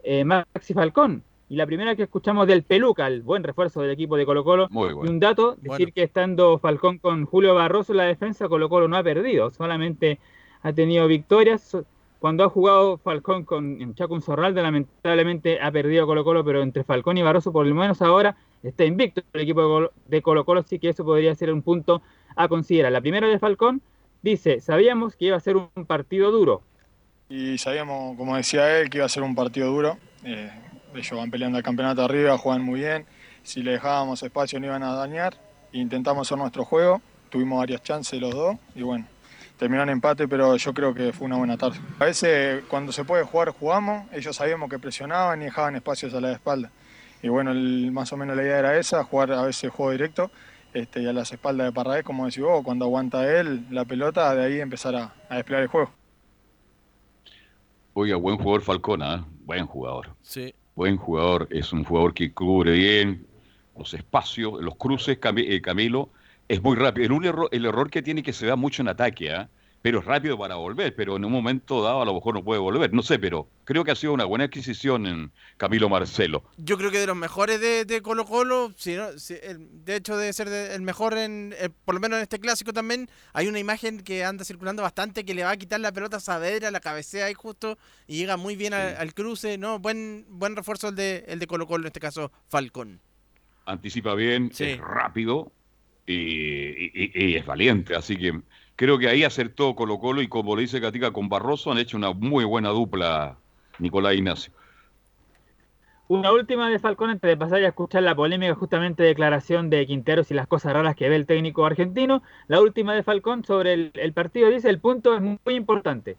eh, 0.03 0.23
Maxi 0.23 0.75
Falcón. 0.75 1.23
Y 1.49 1.55
la 1.55 1.65
primera 1.65 1.95
que 1.95 2.03
escuchamos 2.03 2.47
del 2.47 2.63
Peluca, 2.63 3.07
el 3.07 3.21
buen 3.21 3.43
refuerzo 3.43 3.81
del 3.81 3.91
equipo 3.91 4.15
de 4.15 4.25
Colo 4.25 4.43
Colo. 4.43 4.67
Muy 4.69 4.89
Y 4.89 5.09
un 5.09 5.19
dato, 5.19 5.55
decir 5.59 5.91
que 5.91 6.03
estando 6.03 6.59
Falcón 6.59 6.99
con 6.99 7.25
Julio 7.25 7.55
Barroso 7.55 7.93
en 7.93 7.97
la 7.97 8.05
defensa, 8.05 8.47
Colo 8.47 8.69
Colo 8.69 8.87
no 8.87 8.95
ha 8.95 9.03
perdido, 9.03 9.49
solamente 9.49 10.19
ha 10.61 10.71
tenido 10.71 11.07
victorias. 11.07 11.77
Cuando 12.23 12.45
ha 12.45 12.49
jugado 12.49 12.97
Falcón 12.99 13.43
con 13.43 13.95
Chaco 13.95 14.21
Zorralde, 14.21 14.61
lamentablemente 14.61 15.59
ha 15.61 15.69
perdido 15.73 16.07
Colo 16.07 16.23
Colo, 16.23 16.45
pero 16.45 16.61
entre 16.61 16.85
Falcón 16.85 17.17
y 17.17 17.21
Barroso, 17.21 17.51
por 17.51 17.65
lo 17.65 17.75
menos 17.75 18.01
ahora, 18.01 18.37
está 18.63 18.85
invicto 18.85 19.21
el 19.33 19.41
equipo 19.41 19.59
de 19.59 19.67
Colo- 19.67 19.91
Colo 20.23 20.45
Colo, 20.45 20.59
así 20.61 20.79
que 20.79 20.87
eso 20.87 21.03
podría 21.03 21.35
ser 21.35 21.51
un 21.51 21.61
punto 21.61 22.01
a 22.37 22.47
considerar. 22.47 22.93
La 22.93 23.01
primera 23.01 23.27
de 23.27 23.39
Falcón 23.39 23.81
dice, 24.21 24.61
sabíamos 24.61 25.17
que 25.17 25.25
iba 25.25 25.35
a 25.35 25.41
ser 25.41 25.57
un 25.57 25.67
partido 25.85 26.31
duro, 26.31 26.61
Y 27.27 27.57
sabíamos, 27.57 28.15
como 28.15 28.37
decía 28.37 28.79
él, 28.79 28.89
que 28.89 28.99
iba 28.99 29.05
a 29.05 29.09
ser 29.09 29.23
un 29.23 29.35
partido 29.35 29.69
duro. 29.69 29.97
Eh, 30.23 30.49
ellos 30.95 31.19
van 31.19 31.29
peleando 31.29 31.57
el 31.57 31.63
campeonato 31.65 32.03
arriba, 32.03 32.37
juegan 32.37 32.63
muy 32.63 32.79
bien. 32.79 33.05
Si 33.43 33.61
le 33.61 33.71
dejábamos 33.71 34.23
espacio 34.23 34.61
no 34.61 34.67
iban 34.67 34.83
a 34.83 34.93
dañar. 34.95 35.35
Intentamos 35.73 36.25
hacer 36.25 36.37
nuestro 36.37 36.63
juego. 36.63 37.01
Tuvimos 37.29 37.59
varias 37.59 37.83
chances 37.83 38.21
los 38.21 38.33
dos 38.33 38.55
y 38.75 38.81
bueno, 38.83 39.07
terminó 39.63 39.81
en 39.83 39.89
empate, 39.91 40.27
pero 40.27 40.57
yo 40.57 40.73
creo 40.73 40.93
que 40.93 41.13
fue 41.13 41.25
una 41.25 41.37
buena 41.37 41.55
tarde. 41.57 41.79
A 41.97 42.03
veces 42.03 42.63
cuando 42.67 42.91
se 42.91 43.05
puede 43.05 43.23
jugar 43.23 43.51
jugamos. 43.51 44.11
Ellos 44.11 44.35
sabíamos 44.35 44.69
que 44.69 44.77
presionaban 44.77 45.41
y 45.41 45.45
dejaban 45.45 45.73
espacios 45.77 46.13
a 46.13 46.19
la 46.19 46.33
espalda. 46.33 46.69
Y 47.21 47.29
bueno, 47.29 47.51
el- 47.51 47.89
más 47.93 48.11
o 48.11 48.17
menos 48.17 48.35
la 48.35 48.43
idea 48.43 48.59
era 48.59 48.77
esa, 48.77 49.05
jugar 49.05 49.31
a 49.31 49.43
veces 49.43 49.71
juego 49.71 49.93
directo. 49.93 50.29
Este, 50.73 51.01
y 51.01 51.07
a 51.07 51.13
las 51.13 51.31
espaldas 51.31 51.67
de 51.67 51.71
Parragués, 51.71 52.03
como 52.03 52.25
decís 52.25 52.43
vos, 52.43 52.61
cuando 52.61 52.83
aguanta 52.83 53.25
él 53.39 53.65
la 53.71 53.85
pelota, 53.85 54.35
de 54.35 54.43
ahí 54.45 54.59
empezar 54.59 54.95
a, 54.97 55.13
a 55.29 55.35
desplegar 55.37 55.63
el 55.63 55.69
juego. 55.69 55.91
Oiga, 57.93 58.17
buen 58.17 58.35
jugador 58.35 58.63
Falcón, 58.63 59.01
¿ah? 59.01 59.25
Buen 59.45 59.65
jugador. 59.65 60.09
Sí. 60.23 60.53
Buen 60.75 60.97
jugador. 60.97 61.47
Es 61.51 61.71
un 61.71 61.85
jugador 61.85 62.13
que 62.13 62.33
cubre 62.33 62.73
bien 62.73 63.25
los 63.77 63.93
espacios, 63.93 64.61
los 64.61 64.75
cruces, 64.75 65.17
eh, 65.37 65.61
Camilo. 65.61 66.09
Es 66.47 66.61
muy 66.61 66.75
rápido. 66.75 67.05
El, 67.05 67.11
un 67.13 67.25
error, 67.25 67.49
el 67.51 67.65
error 67.65 67.89
que 67.89 68.01
tiene 68.01 68.21
que 68.23 68.33
se 68.33 68.45
da 68.45 68.55
mucho 68.55 68.81
en 68.81 68.89
ataque, 68.89 69.31
¿ah? 69.31 69.49
Pero 69.81 69.99
es 69.99 70.05
rápido 70.05 70.37
para 70.37 70.55
volver, 70.55 70.95
pero 70.95 71.17
en 71.17 71.25
un 71.25 71.31
momento 71.33 71.83
dado 71.83 72.01
a 72.01 72.05
lo 72.05 72.13
mejor 72.13 72.35
no 72.35 72.41
puede 72.43 72.61
volver. 72.61 72.93
No 72.93 73.01
sé, 73.03 73.19
pero 73.19 73.49
creo 73.65 73.83
que 73.83 73.91
ha 73.91 73.95
sido 73.95 74.13
una 74.13 74.23
buena 74.23 74.45
adquisición 74.45 75.05
en 75.05 75.31
Camilo 75.57 75.89
Marcelo. 75.89 76.41
Yo 76.55 76.77
creo 76.77 76.89
que 76.89 76.99
de 76.99 77.07
los 77.07 77.17
mejores 77.17 77.59
de, 77.59 77.83
de 77.83 78.01
Colo 78.01 78.23
Colo, 78.23 78.71
si 78.77 78.95
no, 78.95 79.17
si- 79.19 79.35
el- 79.43 79.83
de 79.83 79.97
hecho 79.97 80.15
debe 80.15 80.31
ser 80.31 80.49
de- 80.49 80.73
el 80.73 80.83
mejor 80.83 81.17
en, 81.17 81.53
eh, 81.59 81.69
por 81.83 81.95
lo 81.95 81.99
menos 81.99 82.15
en 82.15 82.23
este 82.23 82.39
clásico 82.39 82.71
también, 82.71 83.09
hay 83.33 83.49
una 83.49 83.59
imagen 83.59 83.99
que 83.99 84.23
anda 84.23 84.45
circulando 84.45 84.83
bastante 84.83 85.25
que 85.25 85.33
le 85.33 85.43
va 85.43 85.49
a 85.51 85.57
quitar 85.57 85.81
la 85.81 85.91
pelota 85.91 86.15
a 86.15 86.21
Saavedra, 86.21 86.71
la 86.71 86.79
cabecea 86.79 87.25
ahí 87.25 87.33
justo 87.33 87.77
y 88.07 88.15
llega 88.15 88.37
muy 88.37 88.55
bien 88.55 88.73
al, 88.73 88.95
al 88.95 89.13
cruce, 89.13 89.57
no, 89.57 89.79
buen 89.79 90.25
buen 90.29 90.55
refuerzo 90.55 90.87
el 90.89 90.95
de 90.95 91.25
el 91.27 91.39
de 91.39 91.47
Colo 91.47 91.67
Colo 91.67 91.83
en 91.83 91.87
este 91.87 91.99
caso 91.99 92.31
Falcón. 92.47 93.01
Anticipa 93.65 94.13
bien, 94.15 94.49
Sí. 94.53 94.63
es 94.63 94.77
rápido 94.79 95.51
y, 96.05 96.13
y- 96.13 96.91
y- 96.93 97.25
y 97.33 97.35
es 97.35 97.45
valiente. 97.45 97.95
Así 97.95 98.17
que 98.17 98.41
creo 98.75 98.97
que 98.99 99.07
ahí 99.09 99.23
acertó 99.23 99.75
Colo 99.75 99.99
Colo 99.99 100.21
y 100.21 100.27
como 100.27 100.55
le 100.55 100.63
dice 100.63 100.79
Gatica 100.79 101.11
con 101.11 101.29
Barroso 101.29 101.71
han 101.71 101.77
hecho 101.79 101.97
una 101.97 102.13
muy 102.13 102.45
buena 102.45 102.69
dupla 102.69 103.37
Nicolás 103.79 104.15
Ignacio. 104.15 104.53
Una 106.07 106.31
última 106.31 106.69
de 106.69 106.79
Falcón 106.79 107.09
antes 107.09 107.27
de 107.27 107.35
pasar 107.35 107.61
a 107.61 107.67
escuchar 107.67 108.03
la 108.03 108.15
polémica 108.15 108.55
justamente 108.55 109.03
declaración 109.03 109.69
de 109.69 109.85
Quinteros 109.85 110.31
y 110.31 110.33
las 110.33 110.47
cosas 110.47 110.71
raras 110.71 110.95
que 110.95 111.09
ve 111.09 111.17
el 111.17 111.25
técnico 111.25 111.65
argentino. 111.65 112.23
La 112.47 112.61
última 112.61 112.93
de 112.95 113.03
Falcón 113.03 113.43
sobre 113.43 113.73
el, 113.73 113.91
el 113.95 114.13
partido 114.13 114.49
dice 114.49 114.69
el 114.69 114.79
punto 114.79 115.13
es 115.13 115.21
muy 115.21 115.55
importante. 115.55 116.15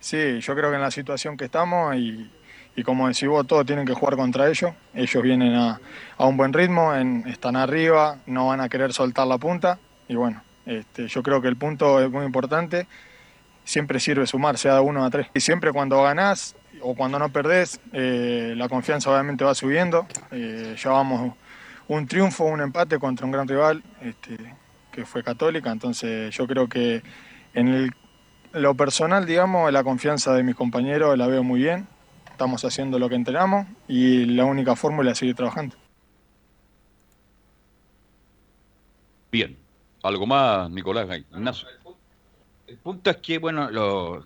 Sí, 0.00 0.40
yo 0.40 0.54
creo 0.54 0.70
que 0.70 0.76
en 0.76 0.82
la 0.82 0.90
situación 0.90 1.36
que 1.36 1.46
estamos 1.46 1.94
y, 1.96 2.30
y 2.78 2.84
como 2.84 3.08
decís 3.08 3.28
vos, 3.28 3.44
todos 3.44 3.66
tienen 3.66 3.84
que 3.84 3.92
jugar 3.92 4.14
contra 4.14 4.48
ellos. 4.48 4.70
Ellos 4.94 5.20
vienen 5.20 5.52
a, 5.52 5.80
a 6.16 6.26
un 6.26 6.36
buen 6.36 6.52
ritmo, 6.52 6.94
están 7.26 7.56
arriba, 7.56 8.18
no 8.26 8.46
van 8.46 8.60
a 8.60 8.68
querer 8.68 8.92
soltar 8.92 9.26
la 9.26 9.36
punta. 9.36 9.80
Y 10.06 10.14
bueno, 10.14 10.44
este, 10.64 11.08
yo 11.08 11.24
creo 11.24 11.42
que 11.42 11.48
el 11.48 11.56
punto 11.56 12.00
es 12.00 12.08
muy 12.08 12.24
importante. 12.24 12.86
Siempre 13.64 13.98
sirve 13.98 14.28
sumar, 14.28 14.58
sea 14.58 14.74
de 14.74 14.80
uno 14.80 15.04
a 15.04 15.10
tres. 15.10 15.26
Y 15.34 15.40
siempre 15.40 15.72
cuando 15.72 16.00
ganás 16.04 16.54
o 16.80 16.94
cuando 16.94 17.18
no 17.18 17.30
perdés, 17.30 17.80
eh, 17.92 18.54
la 18.56 18.68
confianza 18.68 19.10
obviamente 19.10 19.42
va 19.42 19.56
subiendo. 19.56 20.06
Eh, 20.30 20.76
llevamos 20.80 21.34
un 21.88 22.06
triunfo, 22.06 22.44
un 22.44 22.60
empate 22.60 23.00
contra 23.00 23.26
un 23.26 23.32
gran 23.32 23.48
rival, 23.48 23.82
este, 24.02 24.36
que 24.92 25.04
fue 25.04 25.24
Católica. 25.24 25.72
Entonces 25.72 26.32
yo 26.32 26.46
creo 26.46 26.68
que 26.68 27.02
en 27.54 27.90
lo 28.52 28.74
personal, 28.76 29.26
digamos, 29.26 29.72
la 29.72 29.82
confianza 29.82 30.32
de 30.32 30.44
mis 30.44 30.54
compañeros 30.54 31.18
la 31.18 31.26
veo 31.26 31.42
muy 31.42 31.58
bien. 31.58 31.88
Estamos 32.38 32.64
haciendo 32.64 33.00
lo 33.00 33.08
que 33.08 33.16
entrenamos 33.16 33.66
y 33.88 34.24
la 34.24 34.44
única 34.44 34.76
fórmula 34.76 35.10
es 35.10 35.18
seguir 35.18 35.34
trabajando. 35.34 35.74
Bien. 39.32 39.56
¿Algo 40.04 40.24
más, 40.24 40.70
Nicolás 40.70 41.08
Ignacio? 41.32 41.66
El 42.68 42.76
punto 42.76 43.10
es 43.10 43.16
que, 43.16 43.38
bueno, 43.38 43.72
lo 43.72 44.24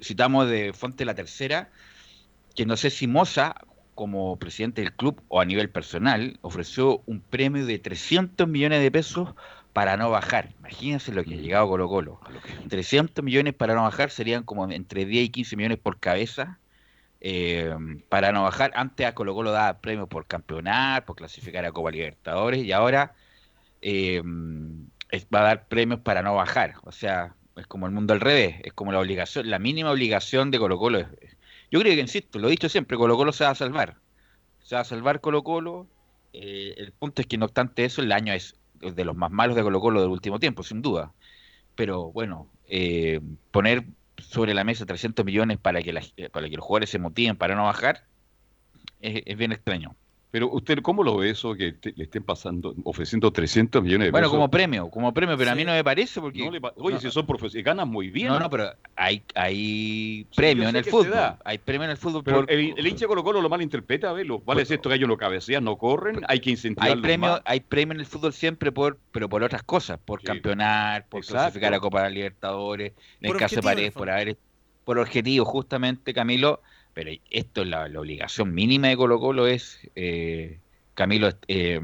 citamos 0.00 0.48
de 0.48 0.72
Fuente 0.72 1.04
la 1.04 1.16
Tercera, 1.16 1.70
que 2.54 2.64
no 2.66 2.76
sé 2.76 2.90
si 2.90 3.08
Moza, 3.08 3.56
como 3.96 4.36
presidente 4.36 4.82
del 4.82 4.92
club 4.92 5.20
o 5.26 5.40
a 5.40 5.44
nivel 5.44 5.70
personal, 5.70 6.38
ofreció 6.40 7.02
un 7.06 7.20
premio 7.20 7.66
de 7.66 7.80
300 7.80 8.46
millones 8.46 8.80
de 8.80 8.92
pesos 8.92 9.34
para 9.72 9.96
no 9.96 10.08
bajar. 10.08 10.50
Imagínense 10.60 11.10
lo 11.10 11.24
que 11.24 11.34
ha 11.34 11.38
llegado 11.38 11.66
Colo 11.66 11.88
Colo. 11.88 12.20
300 12.68 13.24
millones 13.24 13.54
para 13.54 13.74
no 13.74 13.82
bajar 13.82 14.10
serían 14.10 14.44
como 14.44 14.70
entre 14.70 15.04
10 15.04 15.24
y 15.24 15.28
15 15.30 15.56
millones 15.56 15.78
por 15.78 15.98
cabeza. 15.98 16.59
Eh, 17.20 17.74
para 18.08 18.32
no 18.32 18.42
bajar, 18.44 18.72
antes 18.74 19.06
a 19.06 19.14
Colo 19.14 19.34
Colo 19.34 19.52
daba 19.52 19.80
premios 19.80 20.08
por 20.08 20.26
campeonar, 20.26 21.04
por 21.04 21.16
clasificar 21.16 21.64
a 21.64 21.72
Copa 21.72 21.90
Libertadores, 21.90 22.64
y 22.64 22.72
ahora 22.72 23.14
es- 25.10 25.26
va 25.34 25.40
a 25.40 25.44
dar 25.44 25.68
premios 25.68 26.00
para 26.00 26.22
no 26.22 26.34
bajar. 26.34 26.74
O 26.84 26.92
sea, 26.92 27.34
es 27.56 27.66
como 27.66 27.86
el 27.86 27.92
mundo 27.92 28.12
al 28.14 28.20
revés, 28.20 28.56
es 28.64 28.72
como 28.72 28.92
la 28.92 29.00
obligación, 29.00 29.50
la 29.50 29.58
mínima 29.58 29.90
obligación 29.90 30.50
de 30.50 30.58
Colo 30.58 30.78
Colo. 30.78 31.00
Yo 31.70 31.80
creo 31.80 31.94
que, 31.94 32.00
insisto, 32.00 32.38
lo 32.38 32.48
he 32.48 32.50
dicho 32.52 32.68
siempre, 32.68 32.96
Colo 32.96 33.16
Colo 33.16 33.32
se 33.32 33.44
va 33.44 33.50
a 33.50 33.54
salvar. 33.54 33.96
Se 34.62 34.74
va 34.74 34.82
a 34.82 34.84
salvar 34.84 35.20
Colo 35.20 35.42
Colo. 35.42 35.86
eh, 36.32 36.74
el 36.78 36.92
punto 36.92 37.22
es 37.22 37.26
que 37.26 37.36
no 37.38 37.46
obstante 37.46 37.84
eso, 37.84 38.02
el 38.02 38.12
año 38.12 38.32
es 38.32 38.54
de 38.74 39.04
los 39.04 39.16
más 39.16 39.30
malos 39.32 39.56
de 39.56 39.62
Colo 39.62 39.80
Colo 39.80 40.00
del 40.00 40.10
último 40.10 40.38
tiempo, 40.38 40.62
sin 40.62 40.80
duda. 40.82 41.12
Pero 41.74 42.12
bueno, 42.12 42.48
eh, 42.68 43.20
poner 43.50 43.84
sobre 44.20 44.54
la 44.54 44.64
mesa 44.64 44.86
300 44.86 45.24
millones 45.24 45.58
para 45.58 45.82
que, 45.82 45.92
la- 45.92 46.02
para 46.32 46.48
que 46.50 46.56
los 46.56 46.64
jugadores 46.64 46.90
se 46.90 46.98
motiven 46.98 47.36
para 47.36 47.54
no 47.56 47.64
bajar 47.64 48.08
es, 49.00 49.22
es 49.26 49.36
bien 49.38 49.52
extraño. 49.52 49.96
Pero 50.32 50.48
usted, 50.52 50.78
¿cómo 50.80 51.02
lo 51.02 51.16
ve 51.16 51.30
eso 51.30 51.54
que 51.56 51.72
te- 51.72 51.92
le 51.96 52.04
estén 52.04 52.22
pasando, 52.22 52.72
ofreciendo 52.84 53.32
300 53.32 53.82
millones 53.82 54.06
de 54.06 54.10
Bueno, 54.12 54.26
pesos? 54.28 54.36
como 54.36 54.48
premio, 54.48 54.88
como 54.88 55.12
premio, 55.12 55.36
pero 55.36 55.50
a 55.50 55.54
mí 55.56 55.64
no 55.64 55.72
me 55.72 55.82
parece 55.82 56.20
porque... 56.20 56.44
No 56.44 56.52
le 56.52 56.60
pa- 56.60 56.72
Oye, 56.76 56.94
no- 56.94 57.00
si 57.00 57.10
son 57.10 57.26
profesionales, 57.26 57.64
ganan 57.64 57.88
muy 57.88 58.10
bien. 58.10 58.28
No, 58.28 58.38
no, 58.38 58.48
pero 58.48 58.70
hay, 58.94 59.24
hay 59.34 60.26
premio 60.36 60.68
en 60.68 60.76
el 60.76 60.84
fútbol. 60.84 61.34
Hay 61.44 61.58
premio 61.58 61.84
en 61.84 61.90
el 61.90 61.96
fútbol. 61.96 62.22
Pero 62.22 62.42
por- 62.42 62.50
el, 62.52 62.74
el 62.76 62.86
hincha 62.86 63.00
de 63.00 63.08
Colo 63.08 63.24
Colo 63.24 63.42
lo 63.42 63.48
malinterpreta, 63.48 64.12
¿ves? 64.12 64.26
Vale 64.28 64.40
Bueno. 64.44 64.60
es 64.60 64.70
esto 64.70 64.88
que 64.88 64.94
ellos 64.94 65.08
no 65.08 65.16
cabecean, 65.16 65.64
no 65.64 65.76
corren, 65.76 66.20
hay 66.28 66.38
que 66.38 66.50
hay 66.50 66.54
incentivarlos 66.54 67.00
premio, 67.02 67.28
más. 67.30 67.42
hay 67.44 67.60
premio 67.60 67.94
en 67.94 68.00
el 68.00 68.06
fútbol 68.06 68.32
siempre 68.32 68.70
por, 68.70 68.98
pero 69.10 69.28
por 69.28 69.42
otras 69.42 69.64
cosas, 69.64 69.98
por 69.98 70.20
Sí. 70.20 70.26
campeonar, 70.26 71.06
por 71.08 71.22
Exacto. 71.22 71.40
clasificar 71.42 71.74
a 71.74 71.80
Copa 71.80 72.08
Libertadores, 72.08 72.92
en 73.20 73.26
Por 73.26 73.36
el 73.36 73.40
caso 73.40 73.56
de 73.56 73.62
Paredes, 73.62 73.92
por 73.92 74.08
haber 74.10 74.36
por 74.84 74.98
objetivo, 74.98 75.44
justamente, 75.44 76.14
Camilo, 76.14 76.60
pero 76.94 77.10
esto 77.30 77.62
es 77.62 77.68
la, 77.68 77.88
la 77.88 78.00
obligación 78.00 78.52
mínima 78.54 78.88
de 78.88 78.96
Colo 78.96 79.18
Colo 79.20 79.46
es 79.46 79.78
eh, 79.94 80.58
Camilo 80.94 81.30
eh, 81.48 81.80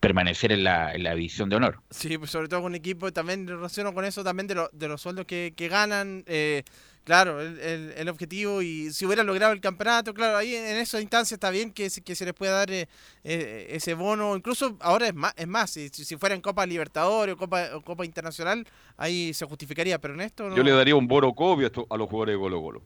permanecer 0.00 0.50
en 0.52 0.64
la, 0.64 0.94
en 0.94 1.04
la 1.04 1.14
división 1.14 1.48
de 1.48 1.56
honor. 1.56 1.80
Sí, 1.90 2.18
pues 2.18 2.30
sobre 2.30 2.48
todo 2.48 2.60
con 2.62 2.72
un 2.72 2.76
equipo, 2.76 3.12
también 3.12 3.46
relaciono 3.46 3.94
con 3.94 4.04
eso 4.04 4.24
también 4.24 4.48
de, 4.48 4.56
lo- 4.56 4.70
de 4.72 4.88
los 4.88 5.00
sueldos 5.00 5.26
que, 5.26 5.54
que 5.56 5.68
ganan. 5.68 6.24
eh, 6.26 6.64
claro, 7.04 7.40
el, 7.40 7.58
el- 7.60 7.92
el 7.96 8.08
objetivo 8.08 8.62
y 8.62 8.90
si 8.92 9.06
hubieran 9.06 9.26
logrado 9.28 9.52
el 9.52 9.60
campeonato, 9.60 10.12
claro, 10.12 10.36
ahí 10.36 10.56
en 10.56 10.76
esa 10.76 11.00
instancia 11.00 11.36
está 11.36 11.50
bien 11.50 11.70
que, 11.70 11.88
se- 11.88 12.02
que 12.02 12.16
se 12.16 12.24
les 12.24 12.34
pueda 12.34 12.50
dar 12.52 12.70
eh, 12.72 12.88
eh, 13.22 13.68
ese 13.70 13.94
bono. 13.94 14.34
Incluso 14.36 14.76
ahora 14.80 15.06
es 15.06 15.14
más, 15.14 15.34
es 15.36 15.46
más 15.46 15.70
si, 15.70 15.88
si 15.90 16.16
fuera 16.16 16.34
en 16.34 16.40
Copa 16.40 16.66
Libertadores 16.66 17.34
o 17.34 17.38
Copa, 17.38 17.68
o 17.74 17.80
Copa 17.82 18.04
Internacional, 18.04 18.66
ahí 18.96 19.32
se 19.34 19.46
justificaría, 19.46 20.00
pero 20.00 20.14
en 20.14 20.22
esto 20.22 20.48
no. 20.48 20.56
Yo 20.56 20.64
le 20.64 20.72
daría 20.72 20.96
un 20.96 21.06
bono 21.06 21.32
COVID 21.32 21.66
a, 21.90 21.96
los 21.96 22.08
jugadores 22.08 22.34
de 22.34 22.40
Colo 22.40 22.60
Colo. 22.60 22.82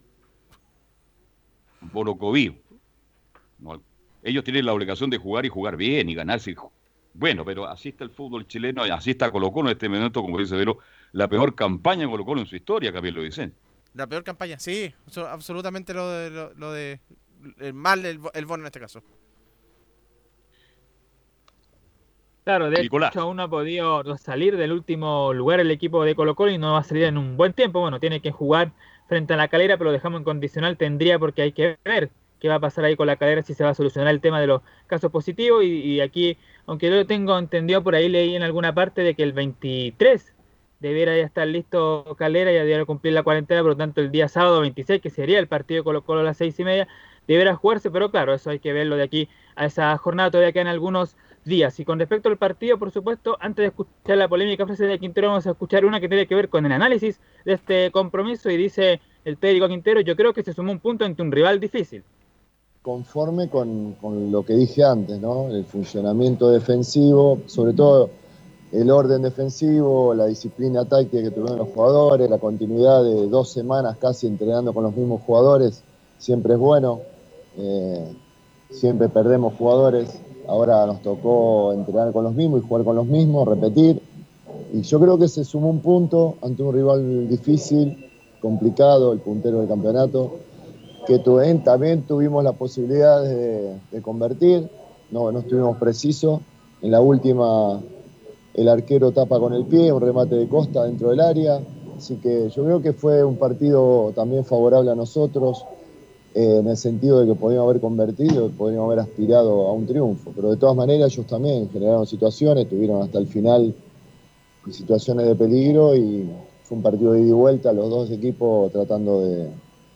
No, 3.59 3.83
ellos 4.23 4.45
tienen 4.45 4.67
la 4.67 4.73
obligación 4.73 5.11
de 5.11 5.19
jugar 5.19 5.47
y 5.47 5.49
jugar 5.49 5.77
bien 5.77 6.09
y 6.09 6.15
ganarse. 6.15 6.55
Bueno, 7.15 7.45
pero 7.45 7.67
así 7.67 7.89
está 7.91 8.05
el 8.05 8.11
fútbol 8.11 8.47
chileno, 8.47 8.87
y 8.87 8.91
así 8.91 9.11
está 9.11 9.31
Colo 9.31 9.51
Colo 9.51 9.71
en 9.71 9.77
este 9.77 9.89
momento, 9.89 10.21
como 10.21 10.39
dice 10.39 10.55
Vero, 10.57 10.79
la 11.13 11.29
peor 11.29 11.55
campaña 11.55 12.03
de 12.03 12.11
Colo 12.11 12.25
Colo 12.25 12.41
en 12.43 12.47
su 12.47 12.57
historia, 12.57 12.93
Camilo 12.93 13.23
Vicente. 13.23 13.57
La 13.95 14.07
peor 14.07 14.23
campaña, 14.23 14.59
sí, 14.59 14.93
so- 15.07 15.27
absolutamente 15.27 15.95
lo 15.95 16.11
de, 16.11 16.31
lo, 16.31 16.53
lo 16.55 16.73
de 16.73 17.01
el 17.59 17.73
mal 17.73 18.05
el, 18.05 18.21
el 18.35 18.45
bono 18.47 18.65
en 18.65 18.67
este 18.67 18.81
caso. 18.81 19.03
Claro, 22.45 22.71
de 22.71 22.83
Nicolás. 22.83 23.11
hecho 23.11 23.23
aún 23.23 23.39
no 23.39 23.45
ha 23.45 23.49
podido 23.51 24.05
salir 24.19 24.57
del 24.57 24.73
último 24.73 25.33
lugar 25.33 25.59
el 25.59 25.71
equipo 25.71 26.05
de 26.05 26.15
Colo 26.15 26.37
Colo 26.37 26.53
y 26.53 26.59
no 26.59 26.75
va 26.75 26.79
a 26.81 26.85
salir 26.85 27.05
en 27.05 27.19
un 27.19 27.37
buen 27.37 27.53
tiempo. 27.53 27.81
Bueno, 27.81 27.99
tiene 27.99 28.21
que 28.21 28.31
jugar 28.31 28.73
frente 29.09 29.35
a 29.35 29.37
la 29.37 29.49
calera, 29.49 29.77
pero 29.77 29.91
lo 29.91 29.93
dejamos 29.93 30.19
en 30.21 30.25
condicional. 30.25 30.77
Tendría 30.77 31.19
porque 31.19 31.43
hay 31.43 31.53
que 31.53 31.79
ver 31.85 32.11
qué 32.41 32.49
va 32.49 32.57
a 32.57 32.61
pasar 32.61 32.85
ahí 32.85 32.97
con 32.97 33.07
la 33.07 33.17
calera, 33.17 33.43
si 33.43 33.55
se 33.55 33.65
va 33.65 33.71
a 33.71 33.75
solucionar 33.75 34.13
el 34.13 34.21
tema 34.21 34.41
de 34.41 34.47
los 34.47 34.63
casos 34.87 35.11
positivos. 35.11 35.65
Y, 35.65 35.69
y 35.69 36.01
aquí, 36.01 36.39
aunque 36.67 36.89
yo 36.91 36.97
lo 36.97 37.07
tengo 37.07 37.39
entendido, 37.39 37.83
por 37.83 37.95
ahí 37.95 38.09
leí 38.09 38.37
en 38.37 38.43
alguna 38.43 38.75
parte 38.75 39.03
de 39.03 39.15
que 39.15 39.23
el 39.23 39.33
23 39.33 40.35
debiera 40.81 41.17
ya 41.17 41.25
estar 41.25 41.47
listo 41.47 42.17
Calera, 42.19 42.53
ya 42.53 42.61
debiera 42.61 42.85
cumplir 42.85 43.15
la 43.15 43.23
cuarentena, 43.23 43.63
por 43.63 43.73
lo 43.73 43.77
tanto 43.77 44.01
el 44.01 44.11
día 44.11 44.29
sábado 44.29 44.61
26, 44.61 45.01
que 45.01 45.11
sería 45.11 45.39
el 45.39 45.49
partido 45.49 45.81
de 45.81 45.85
Colo 45.85 46.03
Colo 46.03 46.21
a 46.21 46.25
las 46.25 46.37
seis 46.37 46.59
y 46.61 46.65
media, 46.65 46.89
deberá 47.27 47.55
jugarse, 47.55 47.91
pero 47.91 48.11
claro, 48.11 48.35
eso 48.35 48.51
hay 48.51 48.59
que 48.59 48.73
verlo 48.73 48.97
de 48.97 49.05
aquí 49.05 49.29
a 49.55 49.67
esa 49.67 49.97
jornada, 49.97 50.31
todavía 50.31 50.53
quedan 50.53 50.67
algunos 50.69 51.17
días. 51.47 51.81
Y 51.81 51.85
con 51.85 51.99
respecto 51.99 52.29
al 52.29 52.37
partido, 52.37 52.79
por 52.79 52.91
supuesto, 52.91 53.37
antes 53.41 53.63
de 53.63 53.69
escuchar 53.69 54.19
la 54.19 54.29
polémica 54.29 54.67
frase 54.67 54.85
de 54.85 54.99
Quintero, 54.99 55.29
vamos 55.29 55.47
a 55.47 55.53
escuchar 55.53 55.87
una 55.87 56.01
que 56.01 56.09
tiene 56.09 56.27
que 56.27 56.35
ver 56.35 56.51
con 56.51 56.67
el 56.67 56.73
análisis 56.73 57.21
de 57.45 57.55
este 57.55 57.91
compromiso 57.91 58.51
y 58.51 58.57
dice 58.57 59.01
el 59.25 59.39
técnico 59.39 59.69
Quintero, 59.69 60.01
yo 60.01 60.17
creo 60.17 60.35
que 60.35 60.43
se 60.43 60.53
sumó 60.53 60.73
un 60.73 60.81
punto 60.81 61.05
ante 61.05 61.23
un 61.23 61.33
rival 61.33 61.59
difícil. 61.59 62.05
conforme 62.83 63.49
con, 63.49 63.97
lo 64.31 64.45
que 64.45 64.55
dije 64.55 64.85
antes, 64.85 65.21
¿no? 65.21 65.49
El 65.49 65.65
funcionamiento 65.65 66.51
defensivo, 66.51 67.41
sobre 67.47 67.73
todo 67.73 68.11
el 68.71 68.91
orden 68.91 69.23
defensivo, 69.23 70.15
la 70.15 70.27
disciplina 70.27 70.85
táctica 70.85 71.23
que 71.23 71.31
tuvieron 71.31 71.59
los 71.59 71.69
jugadores, 71.69 72.29
la 72.29 72.39
continuidad 72.39 73.03
de 73.03 73.27
dos 73.29 73.51
semanas 73.51 73.97
casi 73.97 74.27
entrenando 74.27 74.73
con 74.73 74.85
los 74.85 74.95
mismos 74.95 75.23
jugadores, 75.23 75.83
siempre 76.19 76.55
es 76.55 76.59
bueno. 76.61 77.01
Eh, 77.57 78.15
siempre 78.71 79.09
perdemos 79.09 79.55
jugadores, 79.55 80.21
ahora 80.49 80.87
nos 80.87 81.03
tocó 81.03 81.73
entrenar 81.73 82.13
con 82.13 82.25
los 82.25 82.35
mismos 82.35 82.63
y 82.63 82.67
jugar 82.67 82.85
con 82.85 82.97
los 82.97 83.07
mismos, 83.07 83.49
repetir. 83.49 84.01
Y 84.73 84.83
yo 84.83 85.01
creo 85.01 85.19
que 85.19 85.29
se 85.29 85.45
sumó 85.45 85.71
un 85.71 85.81
punto 85.81 86.37
ante 86.43 86.63
un 86.63 86.75
rival 86.75 87.29
difícil, 87.29 88.11
complicado, 88.41 89.13
el 89.13 89.21
puntero 89.21 89.59
del 89.59 89.69
campeonato 89.69 90.33
que 91.07 91.21
también 91.65 92.03
tuvimos 92.03 92.43
la 92.43 92.53
posibilidad 92.53 93.23
de, 93.23 93.77
de 93.93 94.03
convertir, 94.03 94.69
no, 95.11 95.31
no 95.31 95.39
estuvimos 95.39 95.77
precisos. 95.79 96.41
En 96.83 96.91
la 96.91 97.01
última, 97.01 97.81
el 98.55 98.69
arquero 98.69 99.13
tapa 99.13 99.39
con 99.39 99.55
el 99.55 99.65
pie, 99.65 99.93
un 99.93 100.01
remate 100.01 100.35
de 100.35 100.49
costa 100.49 100.85
dentro 100.85 101.11
del 101.11 101.21
área. 101.21 101.61
Así 101.97 102.17
que 102.17 102.51
yo 102.51 102.65
creo 102.65 102.83
que 102.83 102.93
fue 102.93 103.25
un 103.25 103.37
partido 103.37 104.13
también 104.15 104.45
favorable 104.45 104.91
a 104.91 104.95
nosotros, 104.95 105.65
eh, 106.37 106.59
en 106.59 106.69
el 106.69 106.77
sentido 106.77 107.21
de 107.21 107.33
que 107.33 107.35
podíamos 107.35 107.71
haber 107.71 107.81
convertido, 107.81 108.51
podríamos 108.51 108.93
haber 108.93 108.99
aspirado 108.99 109.69
a 109.69 109.73
un 109.73 109.87
triunfo. 109.87 110.33
Pero 110.37 110.51
de 110.51 110.59
todas 110.59 110.77
maneras, 110.77 111.11
ellos 111.11 111.27
también 111.27 111.71
generaron 111.71 112.07
situaciones, 112.07 112.69
tuvieron 112.69 113.01
hasta 113.01 113.19
el 113.19 113.27
final 113.27 113.75
situaciones 114.71 115.25
de 115.25 115.35
peligro 115.35 115.97
y 115.97 116.29
fue 116.65 116.77
un 116.77 116.83
partido 116.83 117.13
de 117.13 117.23
ida 117.23 117.29
y 117.29 117.33
vuelta, 117.33 117.73
los 117.73 117.89
dos 117.89 118.11
equipos 118.11 118.71
tratando 118.71 119.25
de, 119.25 119.51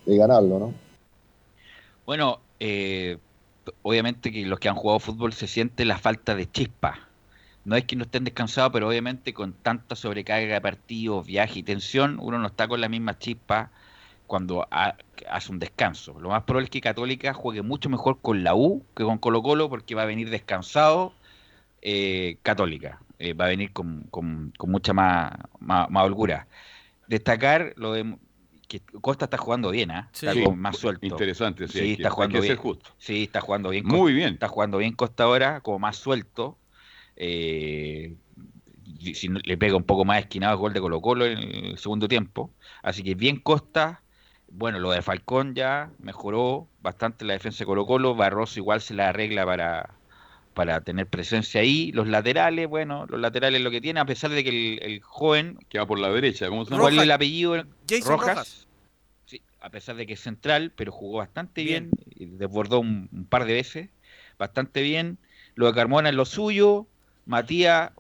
de 0.07 0.16
ganarlo, 0.16 0.59
¿no? 0.59 0.74
Bueno, 2.07 2.38
eh, 2.59 3.18
obviamente 3.82 4.32
que 4.32 4.47
los 4.47 4.59
que 4.61 4.70
han 4.70 4.76
jugado 4.76 4.99
fútbol 4.99 5.34
se 5.34 5.47
siente 5.47 5.84
la 5.84 5.99
falta 5.99 6.34
de 6.34 6.51
chispa. 6.51 7.01
No 7.66 7.76
es 7.76 7.84
que 7.84 7.97
no 7.97 8.05
estén 8.05 8.24
descansados, 8.24 8.72
pero 8.72 8.88
obviamente 8.88 9.34
con 9.34 9.53
tanta 9.53 9.95
sobrecarga 9.95 10.55
de 10.55 10.61
partidos, 10.62 11.26
viaje 11.26 11.59
y 11.59 11.62
tensión, 11.62 12.18
uno 12.18 12.38
no 12.38 12.47
está 12.47 12.66
con 12.66 12.80
la 12.80 12.88
misma 12.88 13.18
chispa 13.18 13.70
cuando 14.31 14.64
ha- 14.70 14.95
hace 15.28 15.51
un 15.51 15.59
descanso. 15.59 16.20
Lo 16.20 16.28
más 16.28 16.45
probable 16.45 16.66
es 16.66 16.70
que 16.70 16.81
Católica 16.81 17.35
juegue 17.35 17.62
mucho 17.62 17.89
mejor 17.89 18.20
con 18.22 18.45
la 18.45 18.55
U 18.55 18.85
que 18.95 19.03
con 19.03 19.18
Colo 19.18 19.43
Colo 19.43 19.68
porque 19.68 19.97
va 19.97 20.03
a 20.03 20.07
venir 20.07 20.31
descansado 20.31 21.12
eh, 21.83 22.37
Católica. 22.45 23.01
Eh, 23.18 23.33
va 23.35 23.47
a 23.47 23.49
venir 23.49 23.72
con, 23.72 24.05
con- 24.12 24.53
con 24.57 24.70
mucha 24.70 24.93
más, 24.93 25.33
más, 25.59 25.91
más 25.91 26.05
holgura. 26.05 26.47
Destacar 27.09 27.72
lo 27.76 27.93
de 27.93 28.16
que 28.68 28.78
Costa 29.01 29.24
está 29.24 29.37
jugando 29.37 29.72
bien, 29.72 29.91
¿ah? 29.91 30.09
Sí. 30.12 30.26
está 30.26 30.39
Sí, 30.39 30.45
como 30.45 30.57
más 30.57 30.76
suelto. 30.78 31.05
interesante, 31.07 31.66
sí, 31.66 31.72
sí, 31.72 31.78
hay 31.81 31.87
que- 31.87 31.93
está 31.95 32.09
hay 32.11 32.14
jugando 32.14 32.35
que 32.35 32.41
bien. 32.43 32.53
ser 32.55 32.62
justo. 32.62 32.91
Sí, 32.99 33.22
está 33.24 33.41
jugando 33.41 33.70
bien. 33.70 33.85
Muy 33.85 33.99
Costa- 33.99 34.14
bien. 34.14 34.33
Está 34.35 34.47
jugando 34.49 34.78
bien 34.78 34.93
Costa 34.93 35.24
ahora, 35.24 35.61
como 35.61 35.81
más 35.81 35.97
suelto. 35.97 36.57
Eh, 37.16 38.14
si 39.14 39.28
no- 39.28 39.41
le 39.43 39.57
pega 39.59 39.74
un 39.76 39.83
poco 39.83 40.05
más 40.05 40.20
esquinado 40.20 40.53
el 40.53 40.59
gol 40.61 40.72
de 40.72 40.81
Colo 40.81 41.01
Colo 41.01 41.26
en 41.26 41.39
el 41.39 41.78
segundo 41.78 42.07
tiempo. 42.07 42.53
Así 42.83 43.03
que 43.03 43.16
bien 43.16 43.41
Costa. 43.41 44.03
Bueno, 44.51 44.78
lo 44.78 44.90
de 44.90 45.01
Falcón 45.01 45.55
ya 45.55 45.90
mejoró 46.01 46.66
bastante 46.82 47.24
la 47.24 47.34
defensa 47.34 47.61
de 47.61 47.66
Colo 47.66 47.86
Colo. 47.86 48.14
Barroso 48.14 48.59
igual 48.59 48.80
se 48.80 48.94
la 48.94 49.09
arregla 49.09 49.46
para, 49.46 49.94
para 50.55 50.80
tener 50.80 51.07
presencia 51.07 51.61
ahí. 51.61 51.92
Los 51.92 52.09
laterales, 52.09 52.68
bueno, 52.68 53.07
los 53.09 53.20
laterales 53.20 53.62
lo 53.62 53.70
que 53.70 53.80
tiene, 53.80 54.01
a 54.01 54.05
pesar 54.05 54.30
de 54.30 54.42
que 54.42 54.51
el, 54.51 54.82
el 54.82 55.01
joven... 55.03 55.59
Que 55.68 55.78
va 55.78 55.86
por 55.86 55.98
la 55.98 56.11
derecha, 56.11 56.48
¿cómo 56.48 56.64
se 56.64 56.72
llama? 56.72 56.82
¿Cuál 56.82 56.96
es 56.96 57.03
el 57.03 57.11
apellido? 57.12 57.64
Jason 57.88 58.18
Rojas. 58.18 58.66
Sí, 59.26 59.40
a 59.61 59.70
pesar 59.70 59.94
de 59.94 60.07
que 60.07 60.14
es 60.14 60.20
central, 60.20 60.72
pero 60.74 60.90
jugó 60.90 61.18
bastante 61.18 61.62
bien, 61.62 61.92
y 62.16 62.26
desbordó 62.26 62.80
un, 62.80 63.09
un 63.12 63.24
par 63.26 63.44
de 63.44 63.53
veces, 63.53 63.88
bastante 64.36 64.82
bien. 64.82 65.18
Lo 65.55 65.66
de 65.66 65.74
Carmona 65.74 66.09
es 66.09 66.16
lo 66.16 66.24
suyo, 66.24 66.88
Matías, 67.26 67.92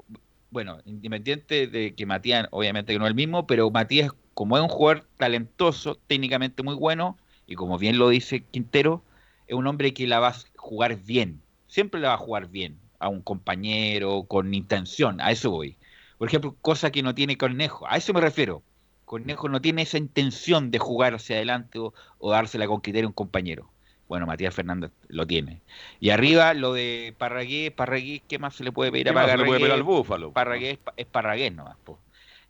bueno, 0.50 0.78
independiente 0.84 1.68
de 1.68 1.94
que 1.94 2.06
Matías, 2.06 2.48
obviamente 2.50 2.92
que 2.92 2.98
no 2.98 3.04
es 3.04 3.10
el 3.10 3.14
mismo, 3.14 3.46
pero 3.46 3.70
Matías, 3.70 4.10
como 4.40 4.56
es 4.56 4.62
un 4.62 4.68
jugador 4.68 5.06
talentoso, 5.18 5.96
técnicamente 6.06 6.62
muy 6.62 6.74
bueno, 6.74 7.18
y 7.46 7.56
como 7.56 7.76
bien 7.78 7.98
lo 7.98 8.08
dice 8.08 8.42
Quintero, 8.42 9.04
es 9.46 9.54
un 9.54 9.66
hombre 9.66 9.92
que 9.92 10.06
la 10.06 10.18
va 10.18 10.28
a 10.28 10.34
jugar 10.56 10.96
bien, 10.96 11.42
siempre 11.66 12.00
la 12.00 12.08
va 12.08 12.14
a 12.14 12.18
jugar 12.18 12.48
bien, 12.48 12.78
a 12.98 13.08
un 13.08 13.20
compañero, 13.22 14.24
con 14.24 14.54
intención, 14.54 15.20
a 15.20 15.30
eso 15.30 15.50
voy. 15.50 15.76
Por 16.18 16.28
ejemplo, 16.28 16.56
cosa 16.62 16.90
que 16.90 17.02
no 17.02 17.14
tiene 17.14 17.36
Cornejo, 17.36 17.86
a 17.86 17.96
eso 17.96 18.12
me 18.14 18.20
refiero. 18.20 18.62
Cornejo 19.04 19.48
no 19.48 19.60
tiene 19.60 19.82
esa 19.82 19.98
intención 19.98 20.70
de 20.70 20.78
jugar 20.78 21.14
hacia 21.14 21.36
adelante 21.36 21.78
o, 21.78 21.92
o 22.18 22.30
dársela 22.30 22.66
con 22.66 22.80
criterio 22.80 23.08
a 23.08 23.10
un 23.10 23.14
compañero. 23.14 23.70
Bueno, 24.08 24.26
Matías 24.26 24.54
Fernández 24.54 24.90
lo 25.08 25.26
tiene. 25.26 25.62
Y 26.00 26.10
arriba 26.10 26.54
lo 26.54 26.72
de 26.72 27.14
Parragués, 27.18 27.72
Parragués, 27.72 28.22
¿qué 28.28 28.38
más 28.38 28.54
se 28.56 28.64
le 28.64 28.72
puede 28.72 28.90
pedir 28.92 29.08
a 29.08 29.12
¿Qué 29.12 29.14
más 29.14 29.30
se 29.30 29.36
le 29.36 29.44
puede 29.44 29.60
Parragués? 29.60 29.60
pedir 29.60 29.74
al 29.74 29.82
Búfalo? 29.82 30.32
Parragués 30.32 30.72
es 30.74 30.78
pa- 30.78 30.94
es 30.96 31.06
Parragués 31.06 31.52
nomás. 31.54 31.76
po. 31.84 31.98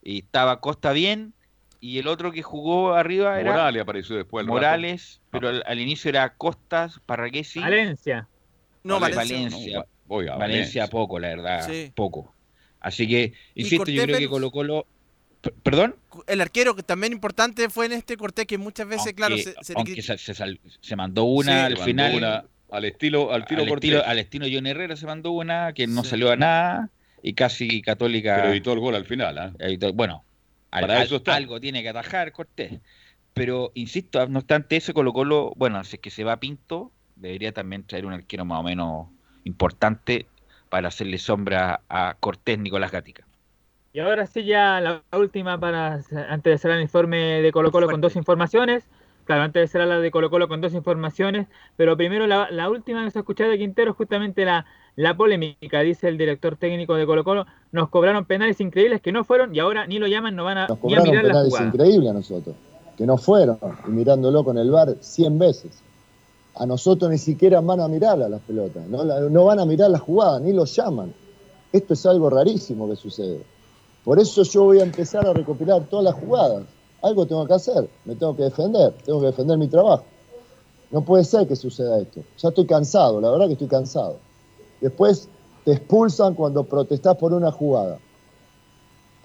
Y 0.03 0.19
estaba 0.19 0.59
Costa 0.59 0.91
bien, 0.91 1.33
y 1.81 1.97
el 1.97 2.07
otro 2.07 2.31
que 2.31 2.41
jugó 2.43 2.93
arriba 2.93 3.39
era 3.41 3.51
Morales 3.51 3.81
apareció 3.81 4.15
después. 4.15 4.45
rato. 4.45 4.53
Morales, 4.53 5.19
pero 5.31 5.49
al, 5.49 5.63
al 5.65 5.79
inicio 5.79 6.07
era 6.09 6.33
Costas, 6.35 6.99
Parragués 7.05 7.53
y 7.57 7.59
Valencia. 7.59 8.27
No, 8.83 8.99
Vale- 8.99 9.15
Valencia. 9.15 9.49
Valencia. 9.57 9.77
No, 9.79 9.85
oiga, 10.15 10.35
Valencia 10.37 10.83
Valencia. 10.83 10.87
poco, 10.87 11.19
la 11.19 11.27
verdad, 11.27 11.67
Sí. 11.67 11.91
poco. 11.95 12.33
Así 12.79 13.07
que, 13.07 13.33
insisto, 13.55 13.91
yo 13.91 14.03
creo 14.03 14.17
que? 14.17 14.27
Colo 14.29 14.51
Colo... 14.51 14.85
¿Perdón? 15.63 15.95
El 16.27 16.39
arquero 16.39 16.75
que 16.75 16.83
también 16.83 17.13
importante 17.13 17.67
fue 17.69 17.87
en 17.87 17.93
este 17.93 18.15
Cortés 18.15 18.45
que 18.45 18.59
muchas 18.59 18.87
veces, 18.87 19.13
claro, 19.13 19.33
Aunque- 19.35 19.51
se, 19.51 19.63
se 19.63 19.73
aunque 19.75 20.01
se, 20.03 20.17
se 20.19 20.33
sal- 20.35 20.59
se 20.81 20.95
mandó 20.95 21.23
una 21.23 21.51
Sí, 21.51 21.57
al 21.57 21.71
mandó 21.73 21.83
final. 21.85 22.15
una 22.15 22.45
al 22.69 22.85
estilo, 22.85 23.33
al 23.33 23.45
tiro 23.45 23.63
al 23.63 23.67
estilo, 23.69 24.05
al 24.05 24.19
estilo 24.19 24.45
John 24.51 24.65
Herrera 24.67 24.95
se 24.95 25.05
mandó 25.05 25.31
una 25.31 25.73
que 25.73 25.87
no 25.87 26.03
Sí. 26.03 26.11
salió 26.11 26.31
a 26.31 26.35
nada 26.37 26.89
y 27.23 27.33
casi 27.33 27.81
Católica. 27.81 28.35
Pero 28.37 28.49
evitó 28.49 28.71
el 28.73 28.79
gol 28.79 28.95
al 28.95 29.05
final, 29.05 29.37
¿ah? 29.39 29.51
evitó- 29.59 29.91
bueno, 29.93 30.23
al- 30.71 30.81
Para 30.81 31.01
al- 31.01 31.05
eso 31.05 31.17
está. 31.17 31.35
algo 31.35 31.59
tiene 31.59 31.81
que 31.83 31.89
atajar 31.89 32.31
Cortés. 32.31 32.79
Pero 33.33 33.71
insisto, 33.75 34.27
no 34.27 34.39
obstante 34.39 34.75
eso, 34.77 34.93
Colo 34.93 35.13
Colo, 35.13 35.53
bueno, 35.55 35.83
si 35.83 35.95
es 35.97 36.01
que 36.01 36.09
se 36.09 36.23
va 36.23 36.39
Pinto, 36.39 36.91
debería 37.15 37.53
también 37.53 37.85
traer 37.85 38.05
un 38.05 38.13
arquero 38.13 38.45
más 38.45 38.59
o 38.59 38.63
menos 38.63 39.07
importante 39.45 40.27
para 40.69 40.89
hacerle 40.89 41.17
sombra 41.17 41.81
a 41.89 42.17
Cortés 42.19 42.59
Nicolás 42.59 42.91
Gatica. 42.91 43.25
Y 43.93 43.99
ahora 43.99 44.25
sí 44.25 44.45
ya 44.45 44.79
la 44.79 45.03
última 45.11 45.59
para 45.59 45.95
antes 46.29 46.43
de 46.53 46.57
cerrar 46.57 46.77
el 46.77 46.83
informe 46.83 47.41
de 47.41 47.51
Colo 47.51 47.71
Colo 47.71 47.89
con 47.89 47.99
dos 48.01 48.15
informaciones. 48.15 48.87
Claro, 49.25 49.43
antes 49.43 49.61
de 49.61 49.67
cerrar 49.67 49.87
la 49.87 49.99
de 49.99 50.11
Colo 50.11 50.29
Colo 50.29 50.47
con 50.47 50.61
dos 50.61 50.73
informaciones, 50.73 51.47
pero 51.75 51.97
primero 51.97 52.25
la, 52.25 52.49
la 52.51 52.69
última 52.69 53.03
que 53.03 53.11
se 53.11 53.19
ha 53.19 53.21
escuchado 53.21 53.49
de 53.51 53.57
Quintero, 53.57 53.93
justamente 53.93 54.45
la, 54.45 54.65
la 54.95 55.15
polémica, 55.15 55.79
dice 55.81 56.07
el 56.07 56.17
director 56.17 56.57
técnico 56.57 56.95
de 56.95 57.05
Colo 57.05 57.23
Colo, 57.23 57.45
nos 57.71 57.89
cobraron 57.89 58.25
penales 58.25 58.59
increíbles 58.59 59.01
que 59.01 59.11
no 59.11 59.23
fueron 59.23 59.55
y 59.55 59.59
ahora 59.59 59.87
ni 59.87 59.99
lo 59.99 60.07
llaman, 60.07 60.35
no 60.35 60.43
van 60.43 60.57
a, 60.57 60.67
Nos 60.67 60.83
ni 60.83 60.95
a 60.95 61.01
mirar 61.01 61.23
la 61.23 61.29
penales 61.29 61.49
jugada. 61.53 61.67
increíbles 61.67 62.09
a 62.09 62.13
nosotros, 62.13 62.55
que 62.97 63.05
no 63.05 63.17
fueron, 63.17 63.57
y 63.87 63.91
mirándolo 63.91 64.43
con 64.43 64.57
el 64.57 64.69
VAR 64.69 64.95
100 64.99 65.39
veces. 65.39 65.71
A 66.55 66.65
nosotros 66.65 67.09
ni 67.09 67.17
siquiera 67.17 67.61
van 67.61 67.79
a 67.79 67.87
mirarla 67.87 68.27
las 68.27 68.41
pelotas, 68.41 68.85
no, 68.87 69.03
La- 69.03 69.21
no 69.21 69.45
van 69.45 69.59
a 69.59 69.65
mirar 69.65 69.89
la 69.89 69.99
jugada, 69.99 70.39
ni 70.39 70.51
los 70.51 70.75
llaman. 70.75 71.13
Esto 71.71 71.93
es 71.93 72.05
algo 72.05 72.29
rarísimo 72.29 72.89
que 72.89 72.97
sucede. 72.97 73.41
Por 74.03 74.19
eso 74.19 74.43
yo 74.43 74.63
voy 74.65 74.79
a 74.79 74.83
empezar 74.83 75.25
a 75.25 75.31
recopilar 75.33 75.83
todas 75.89 76.03
las 76.05 76.15
jugadas. 76.15 76.63
Algo 77.01 77.25
tengo 77.25 77.47
que 77.47 77.53
hacer, 77.53 77.87
me 78.05 78.15
tengo 78.15 78.35
que 78.35 78.43
defender, 78.43 78.93
tengo 79.05 79.21
que 79.21 79.27
defender 79.27 79.57
mi 79.57 79.67
trabajo. 79.67 80.03
No 80.91 81.01
puede 81.05 81.23
ser 81.23 81.47
que 81.47 81.55
suceda 81.55 81.97
esto. 81.99 82.21
Ya 82.37 82.49
estoy 82.49 82.65
cansado, 82.65 83.21
la 83.21 83.31
verdad 83.31 83.47
que 83.47 83.53
estoy 83.53 83.67
cansado. 83.69 84.17
Después 84.81 85.29
te 85.63 85.73
expulsan 85.73 86.33
cuando 86.33 86.63
protestás 86.63 87.15
por 87.17 87.33
una 87.33 87.51
jugada 87.51 87.99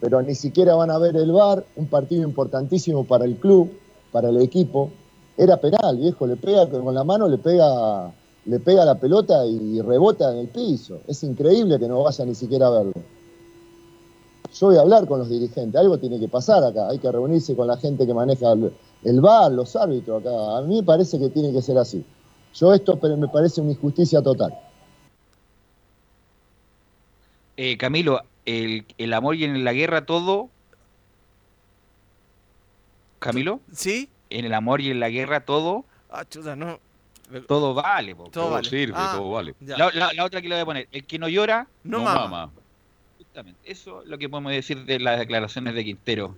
pero 0.00 0.22
ni 0.22 0.34
siquiera 0.34 0.74
van 0.74 0.90
a 0.90 0.98
ver 0.98 1.16
el 1.16 1.32
VAR, 1.32 1.64
un 1.76 1.86
partido 1.86 2.22
importantísimo 2.22 3.04
para 3.04 3.24
el 3.24 3.36
club, 3.36 3.70
para 4.12 4.28
el 4.28 4.40
equipo. 4.40 4.90
Era 5.36 5.56
penal, 5.58 5.98
viejo, 5.98 6.26
le 6.26 6.36
pega 6.36 6.68
con 6.68 6.94
la 6.94 7.04
mano, 7.04 7.28
le 7.28 7.38
pega, 7.38 8.12
le 8.44 8.60
pega 8.60 8.84
la 8.84 8.98
pelota 8.98 9.46
y 9.46 9.80
rebota 9.80 10.32
en 10.32 10.38
el 10.38 10.48
piso. 10.48 11.00
Es 11.06 11.22
increíble 11.22 11.78
que 11.78 11.88
no 11.88 12.02
vaya 12.02 12.24
ni 12.24 12.34
siquiera 12.34 12.66
a 12.66 12.70
verlo. 12.70 12.92
Yo 14.54 14.68
voy 14.68 14.76
a 14.76 14.80
hablar 14.80 15.06
con 15.06 15.18
los 15.18 15.28
dirigentes, 15.28 15.78
algo 15.78 15.98
tiene 15.98 16.18
que 16.18 16.28
pasar 16.28 16.64
acá, 16.64 16.88
hay 16.88 16.98
que 16.98 17.10
reunirse 17.10 17.54
con 17.54 17.66
la 17.66 17.76
gente 17.76 18.06
que 18.06 18.14
maneja 18.14 18.52
el, 18.52 18.72
el 19.04 19.20
VAR, 19.20 19.52
los 19.52 19.76
árbitros 19.76 20.20
acá. 20.20 20.58
A 20.58 20.62
mí 20.62 20.76
me 20.76 20.82
parece 20.82 21.18
que 21.18 21.28
tiene 21.30 21.52
que 21.52 21.60
ser 21.60 21.76
así. 21.78 22.04
Yo 22.54 22.72
esto 22.72 22.98
me 23.02 23.28
parece 23.28 23.60
una 23.60 23.72
injusticia 23.72 24.22
total. 24.22 24.54
Eh, 27.56 27.76
Camilo, 27.78 28.22
el, 28.44 28.84
el 28.98 29.12
amor 29.12 29.34
y 29.36 29.44
en 29.44 29.64
la 29.64 29.72
guerra 29.72 30.04
todo. 30.06 30.50
Camilo, 33.18 33.60
¿Sí? 33.72 34.08
en 34.30 34.44
el 34.44 34.54
amor 34.54 34.80
y 34.80 34.90
en 34.90 35.00
la 35.00 35.08
guerra 35.08 35.40
todo, 35.40 35.84
Ah, 36.10 36.24
chuta, 36.28 36.54
no. 36.54 36.78
todo 37.48 37.74
vale. 37.74 38.14
po. 38.14 38.28
Todo 38.30 38.50
vale. 38.50 38.68
sirve, 38.68 38.94
Ah, 38.96 39.14
todo 39.16 39.30
vale. 39.30 39.54
La, 39.60 39.90
la- 39.92 40.12
la 40.12 40.24
otra 40.24 40.40
que 40.42 40.48
le 40.48 40.54
voy 40.56 40.62
a 40.62 40.66
poner, 40.66 40.88
el 40.92 41.04
que 41.04 41.18
no 41.18 41.28
llora, 41.28 41.66
No, 41.82 41.98
No 41.98 42.04
mama. 42.04 42.20
mama. 42.28 42.50
justamente. 43.18 43.58
Eso 43.64 44.02
es 44.02 44.08
lo 44.08 44.18
que 44.18 44.28
podemos 44.28 44.52
decir 44.52 44.84
de 44.84 45.00
las 45.00 45.18
declaraciones 45.18 45.74
de 45.74 45.84
Quintero. 45.84 46.36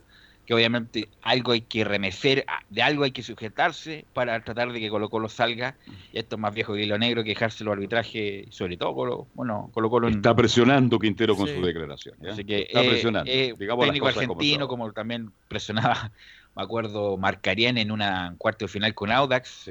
Que 0.48 0.54
obviamente 0.54 1.10
algo 1.20 1.52
hay 1.52 1.60
que 1.60 1.84
remecer, 1.84 2.42
a- 2.48 2.60
de 2.70 2.80
algo 2.80 3.04
hay 3.04 3.10
que 3.10 3.22
sujetarse 3.22 4.06
para 4.14 4.42
tratar 4.42 4.72
de 4.72 4.80
que 4.80 4.88
Colo 4.88 5.10
Colo 5.10 5.28
salga. 5.28 5.76
Y 6.10 6.18
esto 6.18 6.36
es 6.36 6.40
más 6.40 6.54
viejo 6.54 6.72
que 6.72 6.84
hilo 6.84 6.96
negro 6.96 7.22
que 7.22 7.28
dejárselo 7.28 7.70
al 7.72 7.76
arbitraje, 7.76 8.46
sobre 8.48 8.78
todo 8.78 8.94
Colo, 8.94 9.26
bueno, 9.34 9.68
Colo 9.74 9.90
Colo 9.90 10.08
en- 10.08 10.14
Está 10.14 10.34
presionando 10.34 10.98
Quintero 10.98 11.36
con 11.36 11.48
Sí. 11.48 11.54
su 11.54 11.60
declaración. 11.60 12.14
¿ya? 12.22 12.30
Así 12.32 12.46
que 12.46 12.62
Está 12.62 12.82
eh, 12.82 12.88
presionando. 12.88 13.30
eh, 13.30 13.54
técnico 13.58 13.76
como 13.76 14.06
argentino, 14.08 14.68
como, 14.68 14.90
también 14.94 15.30
presionaba, 15.48 16.12
me 16.56 16.62
acuerdo, 16.62 17.18
Marcarían 17.18 17.76
en 17.76 17.90
una 17.90 18.34
cuarto 18.38 18.64
de 18.64 18.68
final 18.70 18.94
con 18.94 19.12
Audax, 19.12 19.70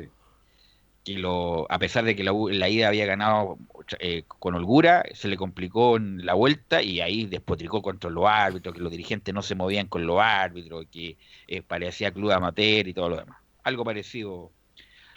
que 1.07 1.17
lo, 1.17 1.71
a 1.71 1.79
pesar 1.79 2.03
de 2.03 2.17
que 2.17 2.23
la, 2.25 2.33
la 2.33 2.67
ida 2.67 2.89
había 2.89 3.05
ganado 3.05 3.57
eh, 3.99 4.23
con 4.27 4.55
holgura, 4.55 5.05
se 5.13 5.29
le 5.29 5.37
complicó 5.37 5.95
en 5.95 6.25
la 6.25 6.33
vuelta 6.33 6.83
y 6.83 6.99
ahí 6.99 7.25
despotricó 7.25 7.81
contra 7.81 8.09
los 8.09 8.25
árbitros, 8.27 8.75
que 8.75 8.81
los 8.81 8.91
dirigentes 8.91 9.33
no 9.33 9.41
se 9.41 9.55
movían 9.55 9.87
con 9.87 10.05
los 10.05 10.19
árbitros, 10.19 10.85
que 10.91 11.17
eh, 11.47 11.61
parecía 11.61 12.11
club 12.11 12.31
amateur 12.31 12.89
y 12.89 12.93
todo 12.93 13.07
lo 13.07 13.17
demás. 13.17 13.37
Algo 13.63 13.85
parecido 13.85 14.51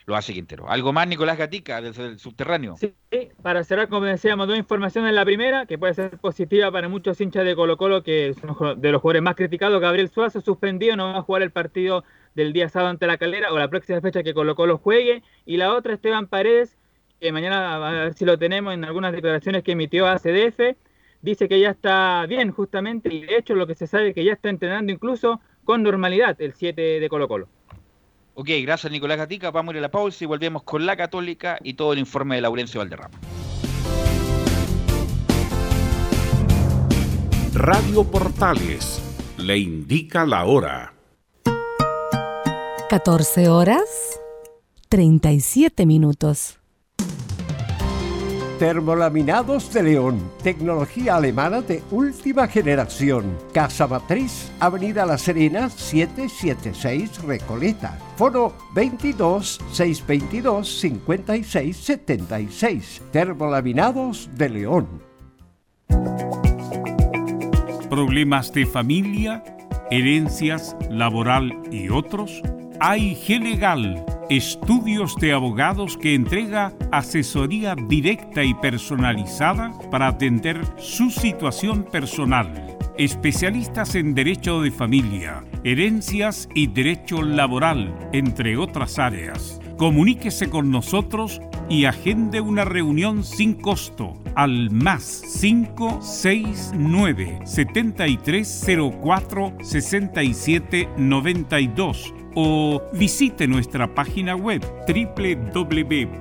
lo 0.07 0.15
hace 0.15 0.33
Quintero. 0.33 0.71
¿Algo 0.71 0.93
más, 0.93 1.09
Nicolás 1.09 1.37
Gatica, 1.37 1.81
desde 1.81 2.07
el 2.07 2.19
subterráneo? 2.21 2.77
Sí, 2.77 2.95
para 3.43 3.65
cerrar, 3.65 3.89
como 3.89 4.07
decíamos, 4.07 4.47
dos 4.47 4.57
informaciones 4.57 5.09
en 5.09 5.17
la 5.17 5.25
primera, 5.25 5.67
que 5.67 5.77
puede 5.77 5.95
ser 5.95 6.19
positiva 6.19 6.71
para 6.71 6.89
muchos 6.89 7.21
hinchas 7.21 7.45
de 7.45 7.57
Colo 7.57 7.77
Colo, 7.77 8.05
que 8.05 8.35
son 8.35 8.81
de 8.81 8.93
los 8.93 9.03
jugadores 9.03 9.23
más 9.23 9.35
criticados. 9.35 9.81
Gabriel 9.81 10.09
Suazo 10.09 10.41
suspendido, 10.41 10.95
no 10.95 11.13
va 11.13 11.19
a 11.19 11.23
jugar 11.23 11.43
el 11.43 11.51
partido 11.51 12.05
del 12.35 12.53
día 12.53 12.69
sábado 12.69 12.91
ante 12.91 13.07
la 13.07 13.19
calera 13.19 13.53
o 13.53 13.59
la 13.59 13.69
próxima 13.69 14.01
fecha 14.01 14.23
que 14.23 14.35
Colo 14.35 14.55
Colo 14.55 14.79
juegue. 14.79 15.23
Y 15.47 15.57
la 15.57 15.75
otra, 15.75 15.95
Esteban 15.95 16.27
Paredes, 16.27 16.77
que 17.21 17.33
mañana 17.33 17.75
a 17.75 17.91
ver 18.05 18.15
si 18.15 18.25
lo 18.25 18.39
tenemos 18.39 18.75
en 18.75 18.85
algunas 18.85 19.13
declaraciones 19.13 19.63
que 19.63 19.73
emitió 19.73 20.07
a 20.07 20.19
CDF, 20.19 20.77
dice 21.23 21.49
que 21.49 21.61
ya 21.61 21.71
está 21.71 22.25
bien 22.27 22.51
justamente 22.51 23.13
y 23.13 23.27
de 23.27 23.37
hecho 23.37 23.55
lo 23.55 23.67
que 23.67 23.75
se 23.75 23.87
sabe 23.87 24.09
es 24.09 24.15
que 24.15 24.25
ya 24.25 24.33
está 24.33 24.49
entrenando 24.49 24.93
incluso 24.93 25.41
con 25.65 25.83
normalidad 25.83 26.41
el 26.41 26.55
7 26.55 27.01
de 27.01 27.09
Colo 27.09 27.29
Colo. 27.29 27.49
Ok, 28.35 28.49
gracias 28.63 28.91
Nicolás 28.91 29.19
Gatica. 29.19 29.51
Vamos 29.51 29.73
a 29.73 29.77
ir 29.77 29.79
a 29.79 29.83
la 29.83 29.91
pausa 29.91 30.25
y 30.25 30.27
volvemos 30.27 30.63
con 30.63 30.87
la 30.87 30.97
Católica 30.97 31.59
y 31.63 31.75
todo 31.75 31.93
el 31.93 31.99
informe 31.99 32.37
de 32.37 32.43
Laurencio 32.43 32.81
Valderrama. 32.81 33.19
Radio 37.53 38.05
Portales 38.05 39.03
le 39.37 39.59
indica 39.59 40.25
la 40.25 40.45
hora. 40.45 41.00
14 42.91 43.49
horas 43.49 44.19
37 44.89 45.87
minutos. 45.87 46.59
Termolaminados 48.59 49.73
de 49.73 49.85
León, 49.85 50.21
tecnología 50.43 51.15
alemana 51.15 51.61
de 51.61 51.85
última 51.93 52.49
generación. 52.49 53.39
Casa 53.55 53.87
Matriz, 53.87 54.51
Avenida 54.59 55.07
La 55.07 55.19
Serena, 55.19 55.71
776 55.71 57.23
Recoleta. 57.23 57.97
Foro 58.17 58.55
22 58.75 59.61
622 59.71 60.81
56 60.81 61.77
76. 61.77 63.03
Termolaminados 63.13 64.29
de 64.37 64.49
León. 64.49 64.89
¿Problemas 67.89 68.53
de 68.53 68.67
familia, 68.67 69.45
herencias, 69.93 70.77
laboral 70.91 71.53
y 71.71 71.89
otros? 71.89 72.43
AIG 72.83 73.43
Legal, 73.43 74.07
estudios 74.31 75.15
de 75.17 75.35
abogados 75.35 75.99
que 75.99 76.15
entrega 76.15 76.73
asesoría 76.91 77.75
directa 77.75 78.43
y 78.43 78.55
personalizada 78.55 79.71
para 79.91 80.09
atender 80.09 80.63
su 80.79 81.11
situación 81.11 81.85
personal. 81.85 82.79
Especialistas 82.97 83.97
en 83.97 84.15
derecho 84.15 84.63
de 84.63 84.71
familia, 84.71 85.45
herencias 85.63 86.49
y 86.55 86.69
derecho 86.69 87.21
laboral, 87.21 87.95
entre 88.15 88.57
otras 88.57 88.99
áreas. 88.99 89.61
Comuníquese 89.77 90.49
con 90.49 90.71
nosotros 90.71 91.43
y 91.69 91.85
agende 91.85 92.41
una 92.41 92.65
reunión 92.65 93.25
sin 93.25 93.53
costo 93.53 94.15
al 94.37 94.71
más 94.71 95.23
569 95.39 97.41
7304 97.45 99.53
6792 99.61 102.15
o 102.35 102.83
visite 102.93 103.47
nuestra 103.47 103.95
página 103.95 104.37
web 104.37 104.63
www.aiglegal.cl. 104.87 106.21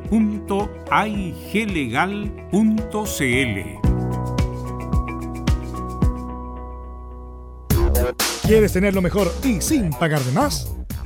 ¿Quieres 8.47 8.73
tener 8.73 8.95
lo 8.95 9.01
mejor 9.01 9.31
y 9.43 9.61
sin 9.61 9.91
pagar 9.91 10.21
de 10.21 10.31
más? 10.31 10.78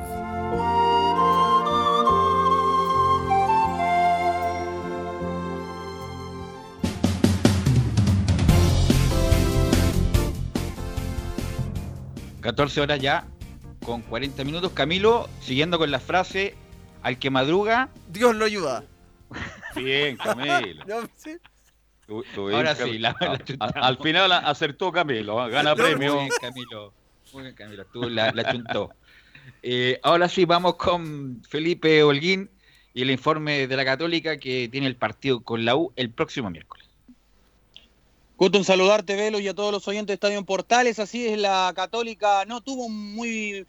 ...14 12.41 12.77
horas 12.81 12.99
ya, 12.99 13.25
con 13.83 14.01
40 14.03 14.43
minutos. 14.43 14.71
Camilo, 14.73 15.27
siguiendo 15.41 15.79
con 15.79 15.89
la 15.89 15.99
frase, 15.99 16.55
al 17.01 17.17
que 17.17 17.29
madruga... 17.31 17.89
Dios 18.09 18.35
lo 18.35 18.45
ayuda. 18.45 18.83
Bien, 19.75 20.15
Camilo. 20.17 20.85
No, 20.87 21.01
sí. 21.15 21.37
Tú- 22.05 22.23
tú 22.35 22.49
Ahora 22.51 22.75
bien, 22.75 22.87
sí, 22.93 22.99
la- 22.99 23.15
la 23.19 23.65
al 23.81 23.97
final 23.97 24.31
acertó 24.31 24.91
Camilo, 24.91 25.41
¿ah? 25.41 25.49
gana 25.49 25.75
premio. 25.75 26.17
Bien, 26.17 26.29
Camilo. 26.39 26.93
Eh, 29.61 29.99
ahora 30.03 30.27
sí, 30.29 30.45
vamos 30.45 30.75
con 30.75 31.41
Felipe 31.47 32.03
Holguín 32.03 32.49
y 32.93 33.01
el 33.01 33.11
informe 33.11 33.67
de 33.67 33.75
la 33.75 33.85
Católica 33.85 34.37
que 34.37 34.69
tiene 34.71 34.87
el 34.87 34.95
partido 34.95 35.41
con 35.41 35.65
la 35.65 35.75
U 35.75 35.91
el 35.95 36.09
próximo 36.09 36.49
miércoles. 36.49 36.85
Gusto 38.37 38.57
en 38.57 38.63
saludarte, 38.65 39.15
Velo, 39.15 39.39
y 39.39 39.47
a 39.47 39.53
todos 39.53 39.71
los 39.71 39.87
oyentes 39.87 40.07
de 40.07 40.13
Estadio 40.15 40.37
en 40.37 40.45
Portales. 40.45 40.99
Así 40.99 41.25
es, 41.27 41.37
la 41.39 41.71
Católica 41.75 42.43
no 42.45 42.61
tuvo 42.61 42.85
un 42.85 43.15
muy 43.15 43.65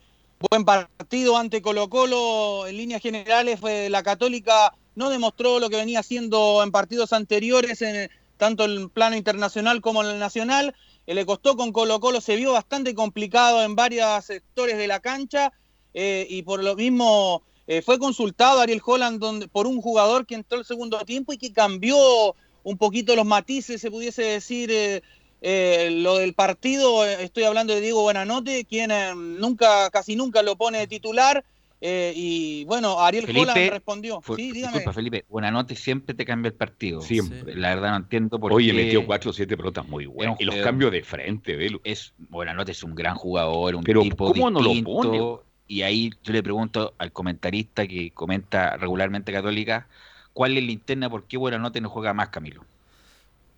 buen 0.51 0.65
partido 0.65 1.37
ante 1.37 1.63
Colo 1.63 1.89
Colo. 1.89 2.67
En 2.67 2.77
líneas 2.77 3.01
generales, 3.01 3.61
fue- 3.61 3.89
la 3.91 4.03
Católica 4.03 4.75
no 4.97 5.09
demostró 5.11 5.61
lo 5.61 5.71
que 5.71 5.77
venía 5.77 6.01
haciendo 6.01 6.63
en 6.65 6.73
partidos 6.73 7.13
anteriores, 7.13 7.81
en, 7.83 8.11
tanto 8.39 8.65
en 8.65 8.89
plano 8.89 9.15
internacional 9.17 9.81
como 9.81 10.03
en 10.03 10.11
el 10.11 10.19
nacional. 10.19 10.75
Eh, 11.07 11.15
le 11.15 11.25
costó 11.25 11.57
con 11.57 11.73
Colo 11.73 12.01
Colo, 12.01 12.21
se 12.21 12.37
vio 12.37 12.53
bastante 12.53 12.95
complicado 12.95 13.63
en 13.63 13.77
varios 13.77 14.25
sectores 14.25 14.77
de 14.77 14.87
la 14.87 15.01
cancha 15.01 15.53
eh, 15.95 16.27
y 16.29 16.43
por 16.43 16.63
lo 16.63 16.75
mismo 16.75 17.43
eh, 17.67 17.81
fue 17.81 17.99
consultado 17.99 18.61
Ariel 18.61 18.83
Holland 18.85 19.49
por 19.51 19.67
un 19.67 19.81
jugador 19.81 20.27
que 20.27 20.35
entró 20.35 20.59
el 20.59 20.65
segundo 20.65 20.99
tiempo 21.05 21.33
y 21.33 21.39
que 21.39 21.53
cambió 21.53 21.97
un 22.65 22.77
poquito 22.77 23.15
los 23.15 23.25
matices, 23.25 23.81
se 23.81 23.91
pudiese 23.91 24.23
decir, 24.23 24.71
eh, 25.41 25.91
lo 25.93 26.17
del 26.17 26.35
partido. 26.35 27.05
Estoy 27.05 27.45
hablando 27.45 27.75
de 27.75 27.81
Diego 27.81 28.03
Buenanote, 28.03 28.65
quien 28.65 28.91
nunca, 29.39 29.91
casi 29.91 30.17
nunca 30.17 30.43
lo 30.43 30.57
pone 30.57 30.79
de 30.79 30.87
titular. 30.87 31.45
Eh, 31.81 32.13
y 32.17 32.65
bueno, 32.65 33.01
Ariel 33.01 33.27
Holland 33.29 33.71
respondió. 33.71 34.21
fue- 34.23 34.37
sí, 34.37 34.53
dígame. 34.53 34.73
disculpa, 34.75 34.93
Felipe, 34.93 35.25
Buenanote 35.29 35.77
siempre 35.77 36.15
te 36.15 36.25
cambia 36.25 36.49
el 36.49 36.55
partido. 36.55 37.01
Siempre. 37.01 37.55
La 37.55 37.75
verdad 37.75 37.91
no 37.91 37.97
entiendo 37.97 38.39
por 38.41 38.53
Oye, 38.53 38.71
qué. 38.73 38.85
metió 38.85 39.07
4 39.07 39.31
o 39.31 39.33
7 39.33 39.57
pelotas 39.57 39.87
muy 39.87 40.07
buenas. 40.07 40.41
Y 40.41 40.45
los 40.45 40.57
cambios 40.57 40.93
de 40.93 41.03
frente, 41.03 41.57
Velo. 41.57 41.81
Es, 41.85 42.15
Buenanote 42.19 42.73
es 42.73 42.83
un 42.83 42.95
gran 42.95 43.15
jugador, 43.17 43.75
un 43.75 43.85
Pero, 43.85 44.03
tipo 44.03 44.33
¿cómo 44.33 44.51
no 44.51 44.61
lo 44.61 44.73
pone? 44.83 45.47
Y 45.69 45.83
ahí 45.83 46.11
yo 46.23 46.33
le 46.33 46.43
pregunto 46.43 46.95
al 46.99 47.13
comentarista 47.13 47.87
que 47.87 48.13
comenta 48.13 48.77
regularmente 48.77 49.33
Católica, 49.33 49.89
¿cuál 50.33 50.57
es 50.57 50.63
la 50.63 50.67
linterna? 50.69 51.11
¿Por 51.11 51.25
qué 51.25 51.37
Buenanote 51.37 51.81
no 51.81 51.89
juega 51.91 52.15
más, 52.15 52.29
Camilo? 52.29 52.65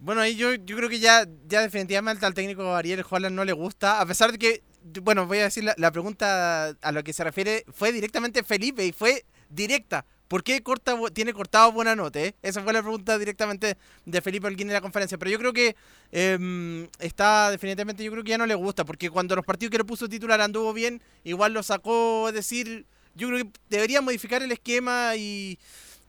Bueno, 0.01 0.21
ahí 0.21 0.37
yo, 0.37 0.55
yo 0.55 0.77
creo 0.77 0.89
que 0.89 1.01
ya, 1.01 1.27
ya 1.47 1.61
definitivamente 1.61 2.25
al 2.25 2.35
técnico 2.35 2.75
Ariel 2.75 3.05
Holland 3.09 3.35
no 3.35 3.45
le 3.45 3.53
gusta, 3.53 4.01
a 4.01 4.07
pesar 4.07 4.31
de 4.33 4.39
que, 4.39 4.63
bueno, 5.03 5.27
voy 5.27 5.39
a 5.39 5.45
decir 5.45 5.65
la, 5.65 5.75
la 5.77 5.91
pregunta 5.91 6.69
a 6.81 6.93
lo 6.93 7.03
que 7.03 7.13
se 7.13 7.25
refiere, 7.25 7.65
fue 7.73 7.93
directamente 7.93 8.45
Felipe 8.45 8.85
y 8.85 8.93
fue 8.93 9.25
directa. 9.51 10.05
¿Por 10.29 10.45
qué 10.45 10.63
corta, 10.63 10.95
tiene 11.15 11.33
cortado 11.33 11.73
buena 11.73 11.97
nota? 11.97 12.21
eh? 12.21 12.35
Esa 12.43 12.63
fue 12.63 12.75
la 12.75 12.83
pregunta 12.83 13.19
directamente 13.19 13.79
de 14.05 14.21
Felipe 14.21 14.47
Holguín 14.47 14.69
en 14.69 14.75
la 14.75 14.83
conferencia. 14.83 15.17
Pero 15.17 15.31
yo 15.31 15.39
creo 15.39 15.53
que 15.55 15.75
em, 16.13 16.87
está 16.99 17.51
definitivamente, 17.51 18.05
yo 18.05 18.13
creo 18.13 18.23
que 18.23 18.31
ya 18.31 18.39
no 18.39 18.45
le 18.45 18.55
gusta, 18.55 18.85
porque 18.85 19.09
cuando 19.09 19.35
los 19.35 19.45
partidos 19.47 19.71
que 19.71 19.79
le 19.79 19.85
puso 19.85 20.07
titular 20.07 20.41
anduvo 20.43 20.75
bien, 20.75 21.03
igual 21.25 21.55
lo 21.55 21.63
sacó, 21.63 22.29
es 22.29 22.35
decir, 22.35 22.85
yo 23.15 23.29
creo 23.29 23.45
que 23.45 23.51
debería 23.71 24.03
modificar 24.03 24.43
el 24.43 24.53
esquema 24.53 25.17
y, 25.17 25.59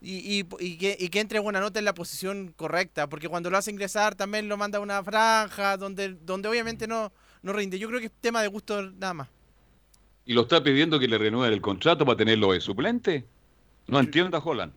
y, 0.01 0.39
y- 0.39 0.45
y 0.59 0.77
que, 0.77 0.95
y 0.99 1.09
que 1.09 1.19
entre 1.19 1.39
buena 1.39 1.59
nota 1.59 1.79
en 1.79 1.85
la 1.85 1.93
posición 1.93 2.53
correcta, 2.55 3.07
porque 3.07 3.27
cuando 3.29 3.49
lo 3.49 3.57
hace 3.57 3.71
ingresar 3.71 4.15
también 4.15 4.47
lo 4.47 4.57
manda 4.57 4.77
a 4.77 4.81
una 4.81 5.03
franja 5.03 5.77
donde, 5.77 6.15
donde 6.21 6.47
obviamente 6.49 6.87
no, 6.87 7.11
no 7.41 7.53
rinde. 7.53 7.77
Yo 7.79 7.87
creo 7.87 7.99
que 7.99 8.05
es 8.07 8.11
tema 8.21 8.41
de 8.41 8.47
gusto 8.47 8.81
nada 8.81 9.13
más. 9.13 9.27
¿Y 10.25 10.33
lo 10.33 10.41
está 10.41 10.63
pidiendo 10.63 10.99
que 10.99 11.07
le 11.07 11.17
renueven 11.17 11.53
el 11.53 11.61
contrato 11.61 12.05
para 12.05 12.17
tenerlo 12.17 12.53
de 12.53 12.61
suplente? 12.61 13.25
No 13.87 13.99
entiendo 13.99 14.37
a 14.37 14.41
Holland. 14.43 14.71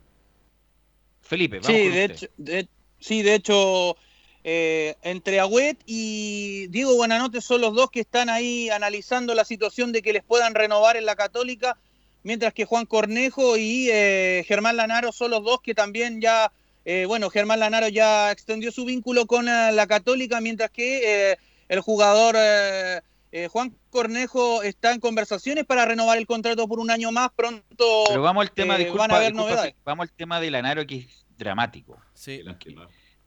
Felipe, 1.21 1.59
Sí, 1.63 1.87
de 1.89 2.03
hecho, 2.03 2.27
de- 2.37 2.67
sí, 2.99 3.21
de 3.21 3.35
hecho, 3.35 3.95
eh, 4.43 4.95
entre 5.03 5.39
Agüet 5.39 5.77
y 5.85 6.67
Diego 6.67 6.95
Buenanote 6.95 7.39
son 7.39 7.61
los 7.61 7.73
dos 7.73 7.89
que 7.91 8.01
están 8.01 8.29
ahí 8.29 8.69
analizando 8.69 9.33
la 9.33 9.45
situación 9.45 9.91
de 9.93 10.01
que 10.01 10.11
les 10.13 10.23
puedan 10.23 10.53
renovar 10.53 10.97
en 10.97 11.05
la 11.05 11.15
Católica, 11.15 11.77
mientras 12.23 12.53
que 12.53 12.65
Juan 12.65 12.85
Cornejo 12.85 13.57
y 13.57 13.89
eh, 13.91 14.43
Germán 14.47 14.77
Lanaro 14.77 15.11
son 15.11 15.31
los 15.31 15.43
dos 15.43 15.61
que 15.61 15.73
también 15.75 16.21
ya, 16.21 16.51
eh, 16.85 17.05
bueno, 17.07 17.29
Germán 17.29 17.59
Lanaro 17.59 17.87
ya 17.89 18.31
extendió 18.31 18.71
su 18.71 18.85
vínculo 18.85 19.25
con 19.27 19.47
eh, 19.47 19.71
la 19.71 19.87
Católica, 19.87 20.41
mientras 20.41 20.71
que 20.71 21.31
eh, 21.31 21.37
el 21.69 21.79
jugador 21.81 22.35
eh, 22.37 23.01
eh, 23.31 23.47
Juan 23.47 23.75
Cornejo 23.89 24.61
está 24.63 24.93
en 24.93 24.99
conversaciones 24.99 25.65
para 25.65 25.85
renovar 25.85 26.17
el 26.17 26.27
contrato 26.27 26.67
por 26.67 26.79
un 26.79 26.91
año 26.91 27.11
más. 27.11 27.29
Pronto 27.35 28.03
Pero 28.07 28.21
vamos 28.21 28.43
al 28.43 28.51
tema, 28.51 28.75
eh, 28.75 28.79
disculpa, 28.79 29.03
van 29.03 29.11
a 29.11 29.15
haber 29.15 29.31
disculpa, 29.31 29.49
novedades. 29.51 29.75
vamos 29.83 30.03
al 30.03 30.11
tema 30.15 30.39
de 30.39 30.51
Lanaro 30.51 30.85
que 30.85 30.97
es 30.97 31.25
dramático. 31.37 31.97
Sí. 32.13 32.41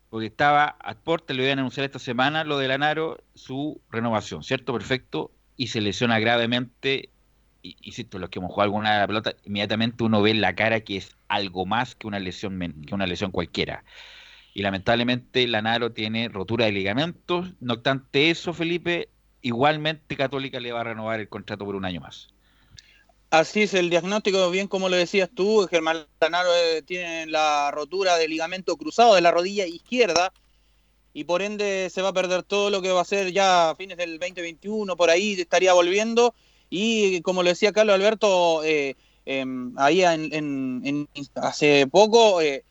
Porque 0.09 0.27
estaba, 0.27 0.77
a 0.79 0.95
Porte 0.95 1.35
le 1.35 1.43
iban 1.43 1.59
a 1.59 1.63
anunciar 1.63 1.85
esta 1.85 1.99
semana 1.99 2.45
lo 2.45 2.59
de 2.59 2.69
Lanaro, 2.69 3.19
su 3.35 3.81
renovación, 3.91 4.45
¿cierto? 4.45 4.73
Perfecto. 4.73 5.33
Y 5.57 5.67
se 5.67 5.81
lesiona 5.81 6.21
gravemente. 6.21 7.11
Insisto, 7.83 8.19
los 8.19 8.31
que 8.31 8.39
hemos 8.39 8.51
jugado 8.51 8.65
alguna 8.65 9.07
pelota, 9.07 9.35
inmediatamente 9.45 10.05
uno 10.05 10.23
ve 10.23 10.31
en 10.31 10.41
la 10.41 10.55
cara 10.55 10.81
que 10.81 10.99
es 10.99 11.17
algo 11.29 11.67
más 11.67 11.95
que 11.95 12.07
una 12.07 12.19
lesión, 12.19 12.59
que 12.87 12.95
una 12.95 13.07
lesión 13.07 13.31
cualquiera. 13.31 13.85
Y 14.55 14.63
lamentablemente 14.63 15.47
Lanaro 15.47 15.93
tiene 15.93 16.29
rotura 16.29 16.67
de 16.67 16.73
ligamentos. 16.73 17.53
No 17.61 17.75
obstante 17.75 18.31
eso, 18.31 18.55
Felipe, 18.55 19.09
igualmente 19.43 20.17
Católica 20.17 20.61
le 20.61 20.73
va 20.73 20.81
a 20.81 20.85
renovar 20.85 21.21
el 21.21 21.29
contrato 21.29 21.65
por 21.65 21.77
un 21.77 21.85
año 21.85 22.01
más. 22.01 22.29
Así 23.31 23.63
es 23.63 23.75
el 23.75 23.91
diagnóstico, 23.91 24.51
bien 24.51 24.69
como 24.69 24.89
lo 24.89 24.97
decías 24.97 25.29
tú, 25.35 25.67
Germán 25.69 26.07
Lanaro 26.21 26.49
eh, 26.55 26.83
tiene 26.83 27.27
la 27.27 27.71
rotura 27.73 28.17
del 28.17 28.31
ligamento 28.31 28.77
cruzado 28.77 29.15
de 29.15 29.21
la 29.21 29.33
rodilla 29.33 29.67
izquierda 29.67 30.33
y 31.13 31.25
por 31.25 31.43
ende 31.43 31.91
se 31.91 32.03
va 32.03 32.11
a 32.11 32.13
perder 32.13 32.45
todo 32.45 32.71
lo 32.71 32.81
que 32.83 32.91
va 32.91 33.01
a 33.01 33.05
ser 33.05 33.33
ya 33.33 33.71
a 33.71 33.75
fines 33.75 33.97
del 33.97 34.19
2021, 34.19 34.97
por 34.97 35.11
ahí 35.11 35.33
estaría 35.41 35.73
volviendo 35.73 36.35
y 36.71 37.21
como 37.23 37.43
lo 37.43 37.49
decía 37.51 37.73
Carlos 37.73 37.95
Alberto, 37.95 38.63
eh, 38.65 38.97
em, 39.25 39.73
ahí 39.79 40.03
en, 40.03 40.33
en- 40.35 40.83
en- 40.85 41.09
hace 41.35 41.87
poco 41.87 42.41
eh, 42.43 42.65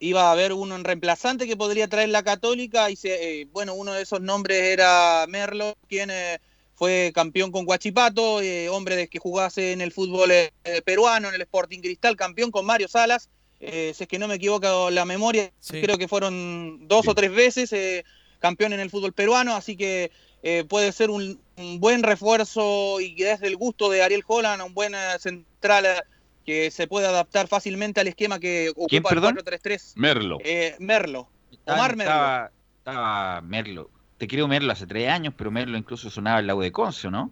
iba 0.00 0.22
a 0.28 0.32
haber 0.32 0.52
uno 0.52 0.74
en 0.76 0.84
reemplazante 0.84 1.46
que 1.46 1.56
podría 1.56 1.88
traer 1.88 2.08
la 2.10 2.22
Católica 2.22 2.90
y 2.90 2.96
se, 2.96 3.40
eh, 3.42 3.46
bueno, 3.52 3.74
uno 3.74 3.92
de 3.92 4.02
esos 4.02 4.20
nombres 4.20 4.60
era 4.62 5.24
Merlo, 5.28 5.74
quien... 5.88 6.10
eh, 6.10 6.38
fue 6.76 7.12
campeón 7.14 7.52
con 7.52 7.66
Guachipato, 7.66 8.40
eh, 8.42 8.68
hombre 8.68 8.96
de 8.96 9.06
que 9.06 9.20
jugase 9.20 9.70
en 9.70 9.80
el 9.80 9.92
fútbol 9.92 10.32
eh, 10.32 10.50
peruano, 10.84 11.28
en 11.28 11.34
el 11.36 11.42
Sporting 11.42 11.78
Cristal, 11.78 12.16
campeón 12.16 12.50
con 12.50 12.66
Mario 12.66 12.88
Salas. 12.88 13.28
Eh, 13.60 13.92
si 13.94 14.02
es 14.02 14.08
que 14.08 14.18
no 14.18 14.26
me 14.26 14.34
equivoco 14.34 14.90
la 14.90 15.04
memoria, 15.04 15.52
creo 15.82 15.96
que 15.98 16.08
fueron 16.08 16.88
dos 16.88 17.06
o 17.06 17.14
tres 17.14 17.30
veces 17.32 17.72
eh, 17.72 18.04
campeón 18.40 18.72
en 18.72 18.80
el 18.80 18.90
fútbol 18.90 19.12
peruano, 19.12 19.54
así 19.54 19.76
que 19.76 20.10
eh, 20.42 20.64
puede 20.68 20.90
ser 20.90 21.10
un, 21.10 21.40
un 21.56 21.80
buen 21.80 22.02
refuerzo 22.02 23.00
y 23.00 23.14
que 23.14 23.32
es 23.32 23.40
del 23.40 23.56
gusto 23.56 23.90
de 23.90 24.02
Ariel 24.02 24.22
Holland, 24.26 24.62
un 24.62 24.74
buen 24.74 24.94
eh, 24.94 24.98
central 25.18 25.86
eh, 25.86 26.00
que 26.44 26.70
se 26.70 26.86
puede 26.86 27.06
adaptar 27.06 27.48
fácilmente 27.48 28.00
al 28.00 28.08
esquema 28.08 28.38
que 28.38 28.70
ocupa 28.70 28.94
el 28.96 29.02
perdón? 29.02 29.36
4-3-3. 29.36 29.92
Merlo. 29.96 30.38
Eh, 30.44 30.74
Merlo. 30.78 31.28
Estaba- 31.52 31.78
Omar 31.78 31.96
Merlo. 31.96 32.12
Estaba, 32.12 32.50
estaba 32.78 33.40
Merlo. 33.42 33.90
Te 34.18 34.26
creo 34.28 34.46
Merlo 34.48 34.72
hace 34.72 34.86
tres 34.86 35.08
años, 35.08 35.34
pero 35.36 35.50
Merlo 35.50 35.76
incluso 35.78 36.10
sonaba 36.10 36.40
en 36.40 36.46
la 36.46 36.54
U 36.54 36.60
de 36.60 36.70
Concio, 36.72 37.10
¿no? 37.10 37.30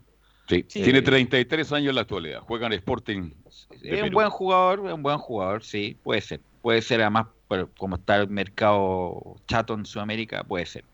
Sí, 0.48 0.64
Sí. 0.68 0.82
tiene 0.82 1.02
33 1.02 1.72
años 1.72 1.90
en 1.90 1.94
la 1.94 2.00
actualidad. 2.02 2.40
Juega 2.40 2.66
en 2.66 2.72
Sporting. 2.74 3.30
Es 3.82 4.02
un 4.02 4.10
buen 4.10 4.28
jugador, 4.30 4.86
es 4.86 4.92
un 4.92 5.02
buen 5.02 5.18
jugador, 5.18 5.62
sí, 5.64 5.96
puede 6.02 6.20
ser. 6.20 6.40
Puede 6.62 6.82
ser, 6.82 7.00
además, 7.00 7.26
pero 7.48 7.70
como 7.76 7.96
está 7.96 8.16
el 8.16 8.28
mercado 8.28 9.36
chato 9.46 9.74
en 9.74 9.84
Sudamérica, 9.86 10.44
puede 10.44 10.66
ser. 10.66 10.84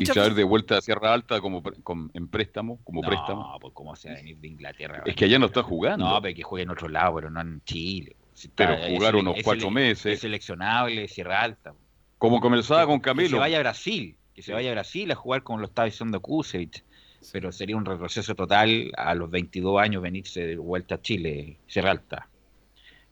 Y 0.00 0.06
saber 0.06 0.34
de 0.34 0.44
vuelta 0.44 0.78
a 0.78 0.80
Sierra 0.80 1.12
Alta 1.14 1.40
como 1.40 1.62
pre- 1.62 1.80
con- 1.82 2.10
en 2.14 2.28
préstamo, 2.28 2.78
como 2.84 3.00
No, 3.02 3.08
préstamo. 3.08 3.58
pues 3.60 3.72
cómo 3.74 3.96
se 3.96 4.08
va 4.08 4.14
a 4.14 4.16
venir 4.18 4.36
de 4.38 4.48
Inglaterra. 4.48 5.02
Es 5.06 5.14
que 5.16 5.24
allá 5.24 5.38
no 5.38 5.46
está 5.46 5.62
jugando. 5.62 6.04
No, 6.08 6.20
pero 6.20 6.34
que 6.34 6.42
juegue 6.42 6.64
en 6.64 6.70
otro 6.70 6.88
lado, 6.88 7.14
pero 7.16 7.30
no 7.30 7.40
en 7.40 7.62
Chile. 7.64 8.16
Si 8.34 8.48
está- 8.48 8.76
Pero 8.76 8.94
jugar 8.94 9.16
unos 9.16 9.36
es 9.38 9.44
cuatro 9.44 9.70
meses. 9.70 10.14
Es 10.14 10.20
seleccionable, 10.20 11.08
Sierra 11.08 11.40
Alta. 11.42 11.74
Como 12.18 12.40
comenzaba 12.40 12.86
con 12.86 12.98
Que 13.00 13.04
Camilo. 13.04 13.28
se 13.30 13.36
vaya 13.36 13.56
a 13.58 13.60
Brasil, 13.60 14.16
que 14.34 14.42
se 14.42 14.52
vaya 14.52 14.70
a 14.70 14.74
Brasil 14.74 15.10
a 15.10 15.14
jugar 15.14 15.42
como 15.42 15.60
lo 15.60 15.66
estaba 15.66 15.86
diciendo 15.86 16.20
Kusevich. 16.20 16.84
Pero 17.32 17.50
sería 17.50 17.76
un 17.76 17.84
retroceso 17.84 18.34
total 18.36 18.92
a 18.96 19.14
los 19.14 19.28
22 19.30 19.80
años 19.80 20.02
venirse 20.02 20.46
de 20.46 20.56
vuelta 20.56 20.96
a 20.96 21.02
Chile, 21.02 21.58
Sierra 21.66 21.90
Alta. 21.90 22.28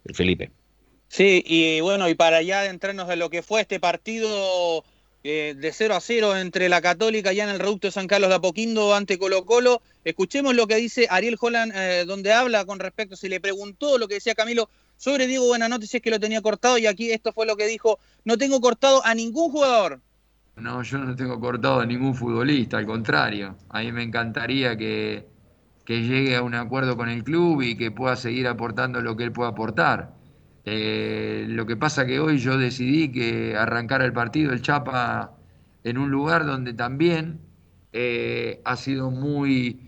El 0.05 0.15
Felipe. 0.15 0.53
Sí, 1.09 1.43
y 1.47 1.81
bueno, 1.81 2.09
y 2.09 2.15
para 2.15 2.43
ya 2.43 2.61
adentrarnos 2.61 3.09
en 3.11 3.19
lo 3.19 3.31
que 3.31 3.43
fue 3.43 3.61
este 3.63 3.81
partido 3.81 4.85
eh, 5.29 5.57
de 5.57 5.73
0 5.73 5.97
a 5.97 6.01
0 6.01 6.37
entre 6.37 6.69
la 6.69 6.81
Católica 6.81 7.33
ya 7.33 7.43
en 7.43 7.51
el 7.51 7.59
reducto 7.59 7.89
de 7.89 7.91
San 7.91 8.07
Carlos 8.07 8.29
de 8.29 8.37
Apoquindo 8.37 8.95
ante 8.95 9.19
Colo 9.19 9.45
Colo, 9.45 9.83
escuchemos 10.05 10.55
lo 10.55 10.69
que 10.69 10.77
dice 10.77 11.09
Ariel 11.11 11.37
Holland, 11.41 11.73
eh, 11.75 12.05
donde 12.07 12.33
habla 12.33 12.65
con 12.65 12.79
respecto, 12.79 13.17
se 13.17 13.29
le 13.29 13.41
preguntó 13.41 13.99
lo 13.99 14.07
que 14.07 14.15
decía 14.15 14.37
Camilo 14.37 14.71
sobre 14.97 15.27
Diego 15.27 15.49
Buenanote, 15.49 15.89
si 15.89 15.97
es 15.97 16.03
que 16.05 16.13
lo 16.13 16.21
tenía 16.21 16.43
cortado, 16.43 16.79
y 16.79 16.87
aquí 16.87 17.11
esto 17.11 17.33
fue 17.33 17.45
lo 17.45 17.57
que 17.57 17.67
dijo, 17.67 17.99
no 18.25 18.39
tengo 18.39 18.61
cortado 18.61 19.05
a 19.05 19.17
ningún 19.17 19.51
jugador. 19.51 20.01
No, 20.55 20.85
yo 20.85 20.99
no 20.99 21.17
tengo 21.17 21.41
cortado 21.41 21.81
a 21.81 21.87
ningún 21.87 22.15
futbolista, 22.15 22.79
al 22.79 22.87
contrario. 22.87 23.57
A 23.69 23.81
mí 23.81 23.91
me 23.91 24.05
encantaría 24.05 24.77
que, 24.77 25.27
que 25.85 26.03
llegue 26.03 26.37
a 26.37 26.43
un 26.43 26.55
acuerdo 26.55 26.97
con 26.97 27.09
el 27.09 27.25
club 27.25 27.63
y 27.63 27.77
que 27.77 27.91
pueda 27.91 28.15
seguir 28.15 28.47
aportando 28.47 29.01
lo 29.01 29.17
que 29.17 29.25
él 29.25 29.33
pueda 29.33 29.51
aportar. 29.51 30.16
Eh, 30.69 31.47
lo 31.49 31.65
que 31.65 31.77
pasa 31.77 32.07
que 32.07 32.19
hoy 32.19 32.39
yo 32.39 32.59
decidí 32.59 33.13
que 33.13 33.57
arrancara 33.57 34.05
el 34.05 34.13
partido 34.13 34.53
el 34.53 34.63
Chapa 34.63 35.37
en 35.85 35.97
un 35.97 36.11
lugar 36.11 36.45
donde 36.45 36.75
también 36.75 37.39
eh, 37.93 38.61
ha 38.65 38.77
sido 38.77 39.13
muy 39.13 39.79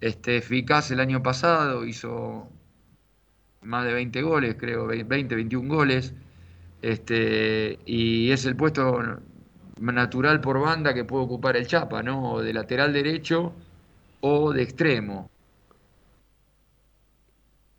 este, 0.00 0.36
eficaz 0.36 0.90
el 0.90 1.00
año 1.00 1.22
pasado, 1.22 1.86
hizo 1.86 2.50
más 3.62 3.84
de 3.86 3.94
20 3.94 4.22
goles, 4.22 4.56
creo, 4.58 4.86
20, 4.86 5.34
21 5.34 5.74
goles, 5.74 6.14
este, 6.82 7.78
y 7.86 8.30
es 8.30 8.44
el 8.44 8.56
puesto 8.56 9.00
natural 9.80 10.40
por 10.42 10.60
banda 10.60 10.92
que 10.92 11.04
puede 11.04 11.24
ocupar 11.24 11.56
el 11.56 11.66
Chapa, 11.66 12.02
¿no? 12.02 12.32
O 12.32 12.42
de 12.42 12.52
lateral 12.52 12.92
derecho 12.92 13.54
o 14.20 14.52
de 14.52 14.62
extremo. 14.62 15.30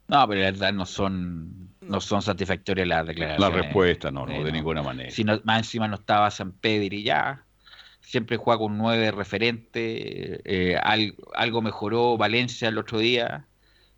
No, 0.07 0.27
pero 0.27 0.41
la 0.41 0.51
verdad 0.51 0.73
no 0.73 0.85
son, 0.85 1.56
no 1.89 2.01
son 2.01 2.21
satisfactorias 2.21 2.87
las 2.87 3.05
La 3.05 3.13
declaraciones. 3.13 3.63
respuesta, 3.65 4.11
no, 4.11 4.25
no, 4.25 4.31
Eh, 4.33 4.43
de 4.43 4.51
ninguna 4.51 4.81
manera. 4.83 5.11
Si 5.11 5.23
no- 5.23 5.39
más 5.43 5.59
encima 5.59 5.87
no 5.87 5.95
estaba 5.95 6.29
San 6.31 6.51
Pedro 6.51 6.95
y 6.95 7.03
ya. 7.03 7.45
Siempre 8.01 8.37
juega 8.37 8.59
con 8.59 8.77
nueve 8.77 9.11
referente. 9.11 10.41
eh, 10.45 10.77
al- 10.77 11.15
algo 11.35 11.61
mejoró 11.61 12.17
Valencia 12.17 12.69
el 12.69 12.77
otro 12.77 12.99
día, 12.99 13.47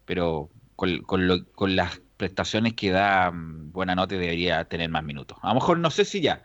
pero 0.06 0.50
con, 0.76 1.02
con 1.04 1.28
lo- 1.28 1.46
con 1.54 1.76
las 1.76 2.02
prestaciones 2.18 2.74
que 2.74 2.92
da 2.92 3.32
mm, 3.32 3.72
buena 3.72 3.96
nota 3.96 4.16
debería 4.16 4.66
tener 4.66 4.90
más 4.90 5.04
minutos. 5.04 5.38
A 5.42 5.50
lo 5.50 5.56
mejor 5.56 5.78
no 5.80 5.92
sé 5.92 6.06
si 6.06 6.22
ya, 6.22 6.44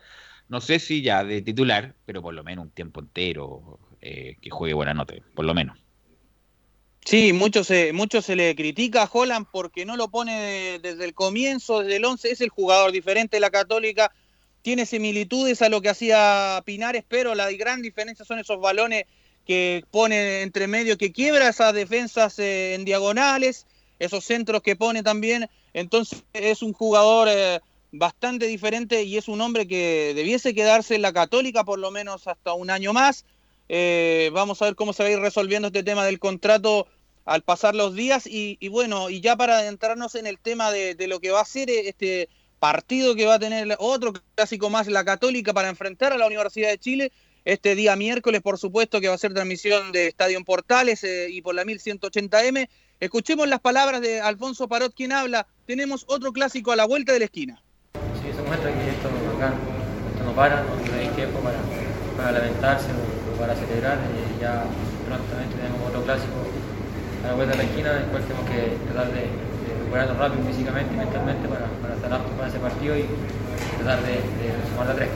no 0.48 0.60
sé 0.60 0.78
si 0.78 1.02
ya 1.02 1.24
de 1.24 1.40
titular, 1.42 1.94
pero 2.04 2.20
por 2.22 2.34
lo 2.34 2.44
menos 2.44 2.64
un 2.66 2.70
tiempo 2.70 3.00
entero 3.00 3.78
eh, 4.00 4.36
que 4.42 4.50
juegue 4.50 4.74
buena 4.74 4.92
nota, 4.94 5.14
por 5.34 5.44
lo 5.46 5.54
menos. 5.54 5.78
Sí, 7.04 7.32
mucho 7.34 7.64
se, 7.64 7.92
mucho 7.92 8.22
se 8.22 8.34
le 8.34 8.54
critica 8.56 9.02
a 9.02 9.10
Holland 9.12 9.46
porque 9.50 9.84
no 9.84 9.96
lo 9.96 10.08
pone 10.10 10.40
de- 10.40 10.78
desde 10.78 11.04
el 11.04 11.14
comienzo, 11.14 11.80
desde 11.80 11.96
el 11.96 12.04
11, 12.04 12.30
es 12.30 12.40
el 12.40 12.48
jugador 12.48 12.92
diferente 12.92 13.36
de 13.36 13.40
la 13.40 13.50
Católica, 13.50 14.10
tiene 14.62 14.86
similitudes 14.86 15.60
a 15.60 15.68
lo 15.68 15.82
que 15.82 15.90
hacía 15.90 16.62
Pinares, 16.64 17.04
pero 17.06 17.34
la 17.34 17.50
gran 17.52 17.82
diferencia 17.82 18.24
son 18.24 18.38
esos 18.38 18.58
balones 18.60 19.04
que 19.44 19.84
pone 19.90 20.40
entre 20.42 20.66
medio, 20.66 20.96
que 20.96 21.12
quiebra 21.12 21.50
esas 21.50 21.74
defensas 21.74 22.38
eh, 22.38 22.74
en 22.74 22.84
diagonales, 22.86 23.66
esos 23.98 24.24
centros 24.24 24.62
que 24.62 24.74
pone 24.76 25.02
también, 25.02 25.46
entonces 25.74 26.24
es 26.32 26.62
un 26.62 26.72
jugador 26.72 27.28
eh, 27.30 27.60
bastante 27.92 28.46
diferente 28.46 29.02
y 29.02 29.18
es 29.18 29.28
un 29.28 29.42
hombre 29.42 29.66
que 29.66 30.12
debiese 30.14 30.54
quedarse 30.54 30.94
en 30.94 31.02
la 31.02 31.12
Católica 31.12 31.64
por 31.64 31.78
lo 31.78 31.90
menos 31.90 32.26
hasta 32.26 32.54
un 32.54 32.70
año 32.70 32.94
más. 32.94 33.26
Eh, 33.68 34.30
vamos 34.32 34.60
a 34.60 34.66
ver 34.66 34.74
cómo 34.74 34.92
se 34.92 35.02
va 35.02 35.08
a 35.08 35.12
ir 35.12 35.18
resolviendo 35.18 35.68
este 35.68 35.82
tema 35.82 36.04
del 36.04 36.18
contrato 36.18 36.86
al 37.24 37.42
pasar 37.42 37.74
los 37.74 37.94
días 37.94 38.26
y, 38.26 38.68
bueno, 38.68 39.08
y 39.08 39.20
ya 39.20 39.36
para 39.36 39.58
adentrarnos 39.58 40.14
en 40.14 40.26
el 40.26 40.38
tema 40.38 40.70
de, 40.70 40.96
lo 41.08 41.20
que 41.20 41.30
va 41.30 41.40
a 41.40 41.44
ser 41.44 41.70
este 41.70 42.28
partido 42.58 43.14
que 43.14 43.26
va 43.26 43.34
a 43.34 43.38
tener 43.38 43.76
otro 43.78 44.12
clásico 44.34 44.70
más 44.70 44.86
la 44.86 45.04
Católica 45.04 45.52
para 45.52 45.68
enfrentar 45.68 46.12
a 46.12 46.18
la 46.18 46.26
Universidad 46.26 46.70
de 46.70 46.78
Chile 46.78 47.12
este 47.44 47.74
día 47.74 47.94
miércoles, 47.96 48.40
por 48.40 48.58
supuesto, 48.58 49.00
que 49.00 49.08
va 49.08 49.14
a 49.14 49.18
ser 49.18 49.34
transmisión 49.34 49.92
de 49.92 50.06
Estadio 50.06 50.38
en 50.38 50.44
Portales 50.44 51.04
eh, 51.04 51.28
y 51.30 51.42
por 51.42 51.54
la 51.54 51.64
1180M. 51.64 52.68
Escuchemos 53.00 53.48
las 53.48 53.60
palabras 53.60 54.00
de 54.00 54.20
Alfonso 54.20 54.66
Parot, 54.66 54.94
quien 54.94 55.12
habla. 55.12 55.46
Tenemos 55.66 56.04
otro 56.08 56.32
clásico 56.32 56.72
a 56.72 56.76
la 56.76 56.86
vuelta 56.86 57.12
de 57.12 57.18
la 57.18 57.24
esquina. 57.26 57.62
Sí, 58.22 58.32
se 58.34 58.42
muestra 58.42 58.72
que 58.72 58.88
esto 58.88 59.08
acá, 59.36 59.52
no 60.24 60.34
para, 60.34 60.62
no 60.62 60.98
hay 60.98 61.08
tiempo 61.08 61.40
para, 61.40 62.32
lamentarse 62.32 62.88
para 63.44 63.54
celebrar. 63.60 63.98
Y 64.08 64.40
ya 64.40 64.64
prontamente 65.06 65.54
tenemos 65.56 65.80
otro 65.86 66.02
clásico 66.02 66.32
a 67.24 67.28
la 67.28 67.34
vuelta 67.34 67.52
de 67.56 67.62
la 67.62 67.68
esquina, 67.68 67.90
en 67.92 68.02
el 68.04 68.08
cual 68.10 68.22
tenemos 68.24 68.50
que 68.50 68.76
tratar 68.88 69.12
de, 69.12 69.20
de 69.20 69.78
recuperarnos 69.78 70.16
rápido 70.16 70.44
físicamente 70.46 70.94
y 70.94 70.96
mentalmente 70.96 71.48
para, 71.48 71.66
para 71.82 71.94
estar 71.94 72.12
aptos 72.12 72.32
para 72.32 72.48
ese 72.48 72.58
partido 72.58 72.96
y 72.96 73.04
tratar 73.78 74.02
de, 74.02 74.12
de 74.12 74.68
sumar 74.70 74.86
la 74.88 74.94
tres. 74.94 75.10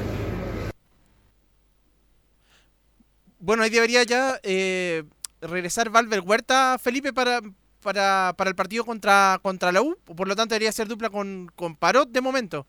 Bueno, 3.40 3.62
ahí 3.62 3.70
debería 3.70 4.02
ya 4.02 4.38
eh, 4.42 5.05
regresar 5.40 5.90
Valver 5.90 6.20
Huerta, 6.20 6.76
Felipe, 6.78 7.12
para, 7.12 7.40
para, 7.82 8.34
para 8.36 8.50
el 8.50 8.56
partido 8.56 8.84
contra, 8.84 9.38
contra 9.40 9.72
la 9.72 9.80
U. 9.80 9.96
Por 10.05 10.28
lo 10.28 10.36
tanto, 10.36 10.55
debería 10.55 10.72
ser 10.72 10.88
dupla 10.88 11.09
con, 11.09 11.50
con 11.55 11.76
Parot 11.76 12.10
de 12.10 12.20
momento. 12.20 12.66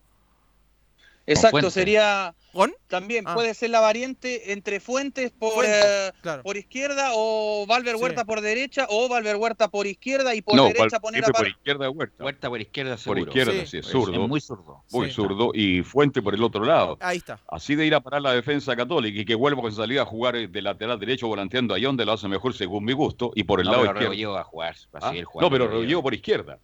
Exacto, 1.26 1.70
sería 1.70 2.34
¿Con? 2.52 2.72
también 2.88 3.24
Ah. 3.26 3.34
puede 3.34 3.54
ser 3.54 3.70
la 3.70 3.80
variante 3.80 4.52
entre 4.52 4.80
Fuentes 4.80 5.30
por, 5.30 5.52
Fuentes, 5.54 5.84
eh, 5.84 6.12
claro. 6.20 6.42
por 6.42 6.56
izquierda 6.56 7.10
o 7.14 7.64
Valver 7.66 7.96
Sí. 7.96 8.02
Huerta 8.02 8.24
por 8.24 8.40
derecha 8.40 8.86
o 8.88 9.08
Valver 9.08 9.36
Huerta 9.36 9.68
por 9.68 9.86
izquierda 9.86 10.34
y 10.34 10.42
por 10.42 10.56
no, 10.56 10.64
derecha 10.66 10.84
Val- 10.96 11.00
poner 11.00 11.24
a 11.24 11.28
por 11.28 11.46
izquierda 11.48 11.88
Huerta. 11.90 12.24
Huerta 12.24 12.48
por 12.48 12.60
izquierda 12.60 12.90
Por 12.92 12.98
seguro. 13.00 13.20
izquierda, 13.22 13.52
Sí. 13.52 13.66
sí, 13.66 13.78
es 13.78 13.86
zurdo. 13.86 14.22
es 14.22 14.28
muy 14.28 14.40
zurdo. 14.40 14.82
Muy 14.90 15.08
Sí. 15.08 15.14
zurdo. 15.14 15.50
Y 15.54 15.82
Fuente 15.82 16.20
por 16.22 16.34
el 16.34 16.42
otro 16.42 16.64
lado. 16.64 16.96
Ahí 17.00 17.18
está. 17.18 17.38
Así 17.48 17.74
de 17.76 17.86
ir 17.86 17.94
a 17.94 18.00
parar 18.00 18.22
la 18.22 18.32
defensa 18.32 18.74
católica 18.74 19.20
y 19.20 19.24
que 19.24 19.34
vuelva 19.34 19.62
con 19.62 19.72
salida 19.72 20.02
a 20.02 20.04
jugar 20.06 20.34
de 20.48 20.62
lateral 20.62 20.98
derecho 20.98 21.28
volanteando 21.28 21.74
ahí 21.74 21.82
donde 21.82 22.04
lo 22.04 22.12
hace 22.12 22.26
mejor 22.28 22.54
según 22.54 22.84
mi 22.84 22.92
gusto 22.92 23.30
y 23.34 23.44
por 23.44 23.60
el 23.60 23.66
No, 23.66 23.72
lado 23.72 23.84
pero 23.94 24.12
izquierdo. 24.12 24.36
A 24.38 24.44
jugar, 24.44 24.74
va 24.94 24.98
a 25.00 25.06
¿Ah? 25.06 25.10
seguir 25.10 25.24
jugando 25.24 25.46
No, 25.48 25.52
pero 25.52 25.68
Rebolledo. 25.68 26.02
Por 26.02 26.14
izquierda. 26.14 26.58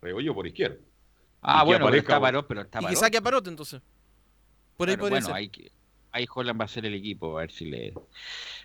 Rebolledo 0.00 0.34
por 0.34 0.46
izquierda. 0.46 0.76
Ah, 1.42 1.56
Y 1.56 1.60
que 1.60 1.64
bueno, 1.66 1.86
pero 1.86 1.96
está 1.98 2.20
Parot, 2.20 2.46
pero 2.46 2.60
está 2.62 2.78
Y 2.78 2.80
que 2.80 2.86
Parot. 2.86 3.00
saque 3.00 3.16
a 3.18 3.20
Parot 3.20 3.46
entonces. 3.48 3.80
Por 4.76 4.88
ahí 4.88 4.94
Claro, 4.96 5.00
podría 5.00 5.14
bueno, 5.20 5.26
ser. 5.26 5.36
hay 5.36 5.48
que, 5.48 5.70
ahí 6.12 6.26
Holland 6.32 6.60
va 6.60 6.64
a 6.64 6.68
ser 6.68 6.86
el 6.86 6.94
equipo, 6.94 7.36
a 7.38 7.42
ver 7.42 7.50
si 7.52 7.64
le. 7.66 7.94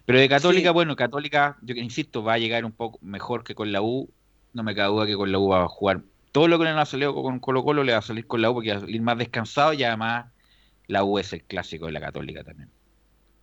Pero 0.05 0.19
de 0.19 0.29
Católica, 0.29 0.69
Sí. 0.69 0.73
bueno, 0.73 0.95
Católica, 0.95 1.57
yo 1.61 1.73
que 1.75 1.81
insisto, 1.81 2.23
va 2.23 2.33
a 2.33 2.37
llegar 2.37 2.65
un 2.65 2.71
poco 2.71 2.99
mejor 3.01 3.43
que 3.43 3.55
con 3.55 3.71
la 3.71 3.81
U. 3.81 4.09
No 4.53 4.63
me 4.63 4.75
cabe 4.75 4.89
duda 4.93 5.05
que 5.05 5.15
con 5.15 5.31
la 5.31 5.39
U 5.39 5.47
va 5.47 5.63
a 5.63 5.67
jugar. 5.67 6.01
Todo 6.31 6.47
lo 6.47 6.57
que 6.57 6.65
le 6.65 6.71
ha 6.71 6.85
salido 6.85 7.13
con 7.13 7.39
Colo 7.39 7.63
Colo 7.63 7.83
le 7.83 7.91
va 7.93 7.99
a 7.99 8.01
salir 8.01 8.25
con 8.27 8.41
la 8.41 8.49
U 8.49 8.53
porque 8.55 8.71
va 8.71 8.77
a 8.77 8.81
salir 8.81 9.01
más 9.01 9.17
descansado 9.17 9.73
y 9.73 9.83
además 9.83 10.25
la 10.87 11.03
U 11.03 11.19
es 11.19 11.31
el 11.33 11.43
clásico 11.43 11.85
de 11.85 11.91
la 11.93 12.01
Católica 12.01 12.43
también. 12.43 12.69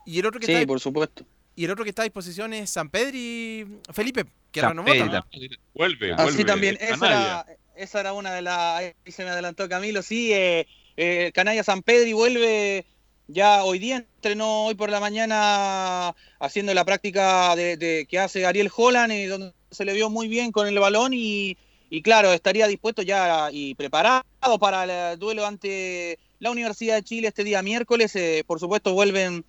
Y 0.07 0.19
el 0.19 0.27
otro 0.27 0.40
que 0.40 0.47
Sí, 0.47 0.53
está 0.53 0.66
por 0.66 0.81
supuesto. 0.81 1.24
y 1.55 1.65
el 1.65 1.70
otro 1.70 1.85
que 1.85 1.90
está 1.90 2.03
a 2.03 2.05
disposición 2.05 2.53
es 2.55 2.70
San 2.70 2.89
Pedri 2.90 3.66
Felipe, 3.93 4.24
que 4.51 4.61
San 4.61 4.70
renovó 4.70 4.89
también. 4.89 5.11
también. 5.11 5.51
Vuelve, 5.74 6.12
Así 6.15 6.23
vuelve. 6.24 6.45
también, 6.45 6.78
era, 6.81 7.45
esa 7.77 8.01
era 8.01 8.12
una 8.15 8.32
de 8.32 8.43
las. 8.43 8.78
Ahí 8.78 8.93
se 9.07 9.24
me 9.24 9.31
adelantó 9.31 9.69
Camilo, 9.69 10.03
sí. 10.03 10.32
Eh, 10.32 10.66
eh, 11.00 11.30
Canalla 11.32 11.62
San 11.62 11.82
Pedri 11.82 12.12
vuelve 12.12 12.84
ya 13.28 13.62
hoy 13.62 13.78
día, 13.78 13.98
entrenó 13.98 14.66
hoy 14.66 14.74
por 14.74 14.90
la 14.90 14.98
mañana 14.98 16.14
haciendo 16.40 16.74
la 16.74 16.84
práctica 16.84 17.54
de, 17.54 18.04
que 18.10 18.18
hace 18.18 18.44
Ariel 18.44 18.70
Holland, 18.74 19.12
y 19.12 19.26
donde 19.26 19.52
se 19.70 19.84
le 19.84 19.92
vio 19.92 20.10
muy 20.10 20.26
bien 20.26 20.50
con 20.50 20.66
el 20.66 20.76
balón 20.80 21.12
y, 21.14 21.56
y 21.88 22.02
claro, 22.02 22.32
estaría 22.32 22.66
dispuesto 22.66 23.02
ya 23.02 23.48
y 23.52 23.76
preparado 23.76 24.24
para 24.58 25.12
el 25.12 25.18
duelo 25.20 25.46
ante 25.46 26.18
la 26.40 26.50
Universidad 26.50 26.96
de 26.96 27.04
Chile 27.04 27.28
este 27.28 27.44
día 27.44 27.62
miércoles. 27.62 28.16
Eh, 28.16 28.42
por 28.44 28.58
supuesto, 28.58 28.92
vuelven 28.92 29.44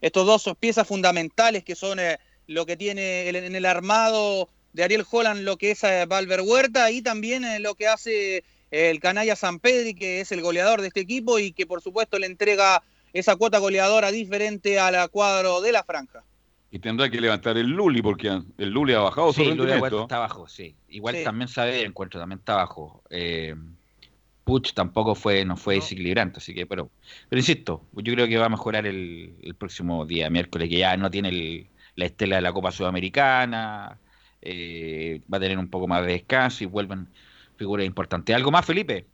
estos 0.00 0.24
dos 0.24 0.56
piezas 0.60 0.86
fundamentales 0.86 1.64
que 1.64 1.74
son 1.74 1.98
eh, 1.98 2.18
lo 2.46 2.64
que 2.64 2.76
tiene 2.76 3.28
en 3.28 3.56
el 3.56 3.66
armado 3.66 4.48
de 4.72 4.84
Ariel 4.84 5.04
Holland, 5.10 5.42
lo 5.42 5.56
que 5.56 5.72
es 5.72 5.82
eh, 5.84 6.06
Valver 6.06 6.40
Huerta 6.40 6.90
y 6.90 7.02
también 7.02 7.44
eh, 7.44 7.60
lo 7.60 7.74
que 7.74 7.88
hace 7.88 8.38
eh, 8.38 8.44
el 8.72 8.98
canalla 9.00 9.36
San 9.36 9.60
Pedri, 9.60 9.94
que 9.94 10.20
es 10.20 10.32
el 10.32 10.40
goleador 10.40 10.80
de 10.80 10.88
este 10.88 11.00
equipo 11.00 11.38
y 11.38 11.52
que 11.52 11.66
por 11.66 11.80
supuesto 11.82 12.18
le 12.18 12.26
entrega 12.26 12.82
esa 13.12 13.36
cuota 13.36 13.58
goleadora 13.58 14.10
diferente 14.10 14.80
a 14.80 14.90
la 14.90 15.06
cuadro 15.08 15.60
de 15.60 15.70
la 15.72 15.84
franja. 15.84 16.24
Y 16.70 16.78
tendrá 16.78 17.10
que 17.10 17.20
levantar 17.20 17.58
el 17.58 17.66
Luli 17.68 18.00
porque 18.00 18.28
el 18.56 18.70
Luli 18.70 18.94
ha 18.94 19.00
bajado 19.00 19.30
Sí, 19.34 19.42
su 19.44 19.48
rendimiento. 19.50 20.02
está 20.02 20.16
abajo, 20.16 20.48
sí. 20.48 20.74
Igual 20.88 21.16
Sí. 21.18 21.24
también 21.24 21.48
sabe 21.48 21.80
el 21.80 21.86
encuentro, 21.88 22.18
también 22.18 22.38
está 22.38 22.54
abajo. 22.54 23.02
Eh, 23.10 23.54
Puch 24.44 24.72
tampoco 24.72 25.14
fue, 25.14 25.44
no 25.44 25.56
fue 25.58 25.74
desequilibrante, 25.76 26.38
así 26.38 26.52
que, 26.54 26.66
pero, 26.66 26.90
pero 27.28 27.38
insisto, 27.38 27.84
yo 27.92 28.12
creo 28.14 28.26
que 28.26 28.38
va 28.38 28.46
a 28.46 28.48
mejorar 28.48 28.86
el, 28.86 29.36
el 29.42 29.54
próximo 29.54 30.04
día, 30.06 30.30
miércoles, 30.30 30.68
que 30.68 30.78
ya 30.78 30.96
no 30.96 31.10
tiene 31.10 31.28
el- 31.28 31.66
la 31.94 32.06
estela 32.06 32.36
de 32.36 32.42
la 32.42 32.52
Copa 32.52 32.72
Sudamericana, 32.72 33.98
eh, 34.40 35.20
va 35.32 35.36
a 35.36 35.40
tener 35.40 35.58
un 35.58 35.68
poco 35.68 35.86
más 35.86 36.04
de 36.06 36.12
descanso 36.14 36.64
y 36.64 36.66
vuelven 36.66 37.06
figuras 37.62 37.86
importantes. 37.86 38.34
¿Algo 38.34 38.50
más, 38.50 38.66
Felipe? 38.66 39.06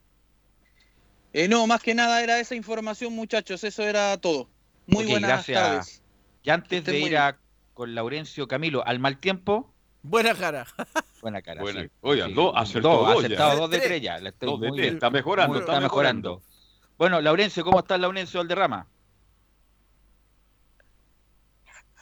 Eh, 1.35 1.49
no, 1.49 1.67
más 1.67 1.83
que 1.83 1.95
nada 1.95 2.23
era 2.23 2.41
esa 2.41 2.55
información, 2.55 3.13
muchachos, 3.13 3.63
eso 3.63 3.83
era 3.83 4.17
todo. 4.17 4.49
Muy 4.87 5.05
Ok, 5.05 5.11
buenas 5.11 5.29
gracias. 5.29 5.61
tardes. 5.63 6.03
Y 6.43 6.49
antes 6.51 6.83
de 6.85 6.99
ir 6.99 7.19
a, 7.19 7.39
con 7.75 7.95
Laurencio 7.95 8.49
Camilo 8.49 8.83
al 8.87 8.99
mal 9.01 9.19
tiempo, 9.21 9.75
Buena 10.01 10.35
cara. 10.35 10.67
buena 11.21 11.43
cara. 11.43 11.61
Buena- 11.61 11.83
sí. 11.83 11.91
oiga, 12.01 12.27
Sí. 12.29 12.33
dos, 12.33 12.53
acertó 12.57 12.89
Dos, 12.89 13.01
dos 13.09 13.21
ya. 13.21 13.27
acertado 13.27 13.59
dos 13.61 13.71
de 13.71 13.81
Tres. 13.81 14.01
ya. 14.03 14.19
le 14.19 14.31
estoy 14.31 14.49
Dos 14.49 14.61
de 14.63 14.69
muy 14.69 14.77
tres, 14.79 14.87
bien. 14.87 14.95
está 14.95 15.11
mejorando, 15.11 15.53
Muy- 15.55 15.61
está 15.61 15.79
mejorando. 15.81 16.43
Bueno, 16.97 17.21
Laurencio, 17.21 17.63
¿cómo 17.65 17.81
está 17.81 17.99
Laurencio 17.99 18.41
Valderrama? 18.41 18.87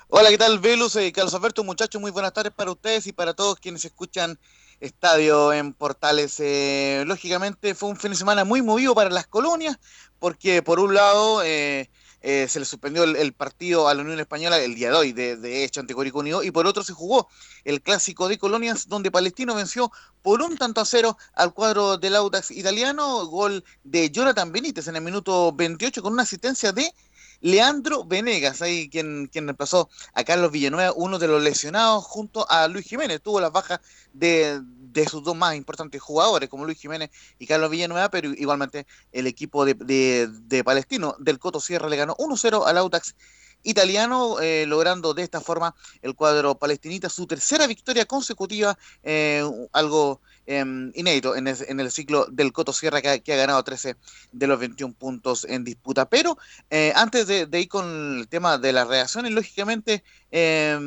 Hola, 0.08 0.28
¿qué 0.30 0.38
tal, 0.38 0.60
Velus? 0.60 0.94
Eh, 0.96 1.10
Carlos 1.10 1.34
Alberto, 1.34 1.64
muchachos, 1.64 2.00
muy 2.00 2.12
buenas 2.12 2.32
tardes 2.32 2.52
para 2.52 2.70
ustedes 2.70 3.08
y 3.08 3.12
para 3.12 3.34
todos 3.34 3.58
quienes 3.58 3.84
escuchan 3.84 4.38
Estadio 4.80 5.52
en 5.52 5.72
Portales. 5.72 6.40
Eh, 6.40 7.04
lógicamente 7.06 7.74
fue 7.74 7.88
un 7.88 7.96
fin 7.96 8.10
de 8.10 8.16
semana 8.16 8.44
muy 8.44 8.62
movido 8.62 8.94
para 8.94 9.10
las 9.10 9.26
colonias, 9.26 9.78
porque 10.18 10.62
por 10.62 10.80
un 10.80 10.94
lado 10.94 11.42
eh, 11.42 11.90
eh, 12.22 12.48
se 12.48 12.58
le 12.58 12.66
suspendió 12.66 13.04
el, 13.04 13.32
partido 13.32 13.88
a 13.88 13.94
la 13.94 14.02
Unión 14.02 14.18
Española 14.18 14.58
el 14.58 14.74
día 14.74 14.90
de 14.90 14.96
hoy, 14.96 15.12
de, 15.12 15.64
hecho, 15.64 15.80
ante 15.80 15.94
Curicó 15.94 16.18
Unido, 16.18 16.42
y 16.42 16.50
por 16.50 16.66
otro 16.66 16.82
se 16.82 16.92
jugó 16.92 17.28
el 17.64 17.80
clásico 17.80 18.28
de 18.28 18.38
colonias, 18.38 18.88
donde 18.88 19.10
Palestino 19.10 19.54
venció 19.54 19.92
por 20.22 20.42
un 20.42 20.56
tanto 20.56 20.80
a 20.80 20.84
cero 20.84 21.16
al 21.34 21.54
cuadro 21.54 21.98
del 21.98 22.16
Audax 22.16 22.50
italiano, 22.50 23.26
gol 23.26 23.64
de 23.84 24.10
Jonathan 24.10 24.50
Benítez 24.50 24.88
en 24.88 24.96
el 24.96 25.02
minuto 25.02 25.52
28 25.52 26.02
con 26.02 26.12
una 26.14 26.24
asistencia 26.24 26.72
de 26.72 26.92
Leandro 27.40 28.04
Venegas, 28.04 28.62
ahí 28.62 28.88
quien, 28.88 29.26
quien 29.28 29.46
reemplazó 29.46 29.88
a 30.14 30.24
Carlos 30.24 30.50
Villanueva, 30.52 30.92
uno 30.96 31.18
de 31.18 31.28
los 31.28 31.42
lesionados, 31.42 32.04
junto 32.04 32.48
a 32.50 32.68
Luis 32.68 32.86
Jiménez. 32.86 33.20
Tuvo 33.22 33.40
las 33.40 33.52
bajas 33.52 33.80
de, 34.12 34.60
de 34.62 35.08
sus 35.08 35.22
dos 35.22 35.36
más 35.36 35.54
importantes 35.56 36.00
jugadores, 36.00 36.48
como 36.48 36.64
Luis 36.64 36.78
Jiménez 36.80 37.10
y 37.38 37.46
Carlos 37.46 37.70
Villanueva, 37.70 38.08
pero 38.10 38.30
igualmente 38.32 38.86
el 39.12 39.26
equipo 39.26 39.64
de, 39.64 39.74
de- 39.74 40.64
Palestino 40.64 41.14
del 41.18 41.38
Coto 41.38 41.60
Sierra 41.60 41.88
le 41.88 41.96
ganó 41.96 42.14
1-0 42.18 42.64
al 42.66 42.78
Autax 42.78 43.14
italiano, 43.62 44.40
eh, 44.40 44.64
logrando 44.66 45.12
de 45.14 45.22
esta 45.22 45.40
forma 45.40 45.74
el 46.02 46.14
cuadro 46.14 46.56
palestinita 46.58 47.08
su 47.08 47.26
tercera 47.26 47.66
victoria 47.66 48.06
consecutiva, 48.06 48.78
eh, 49.02 49.42
algo 49.72 50.20
eh, 50.46 50.64
inédito 50.94 51.36
en 51.36 51.46
el, 51.46 51.90
ciclo 51.90 52.26
del 52.26 52.52
Coto 52.52 52.72
Sierra 52.72 53.00
que 53.00 53.32
ha, 53.32 53.36
ganado 53.36 53.62
13 53.62 53.96
de 54.32 54.46
los 54.46 54.58
21 54.58 54.94
puntos 54.94 55.44
en 55.48 55.64
disputa. 55.64 56.08
Pero 56.08 56.38
eh, 56.70 56.92
antes 56.94 57.26
de, 57.26 57.48
ir 57.60 57.68
con 57.68 58.18
el 58.18 58.28
tema 58.28 58.58
de 58.58 58.72
las 58.72 58.88
reacciones, 58.88 59.32
lógicamente 59.32 60.04
eh, 60.30 60.78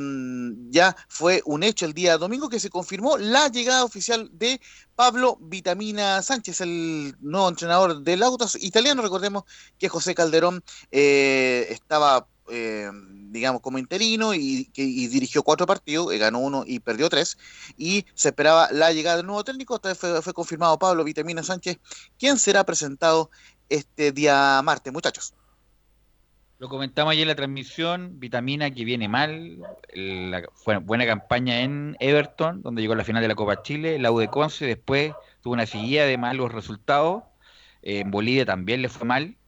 ya 0.69 0.95
fue 1.07 1.41
un 1.45 1.63
hecho 1.63 1.85
el 1.85 1.93
día 1.93 2.17
domingo 2.17 2.49
que 2.49 2.59
se 2.59 2.69
confirmó 2.69 3.17
la 3.17 3.47
llegada 3.47 3.83
oficial 3.83 4.29
de 4.33 4.59
Pablo 4.95 5.37
Vitamina 5.41 6.21
Sánchez, 6.21 6.61
el 6.61 7.15
nuevo 7.21 7.49
entrenador 7.49 8.01
del 8.01 8.23
Autos 8.23 8.57
italiano. 8.61 9.01
Recordemos 9.01 9.43
que 9.77 9.89
José 9.89 10.13
Calderón 10.13 10.63
eh, 10.91 11.67
estaba 11.69 12.27
eh, 12.49 12.91
digamos, 13.29 13.61
como 13.61 13.77
interino 13.77 14.33
y, 14.33 14.65
que, 14.73 14.83
dirigió 14.83 15.43
cuatro 15.43 15.65
partidos, 15.65 16.13
eh, 16.13 16.17
ganó 16.17 16.39
uno 16.39 16.63
y 16.65 16.79
perdió 16.79 17.09
tres, 17.09 17.37
y 17.77 18.05
se 18.13 18.29
esperaba 18.29 18.69
la 18.71 18.91
llegada 18.91 19.17
del 19.17 19.25
nuevo 19.25 19.43
técnico, 19.43 19.75
esta 19.75 19.95
fue, 19.95 20.33
confirmado 20.33 20.77
Pablo 20.79 21.03
Vitamina 21.03 21.43
Sánchez, 21.43 21.79
quien 22.17 22.37
será 22.37 22.63
presentado 22.63 23.29
este 23.69 24.11
día 24.11 24.61
martes, 24.63 24.91
muchachos. 24.91 25.33
Lo 26.57 26.67
comentamos 26.67 27.13
ayer 27.13 27.21
en 27.21 27.29
la 27.29 27.35
transmisión, 27.35 28.19
Vitamina 28.19 28.69
que 28.69 28.83
viene 28.83 29.07
mal, 29.07 29.59
fue 30.55 30.77
buena 30.77 31.05
campaña 31.05 31.61
en 31.61 31.95
Everton, 32.01 32.61
donde 32.61 32.81
llegó 32.81 32.93
a 32.93 32.97
la 32.97 33.05
final 33.05 33.21
de 33.21 33.29
la 33.29 33.35
Copa 33.35 33.61
Chile, 33.61 33.97
la 33.97 34.11
U 34.11 34.19
de 34.19 34.29
después 34.59 35.13
tuvo 35.41 35.53
una 35.53 35.65
seguida 35.65 36.05
de 36.05 36.17
malos 36.17 36.51
resultados, 36.51 37.23
en 37.81 38.11
Bolivia 38.11 38.45
también 38.45 38.81
le 38.81 38.89
fue 38.89 39.07
mal. 39.07 39.38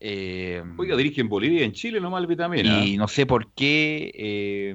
Eh, 0.00 0.62
Oiga, 0.76 0.96
dirige 0.96 1.20
en 1.20 1.28
Bolivia 1.28 1.60
y 1.60 1.64
en 1.64 1.72
Chile 1.72 2.00
nomás 2.00 2.20
el 2.20 2.26
Vitamina. 2.26 2.84
y 2.84 2.96
no 2.96 3.08
sé 3.08 3.26
por 3.26 3.52
qué 3.52 4.12
eh, 4.14 4.74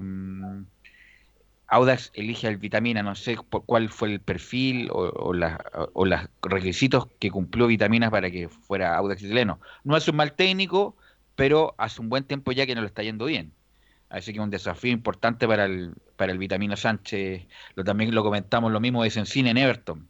Audax 1.67 2.11
elige 2.13 2.47
al 2.47 2.57
Vitamina, 2.57 3.01
no 3.01 3.15
sé 3.15 3.37
por 3.49 3.65
cuál 3.65 3.89
fue 3.89 4.11
el 4.11 4.19
perfil 4.19 4.89
o, 4.91 5.03
o, 5.07 5.33
la- 5.33 5.63
o 5.93 6.05
los 6.05 6.19
requisitos 6.41 7.07
que 7.17 7.31
cumplió 7.31 7.67
Vitaminas 7.67 8.11
para 8.11 8.29
que 8.29 8.49
fuera 8.49 8.97
Audax 8.97 9.21
chileno. 9.21 9.59
No 9.85 9.95
es 9.95 10.05
un 10.09 10.17
mal 10.17 10.33
técnico, 10.33 10.97
pero 11.35 11.73
hace 11.77 12.01
un 12.01 12.09
buen 12.09 12.25
tiempo 12.25 12.51
ya 12.51 12.65
que 12.65 12.75
no 12.75 12.81
lo 12.81 12.87
está 12.87 13.03
yendo 13.03 13.25
bien. 13.25 13.53
Así 14.09 14.33
que 14.33 14.39
es 14.39 14.43
un 14.43 14.49
desafío 14.49 14.91
importante 14.91 15.47
para 15.47 15.63
el, 15.63 15.93
para 16.17 16.33
el 16.33 16.37
Vitamina 16.37 16.75
Sánchez. 16.75 17.47
Lo, 17.75 17.85
también 17.85 18.13
lo 18.13 18.21
comentamos 18.23 18.69
lo 18.73 18.81
mismo 18.81 19.03
de 19.03 19.09
Sencine 19.09 19.51
en 19.51 19.57
Everton. 19.57 20.07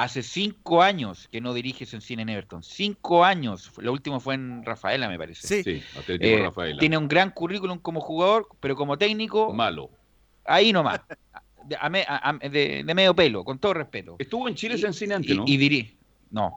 Hace 0.00 0.22
cinco 0.22 0.80
años 0.80 1.26
que 1.32 1.40
no 1.40 1.52
dirige 1.54 1.84
Sencine 1.84 2.22
en 2.22 2.28
Everton. 2.28 2.62
Cinco 2.62 3.24
años. 3.24 3.72
Lo 3.78 3.92
último 3.92 4.20
fue 4.20 4.34
en 4.36 4.64
Rafaela, 4.64 5.08
me 5.08 5.18
parece. 5.18 5.48
Sí, 5.48 5.62
sí 5.64 5.82
Atlético 5.98 6.36
Eh, 6.38 6.42
Rafaela. 6.44 6.78
tiene 6.78 6.96
un 6.96 7.08
gran 7.08 7.30
currículum 7.30 7.78
como 7.80 8.00
jugador, 8.00 8.46
pero 8.60 8.76
como 8.76 8.96
técnico. 8.96 9.52
Malo. 9.52 9.90
Ahí 10.44 10.72
nomás. 10.72 11.00
De, 11.64 11.76
a 11.80 11.88
me- 11.90 12.04
a- 12.08 12.30
a- 12.30 12.48
de- 12.48 12.84
de 12.84 12.94
medio 12.94 13.12
pelo, 13.14 13.42
con 13.44 13.58
todo 13.58 13.74
respeto. 13.74 14.14
Estuvo 14.20 14.48
en 14.48 14.54
Chile 14.54 14.76
Y- 14.76 14.78
Sencine 14.78 15.14
antes, 15.16 15.32
y- 15.32 15.36
¿no? 15.36 15.44
Y, 15.46 15.58
diri- 15.58 15.92
No. 16.30 16.54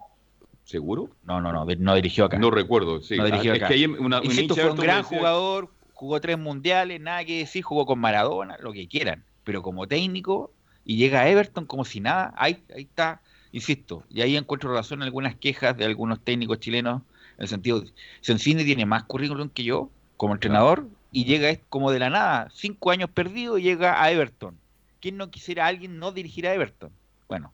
¿Seguro? 0.63 1.09
No, 1.23 1.41
no, 1.41 1.51
no. 1.51 1.65
No 1.65 1.95
dirigió 1.95 2.25
acá. 2.25 2.37
No 2.37 2.51
recuerdo, 2.51 3.01
sí. 3.01 3.17
No 3.17 3.25
dirigió 3.25 3.53
Ah, 3.53 3.55
acá. 3.55 3.65
Es 3.65 3.69
que 3.69 3.73
hay 3.75 3.85
una, 3.87 3.99
una 4.19 4.21
Insisto, 4.23 4.55
fue 4.55 4.69
un 4.71 4.77
gran 4.77 5.01
jugador, 5.03 5.69
jugó 5.93 6.21
tres 6.21 6.37
mundiales, 6.37 7.01
nada 7.01 7.25
que 7.25 7.39
decir, 7.39 7.63
jugó 7.63 7.87
con 7.87 7.97
Maradona, 7.99 8.55
lo 8.59 8.71
que 8.71 8.87
quieran. 8.87 9.23
Pero 9.43 9.63
como 9.63 9.87
técnico, 9.87 10.53
y 10.85 10.95
llega 10.97 11.21
a 11.21 11.27
Everton 11.27 11.65
como 11.65 11.83
si 11.85 11.99
nada, 11.99 12.33
ahí, 12.37 12.63
ahí 12.75 12.83
está, 12.83 13.21
insisto. 13.51 14.03
Y 14.09 14.21
ahí 14.21 14.37
encuentro 14.37 14.73
razón 14.73 14.99
en 14.99 15.03
algunas 15.03 15.35
quejas 15.35 15.77
de 15.77 15.85
algunos 15.85 16.19
técnicos 16.19 16.59
chilenos, 16.59 17.01
en 17.37 17.43
el 17.43 17.47
sentido, 17.47 17.83
Sensini 18.21 18.63
tiene 18.63 18.85
más 18.85 19.03
currículum 19.03 19.49
que 19.49 19.63
yo 19.63 19.89
como 20.17 20.33
entrenador, 20.33 20.87
y 21.11 21.25
llega 21.25 21.55
como 21.69 21.91
de 21.91 21.99
la 21.99 22.09
nada, 22.09 22.49
cinco 22.53 22.91
años 22.91 23.09
perdido, 23.09 23.57
y 23.57 23.63
llega 23.63 24.01
a 24.01 24.11
Everton. 24.11 24.57
¿Quién 25.01 25.17
no 25.17 25.31
quisiera 25.31 25.65
a 25.65 25.67
alguien 25.67 25.97
no 25.97 26.11
dirigir 26.11 26.47
a 26.47 26.53
Everton? 26.53 26.91
Bueno, 27.27 27.53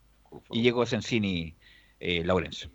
y 0.51 0.61
llegó 0.61 0.85
Sensini 0.85 1.55
eh, 1.99 2.23
Laurencio. 2.23 2.69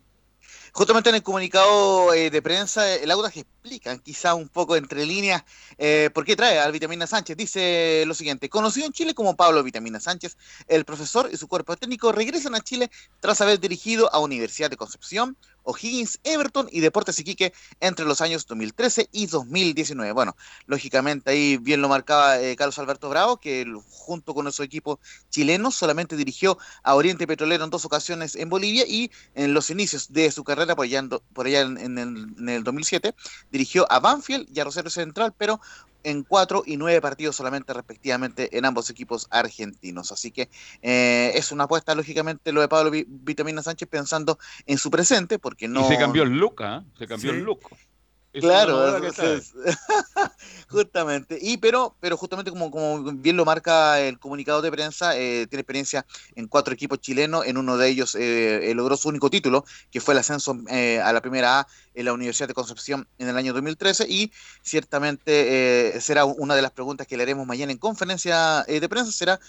Justamente 0.73 1.11
en 1.11 1.17
el 1.17 1.23
comunicado 1.23 2.15
eh, 2.15 2.31
de 2.31 2.41
prensa, 2.41 2.95
el 2.95 3.11
Audax 3.11 3.37
explican 3.37 3.99
quizá 3.99 4.35
un 4.35 4.49
poco 4.49 4.77
entre 4.77 5.05
líneas 5.05 5.45
eh, 5.79 6.11
por 6.15 6.25
qué 6.25 6.35
trae 6.35 6.59
al 6.59 6.73
Vitamina 6.73 7.07
Sánchez. 7.07 7.37
Dice 7.37 8.05
lo 8.07 8.15
siguiente, 8.15 8.49
conocido 8.49 8.87
en 8.87 8.93
Chile 8.93 9.15
como 9.15 9.37
Pablo 9.37 9.63
Vitamina 9.63 10.01
Sánchez, 10.01 10.37
el 10.69 10.85
profesor 10.85 11.29
y 11.33 11.37
su 11.37 11.47
cuerpo 11.47 11.77
técnico 11.77 12.11
regresan 12.13 12.55
a 12.55 12.61
Chile 12.61 12.91
tras 13.21 13.41
haber 13.41 13.61
dirigido 13.61 14.13
a 14.15 14.19
Universidad 14.19 14.71
de 14.71 14.77
Concepción, 14.77 15.37
O'Higgins, 15.65 16.21
Everton 16.25 16.69
y 16.71 16.81
Deportes 16.81 17.19
Iquique 17.19 17.53
entre 17.81 18.05
los 18.05 18.21
años 18.21 18.47
2013 18.47 19.09
y 19.13 19.27
2019. 19.27 20.13
Bueno, 20.13 20.37
lógicamente 20.67 21.31
ahí 21.31 21.57
bien 21.57 21.81
lo 21.81 21.89
marcaba 21.89 22.41
eh, 22.41 22.57
Carlos 22.57 22.79
Alberto 22.79 23.09
Bravo, 23.09 23.39
que 23.39 23.67
junto 23.91 24.35
con 24.35 24.51
su 24.53 24.63
equipo 24.63 24.99
chileno 25.31 25.71
solamente 25.71 26.17
dirigió 26.17 26.59
a 26.83 26.95
Oriente 26.95 27.27
Petrolero 27.27 27.65
en 27.65 27.71
dos 27.71 27.85
ocasiones 27.85 28.35
en 28.37 28.49
Bolivia 28.49 28.85
y 28.87 29.11
en 29.35 29.55
los 29.55 29.71
inicios 29.71 30.13
de 30.13 30.31
su 30.31 30.45
carrera, 30.45 30.75
por 30.75 30.85
allá, 30.87 31.61
en 31.61 31.99
el, 31.99 32.35
en 32.39 32.49
el 32.49 32.65
2007, 32.65 33.15
dirigió 33.51 33.91
a 33.91 34.01
Banfield 34.01 34.49
y 34.53 34.61
a 34.61 34.65
Rosario 34.65 34.91
Central, 34.91 35.35
pero 35.37 35.61
en 36.05 36.23
cuatro 36.25 36.63
y 36.67 36.77
nueve 36.77 37.01
partidos 37.01 37.37
solamente 37.37 37.73
respectivamente 37.73 38.57
en 38.57 38.65
ambos 38.65 38.91
equipos 38.91 39.27
argentinos. 39.31 40.13
Así 40.13 40.31
que 40.31 40.49
eh, 40.83 41.33
es 41.35 41.53
una 41.53 41.65
apuesta, 41.65 41.95
lógicamente, 41.95 42.53
lo 42.53 42.61
de 42.61 42.69
Pablo 42.69 42.91
Vi- 42.91 43.07
Vitamina 43.09 43.63
Sánchez 43.63 43.89
pensando 43.89 44.39
en 44.67 44.79
su 44.79 44.91
presente, 44.91 45.39
porque 45.39 45.69
no... 45.69 45.81
Y 45.81 45.85
se 45.85 45.99
cambió 45.99 46.23
el 46.23 46.31
look, 46.31 46.63
¿ah? 46.63 46.85
Se 46.99 47.07
cambió 47.07 47.33
Sí. 47.33 47.39
el 47.39 47.45
look. 47.45 47.61
Es 48.35 48.41
Claro, 48.41 48.97
entonces, 48.97 49.53
justamente. 50.69 51.39
Y 51.41 51.59
pero, 51.59 51.97
pero 52.01 52.17
justamente 52.17 52.51
como, 52.51 52.71
como 52.71 53.13
bien 53.13 53.37
lo 53.37 53.45
marca 53.45 54.01
el 54.01 54.19
comunicado 54.19 54.63
de 54.63 54.71
prensa, 54.71 55.17
eh, 55.19 55.47
tiene 55.49 55.61
experiencia 55.61 56.07
en 56.35 56.49
cuatro 56.49 56.73
equipos 56.73 56.99
chilenos, 57.01 57.45
en 57.45 57.59
uno 57.59 57.77
de 57.77 57.89
ellos 57.89 58.15
eh, 58.15 58.71
eh, 58.71 58.75
logró 58.75 58.97
su 58.97 59.11
único 59.11 59.29
título, 59.29 59.65
que 59.91 60.01
fue 60.01 60.15
el 60.15 60.19
ascenso 60.21 60.57
eh, 60.71 60.99
a 61.01 61.13
la 61.13 61.21
primera 61.21 61.61
A 61.61 61.67
en 61.95 62.05
la 62.05 62.13
Universidad 62.13 62.49
de 62.49 62.55
Concepción 62.55 63.07
en 63.19 63.29
el 63.29 63.37
año 63.37 63.53
2013 63.53 64.07
y 64.09 64.33
ciertamente 64.63 65.97
eh, 65.97 66.01
será 66.01 66.25
una 66.25 66.55
de 66.55 66.63
las 66.63 66.71
preguntas 66.71 67.07
que 67.07 67.17
le 67.17 67.23
haremos 67.23 67.47
mañana 67.47 67.73
en 67.73 67.79
conferencia 67.79 68.65
eh, 68.67 68.81
de 68.81 68.89
prensa, 68.89 69.13
será 69.13 69.41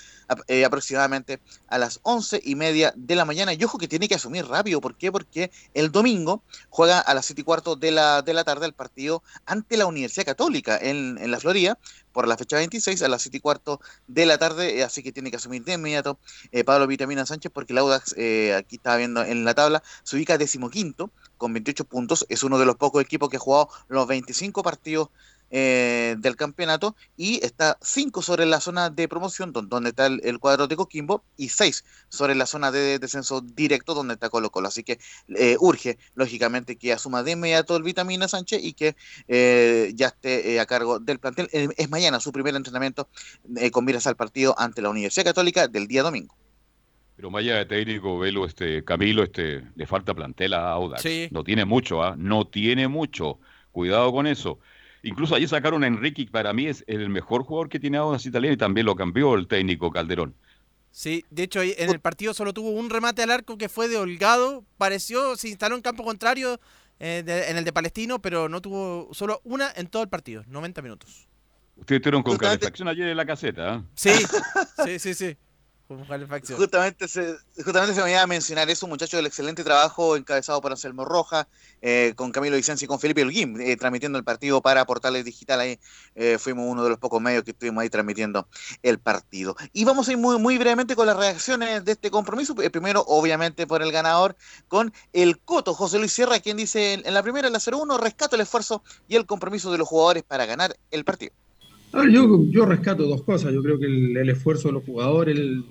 eh, 0.47 0.65
aproximadamente 0.65 1.39
a 1.67 1.77
las 1.77 1.99
once 2.03 2.41
y 2.43 2.55
media 2.55 2.93
de 2.95 3.15
la 3.15 3.25
mañana. 3.25 3.53
Y 3.53 3.63
ojo 3.63 3.77
que 3.77 3.87
tiene 3.87 4.07
que 4.07 4.15
asumir 4.15 4.45
rápido, 4.45 4.81
¿por 4.81 4.95
qué? 4.95 5.11
Porque 5.11 5.51
el 5.73 5.91
domingo 5.91 6.43
juega 6.69 6.99
a 6.99 7.13
las 7.13 7.25
siete 7.25 7.41
y 7.41 7.43
cuarto 7.43 7.75
de 7.75 7.91
la, 7.91 8.21
de 8.21 8.33
la 8.33 8.43
tarde 8.43 8.65
el 8.65 8.73
partido 8.73 9.23
ante 9.45 9.77
la 9.77 9.85
Universidad 9.85 10.25
Católica 10.25 10.77
en, 10.77 11.17
en 11.19 11.31
la 11.31 11.39
Florida 11.39 11.77
por 12.11 12.27
la 12.27 12.37
fecha 12.37 12.57
26 12.57 13.01
a 13.01 13.07
las 13.07 13.23
siete 13.23 13.37
y 13.37 13.39
cuarto 13.39 13.81
de 14.07 14.25
la 14.25 14.37
tarde, 14.37 14.77
eh, 14.77 14.83
así 14.83 15.01
que 15.01 15.11
tiene 15.11 15.31
que 15.31 15.37
asumir 15.37 15.63
de 15.63 15.73
inmediato 15.73 16.19
eh, 16.51 16.63
Pablo 16.63 16.87
Vitamina 16.87 17.25
Sánchez 17.25 17.51
porque 17.53 17.73
el 17.73 17.79
Audax, 17.79 18.13
aquí 18.55 18.75
estaba 18.75 18.97
viendo 18.97 19.23
en 19.23 19.43
la 19.45 19.53
tabla, 19.53 19.83
se 20.03 20.15
ubica 20.15 20.37
decimoquinto 20.37 21.11
con 21.43 21.51
28 21.53 21.83
puntos, 21.83 22.25
es 22.29 22.41
uno 22.43 22.57
de 22.57 22.65
los 22.65 22.77
pocos 22.77 23.01
equipos 23.03 23.27
que 23.29 23.35
ha 23.35 23.39
jugado 23.39 23.67
los 23.89 24.07
25 24.07 24.63
partidos 24.63 25.09
eh, 25.55 26.15
del 26.19 26.35
campeonato 26.35 26.95
y 27.17 27.43
está 27.45 27.77
5 27.81 28.21
sobre 28.23 28.45
la 28.45 28.59
zona 28.61 28.89
de 28.89 29.07
promoción 29.09 29.51
don- 29.53 29.67
donde 29.69 29.89
está 29.89 30.05
el, 30.07 30.39
cuadro 30.39 30.67
de 30.67 30.75
Coquimbo 30.77 31.23
y 31.37 31.49
6 31.49 31.83
sobre 32.09 32.33
la 32.33 32.45
zona 32.47 32.71
de 32.71 32.97
descenso 32.97 33.41
directo 33.41 33.93
donde 33.93 34.13
está 34.15 34.29
Colo 34.29 34.49
Colo. 34.51 34.69
Así 34.69 34.83
que 34.83 34.99
eh, 35.35 35.57
urge, 35.59 35.97
lógicamente, 36.15 36.77
que 36.77 36.93
asuma 36.93 37.21
de 37.23 37.31
inmediato 37.31 37.75
el 37.75 37.83
Vitamina 37.83 38.27
Sánchez 38.27 38.63
y 38.63 38.73
que 38.73 38.95
eh, 39.27 39.91
ya 39.95 40.07
esté 40.07 40.53
eh, 40.53 40.59
a 40.61 40.65
cargo 40.65 40.99
del 40.99 41.19
plantel. 41.19 41.49
Es 41.51 41.89
mañana 41.89 42.19
su 42.21 42.31
primer 42.31 42.55
entrenamiento 42.55 43.09
con 43.73 43.85
miras 43.85 44.07
al 44.07 44.15
partido 44.15 44.55
ante 44.57 44.81
la 44.81 44.89
Universidad 44.89 45.25
Católica 45.25 45.67
del 45.67 45.87
día 45.87 46.03
domingo. 46.03 46.35
Pero 47.15 47.29
más 47.29 47.41
allá 47.41 47.57
de 47.57 47.65
técnico, 47.65 48.17
Velo, 48.19 48.45
este, 48.45 48.83
Camilo, 48.83 49.23
este, 49.23 49.63
le 49.75 49.85
falta 49.85 50.13
plantel 50.13 50.53
a 50.53 50.71
Audax. 50.71 51.01
Sí. 51.03 51.27
No 51.31 51.43
tiene 51.43 51.63
mucho, 51.65 52.03
¿ah? 52.03 52.15
No 52.17 52.45
tiene 52.47 52.87
mucho. 52.87 53.39
Cuidado 53.71 54.11
con 54.11 54.25
eso. 54.27 54.59
Incluso 55.03 55.35
allí 55.35 55.47
sacaron 55.47 55.83
a 55.83 55.87
Enrique, 55.87 56.25
que 56.25 56.31
para 56.31 56.53
mí 56.53 56.65
es 56.67 56.83
el 56.87 57.09
mejor 57.09 57.43
jugador 57.43 57.69
que 57.69 57.79
tiene 57.79 57.97
Audax 57.97 58.25
italiano 58.25 58.53
y 58.53 58.57
también 58.57 58.85
lo 58.85 58.95
cambió 58.95 59.35
el 59.35 59.47
técnico 59.47 59.91
Calderón. 59.91 60.33
Sí, 60.91 61.25
de 61.31 61.43
hecho 61.43 61.61
en 61.63 61.89
el 61.89 61.99
partido 61.99 62.33
solo 62.35 62.53
tuvo 62.53 62.69
un 62.69 62.89
remate 62.89 63.23
al 63.23 63.31
arco 63.31 63.57
que 63.57 63.67
fue 63.67 63.87
de 63.87 63.97
Holgado, 63.97 64.63
pareció, 64.77 65.35
se 65.35 65.49
instaló 65.49 65.75
en 65.75 65.81
campo 65.81 66.03
contrario 66.03 66.59
eh, 66.99 67.23
de- 67.25 67.49
en 67.49 67.57
el 67.57 67.63
de 67.65 67.73
Palestino, 67.73 68.21
pero 68.21 68.47
no 68.47 68.61
tuvo 68.61 69.09
solo 69.11 69.41
una 69.43 69.71
en 69.75 69.87
todo 69.87 70.03
el 70.03 70.09
partido, 70.09 70.43
90 70.47 70.81
minutos. 70.83 71.27
Ustedes 71.75 71.97
estuvieron 71.99 72.21
con 72.21 72.37
calefacción 72.37 72.87
ayer 72.87 73.07
en 73.07 73.17
la 73.17 73.25
caseta, 73.25 73.73
¿ah? 73.73 73.83
Sí, 73.95 74.11
sí, 74.85 74.99
sí, 74.99 75.13
sí. 75.15 75.35
Con 75.97 76.05
calefacción. 76.05 76.57
Justamente 76.57 77.07
se, 77.07 77.35
justamente 77.63 77.93
se 77.93 78.03
me 78.03 78.11
iba 78.11 78.21
a 78.21 78.27
mencionar 78.27 78.69
eso, 78.69 78.87
muchachos, 78.87 79.19
el 79.19 79.25
excelente 79.27 79.63
trabajo 79.63 80.15
encabezado 80.15 80.59
por 80.59 80.71
Anselmo 80.71 81.05
Roja, 81.05 81.47
eh, 81.81 82.13
con 82.15 82.31
Camilo 82.31 82.55
Vicencio 82.55 82.85
y 82.85 82.87
con 82.87 82.99
Felipe 82.99 83.21
Holguín, 83.21 83.61
eh, 83.61 83.77
transmitiendo 83.77 84.17
el 84.17 84.23
partido 84.23 84.61
para 84.61 84.85
Portales 84.85 85.23
Digital. 85.23 85.59
Ahí 85.59 85.79
eh, 86.15 86.37
fuimos 86.39 86.65
uno 86.67 86.83
de 86.83 86.89
los 86.89 86.99
pocos 86.99 87.21
medios 87.21 87.43
que 87.43 87.51
estuvimos 87.51 87.83
ahí 87.83 87.89
transmitiendo 87.89 88.47
el 88.81 88.97
partido. 88.99 89.55
Y 89.71 89.85
vamos 89.85 90.07
a 90.07 90.13
ir 90.13 90.17
muy, 90.17 90.39
muy 90.39 90.57
brevemente 90.57 90.95
con 90.95 91.05
las 91.05 91.17
reacciones 91.17 91.85
de 91.85 91.91
este 91.91 92.09
compromiso. 92.09 92.55
Eh, 92.61 92.69
primero, 92.69 93.03
obviamente, 93.07 93.67
por 93.67 93.83
el 93.83 93.91
ganador, 93.91 94.35
con 94.67 94.91
el 95.13 95.39
Coto, 95.39 95.73
José 95.73 95.99
Luis 95.99 96.13
Sierra, 96.13 96.39
quien 96.39 96.57
dice 96.57 96.93
en 96.93 97.13
la 97.13 97.21
primera, 97.21 97.47
en 97.47 97.53
la 97.53 97.59
0-1, 97.59 97.99
rescato 97.99 98.35
el 98.35 98.41
esfuerzo 98.41 98.83
y 99.07 99.15
el 99.15 99.25
compromiso 99.25 99.71
de 99.71 99.77
los 99.77 99.87
jugadores 99.87 100.23
para 100.23 100.45
ganar 100.45 100.75
el 100.89 101.03
partido. 101.03 101.33
A 101.93 101.99
ver, 101.99 102.09
yo, 102.09 102.27
yo 102.49 102.65
rescato 102.65 103.03
dos 103.03 103.21
cosas. 103.21 103.53
Yo 103.53 103.61
creo 103.61 103.77
que 103.77 103.85
el, 103.85 104.17
el 104.17 104.29
esfuerzo 104.29 104.69
de 104.69 104.73
los 104.73 104.83
jugadores, 104.83 105.37
el, 105.37 105.63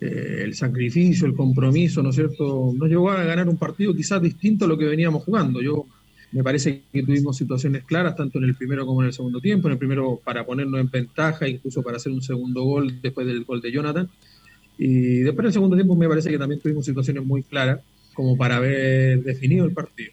eh, 0.00 0.40
el 0.44 0.54
sacrificio, 0.54 1.26
el 1.26 1.34
compromiso, 1.34 2.02
¿no 2.02 2.08
es 2.08 2.16
cierto? 2.16 2.72
Nos 2.74 2.88
llevó 2.88 3.10
a 3.10 3.22
ganar 3.22 3.48
un 3.48 3.58
partido 3.58 3.94
quizás 3.94 4.22
distinto 4.22 4.64
a 4.64 4.68
lo 4.68 4.78
que 4.78 4.86
veníamos 4.86 5.24
jugando. 5.24 5.60
Yo 5.60 5.84
me 6.32 6.42
parece 6.42 6.82
que 6.90 7.02
tuvimos 7.02 7.36
situaciones 7.36 7.84
claras, 7.84 8.16
tanto 8.16 8.38
en 8.38 8.44
el 8.44 8.54
primero 8.54 8.86
como 8.86 9.02
en 9.02 9.08
el 9.08 9.12
segundo 9.12 9.40
tiempo. 9.40 9.68
En 9.68 9.72
el 9.72 9.78
primero 9.78 10.18
para 10.24 10.46
ponernos 10.46 10.80
en 10.80 10.90
ventaja, 10.90 11.46
incluso 11.46 11.82
para 11.82 11.98
hacer 11.98 12.12
un 12.12 12.22
segundo 12.22 12.62
gol 12.62 13.00
después 13.02 13.26
del 13.26 13.44
gol 13.44 13.60
de 13.60 13.72
Jonathan. 13.72 14.08
Y 14.78 15.18
después 15.18 15.40
en 15.40 15.46
el 15.46 15.52
segundo 15.52 15.76
tiempo 15.76 15.94
me 15.94 16.08
parece 16.08 16.30
que 16.30 16.38
también 16.38 16.60
tuvimos 16.60 16.86
situaciones 16.86 17.22
muy 17.22 17.42
claras 17.42 17.80
como 18.14 18.38
para 18.38 18.56
haber 18.56 19.22
definido 19.22 19.66
el 19.66 19.72
partido. 19.72 20.12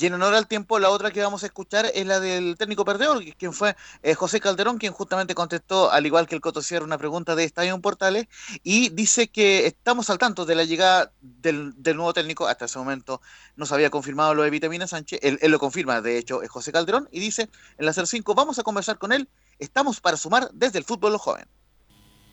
Y 0.00 0.06
en 0.06 0.14
honor 0.14 0.32
al 0.32 0.46
tiempo, 0.46 0.78
la 0.78 0.88
otra 0.88 1.10
que 1.10 1.20
vamos 1.22 1.42
a 1.42 1.46
escuchar 1.46 1.84
es 1.94 2.06
la 2.06 2.20
del 2.20 2.56
técnico 2.56 2.86
perdedor, 2.86 3.22
quien 3.36 3.52
fue 3.52 3.76
eh, 4.02 4.14
José 4.14 4.40
Calderón, 4.40 4.78
quien 4.78 4.94
justamente 4.94 5.34
contestó, 5.34 5.92
al 5.92 6.06
igual 6.06 6.26
que 6.26 6.34
el 6.34 6.40
Coto 6.40 6.60
una 6.82 6.96
pregunta 6.96 7.36
de 7.36 7.44
Estadio 7.44 7.78
Portales, 7.82 8.26
y 8.62 8.88
dice 8.88 9.28
que 9.28 9.66
estamos 9.66 10.08
al 10.08 10.16
tanto 10.16 10.46
de 10.46 10.54
la 10.54 10.64
llegada 10.64 11.12
del, 11.20 11.74
nuevo 11.94 12.14
técnico, 12.14 12.46
hasta 12.46 12.64
ese 12.64 12.78
momento 12.78 13.20
no 13.56 13.66
se 13.66 13.74
había 13.74 13.90
confirmado 13.90 14.34
lo 14.34 14.42
de 14.42 14.48
Vitamina 14.48 14.86
Sánchez, 14.86 15.20
él, 15.22 15.38
él 15.42 15.50
lo 15.50 15.58
confirma, 15.58 16.00
de 16.00 16.16
hecho, 16.16 16.42
es 16.42 16.48
José 16.48 16.72
Calderón, 16.72 17.06
y 17.12 17.20
dice, 17.20 17.50
en 17.76 17.84
la 17.84 17.92
05 17.92 18.34
vamos 18.34 18.58
a 18.58 18.62
conversar 18.62 18.96
con 18.96 19.12
él, 19.12 19.28
estamos 19.58 20.00
para 20.00 20.16
sumar 20.16 20.48
desde 20.54 20.78
el 20.78 20.84
fútbol 20.84 21.12
los 21.12 21.20
jóvenes. 21.20 21.48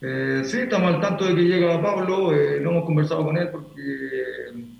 Eh, 0.01 0.43
sí, 0.45 0.59
estamos 0.59 0.93
al 0.93 1.01
tanto 1.01 1.25
de 1.25 1.35
que 1.35 1.41
llega 1.41 1.81
Pablo, 1.81 2.31
eh, 2.31 2.61
no 2.61 2.69
hemos 2.69 2.85
conversado 2.85 3.25
con 3.25 3.37
él 3.37 3.49
porque 3.49 4.76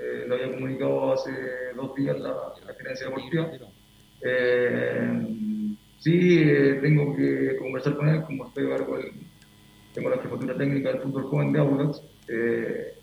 eh, 0.00 0.24
lo 0.26 0.34
había 0.34 0.52
comunicado 0.54 1.12
hace 1.12 1.30
dos 1.76 1.94
días 1.94 2.18
la, 2.18 2.30
la 2.66 2.74
gerencia 2.74 3.06
deportiva. 3.06 3.50
Eh, 4.22 5.10
sí, 5.98 6.38
eh, 6.42 6.78
tengo 6.82 7.14
que 7.16 7.56
conversar 7.58 7.96
con 7.96 8.08
él, 8.08 8.22
como 8.24 8.46
estoy 8.48 8.64
del- 8.66 9.12
tengo 9.94 10.08
la 10.10 10.18
jefatura 10.18 10.56
técnica 10.56 10.92
del 10.92 11.02
fútbol 11.02 11.24
joven 11.24 11.52
de 11.52 11.58
Audax. 11.58 12.02
Eh, 12.28 12.94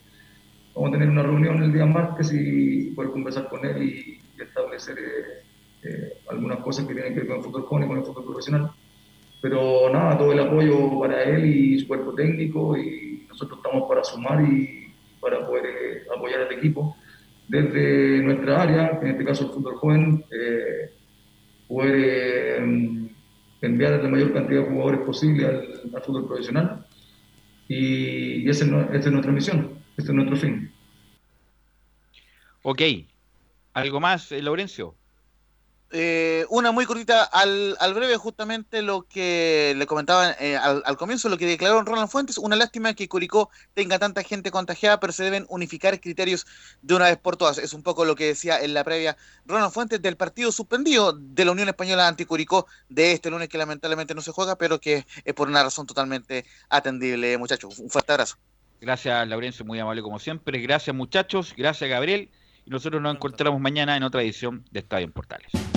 vamos 0.74 0.90
a 0.90 0.94
tener 0.94 1.10
una 1.10 1.24
reunión 1.24 1.62
el 1.64 1.74
día 1.74 1.86
martes 1.86 2.32
y 2.34 2.92
poder 2.92 3.12
conversar 3.12 3.50
con 3.50 3.66
él 3.66 3.84
y, 3.84 4.20
y 4.38 4.42
establecer 4.42 4.96
eh, 5.84 6.14
algunas 6.30 6.60
cosas 6.60 6.86
que 6.88 6.94
tienen 6.94 7.14
que 7.14 7.20
ver 7.22 7.28
con 7.28 7.38
el 7.38 7.44
fútbol 7.44 7.64
joven 7.64 7.84
y 7.84 7.88
con 7.88 7.98
el 7.98 8.04
fútbol 8.06 8.26
profesional. 8.26 8.72
Pero 9.42 9.92
nada, 9.92 10.18
todo 10.18 10.32
el 10.32 10.40
apoyo 10.40 11.00
para 11.00 11.24
él 11.24 11.46
y 11.46 11.80
su 11.80 11.88
cuerpo 11.88 12.14
técnico 12.16 12.76
y 12.78 13.26
nosotros 13.30 13.60
estamos 13.64 13.88
para 13.88 14.04
sumar 14.04 14.42
y 14.44 14.87
para 15.20 15.46
poder 15.46 15.66
eh, 15.66 16.04
apoyar 16.16 16.42
al 16.42 16.54
equipo 16.54 16.96
desde 17.48 18.22
nuestra 18.22 18.62
área, 18.62 19.00
en 19.02 19.08
este 19.08 19.24
caso 19.24 19.46
el 19.46 19.52
fútbol 19.52 19.78
joven, 19.78 20.26
eh, 20.32 20.92
poder 21.68 22.64
enviar 23.62 24.04
la 24.04 24.10
mayor 24.10 24.34
cantidad 24.34 24.62
de 24.62 24.70
jugadores 24.70 25.02
posible 25.02 25.46
al, 25.46 26.02
fútbol 26.04 26.28
profesional 26.28 26.86
y, 27.68 28.46
y 28.46 28.50
esa, 28.50 28.66
es, 28.94 29.06
es 29.06 29.12
nuestra 29.12 29.32
misión, 29.32 29.80
este 29.98 30.12
es 30.12 30.16
nuestro 30.16 30.36
fin. 30.38 30.72
Ok, 32.64 32.82
¿algo 33.74 34.00
más, 34.00 34.32
Laurencio? 34.32 34.96
Eh, 35.92 36.46
una 36.50 36.72
muy 36.72 36.86
cortita 36.86 37.24
al, 37.24 37.78
al, 37.80 37.94
breve, 37.94 38.18
justamente 38.18 38.82
lo 38.82 39.04
que 39.04 39.74
le 39.78 39.86
comentaba 39.86 40.34
eh, 40.34 40.58
al, 40.58 40.84
al, 40.86 40.98
comienzo, 40.98 41.30
lo 41.30 41.38
que 41.38 41.46
declaró 41.46 41.82
Ronald 41.82 42.10
Fuentes. 42.10 42.38
Una 42.38 42.58
lástima 42.58 42.94
que 42.94 43.08
Curicó 43.08 43.50
tenga 43.74 43.98
tanta 43.98 44.24
gente 44.24 44.52
contagiada, 44.52 45.00
pero 45.00 45.14
se 45.14 45.24
deben 45.24 45.46
unificar 45.50 46.00
criterios 46.02 46.46
de 46.82 46.96
una 46.96 47.06
vez 47.06 47.18
por 47.18 47.38
todas. 47.38 47.58
Es 47.58 47.74
un 47.74 47.84
poco 47.84 48.04
lo 48.04 48.16
que 48.16 48.26
decía 48.26 48.60
en 48.62 48.74
la 48.74 48.84
previa 48.84 49.16
Ronald 49.46 49.72
Fuentes 49.72 50.02
del 50.02 50.18
partido 50.18 50.52
suspendido 50.52 51.14
de 51.14 51.46
la 51.46 51.52
Unión 51.52 51.70
Española 51.70 52.08
anti-Curicó 52.08 52.68
de 52.90 53.14
este 53.14 53.30
lunes, 53.30 53.48
que 53.48 53.58
lamentablemente 53.58 54.14
no 54.14 54.22
se 54.22 54.32
juega, 54.32 54.58
pero 54.58 54.82
que 54.82 55.06
es 55.24 55.34
por 55.34 55.48
una 55.48 55.64
razón 55.64 55.88
totalmente 55.88 56.46
atendible, 56.70 57.38
muchachos. 57.38 57.80
Un 57.80 57.90
fuerte 57.90 58.12
abrazo. 58.12 58.36
Gracias, 58.82 59.28
Laurencio, 59.28 59.66
muy 59.66 59.80
amable 59.80 60.02
como 60.02 60.20
siempre. 60.20 60.60
Gracias, 60.60 60.96
muchachos. 60.96 61.54
Gracias, 61.58 61.90
Gabriel. 61.90 62.30
Y 62.66 62.70
nosotros 62.70 63.02
nos 63.02 63.16
encontramos 63.16 63.62
mañana 63.62 63.96
en 63.96 64.04
otra 64.04 64.22
edición 64.22 64.66
de 64.72 64.82
Estadio 64.82 65.06
en 65.06 65.14
Portales. 65.14 65.77